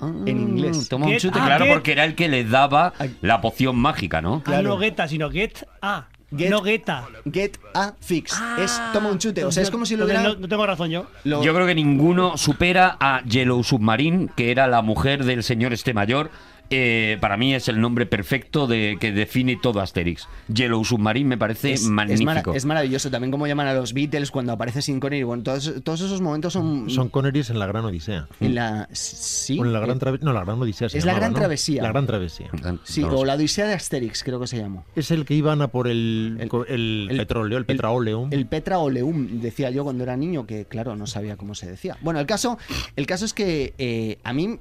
en 0.00 0.28
inglés. 0.40 0.88
Toma 0.88 1.06
un 1.06 1.12
Get- 1.12 1.20
chute, 1.20 1.38
ah, 1.40 1.46
claro, 1.46 1.64
get- 1.66 1.72
porque 1.74 1.92
era 1.92 2.04
el 2.04 2.14
que 2.14 2.28
le 2.28 2.44
daba 2.44 2.92
la 3.22 3.40
poción 3.40 3.76
mágica, 3.76 4.20
¿no? 4.20 4.42
Ah, 4.46 4.62
no 4.62 4.78
Guetta, 4.78 5.08
sino 5.08 5.30
Get 5.30 5.66
A. 5.82 6.08
Get- 6.32 6.50
no 6.50 6.60
Guetta. 6.60 7.06
Get 7.32 7.58
a 7.74 7.94
fix. 8.00 8.32
es 8.58 8.80
toma 8.92 9.10
un 9.10 9.18
chute. 9.18 9.44
O 9.44 9.52
sea, 9.52 9.62
es 9.62 9.70
como 9.70 9.86
si 9.86 9.94
lo 9.96 10.02
Entonces, 10.04 10.18
hubiera. 10.20 10.34
no, 10.34 10.40
no 10.40 10.48
tengo 10.48 10.66
razón 10.66 10.90
yo. 10.90 11.06
lo- 11.24 11.42
Yo 11.42 11.54
creo 11.54 11.66
que 11.66 11.74
ninguno 11.74 12.36
supera 12.36 12.96
a 13.00 13.22
Yellow 13.24 13.62
Submarine, 13.62 14.28
que 14.36 14.50
era 14.50 14.66
la 14.66 14.82
mujer 14.82 15.24
del 15.24 15.42
señor 15.42 15.72
este 15.72 15.94
mayor. 15.94 16.30
Eh, 16.70 17.18
para 17.20 17.36
mí 17.36 17.54
es 17.54 17.68
el 17.68 17.80
nombre 17.80 18.06
perfecto 18.06 18.66
de 18.66 18.96
que 19.00 19.12
define 19.12 19.56
todo 19.60 19.80
Asterix. 19.80 20.28
Yellow 20.52 20.84
Submarine 20.84 21.28
me 21.28 21.38
parece 21.38 21.72
es, 21.72 21.82
es 21.82 21.86
magnífico. 21.88 22.24
mara- 22.26 22.42
es 22.54 22.64
maravilloso 22.64 23.10
también 23.10 23.30
como 23.30 23.46
llaman 23.46 23.66
a 23.68 23.74
los 23.74 23.92
Beatles 23.92 24.30
cuando 24.30 24.52
aparece 24.52 24.82
Sin 24.82 25.00
Connery. 25.00 25.22
Bueno, 25.22 25.42
todos, 25.42 25.74
todos 25.84 26.00
esos 26.00 26.20
momentos 26.20 26.52
son. 26.52 26.90
Son 26.90 27.08
Connerys 27.08 27.50
en 27.50 27.58
la 27.58 27.66
Gran 27.66 27.84
Odisea. 27.84 28.26
en 28.40 28.54
la. 28.54 28.88
Sí. 28.92 29.58
O 29.60 29.64
en 29.64 29.72
la 29.72 29.80
gran 29.80 29.98
eh, 29.98 30.18
No, 30.22 30.32
la 30.32 30.44
Gran 30.44 30.60
Odisea 30.60 30.88
se 30.88 30.98
es 30.98 31.04
la 31.04 31.14
Gran 31.14 31.32
¿no? 31.32 31.38
Travesía. 31.38 31.82
La 31.82 31.88
Gran 31.90 32.06
Travesía. 32.06 32.50
sí, 32.84 33.02
No 33.02 33.08
o 33.18 33.24
la 33.24 33.34
Odisea 33.34 33.66
de 33.66 33.74
Asterix, 33.74 34.22
creo 34.24 34.40
que 34.40 34.46
se 34.46 34.58
llamó. 34.58 34.84
Es 34.96 35.10
el 35.10 35.24
que 35.24 35.34
iban 35.34 35.62
a 35.62 35.68
por 35.68 35.88
el, 35.88 36.36
El- 36.40 36.50
el 36.68 37.08
el- 37.10 37.16
petróleo, 37.18 37.58
el, 37.58 37.62
el- 37.62 37.66
petraóleum. 37.66 38.28
El 38.32 38.46
Petra 38.46 38.78
Oleum, 38.78 39.40
decía 39.40 39.70
yo 39.70 39.84
cuando 39.84 40.02
era 40.02 40.16
niño, 40.16 40.46
que 40.46 40.64
claro, 40.64 40.96
no 40.96 41.06
sabía 41.06 41.36
cómo 41.36 41.54
se 41.54 41.66
decía. 41.70 41.96
Bueno, 42.00 42.20
el 42.20 42.26
caso, 42.26 42.58
el 42.96 43.06
caso 43.06 43.24
es 43.24 43.32
que 43.34 43.74
eh, 43.78 44.18
a 44.24 44.32
mí, 44.32 44.58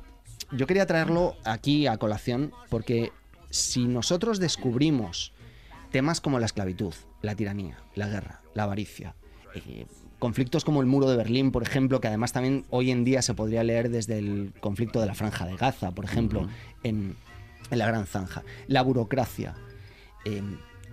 yo 0.52 0.68
quería 0.68 0.86
traerlo 0.86 1.36
aquí 1.44 1.88
a 1.88 1.98
colación 1.98 2.52
porque 2.70 3.12
si 3.50 3.86
nosotros 3.86 4.40
descubrimos 4.40 5.32
temas 5.92 6.22
como 6.22 6.40
la 6.40 6.46
esclavitud, 6.46 6.94
la 7.22 7.36
tiranía, 7.36 7.78
la 7.96 8.08
guerra, 8.08 8.42
la 8.54 8.64
avaricia, 8.64 9.16
eh, 9.54 9.86
conflictos 10.20 10.66
como 10.66 10.82
el 10.82 10.88
muro 10.88 11.10
de 11.10 11.18
Berlín, 11.18 11.52
por 11.52 11.64
ejemplo, 11.64 12.02
que 12.02 12.08
además 12.08 12.34
también 12.34 12.66
hoy 12.70 12.92
en 12.92 13.04
día 13.04 13.22
se 13.22 13.34
podría 13.34 13.64
leer 13.64 13.90
desde 13.90 14.18
el 14.18 14.54
conflicto 14.60 15.00
de 15.00 15.06
la 15.06 15.14
franja 15.14 15.46
de 15.46 15.56
Gaza, 15.56 15.92
por 15.92 16.06
ejemplo, 16.06 16.48
en, 16.84 17.16
en 17.70 17.78
la 17.78 17.88
Gran 17.88 18.06
Zanja, 18.08 18.44
la 18.68 18.82
burocracia, 18.82 19.56
eh, 20.26 20.42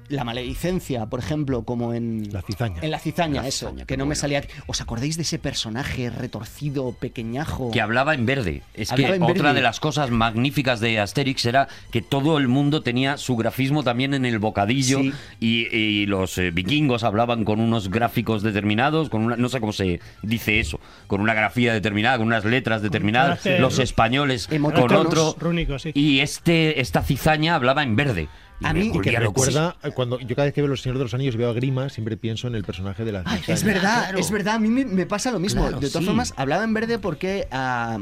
la 0.08 0.24
maledicencia, 0.24 1.06
por 1.06 1.20
ejemplo, 1.20 1.62
como 1.64 1.94
en 1.94 2.28
La 2.32 2.42
cizaña. 2.42 2.80
en 2.82 2.90
la 2.90 2.98
cizaña, 2.98 3.42
La 3.42 3.48
eso, 3.48 3.66
cizaña, 3.68 3.86
que 3.86 3.96
no 3.96 4.06
me 4.06 4.14
salía. 4.14 4.42
¿Os 4.66 4.80
acordáis 4.80 5.16
de 5.16 5.22
ese 5.22 5.38
personaje 5.38 6.10
retorcido, 6.10 6.92
pequeñajo? 6.92 7.70
Que 7.70 7.80
hablaba 7.80 8.14
en 8.14 8.26
verde. 8.26 8.62
Es 8.74 8.90
que 8.90 9.06
Hablaba 9.06 9.26
otra 9.26 9.42
verde. 9.44 9.54
de 9.56 9.62
las 9.62 9.80
cosas 9.80 10.10
magníficas 10.10 10.80
de 10.80 11.00
Asterix 11.00 11.44
era 11.46 11.68
que 11.90 12.02
todo 12.02 12.38
el 12.38 12.48
mundo 12.48 12.82
tenía 12.82 13.16
su 13.16 13.36
grafismo 13.36 13.82
también 13.82 14.14
en 14.14 14.24
el 14.24 14.38
bocadillo 14.38 14.98
Sí. 15.00 15.12
y, 15.40 15.74
y 15.76 16.06
los 16.06 16.36
eh, 16.38 16.50
vikingos 16.50 17.04
hablaban 17.04 17.44
con 17.44 17.60
unos 17.60 17.88
gráficos 17.90 18.42
determinados, 18.42 19.08
con 19.08 19.22
una, 19.24 19.36
no 19.36 19.48
sé 19.48 19.60
cómo 19.60 19.72
se 19.72 20.00
dice 20.22 20.60
eso, 20.60 20.80
con 21.06 21.20
una 21.20 21.34
grafía 21.34 21.72
determinada, 21.72 22.18
con 22.18 22.26
unas 22.26 22.44
letras 22.44 22.82
determinadas, 22.82 23.44
los 23.58 23.78
españoles 23.78 24.48
con 24.48 24.92
otro. 24.94 25.34
Rúnicos, 25.38 25.82
sí. 25.82 25.90
Y 25.94 26.20
este, 26.20 26.80
esta 26.80 27.02
cizaña 27.02 27.54
hablaba 27.54 27.82
en 27.82 27.96
verde. 27.96 28.28
Y 28.62 28.66
A 28.66 28.72
me 28.72 28.80
mí- 28.80 28.92
Y 28.94 29.00
que 29.00 29.12
loco. 29.12 29.42
recuerda, 29.42 29.76
eh, 29.82 29.90
cuando 29.94 30.18
yo 30.20 30.34
cada 30.36 30.44
vez 30.46 30.54
que 30.54 30.60
veo 30.62 30.68
Los 30.68 30.82
Señores 30.82 30.98
de 31.00 31.04
los 31.04 31.14
Anillos 31.14 31.34
y 31.34 31.38
veo 31.38 31.50
a 31.50 31.52
Grima, 31.52 31.88
siempre 31.88 32.16
pienso 32.16 32.46
en 32.48 32.54
el 32.54 32.64
personaje 32.64 33.04
de 33.04 33.12
la 33.12 33.22
Ay, 33.26 33.40
es 33.46 33.64
verdad, 33.64 34.02
Claro. 34.04 34.18
es 34.18 34.30
verdad, 34.30 34.54
a 34.54 34.58
mí 34.58 34.68
me, 34.68 34.84
me 34.84 35.06
pasa 35.06 35.30
lo 35.30 35.38
mismo. 35.40 35.62
Claro, 35.62 35.80
de 35.80 35.88
todas 35.88 36.02
sí. 36.02 36.06
formas, 36.06 36.32
hablaba 36.36 36.64
en 36.64 36.72
verde 36.74 36.98
porque 36.98 37.48
a, 37.50 37.98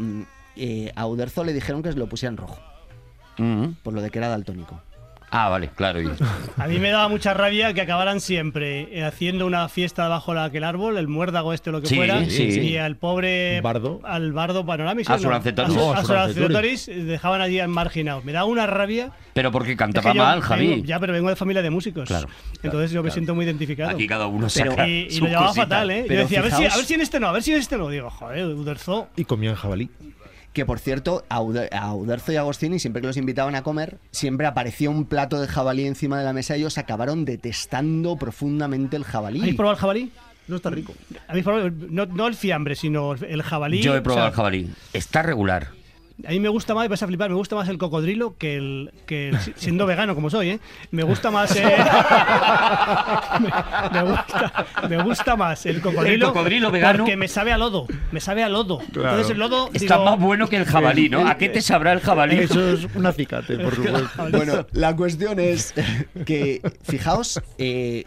eh, 0.56 0.92
a 0.94 1.06
Uderzo 1.06 1.44
le 1.44 1.52
dijeron 1.52 1.82
que 1.82 1.92
lo 1.92 2.08
pusiera 2.08 2.30
en 2.30 2.36
rojo, 2.36 2.58
Mm. 3.38 3.72
por 3.82 3.94
lo 3.94 4.02
de 4.02 4.10
que 4.10 4.18
era 4.18 4.28
daltónico. 4.28 4.82
Ah, 5.32 5.48
vale, 5.48 5.70
claro. 5.76 6.02
y- 6.02 6.08
A 6.58 6.66
mí 6.66 6.78
me 6.80 6.90
daba 6.90 7.08
mucha 7.08 7.32
rabia 7.34 7.72
que 7.72 7.80
acabaran 7.80 8.20
siempre 8.20 8.88
eh, 8.98 9.04
haciendo 9.04 9.46
una 9.46 9.68
fiesta 9.68 10.08
bajo 10.08 10.34
la, 10.34 10.44
aquel 10.44 10.64
árbol, 10.64 10.98
el 10.98 11.06
muérdago 11.06 11.52
este 11.52 11.70
o 11.70 11.72
lo 11.72 11.80
que 11.80 11.86
Sí, 11.86 11.94
fuera, 11.96 12.24
sí, 12.24 12.42
y 12.60 12.76
al 12.76 12.96
pobre 12.96 13.60
Bardo. 13.60 14.00
al 14.02 14.32
bardo 14.32 14.66
panorámico. 14.66 15.12
A 15.12 15.18
Solancetoris. 15.18 15.74
No, 15.76 15.92
a 15.92 15.98
a 15.98 16.04
Solancetoris, 16.04 16.88
eh, 16.88 17.04
dejaban 17.04 17.40
allí 17.40 17.60
al 17.60 17.68
marginado. 17.68 18.22
Me 18.24 18.32
da 18.32 18.44
una 18.44 18.66
rabia. 18.66 19.12
Pero 19.32 19.52
porque 19.52 19.72
Es 19.72 19.78
cantaba 19.78 20.10
que 20.10 20.18
yo 20.18 20.24
mal, 20.24 20.40
Javi. 20.40 20.66
vengo- 20.66 20.84
ya, 20.84 20.98
pero 20.98 21.12
vengo 21.12 21.28
de 21.28 21.36
familia 21.36 21.62
de 21.62 21.70
músicos. 21.70 22.08
Claro, 22.08 22.28
Entonces 22.64 22.90
yo 22.90 23.00
me 23.00 23.04
claro. 23.08 23.14
siento 23.14 23.34
muy 23.36 23.44
identificado. 23.44 23.90
Aquí 23.90 24.08
cada 24.08 24.26
uno 24.26 24.48
Pero- 24.52 24.70
saca 24.72 24.88
y, 24.88 25.02
y 25.02 25.10
su 25.12 25.20
lo 25.20 25.28
llevaba 25.28 25.46
cosita. 25.46 25.62
fatal, 25.66 25.90
¿eh? 25.92 26.00
Yo 26.02 26.06
Pero 26.08 26.20
decía, 26.22 26.38
a 26.40 26.42
ver, 26.42 26.52
si, 26.52 26.64
a 26.66 26.76
ver 26.76 26.84
si 26.84 26.94
en 26.94 27.00
este 27.02 27.20
no, 27.20 27.28
a 27.28 27.32
ver 27.32 27.42
si 27.44 27.52
en 27.52 27.58
este 27.58 27.76
no. 27.78 27.88
Digo, 27.88 28.10
joder, 28.10 28.44
Uderzo. 28.46 29.08
Y 29.16 29.24
comían 29.24 29.54
jabalí. 29.54 29.88
Que 30.52 30.66
por 30.66 30.78
cierto, 30.80 31.24
a, 31.28 31.40
Ude- 31.40 31.68
a 31.72 31.94
Uderzo 31.94 32.32
y 32.32 32.36
Agostini, 32.36 32.78
siempre 32.80 33.00
que 33.00 33.06
los 33.06 33.16
invitaban 33.16 33.54
a 33.54 33.62
comer, 33.62 33.98
siempre 34.10 34.46
aparecía 34.46 34.90
un 34.90 35.04
plato 35.04 35.40
de 35.40 35.46
jabalí 35.46 35.86
encima 35.86 36.18
de 36.18 36.24
la 36.24 36.32
mesa 36.32 36.56
y 36.56 36.60
ellos 36.60 36.76
acabaron 36.78 37.24
detestando 37.24 38.16
profundamente 38.16 38.96
el 38.96 39.04
jabalí. 39.04 39.40
¿Habéis 39.40 39.54
probado 39.56 39.74
el 39.76 39.80
jabalí? 39.80 40.12
No 40.48 40.56
está 40.56 40.70
rico. 40.70 40.92
¿Habéis 41.28 41.44
probado? 41.44 41.70
No, 41.70 42.06
no 42.06 42.26
el 42.26 42.34
fiambre, 42.34 42.74
sino 42.74 43.14
el 43.14 43.42
jabalí. 43.42 43.80
Yo 43.82 43.94
he 43.94 43.98
o 43.98 44.02
probado 44.02 44.24
sea, 44.24 44.28
el 44.30 44.34
jabalí. 44.34 44.70
Está 44.92 45.22
regular. 45.22 45.68
A 46.26 46.30
mí 46.30 46.40
me 46.40 46.48
gusta 46.48 46.74
más, 46.74 46.84
y 46.86 46.88
vas 46.88 47.02
a 47.02 47.06
flipar, 47.06 47.28
me 47.30 47.36
gusta 47.36 47.56
más 47.56 47.68
el 47.68 47.78
cocodrilo 47.78 48.36
que 48.38 48.56
el. 48.56 48.92
Que 49.06 49.28
el- 49.30 49.38
siendo 49.56 49.86
vegano 49.86 50.14
como 50.14 50.30
soy, 50.30 50.50
¿eh? 50.50 50.60
Me 50.90 51.02
gusta 51.02 51.30
más. 51.30 51.54
eh, 51.56 51.62
me, 53.40 53.50
me 53.92 54.02
gusta, 54.10 54.66
me 54.88 55.02
gusta 55.02 55.36
más 55.36 55.66
el 55.66 55.80
cocodrilo. 55.80 56.26
El 56.28 56.32
cocodrilo 56.32 56.70
vegano. 56.70 56.98
Porque 57.00 57.16
me 57.16 57.28
sabe 57.28 57.52
a 57.52 57.58
lodo. 57.58 57.86
Me 58.12 58.20
sabe 58.20 58.42
a 58.42 58.48
lodo. 58.48 58.80
Entonces 58.80 59.30
el 59.30 59.38
lodo. 59.38 59.70
Está 59.72 59.94
digo, 59.96 60.04
más 60.10 60.18
bueno 60.18 60.48
que 60.48 60.56
el 60.56 60.64
jabalí, 60.64 61.08
¿no? 61.08 61.26
¿A 61.26 61.36
qué 61.36 61.48
te 61.48 61.60
sabrá 61.60 61.92
el 61.92 62.00
jabalí? 62.00 62.38
Eso 62.38 62.72
es 62.72 62.86
un 62.94 63.06
acicate, 63.06 63.58
por 63.58 63.74
supuesto. 63.76 64.08
Bueno, 64.30 64.66
la 64.72 64.94
cuestión 64.96 65.38
es 65.40 65.74
que, 66.24 66.60
fijaos, 66.82 67.40
eh, 67.58 68.04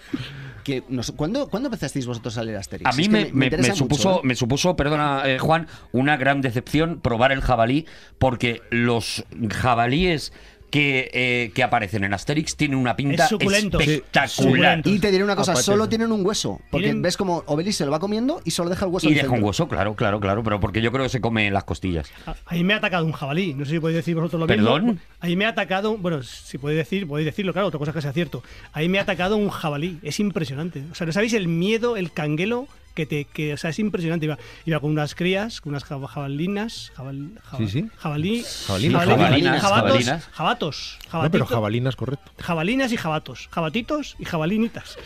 que 0.64 0.84
nos- 0.89 1.11
¿cuándo, 1.11 1.49
¿cuándo 1.49 1.68
empezasteis 1.68 2.05
vosotros 2.07 2.38
a 2.38 2.43
leer 2.43 2.57
Asterix? 2.57 2.89
A 2.89 2.93
mí 2.95 3.03
Es 3.03 3.07
que 3.09 3.14
me, 3.14 3.26
me- 3.26 3.32
me 3.34 3.45
interesa 3.45 3.70
mucho, 3.72 3.78
supuso, 3.84 4.18
¿eh? 4.18 4.22
me 4.24 4.36
supuso, 4.36 4.76
perdona 4.76 5.24
eh, 5.26 5.38
Juan, 5.39 5.68
una 5.91 6.18
gran 6.18 6.41
decepción 6.41 6.99
probar 7.01 7.32
el 7.32 7.41
jabalí 7.41 7.86
porque 8.18 8.61
los 8.72 9.26
jabalíes 9.51 10.34
que, 10.74 11.11
eh, 11.13 11.51
que 11.53 11.61
aparecen 11.61 12.03
en 12.03 12.15
Asterix 12.15 12.55
tienen 12.57 12.80
una 12.80 12.95
pinta 12.95 13.26
Es 13.26 13.30
suculento. 13.30 13.78
Sí, 13.80 13.91
espectacular. 13.91 14.30
suculento. 14.30 14.89
Y 14.89 14.97
te 14.97 15.11
diré 15.11 15.24
una 15.24 15.36
cosa, 15.36 15.51
Aparte- 15.51 15.65
solo 15.67 15.88
tienen 15.88 16.11
un 16.11 16.26
hueso. 16.26 16.59
Porque 16.71 16.88
Tienen- 16.88 17.03
ves 17.03 17.15
como 17.15 17.43
Obelix 17.45 17.76
se 17.76 17.86
lo 17.86 17.91
va 17.91 17.99
comiendo 17.99 18.41
y 18.43 18.49
solo 18.49 18.71
deja 18.71 18.86
el 18.88 18.91
hueso 18.91 19.07
Y 19.07 19.13
deja 19.13 19.28
un 19.28 19.34
centro. 19.34 19.47
hueso, 19.49 19.67
claro, 19.67 19.95
claro, 19.95 20.19
claro, 20.19 20.41
pero 20.43 20.59
porque 20.59 20.82
yo 20.82 20.91
creo 20.91 21.03
que 21.03 21.09
se 21.09 21.21
come 21.21 21.45
en 21.45 21.53
las 21.53 21.63
costillas. 21.65 22.11
A- 22.26 22.36
Ahí 22.47 22.63
me 22.63 22.74
ha 22.74 22.78
atacado 22.78 23.05
un 23.05 23.11
jabalí. 23.11 23.53
No 23.53 23.65
sé 23.65 23.71
si 23.74 23.80
podéis 23.80 23.97
decir 23.97 24.15
vosotros 24.15 24.39
lo 24.39 24.47
¿Perdón? 24.47 24.86
mismo. 24.86 24.99
Ahí 25.19 25.36
me 25.36 25.45
ha 25.45 25.49
atacado. 25.49 25.95
Bueno, 25.95 26.24
si 26.24 26.57
podéis 26.57 26.80
decir, 26.80 27.07
podéis 27.07 27.28
decirlo, 27.28 27.53
claro, 27.53 27.67
otra 27.67 27.78
cosa 27.78 27.93
que 27.93 28.01
sea 28.01 28.11
cierto. 28.11 28.41
Ahí 28.71 28.89
me 28.89 28.97
ha 28.97 29.03
atacado 29.03 29.38
un 29.38 29.49
jabalí. 29.49 29.99
Es 30.01 30.19
impresionante. 30.19 30.82
O 30.91 30.95
sea, 30.95 31.05
no 31.05 31.13
sabéis 31.13 31.34
el 31.34 31.47
miedo, 31.47 31.97
el 31.97 32.11
canguelo 32.11 32.67
que 32.94 33.06
te. 33.06 33.26
Que, 33.26 33.54
o 33.54 33.58
sea, 33.58 33.70
es 33.72 33.80
impresionante. 33.80 34.26
Iba, 34.26 34.38
iba 34.66 34.80
con 34.80 34.91
unas 34.91 35.16
crías, 35.16 35.62
con 35.62 35.72
unas 35.72 35.86
jab- 35.86 36.06
jabalinas. 36.08 36.91
Jabal, 36.96 37.32
jabal- 37.44 37.68
Sí, 37.68 37.82
sí. 37.82 37.89
Jabalí. 37.98 38.44
Jabalinas, 38.68 39.06
jabalinas, 39.06 39.62
jabatos, 39.62 39.89
jabalinas. 39.91 40.30
Jabatos. 40.32 41.00
No, 41.14 41.32
pero 41.32 41.46
jabalinas, 41.46 41.96
correcto. 41.96 42.32
jabalinas 42.39 42.91
y 42.91 42.98
jabatos, 42.98 43.50
jabatitos 43.52 44.16
y 44.20 44.26
jabalinitas. 44.26 44.98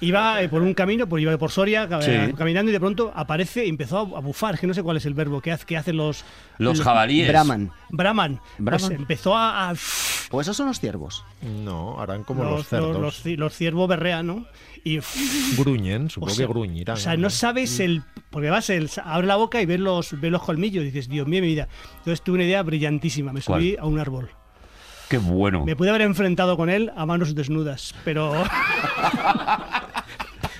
Iba 0.00 0.40
eh, 0.42 0.48
por 0.48 0.62
un 0.62 0.74
camino, 0.74 1.08
por, 1.08 1.18
iba 1.18 1.36
por 1.38 1.50
Soria, 1.50 1.88
Sí. 2.00 2.10
eh, 2.12 2.34
caminando 2.38 2.70
y 2.70 2.72
de 2.72 2.78
pronto 2.78 3.12
aparece 3.16 3.66
y 3.66 3.68
empezó 3.68 3.98
a, 3.98 4.18
a 4.18 4.20
bufar, 4.20 4.54
es 4.54 4.60
que 4.60 4.68
no 4.68 4.72
sé 4.74 4.80
cuál 4.84 4.96
es 4.96 5.04
el 5.06 5.14
verbo 5.14 5.40
que, 5.40 5.50
hace, 5.50 5.66
que 5.66 5.76
hacen 5.76 5.96
los... 5.96 6.24
Los 6.58 6.80
jabalíes. 6.80 7.26
Brahman. 7.28 7.72
Brahman. 7.90 8.36
Pues 8.36 8.58
Brahman. 8.58 8.92
empezó 8.92 9.34
a... 9.36 9.70
a- 9.70 9.74
O 10.30 10.40
esos 10.40 10.56
son 10.56 10.68
los 10.68 10.78
ciervos. 10.78 11.24
No, 11.42 12.00
harán 12.00 12.22
como 12.22 12.44
los, 12.44 12.58
los, 12.58 12.68
cerdos. 12.68 12.96
los, 12.96 13.26
los 13.26 13.52
ciervos 13.54 13.88
berrean, 13.88 14.24
¿no? 14.28 14.46
Y... 14.84 15.00
Gruñen, 15.56 16.10
supongo 16.10 16.32
o 16.32 16.34
sea, 16.34 16.46
que 16.46 16.52
gruñirán. 16.52 16.96
O 16.96 16.98
sea, 16.98 17.16
no 17.16 17.30
sabes 17.30 17.80
el... 17.80 18.02
Porque 18.30 18.50
vas, 18.50 18.70
el, 18.70 18.90
abre 19.04 19.26
la 19.26 19.36
boca 19.36 19.60
y 19.62 19.66
ves 19.66 19.80
los, 19.80 20.20
ves 20.20 20.30
los 20.30 20.42
colmillos 20.42 20.82
y 20.82 20.86
dices, 20.86 21.08
Dios 21.08 21.26
mío, 21.26 21.40
mi 21.40 21.48
vida. 21.48 21.68
Entonces 21.98 22.22
tuve 22.22 22.36
una 22.36 22.44
idea 22.44 22.62
brillantísima. 22.62 23.32
Me 23.32 23.40
subí 23.40 23.76
a 23.76 23.84
un 23.84 23.98
árbol. 23.98 24.30
Qué 25.08 25.18
bueno. 25.18 25.64
Me 25.64 25.74
pude 25.74 25.88
haber 25.88 26.02
enfrentado 26.02 26.56
con 26.56 26.68
él 26.68 26.92
a 26.94 27.06
manos 27.06 27.34
desnudas, 27.34 27.94
pero. 28.04 28.32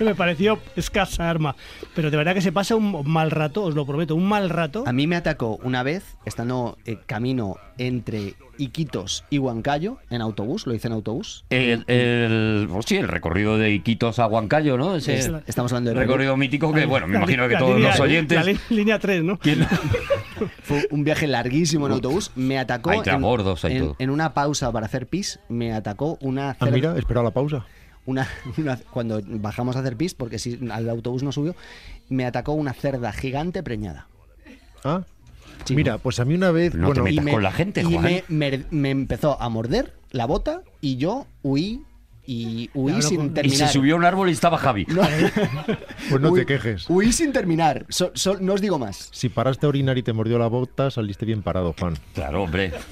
me 0.05 0.15
pareció 0.15 0.59
escasa 0.77 1.29
arma. 1.29 1.57
Pero 1.95 2.11
de 2.11 2.17
verdad 2.17 2.35
que 2.35 2.41
se 2.43 2.53
pasa 2.53 2.77
un 2.77 3.03
mal 3.11 3.31
rato, 3.31 3.63
os 3.65 3.75
lo 3.75 3.87
prometo, 3.87 4.15
un 4.15 4.29
mal 4.29 4.51
rato. 4.51 4.85
A 4.87 4.93
mí 4.93 5.07
me 5.07 5.17
atacó 5.17 5.59
una 5.63 5.83
vez, 5.83 6.17
estando 6.25 6.79
eh, 6.85 6.99
camino 7.07 7.57
entre 7.79 8.35
Iquitos 8.61 9.25
y 9.31 9.39
Huancayo, 9.39 9.99
en 10.11 10.21
autobús, 10.21 10.67
lo 10.67 10.75
hice 10.75 10.89
en 10.89 10.95
autobús. 10.95 11.45
El, 11.49 11.85
el- 11.87 12.69
pues 12.71 12.87
sí, 12.87 12.97
el 12.97 13.07
recorrido 13.07 13.57
de 13.57 13.71
Iquitos 13.73 14.19
a 14.19 14.27
Huancayo, 14.27 14.77
¿no? 14.77 14.97
Ese 14.97 15.17
Es- 15.17 15.31
estamos 15.47 15.73
hablando 15.73 15.91
de 15.91 15.95
Perú. 15.97 16.07
recorrido 16.09 16.37
mítico 16.37 16.73
que, 16.73 16.85
bueno, 16.87 17.07
me 17.07 17.13
La 17.15 17.19
imagino 17.21 17.47
que 17.47 17.55
la 17.55 17.59
todos 17.61 17.77
línea- 17.77 17.91
los 17.91 18.01
oyentes... 18.01 18.47
La 18.47 18.59
línea 18.77 18.99
3, 18.99 19.23
¿no? 19.23 19.39
¿Quién- 19.39 19.65
Fue 20.63 20.87
un 20.91 21.05
viaje 21.05 21.27
larguísimo 21.27 21.87
en 21.87 21.93
autobús. 21.93 22.31
Me 22.37 22.59
atacó 22.59 22.91
Hay 22.91 23.01
tragordos, 23.03 23.65
hay 23.65 23.77
en, 23.77 23.83
todo. 23.83 23.97
en 23.99 24.11
una 24.11 24.35
pausa 24.35 24.71
para 24.73 24.87
hacer 24.87 25.07
pis. 25.07 25.41
Me 25.49 25.73
atacó 25.73 26.19
una 26.21 26.57
Ah, 26.61 26.67
mira, 26.67 26.97
espera 26.99 27.23
la 27.23 27.31
pausa. 27.31 27.65
Una, 28.09 28.29
una- 28.57 28.77
cuando 28.91 29.21
bajamos 29.25 29.77
a 29.77 29.81
hacer 29.81 29.97
pis, 29.97 30.15
porque 30.15 30.39
si 30.39 30.59
al 30.71 30.89
autobús 30.89 31.23
no 31.23 31.31
subió, 31.33 31.55
me 32.09 32.25
atacó 32.25 32.53
una 32.53 32.73
cerda 32.73 33.13
gigante 33.13 33.63
preñada. 33.63 34.07
Ah, 34.85 35.03
Chico. 35.65 35.77
mira, 35.77 35.99
pues 35.99 36.19
a 36.21 36.25
mí 36.25 36.35
una 36.35 36.51
vez. 36.51 36.75
No 36.75 36.93
te 36.93 37.01
bueno, 37.01 37.05
metas 37.05 37.23
Y 37.23 37.25
me, 37.27 37.33
con 37.33 37.43
la 37.43 37.53
gente, 37.53 37.81
y 37.83 37.93
Juan. 37.93 38.03
me, 38.05 38.25
me- 38.29 38.65
me 38.71 38.91
empezó 38.91 39.41
a 39.41 39.49
morder 39.49 39.95
la 40.11 40.25
bota 40.27 40.63
y 40.81 40.97
yo 40.97 41.27
huí 41.43 41.83
y 42.31 42.69
huí 42.75 42.93
Claro, 42.93 43.09
sin 43.09 43.17
con- 43.17 43.27
y 43.27 43.31
Y 43.31 43.35
terminar. 43.35 43.67
se 43.69 43.73
subió 43.73 43.95
a 43.95 43.99
un 43.99 44.05
árbol 44.05 44.29
y 44.29 44.33
estaba 44.33 44.59
Javi. 44.59 44.85
pues 46.11 46.21
no 46.21 46.31
Huí- 46.31 46.41
te 46.41 46.47
quejes. 46.47 46.85
Huí 46.89 47.11
sin 47.13 47.33
terminar. 47.33 47.87
So- 47.89 48.13
so- 48.15 48.39
no 48.41 48.53
os 48.55 48.61
digo 48.61 48.79
más. 48.79 49.09
Si 49.13 49.29
paraste 49.31 49.67
a 49.67 49.69
orinar 49.71 49.97
y 49.99 50.03
te 50.03 50.13
mordió 50.13 50.39
la 50.39 50.47
bota, 50.47 50.91
saliste 50.91 51.25
bien 51.27 51.43
parado, 51.43 51.75
Juan. 51.79 51.95
Claro, 52.15 52.43
hombre. 52.45 52.73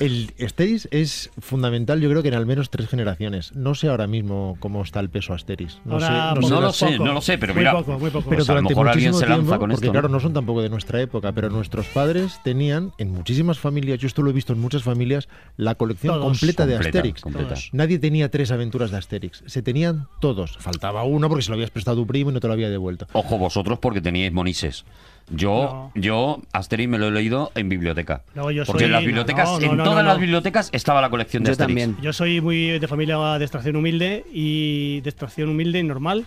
El 0.00 0.32
Asterix 0.44 0.88
es 0.90 1.30
fundamental, 1.38 2.00
yo 2.00 2.10
creo 2.10 2.22
que 2.22 2.28
en 2.28 2.34
al 2.34 2.46
menos 2.46 2.70
tres 2.70 2.88
generaciones. 2.88 3.54
No 3.54 3.74
sé 3.74 3.88
ahora 3.88 4.06
mismo 4.06 4.56
cómo 4.60 4.82
está 4.82 5.00
el 5.00 5.08
peso 5.10 5.32
Asterix. 5.34 5.78
No 5.84 5.94
Ahora, 5.94 6.34
sé, 6.34 6.40
no 6.40 6.42
sé 6.48 6.50
No 6.54 6.60
lo 6.60 6.72
sé, 6.72 6.86
poco. 6.92 7.04
no 7.04 7.12
lo 7.14 7.20
sé, 7.20 7.38
pero 7.38 7.54
Muy 7.54 7.60
mira, 7.60 7.72
poco, 7.72 7.98
muy 7.98 8.10
poco. 8.10 8.28
Pero 8.28 8.38
Pues 8.38 8.48
a 8.50 8.52
lo 8.52 8.60
durante 8.60 8.74
mejor 8.74 8.88
alguien 8.88 9.14
se 9.14 9.20
lanza 9.26 9.34
tiempo, 9.36 9.58
con 9.58 9.70
porque 9.70 9.90
claro, 9.90 10.08
no 10.08 10.20
son 10.20 10.32
tampoco 10.32 10.62
de 10.62 10.68
nuestra 10.68 11.00
época, 11.00 11.32
pero 11.32 11.50
nuestros 11.50 11.86
padres 11.86 12.40
tenían 12.44 12.92
en 12.98 13.10
muchísimas 13.12 13.58
familias, 13.58 13.98
yo 13.98 14.06
esto 14.06 14.22
lo 14.22 14.30
he 14.30 14.32
visto 14.32 14.52
en 14.52 14.60
muchas 14.60 14.82
familias, 14.82 15.28
la 15.56 15.74
colección 15.76 16.14
Todos. 16.14 16.24
completa 16.38 16.66
de 16.66 16.74
Completa, 16.74 16.98
Asterix. 16.98 17.20
completa. 17.20 17.54
Nadie 17.72 17.98
tenía 17.98 18.30
tres 18.30 18.50
aventuras 18.50 18.90
de 18.90 18.98
Asterix, 18.98 19.42
se 19.46 19.62
tenían 19.62 20.08
todos. 20.20 20.56
Faltaba 20.58 21.04
uno 21.04 21.28
porque 21.28 21.42
se 21.42 21.50
lo 21.50 21.54
habías 21.54 21.70
prestado 21.70 21.96
a 21.96 22.00
tu 22.02 22.06
primo 22.06 22.30
y 22.30 22.32
no 22.34 22.40
te 22.40 22.46
lo 22.48 22.52
había 22.52 22.68
devuelto. 22.70 23.06
Ojo 23.12 23.38
vosotros 23.38 23.78
porque 23.78 24.00
teníais 24.00 24.32
monises. 24.32 24.84
Yo, 25.30 25.90
yo, 25.94 26.40
Asterix 26.52 26.88
me 26.88 26.98
lo 26.98 27.08
he 27.08 27.10
leído 27.10 27.50
en 27.54 27.68
biblioteca. 27.68 28.22
No, 28.34 28.50
yo 28.50 28.64
porque 28.64 28.80
soy- 28.80 28.86
en 28.86 28.92
las 28.92 29.04
bibliotecas, 29.04 29.48
no, 29.48 29.58
no, 29.58 29.64
en 29.72 29.76
no, 29.78 29.84
todas 29.84 30.02
no, 30.04 30.10
las 30.10 30.18
bibliotecas 30.20 30.68
estaba 30.72 31.00
la 31.00 31.08
colección 31.10 31.42
de 31.42 31.48
Yo 31.48 31.52
Asterix. 31.52 31.68
también. 31.82 31.96
Yo 32.02 32.12
soy 32.12 32.40
muy 32.40 32.78
de 32.78 32.88
familia 32.88 33.16
de 33.38 33.44
extracción 33.44 33.76
humilde 33.76 34.24
y 34.32 35.00
de 35.00 35.08
extracción 35.10 35.48
humilde 35.48 35.78
y 35.78 35.82
normal. 35.82 36.26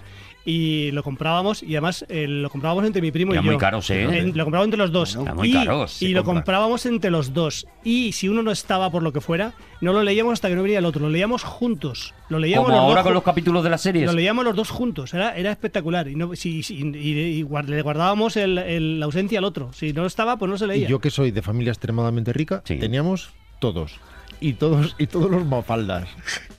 Y 0.50 0.92
lo 0.92 1.04
comprábamos 1.04 1.62
y 1.62 1.76
además 1.76 2.06
eh, 2.08 2.26
lo 2.26 2.50
comprábamos 2.50 2.86
entre 2.86 3.02
mi 3.02 3.12
primo 3.12 3.34
Era 3.34 3.42
y 3.42 3.44
yo. 3.46 3.52
muy 3.52 3.60
caros, 3.60 3.90
¿eh? 3.90 4.04
En- 4.04 4.38
lo 4.38 4.46
comprábamos 4.46 4.68
entre 4.68 4.78
los 4.78 4.92
dos. 4.94 5.16
Era 5.18 5.36
muy 5.36 5.50
y 5.50 5.54
caros, 5.54 5.92
se 5.92 6.06
y 6.06 6.14
lo 6.14 6.24
compra. 6.24 6.42
comprábamos 6.42 6.86
entre 6.86 7.12
los 7.12 7.34
dos. 7.34 7.68
Y 7.84 8.14
si 8.14 8.30
uno 8.30 8.42
no 8.42 8.52
estaba 8.52 8.90
por 8.90 9.04
lo 9.04 9.12
que 9.12 9.20
fuera, 9.20 9.54
no 9.82 9.92
lo 9.92 10.04
leíamos 10.04 10.32
hasta 10.34 10.48
que 10.48 10.56
no 10.56 10.64
venía 10.64 10.80
el 10.80 10.86
otro. 10.86 11.02
Lo 11.02 11.10
leíamos 11.10 11.44
juntos. 11.44 12.14
Lo 12.30 12.40
leíamos 12.40 12.68
Como 12.68 12.78
los 12.78 12.84
ahora 12.86 12.96
dos 12.96 13.04
con 13.04 13.12
ju- 13.12 13.16
los 13.16 13.24
capítulos 13.24 13.64
de 13.66 13.70
las 13.72 13.82
series. 13.82 14.06
Lo 14.06 14.14
leíamos 14.14 14.46
los 14.46 14.56
dos 14.56 14.70
juntos, 14.70 15.14
era, 15.14 15.36
era 15.36 15.52
espectacular. 15.52 16.08
Y, 16.08 16.16
no, 16.16 16.34
si, 16.36 16.64
si- 16.64 16.76
y- 16.78 17.20
y 17.40 17.44
guard- 17.44 17.68
le 17.68 17.82
guardábamos 17.82 18.38
el- 18.38 18.58
el- 18.58 19.00
la 19.02 19.06
ausencia 19.08 19.40
al 19.40 19.44
otro. 19.46 19.74
Si 19.74 19.92
no 19.92 20.06
estaba, 20.06 20.38
pues 20.38 20.50
no 20.50 20.58
se 20.58 20.64
Y 20.64 20.68
leía. 20.70 20.88
yo 20.88 21.00
que 21.00 21.10
soy 21.10 21.32
de 21.32 21.42
familia 21.42 21.72
extremadamente 21.72 22.32
rica, 22.32 22.62
Sí. 22.64 22.78
teníamos 22.78 23.32
todos. 23.60 24.00
Y 24.40 24.54
todos, 24.54 24.96
y 24.98 25.08
todos 25.08 25.32
los 25.32 25.46
mafaldas. 25.46 26.08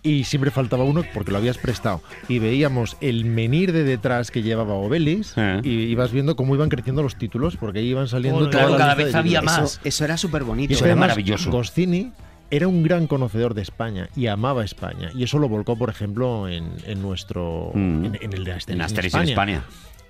Y 0.02 0.24
siempre 0.24 0.50
faltaba 0.50 0.84
uno 0.84 1.04
porque 1.14 1.30
lo 1.30 1.38
habías 1.38 1.58
prestado. 1.58 2.02
Y 2.28 2.38
veíamos 2.38 2.96
el 3.00 3.24
menir 3.24 3.72
de 3.72 3.84
detrás 3.84 4.30
que 4.30 4.42
llevaba 4.42 4.74
Obelix. 4.74 5.34
Eh. 5.36 5.60
Y 5.64 5.70
ibas 5.84 6.12
viendo 6.12 6.36
cómo 6.36 6.54
iban 6.54 6.68
creciendo 6.68 7.02
los 7.02 7.16
títulos, 7.16 7.56
porque 7.56 7.80
ahí 7.80 7.88
iban 7.88 8.08
saliendo 8.08 8.48
claro, 8.50 8.70
la 8.70 8.76
cada 8.76 8.94
vez 8.94 9.14
había 9.14 9.42
más. 9.42 9.58
Eso, 9.58 9.80
eso 9.84 10.04
era 10.04 10.16
súper 10.16 10.44
bonito. 10.44 10.72
es 10.72 10.78
que 10.78 10.84
era 10.84 10.92
además, 10.92 11.08
maravilloso. 11.08 11.50
Goscinny 11.50 12.12
era 12.50 12.66
un 12.66 12.82
gran 12.82 13.06
conocedor 13.06 13.54
de 13.54 13.62
España 13.62 14.08
y 14.16 14.26
amaba 14.26 14.64
España. 14.64 15.10
Y 15.14 15.22
eso 15.24 15.38
lo 15.38 15.48
volcó, 15.48 15.76
por 15.76 15.90
ejemplo, 15.90 16.48
en, 16.48 16.68
en 16.86 17.02
nuestro. 17.02 17.70
Mm. 17.74 18.04
En, 18.06 18.18
en 18.20 18.32
el 18.32 18.44
de 18.44 18.52
Asterix, 18.52 18.68
En 18.68 18.74
en 18.74 18.80
Asterix 18.82 19.14
en 19.14 19.28
España. 19.28 19.64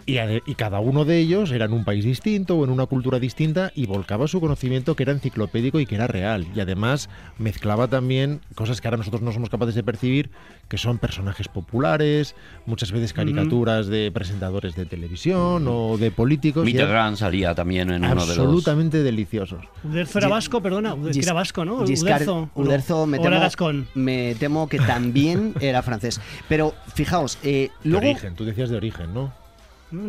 Y, 0.09 0.55
cada 0.55 0.81
uno 0.81 1.05
de 1.05 1.19
ellos 1.19 1.51
era 1.51 1.67
en 1.67 1.75
un 1.75 1.85
país 1.85 2.03
distinto 2.03 2.57
o 2.57 2.65
en 2.65 2.71
una 2.71 2.87
cultura 2.87 3.19
distinta 3.19 3.73
y 3.75 3.85
volcaba 3.85 4.27
su 4.27 4.41
conocimiento 4.41 4.97
que 4.97 5.03
era 5.03 5.13
enciclopédico 5.13 5.81
y 5.81 5.85
que 5.87 5.97
era 5.97 6.07
real. 6.07 6.47
Y 6.55 6.61
además 6.61 7.11
mezclaba 7.37 7.89
también 7.89 8.41
cosas 8.55 8.81
que 8.81 8.89
ahora 8.89 8.97
nosotros 8.97 9.21
no 9.21 9.33
somos 9.33 9.51
capaces 9.51 9.75
de 9.75 9.83
percibir, 9.83 10.31
que 10.69 10.79
son 10.79 10.97
personajes 10.97 11.49
populares, 11.49 12.35
muchas 12.65 12.91
veces 12.91 13.13
caricaturas 13.13 13.87
de 13.89 14.11
presentadores 14.11 14.75
de 14.77 14.87
televisión 14.87 15.67
o 15.69 15.99
de 15.99 16.11
políticos. 16.11 16.65
Mitterrand 16.65 17.19
salía 17.19 17.55
también 17.55 17.91
en 17.91 18.03
uno 18.03 18.09
de 18.15 18.15
los... 18.15 18.31
absolutamente 18.31 19.03
deliciosos. 19.03 19.63
Uderzo 19.85 20.19
era 20.21 20.29
vasco, 20.29 20.63
perdona. 20.63 20.95
Ude- 20.95 21.13
que 21.13 21.19
Gis- 21.21 21.25
era 21.25 21.35
vasco, 21.35 21.67
¿no? 21.67 21.85
Giscard- 21.85 22.23
Uderzo. 22.23 22.51
Uderzo, 22.55 23.07
me 23.07 23.19
¿O 23.19 23.21
era 23.21 23.31
temo, 23.33 23.41
gascón? 23.43 23.89
me 23.95 24.35
temo 24.37 24.71
que 24.71 24.79
también 24.79 25.53
era 25.61 25.83
francés. 25.83 26.19
Pero 26.49 26.73
fijaos, 26.95 27.37
eh, 27.43 27.69
De 27.85 27.91
luego 27.91 28.07
origen, 28.09 28.35
tú 28.37 28.47
decías 28.47 28.71
de 28.71 28.77
origen, 28.79 29.13
¿no? 29.13 29.33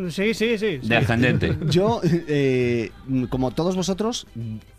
Sí, 0.10 0.34
sí, 0.34 0.58
sí. 0.58 0.80
sí. 0.82 0.88
De 0.88 0.98
ascendente. 0.98 1.58
yo, 1.68 2.02
eh, 2.04 2.92
como 3.30 3.52
todos 3.52 3.76
vosotros, 3.76 4.28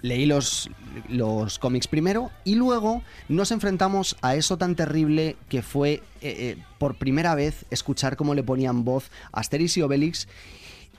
leí 0.03 0.27
los, 0.27 0.71
los 1.09 1.59
cómics 1.59 1.89
primero 1.89 2.31
y 2.45 2.55
luego 2.55 3.03
nos 3.29 3.51
enfrentamos 3.51 4.17
a 4.21 4.35
eso 4.35 4.59
tan 4.59 4.77
terrible 4.77 5.37
que 5.49 5.63
fue 5.63 5.93
eh, 5.93 6.03
eh, 6.21 6.57
por 6.79 6.97
primera 6.97 7.35
vez 7.35 7.65
escuchar 7.71 8.17
cómo 8.17 8.35
le 8.35 8.43
ponían 8.43 8.85
voz 8.85 9.11
a 9.33 9.41
Asterix 9.41 9.77
y 9.79 9.83
Obelix 9.83 10.29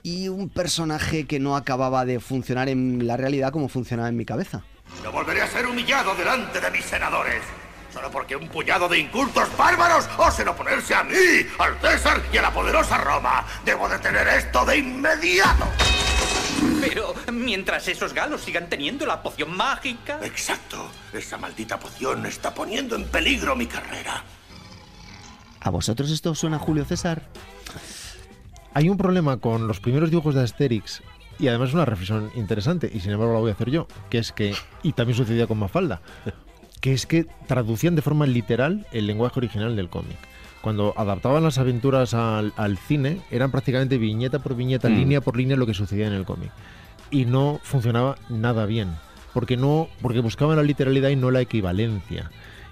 y 0.04 0.30
un 0.30 0.50
personaje 0.50 1.26
que 1.26 1.40
no 1.40 1.56
acababa 1.56 2.06
de 2.06 2.20
funcionar 2.20 2.70
en 2.70 3.06
la 3.06 3.18
realidad 3.18 3.52
como 3.52 3.70
funcionaba 3.70 4.10
en 4.10 4.18
mi 4.18 4.26
cabeza. 4.26 4.64
No 5.04 5.12
volveré 5.12 5.42
a 5.42 5.48
ser 5.48 5.68
humillado 5.68 6.16
delante 6.16 6.60
de 6.60 6.72
mis 6.72 6.86
senadores. 6.86 7.42
Solo 7.94 8.10
porque 8.10 8.36
un 8.36 8.48
puñado 8.48 8.88
de 8.88 9.00
incultos 9.00 9.50
bárbaros 9.58 10.08
osen 10.18 10.48
oponerse 10.48 10.96
a 10.96 11.04
mí, 11.04 11.14
al 11.60 11.78
César 11.80 12.22
y 12.32 12.38
a 12.38 12.42
la 12.42 12.52
poderosa 12.52 12.98
Roma. 12.98 13.46
Debo 13.66 13.90
detener 13.90 14.28
esto 14.30 14.66
de 14.66 14.78
inmediato. 14.78 15.66
Pero 16.80 17.14
mientras 17.32 17.88
esos 17.88 18.14
galos 18.14 18.42
sigan 18.42 18.70
teniendo 18.70 19.06
la 19.06 19.22
poción 19.22 19.56
mágica. 19.56 20.20
Exacto. 20.24 20.90
Esa 21.12 21.38
maldita 21.38 21.80
poción 21.80 22.26
está 22.26 22.54
poniendo 22.54 22.96
en 22.96 23.06
peligro 23.06 23.56
mi 23.56 23.68
carrera. 23.68 24.24
¿A 25.60 25.70
vosotros 25.70 26.10
esto 26.12 26.34
suena 26.34 26.56
a 26.56 26.60
Julio 26.60 26.86
César? 26.86 27.24
Hay 28.74 28.90
un 28.90 28.98
problema 28.98 29.38
con 29.38 29.68
los 29.68 29.80
primeros 29.80 30.10
dibujos 30.10 30.34
de 30.34 30.44
Asterix 30.44 31.04
y 31.40 31.48
además 31.48 31.74
una 31.74 31.86
reflexión 31.86 32.32
interesante, 32.36 32.90
y 32.94 33.00
sin 33.00 33.12
embargo 33.12 33.34
la 33.34 33.40
voy 33.40 33.50
a 33.50 33.54
hacer 33.54 33.70
yo, 33.70 33.88
que 34.10 34.20
es 34.20 34.32
que, 34.32 34.56
y 34.84 34.94
también 34.94 35.18
sucedía 35.18 35.48
con 35.48 35.58
Mafalda, 35.58 36.02
que 36.82 36.94
es 36.94 37.06
que 37.06 37.26
traducían 37.48 37.96
de 37.96 38.02
forma 38.02 38.26
literal 38.26 38.86
el 38.92 39.08
lenguaje 39.08 39.40
original 39.40 39.76
del 39.76 39.90
cómic. 39.90 40.18
Cuando 40.62 40.94
adaptaban 40.98 41.44
las 41.44 41.58
aventuras 41.58 42.14
al, 42.14 42.54
al 42.58 42.78
cine, 42.78 43.20
eran 43.32 43.50
prácticamente 43.52 43.98
viñeta 43.98 44.40
por 44.40 44.56
viñeta, 44.56 44.90
Mm. 44.90 44.96
línea 44.96 45.22
por 45.22 45.38
línea 45.38 45.58
lo 45.58 45.66
que 45.66 45.74
sucedía 45.74 46.08
en 46.08 46.14
el 46.14 46.26
cómic. 46.26 46.52
Y 47.10 47.26
no 47.26 47.60
funcionaba 47.64 48.16
nada 48.30 48.66
bien, 48.66 48.90
porque, 49.34 49.58
no, 49.58 49.88
porque 50.02 50.20
buscaban 50.20 50.58
la 50.58 50.64
literalidad 50.64 51.10
y 51.10 51.16
no 51.16 51.32
la 51.32 51.42
equivalencia. 51.42 52.30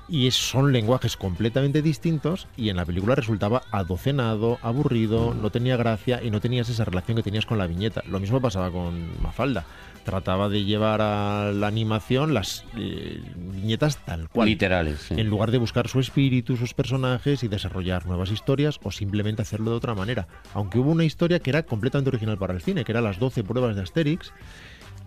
Y 0.07 0.31
son 0.31 0.71
lenguajes 0.71 1.17
completamente 1.17 1.83
distintos 1.83 2.47
y 2.57 2.69
en 2.69 2.77
la 2.77 2.85
película 2.85 3.13
resultaba 3.13 3.61
adocenado, 3.71 4.57
aburrido, 4.63 5.35
no 5.35 5.51
tenía 5.51 5.77
gracia 5.77 6.19
y 6.23 6.31
no 6.31 6.39
tenías 6.41 6.67
esa 6.69 6.85
relación 6.85 7.15
que 7.17 7.21
tenías 7.23 7.45
con 7.45 7.59
la 7.59 7.67
viñeta. 7.67 8.01
Lo 8.07 8.19
mismo 8.19 8.41
pasaba 8.41 8.71
con 8.71 9.21
Mafalda. 9.21 9.65
Trataba 10.03 10.49
de 10.49 10.63
llevar 10.63 11.01
a 11.01 11.51
la 11.51 11.67
animación 11.67 12.33
las 12.33 12.65
eh, 12.77 13.21
viñetas 13.35 13.97
tal 14.05 14.27
cual. 14.29 14.47
Literales. 14.49 14.99
sí. 15.07 15.13
En 15.17 15.27
lugar 15.27 15.51
de 15.51 15.57
buscar 15.59 15.87
su 15.87 15.99
espíritu, 15.99 16.57
sus 16.57 16.73
personajes 16.73 17.43
y 17.43 17.47
desarrollar 17.47 18.05
nuevas 18.07 18.31
historias 18.31 18.79
o 18.83 18.91
simplemente 18.91 19.41
hacerlo 19.41 19.71
de 19.71 19.77
otra 19.77 19.93
manera. 19.95 20.27
Aunque 20.53 20.79
hubo 20.79 20.91
una 20.91 21.03
historia 21.05 21.39
que 21.39 21.49
era 21.51 21.63
completamente 21.63 22.09
original 22.09 22.37
para 22.37 22.53
el 22.53 22.61
cine, 22.61 22.83
que 22.83 22.91
era 22.91 23.01
las 23.01 23.19
12 23.19 23.43
pruebas 23.43 23.75
de 23.75 23.83
Asterix, 23.83 24.33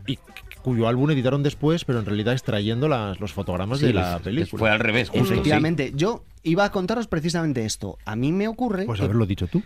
y 0.06 0.18
cuyo 0.62 0.86
álbum 0.88 1.10
editaron 1.10 1.42
después, 1.42 1.84
pero 1.84 1.98
en 2.00 2.06
realidad 2.06 2.32
extrayendo 2.34 2.88
las, 2.88 3.18
los 3.20 3.32
fotogramas 3.32 3.78
Sí, 3.80 3.86
de 3.86 3.92
la 3.94 4.16
es- 4.16 4.22
película. 4.22 4.58
Fue 4.60 4.70
al 4.70 4.78
revés, 4.80 5.08
justo. 5.08 5.24
sí. 5.26 5.32
Efectivamente, 5.32 5.92
yo 5.94 6.24
iba 6.42 6.64
a 6.64 6.70
contaros 6.70 7.06
precisamente 7.08 7.64
esto. 7.64 7.98
A 8.04 8.14
mí 8.16 8.30
me 8.32 8.46
ocurre. 8.48 8.84
Pues 8.84 8.98
que- 9.00 9.04
haberlo 9.04 9.26
dicho 9.26 9.46
tú. 9.48 9.62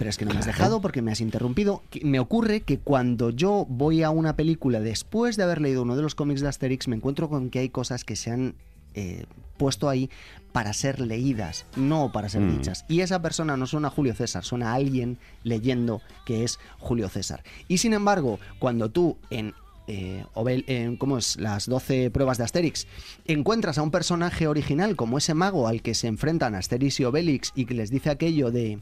Pero 0.00 0.08
es 0.08 0.16
que 0.16 0.24
no 0.24 0.32
me 0.32 0.38
has 0.40 0.46
dejado 0.46 0.80
porque 0.80 1.02
me 1.02 1.12
has 1.12 1.20
interrumpido. 1.20 1.82
Me 2.02 2.20
ocurre 2.20 2.62
que 2.62 2.78
cuando 2.78 3.28
yo 3.28 3.66
voy 3.68 4.02
a 4.02 4.08
una 4.08 4.34
película 4.34 4.80
después 4.80 5.36
de 5.36 5.42
haber 5.42 5.60
leído 5.60 5.82
uno 5.82 5.94
de 5.94 6.00
los 6.00 6.14
cómics 6.14 6.40
de 6.40 6.48
Asterix, 6.48 6.88
me 6.88 6.96
encuentro 6.96 7.28
con 7.28 7.50
que 7.50 7.58
hay 7.58 7.68
cosas 7.68 8.04
que 8.06 8.16
se 8.16 8.30
han 8.30 8.54
eh, 8.94 9.24
puesto 9.58 9.88
ahí 9.90 10.08
para 10.52 10.72
ser 10.72 11.00
leídas, 11.00 11.66
no 11.76 12.10
para 12.12 12.28
ser 12.30 12.40
Mm. 12.40 12.56
dichas. 12.56 12.84
Y 12.88 13.02
esa 13.02 13.20
persona 13.20 13.56
no 13.58 13.66
suena 13.66 13.88
a 13.88 13.90
Julio 13.90 14.14
César, 14.14 14.42
suena 14.42 14.72
a 14.72 14.74
alguien 14.74 15.18
leyendo 15.44 16.00
que 16.24 16.44
es 16.44 16.58
Julio 16.78 17.08
César. 17.10 17.44
Y 17.68 17.76
sin 17.78 17.92
embargo, 17.92 18.40
cuando 18.58 18.88
tú 18.88 19.18
en 19.28 19.52
eh, 19.86 20.24
Obel- 20.34 20.64
en, 20.68 20.96
¿cómo 20.96 21.18
es? 21.18 21.36
Las 21.36 21.66
12 21.66 22.10
pruebas 22.10 22.38
de 22.38 22.44
Asterix, 22.44 22.86
encuentras 23.26 23.76
a 23.76 23.82
un 23.82 23.90
personaje 23.90 24.46
original 24.46 24.96
como 24.96 25.18
ese 25.18 25.34
mago 25.34 25.68
al 25.68 25.82
que 25.82 25.94
se 25.94 26.06
enfrentan 26.06 26.54
Asterix 26.54 27.00
y 27.00 27.04
Obelix 27.04 27.52
y 27.54 27.66
que 27.66 27.74
les 27.74 27.90
dice 27.90 28.08
aquello 28.10 28.50
de... 28.50 28.78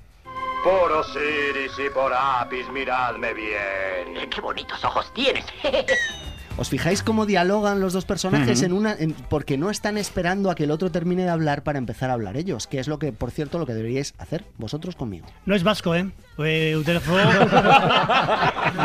Por 0.65 0.93
Osiris 0.93 1.79
y 1.79 1.89
por 1.91 2.13
Apis, 2.13 2.69
miradme 2.71 3.33
bien. 3.33 4.29
¡Qué 4.29 4.41
bonitos 4.41 4.85
ojos 4.85 5.11
tienes! 5.13 5.45
¿Os 6.59 6.69
fijáis 6.69 7.03
cómo 7.03 7.25
dialogan 7.25 7.81
los 7.81 7.93
dos 7.93 8.05
personajes 8.05 8.63
en 8.63 8.73
una 8.73 8.93
en- 8.99 9.13
porque 9.15 9.57
no 9.57 9.71
están 9.71 9.97
esperando 9.97 10.51
a 10.51 10.55
que 10.57 10.65
el 10.65 10.71
otro 10.73 10.91
termine 10.91 11.23
de 11.23 11.31
hablar 11.31 11.63
para 11.63 11.79
empezar 11.79 12.11
a 12.11 12.15
hablar 12.15 12.37
ellos, 12.37 12.67
que 12.67 12.81
es 12.81 12.89
lo 12.89 12.99
que, 12.99 13.13
por 13.13 13.31
cierto, 13.31 13.59
lo 13.59 13.67
que 13.67 13.75
deberíais 13.75 14.15
hacer 14.19 14.45
vosotros 14.59 14.97
conmigo. 14.97 15.27
No 15.47 15.55
es 15.55 15.63
vasco, 15.63 15.95
¿eh? 15.95 16.11
Pues 16.37 16.77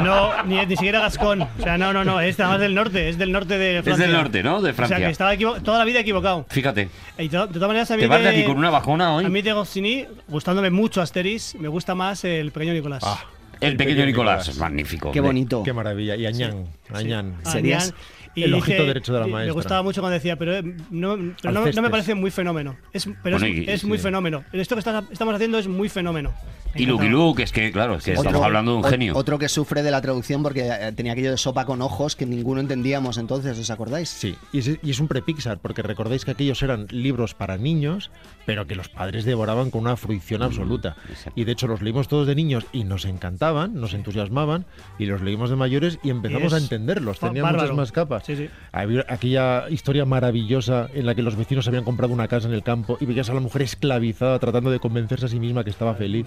no, 0.04 0.44
ni, 0.44 0.66
ni 0.66 0.76
siquiera 0.76 1.00
gascón. 1.00 1.42
O 1.44 1.50
sea, 1.62 1.78
no, 1.78 1.94
no, 1.94 2.04
no. 2.04 2.20
Es 2.20 2.38
más 2.40 2.60
del 2.60 2.76
norte. 2.76 3.10
Es 3.10 3.18
del 3.18 3.32
norte 3.32 3.58
de 3.58 3.78
Es 3.80 3.84
Francia. 3.84 4.06
del 4.06 4.16
norte, 4.16 4.44
¿no? 4.44 4.62
De 4.62 4.72
O 4.72 4.74
sea, 4.74 4.86
Francia. 4.86 4.98
que 5.08 5.12
estaba 5.12 5.36
toda 5.64 5.78
la 5.80 5.86
vida 5.86 6.00
equivocado. 6.00 6.46
Fíjate. 6.50 6.90
Y 7.18 7.30
to- 7.30 7.48
de 7.48 7.54
todas 7.54 7.68
maneras, 7.68 7.92
a 7.92 7.96
mí 7.96 8.02
Te 8.02 8.08
vas 8.08 8.22
de 8.22 8.30
aquí 8.30 8.44
con 8.44 8.58
una 8.58 8.70
bajona 8.70 9.16
hoy. 9.16 9.26
A 9.26 9.30
mí 9.30 9.42
de 9.42 9.54
Goscinny, 9.54 10.06
gustándome 10.28 10.70
mucho 10.70 11.02
Asterix, 11.02 11.56
me 11.56 11.68
gusta 11.68 11.96
más 11.96 12.24
el 12.24 12.52
pequeño 12.52 12.74
Nicolás. 12.74 13.04
Ah, 13.06 13.20
El 13.64 13.78
pequeño 13.78 14.06
Nicolás 14.06 14.48
es 14.48 14.58
magnífico. 14.58 15.12
Qué 15.12 15.22
bonito. 15.22 15.64
qué 15.64 15.74
maravilla. 15.74 16.16
Y 16.16 16.26
Añán, 16.26 16.68
Añán. 16.92 17.38
Serías 17.44 17.86
Nian. 17.92 17.96
Y 18.36 18.44
el 18.44 18.54
ojito 18.54 18.86
derecho 18.86 19.14
de 19.14 19.20
la 19.20 19.28
y 19.28 19.32
maestra. 19.32 19.48
Me 19.48 19.54
gustaba 19.54 19.84
mucho 19.84 20.02
cuando 20.02 20.14
decía, 20.16 20.36
pero, 20.38 20.54
eh, 20.56 20.64
no, 20.90 21.18
pero 21.42 21.54
no, 21.54 21.66
no 21.72 21.82
me 21.82 21.90
parece 21.90 22.16
muy 22.16 22.32
fenómeno. 22.32 22.76
Es, 22.92 23.06
pero 23.22 23.38
Bueno, 23.38 23.46
es, 23.54 23.68
y- 23.68 23.72
es 23.72 23.84
muy 23.84 23.98
sí. 23.98 24.04
fenómeno. 24.04 24.44
Esto 24.52 24.76
que 24.76 24.80
está- 24.80 25.04
estamos 25.12 25.36
haciendo 25.36 25.60
es 25.60 25.68
muy 25.68 25.90
fenómeno. 25.90 26.34
Me 26.74 26.82
Y 26.82 26.86
Lucky 26.88 27.06
encantaba. 27.06 27.26
Luke, 27.28 27.44
es 27.44 27.52
que, 27.52 27.72
claro, 27.72 27.96
es 27.98 28.04
que 28.04 28.12
Otro- 28.14 28.24
estamos 28.24 28.44
hablando 28.46 28.72
de 28.72 28.78
un 28.80 28.86
o- 28.86 28.88
genio. 28.90 29.14
Otro 29.16 29.38
que 29.38 29.48
sufre 29.48 29.84
de 29.84 29.92
la 29.92 30.02
traducción 30.02 30.42
porque 30.42 30.68
eh, 30.68 30.92
tenía 30.96 31.12
aquello 31.14 31.30
de 31.30 31.38
sopa 31.38 31.66
con 31.66 31.84
ojos 31.84 32.16
que 32.16 32.26
ninguno 32.26 32.60
entendíamos 32.62 33.20
entonces, 33.20 33.60
¿os 33.60 33.70
acordáis? 33.70 34.10
Sí, 34.10 34.36
y 34.52 34.58
es, 34.58 34.80
y 34.82 34.90
es 34.90 35.00
un 35.00 35.08
pre-Pixar, 35.08 35.60
porque 35.60 35.84
recordáis 35.84 36.26
que 36.26 36.32
aquellos 36.32 36.64
eran 36.64 36.88
libros 36.90 37.36
para 37.36 37.58
niños, 37.58 38.10
pero 38.48 38.66
que 38.66 38.74
los 38.76 38.90
padres 38.90 39.24
devoraban 39.24 39.70
con 39.70 39.82
una 39.82 39.96
fruición 39.98 40.42
absoluta. 40.42 40.96
exacto. 41.10 41.40
Y 41.40 41.44
de 41.44 41.52
hecho 41.52 41.68
los 41.68 41.84
leímos 41.84 42.08
todos 42.08 42.26
de 42.26 42.34
niños 42.34 42.66
y 42.74 42.84
nos 42.86 43.06
encantaban, 43.06 43.76
nos 43.80 43.94
entusiasmaban, 43.94 44.66
y 44.98 45.06
los 45.06 45.22
leímos 45.22 45.52
de 45.52 45.56
mayores 45.58 46.00
y 46.04 46.10
empezamos 46.10 46.52
Y 46.54 46.56
a 46.56 46.58
entenderlos, 46.58 47.20
tenían 47.20 47.52
muchas 47.54 47.72
más 47.74 47.92
capas. 47.92 48.23
Sí, 48.24 48.36
sí. 48.36 48.63
Aquella 48.74 49.70
historia 49.70 50.04
maravillosa 50.04 50.90
en 50.96 51.06
la 51.06 51.14
que 51.14 51.22
los 51.22 51.36
vecinos 51.36 51.68
habían 51.68 51.84
comprado 51.84 52.12
una 52.12 52.28
casa 52.28 52.48
en 52.48 52.56
el 52.56 52.64
campo 52.64 52.98
y 53.00 53.06
veías 53.06 53.30
a 53.30 53.34
la 53.36 53.40
mujer 53.40 53.62
esclavizada 53.62 54.40
tratando 54.40 54.72
de 54.72 54.80
convencerse 54.80 55.28
a 55.28 55.30
sí 55.30 55.40
misma 55.40 55.64
que 55.64 55.70
estaba 55.70 55.94
feliz. 55.94 56.26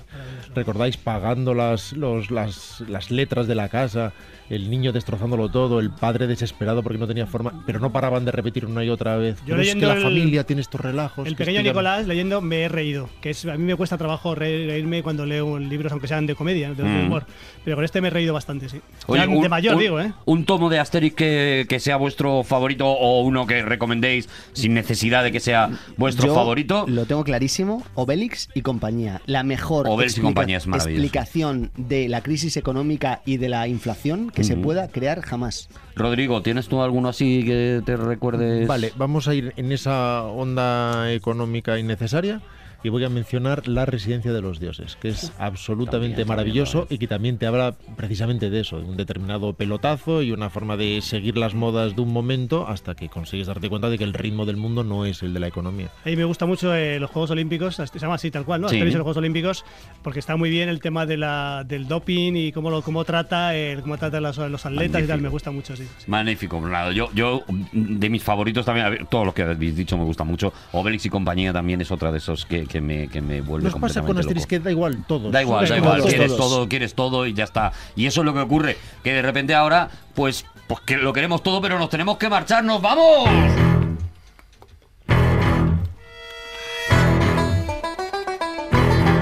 ¿Recordáis? 0.54 0.96
Pagando 0.96 1.54
las, 1.54 1.92
los- 1.92 2.30
las, 2.30 2.84
las 2.88 3.10
letras 3.10 3.48
de 3.48 3.56
la 3.56 3.68
casa, 3.68 4.12
el 4.48 4.70
niño 4.70 4.92
destrozándolo 4.92 5.48
todo, 5.48 5.80
el 5.80 5.90
padre 5.90 6.28
desesperado 6.28 6.84
porque 6.84 6.98
no 6.98 7.08
tenía 7.08 7.26
forma, 7.26 7.64
pero 7.66 7.80
no 7.80 7.90
paraban 7.90 8.24
de 8.24 8.30
repetir 8.30 8.64
una 8.64 8.84
y 8.84 8.90
otra 8.90 9.16
vez. 9.16 9.38
Yo 9.40 9.46
"Pero 9.56 9.62
es 9.62 9.68
que 9.68 9.74
leyendo 9.74 9.88
la 9.88 9.94
el- 9.94 10.02
familia 10.04 10.44
tiene 10.44 10.62
estos 10.62 10.80
relajos. 10.80 11.26
El 11.26 11.34
que 11.34 11.38
pequeño 11.38 11.58
explican-". 11.58 11.72
Nicolás 11.74 12.06
leyendo 12.06 12.40
me 12.40 12.62
he 12.62 12.68
reído, 12.68 13.08
que 13.20 13.30
es 13.30 13.44
a 13.44 13.56
mí 13.56 13.64
me 13.64 13.74
cuesta 13.74 13.98
trabajo 13.98 14.36
re- 14.36 14.66
reírme 14.66 15.02
cuando 15.02 15.26
leo 15.26 15.58
libros 15.58 15.90
aunque 15.90 16.06
sean 16.06 16.26
de 16.26 16.36
comedia, 16.36 16.72
de, 16.74 16.84
Mm. 16.84 17.06
humor, 17.06 17.26
pero 17.64 17.76
con 17.76 17.84
este 17.84 18.00
me 18.00 18.06
he 18.06 18.10
reído 18.12 18.32
bastante, 18.34 18.68
sí. 18.68 18.80
Oye, 19.08 19.26
un- 19.26 19.42
de 19.42 19.48
mayor 19.48 19.74
un- 19.74 19.80
digo, 19.80 20.00
¿eh? 20.00 20.12
Un 20.26 20.44
tomo 20.44 20.70
de 20.70 20.78
Asterix 20.78 21.16
que, 21.16 21.66
que 21.68 21.80
sea 21.80 21.96
vuestro 21.96 22.35
favorito 22.44 22.86
o 22.86 23.22
uno 23.22 23.46
que 23.46 23.62
recomendéis 23.62 24.28
sin 24.52 24.74
necesidad 24.74 25.24
de 25.24 25.32
que 25.32 25.40
sea 25.40 25.70
vuestro 25.96 26.28
Yo 26.28 26.34
favorito. 26.34 26.84
Lo 26.88 27.06
tengo 27.06 27.24
clarísimo. 27.24 27.82
Obelix 27.94 28.48
y 28.54 28.62
compañía. 28.62 29.20
La 29.26 29.42
mejor 29.42 29.86
Obelix 29.88 30.18
y 30.18 30.20
compañía 30.20 30.58
es 30.58 30.66
maravilloso. 30.66 31.02
explicación 31.02 31.70
de 31.76 32.08
la 32.08 32.22
crisis 32.22 32.56
económica 32.56 33.22
y 33.24 33.36
de 33.36 33.48
la 33.48 33.68
inflación 33.68 34.30
que 34.30 34.44
se 34.44 34.56
pueda 34.56 34.88
crear 34.88 35.20
jamás. 35.22 35.68
Rodrigo, 35.94 36.42
¿tienes 36.42 36.68
tú 36.68 36.82
alguno 36.82 37.08
así 37.08 37.44
que 37.44 37.82
te 37.84 37.96
recuerdes? 37.96 38.66
Vale, 38.66 38.92
vamos 38.96 39.28
a 39.28 39.34
ir 39.34 39.52
en 39.56 39.72
esa 39.72 40.24
onda 40.24 41.12
económica 41.12 41.78
innecesaria 41.78 42.40
y 42.82 42.88
voy 42.88 43.04
a 43.04 43.08
mencionar 43.08 43.68
La 43.68 43.86
Residencia 43.86 44.32
de 44.32 44.42
los 44.42 44.60
Dioses, 44.60 44.96
que 44.96 45.08
es 45.08 45.32
absolutamente 45.38 46.16
También, 46.16 46.28
maravilloso 46.28 46.80
también, 46.80 46.94
y 46.94 46.98
que 46.98 47.08
también 47.08 47.38
te 47.38 47.46
habla 47.46 47.74
precisamente 47.96 48.50
de 48.50 48.60
eso, 48.60 48.78
de 48.78 48.84
un 48.84 48.96
determinado 48.96 49.52
pelotazo 49.54 50.22
y 50.22 50.32
una 50.32 50.50
forma 50.50 50.76
de 50.76 51.00
seguir 51.02 51.36
las 51.36 51.54
modas 51.54 51.96
de 51.96 52.02
un 52.02 52.12
momento 52.12 52.66
hasta 52.68 52.94
que 52.94 53.08
consigues 53.08 53.46
darte 53.46 53.68
cuenta 53.68 53.90
de 53.90 53.98
que 53.98 54.04
el 54.04 54.14
ritmo 54.14 54.46
del 54.46 54.56
mundo 54.56 54.84
no 54.84 55.04
es 55.04 55.22
el 55.22 55.32
de 55.32 55.40
la 55.40 55.48
economía. 55.48 55.90
A 56.04 56.08
mí 56.08 56.16
me 56.16 56.24
gusta 56.24 56.46
mucho 56.46 56.74
eh, 56.74 56.98
los 57.00 57.10
Juegos 57.10 57.30
Olímpicos, 57.30 57.76
se 57.76 57.98
llama 57.98 58.14
así 58.14 58.30
tal 58.30 58.44
cual, 58.44 58.60
¿no? 58.60 58.68
Sí. 58.68 58.78
Los 58.78 58.94
Juegos 58.94 59.16
Olímpicos, 59.16 59.64
porque 60.02 60.20
está 60.20 60.36
muy 60.36 60.50
bien 60.50 60.68
el 60.68 60.80
tema 60.80 61.06
de 61.06 61.16
la, 61.16 61.64
del 61.66 61.88
doping 61.88 62.34
y 62.34 62.52
cómo 62.52 62.70
lo 62.70 62.82
cómo 62.82 63.04
trata, 63.04 63.56
eh, 63.56 63.78
cómo 63.82 63.98
trata 63.98 64.20
los, 64.20 64.38
los 64.38 64.64
atletas 64.64 65.02
y 65.02 65.06
tal, 65.06 65.20
me 65.20 65.28
gusta 65.28 65.50
mucho, 65.50 65.76
sí. 65.76 65.84
sí. 65.98 66.10
Magnífico, 66.10 66.60
nada, 66.60 66.92
yo, 66.92 67.10
yo 67.14 67.42
de 67.72 68.08
mis 68.08 68.22
favoritos 68.22 68.64
también, 68.64 68.86
a 68.86 68.90
ver, 68.90 69.06
todos 69.06 69.26
los 69.26 69.34
que 69.34 69.42
habéis 69.42 69.76
dicho 69.76 69.96
me 69.96 70.04
gustan 70.04 70.26
mucho. 70.26 70.52
Obelix 70.72 71.06
y 71.06 71.10
compañía 71.10 71.52
también 71.52 71.80
es 71.80 71.90
otra 71.90 72.12
de 72.12 72.18
esos 72.18 72.46
que, 72.46 72.65
que 72.66 72.80
me, 72.80 73.08
que 73.08 73.20
me 73.20 73.40
vuelve 73.40 73.70
Nos 73.70 73.80
pasa 73.80 74.02
con 74.02 74.18
Asterix 74.18 74.42
loco. 74.42 74.48
que 74.48 74.58
da 74.60 74.70
igual 74.70 75.04
todo. 75.06 75.30
Da 75.30 75.42
igual, 75.42 75.68
da 75.68 75.76
igual, 75.76 75.98
todos, 75.98 76.10
quieres 76.10 76.36
todos. 76.36 76.50
todo, 76.50 76.68
quieres 76.68 76.94
todo 76.94 77.26
y 77.26 77.34
ya 77.34 77.44
está. 77.44 77.72
Y 77.94 78.06
eso 78.06 78.20
es 78.20 78.24
lo 78.24 78.34
que 78.34 78.40
ocurre, 78.40 78.76
que 79.02 79.12
de 79.12 79.22
repente 79.22 79.54
ahora, 79.54 79.88
pues, 80.14 80.44
pues 80.66 80.80
que 80.80 80.96
lo 80.96 81.12
queremos 81.12 81.42
todo, 81.42 81.60
pero 81.60 81.78
nos 81.78 81.90
tenemos 81.90 82.18
que 82.18 82.28
marchar, 82.28 82.64
¡nos 82.64 82.80
vamos! 82.82 83.28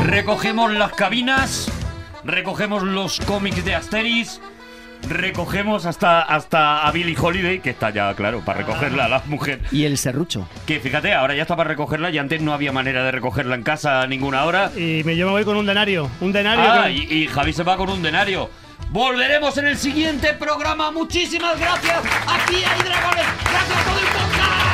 Recogemos 0.04 0.72
las 0.72 0.92
cabinas, 0.92 1.70
recogemos 2.24 2.82
los 2.82 3.20
cómics 3.20 3.64
de 3.64 3.74
Asterix, 3.74 4.40
recogemos 5.08 5.86
hasta, 5.86 6.22
hasta 6.22 6.86
a 6.86 6.90
Billie 6.92 7.16
Holiday, 7.20 7.60
que 7.60 7.70
está 7.70 7.90
ya, 7.90 8.12
claro, 8.14 8.40
para 8.44 8.58
recogerla 8.60 9.04
a 9.06 9.08
la 9.08 9.22
mujer. 9.26 9.60
Y 9.72 9.84
el 9.84 9.98
serrucho. 9.98 10.48
Que 10.66 10.80
fíjate, 10.80 11.12
ahora 11.14 11.34
ya 11.34 11.42
está 11.42 11.56
para 11.56 11.68
recogerla 11.68 12.10
y 12.10 12.18
antes 12.18 12.40
no 12.40 12.52
había 12.52 12.72
manera 12.72 13.04
de 13.04 13.10
recogerla 13.12 13.54
en 13.54 13.62
casa 13.62 14.02
a 14.02 14.06
ninguna 14.06 14.44
hora. 14.44 14.70
Y 14.76 15.02
me, 15.04 15.16
yo 15.16 15.26
me 15.26 15.32
voy 15.32 15.44
con 15.44 15.56
un 15.56 15.66
denario, 15.66 16.10
un 16.20 16.32
denario. 16.32 16.64
Ah, 16.66 16.82
con- 16.84 16.92
y, 16.92 17.02
y 17.12 17.26
Javi 17.28 17.52
se 17.52 17.62
va 17.62 17.76
con 17.76 17.88
un 17.90 18.02
denario. 18.02 18.50
Volveremos 18.90 19.56
en 19.58 19.66
el 19.66 19.76
siguiente 19.78 20.34
programa. 20.34 20.90
Muchísimas 20.90 21.58
gracias. 21.58 21.98
Aquí 22.28 22.56
hay 22.56 22.82
dragones. 22.82 23.24
Gracias 23.50 23.78
a 23.78 23.84
todo 23.90 23.98
el 23.98 24.06
podcast. 24.06 24.73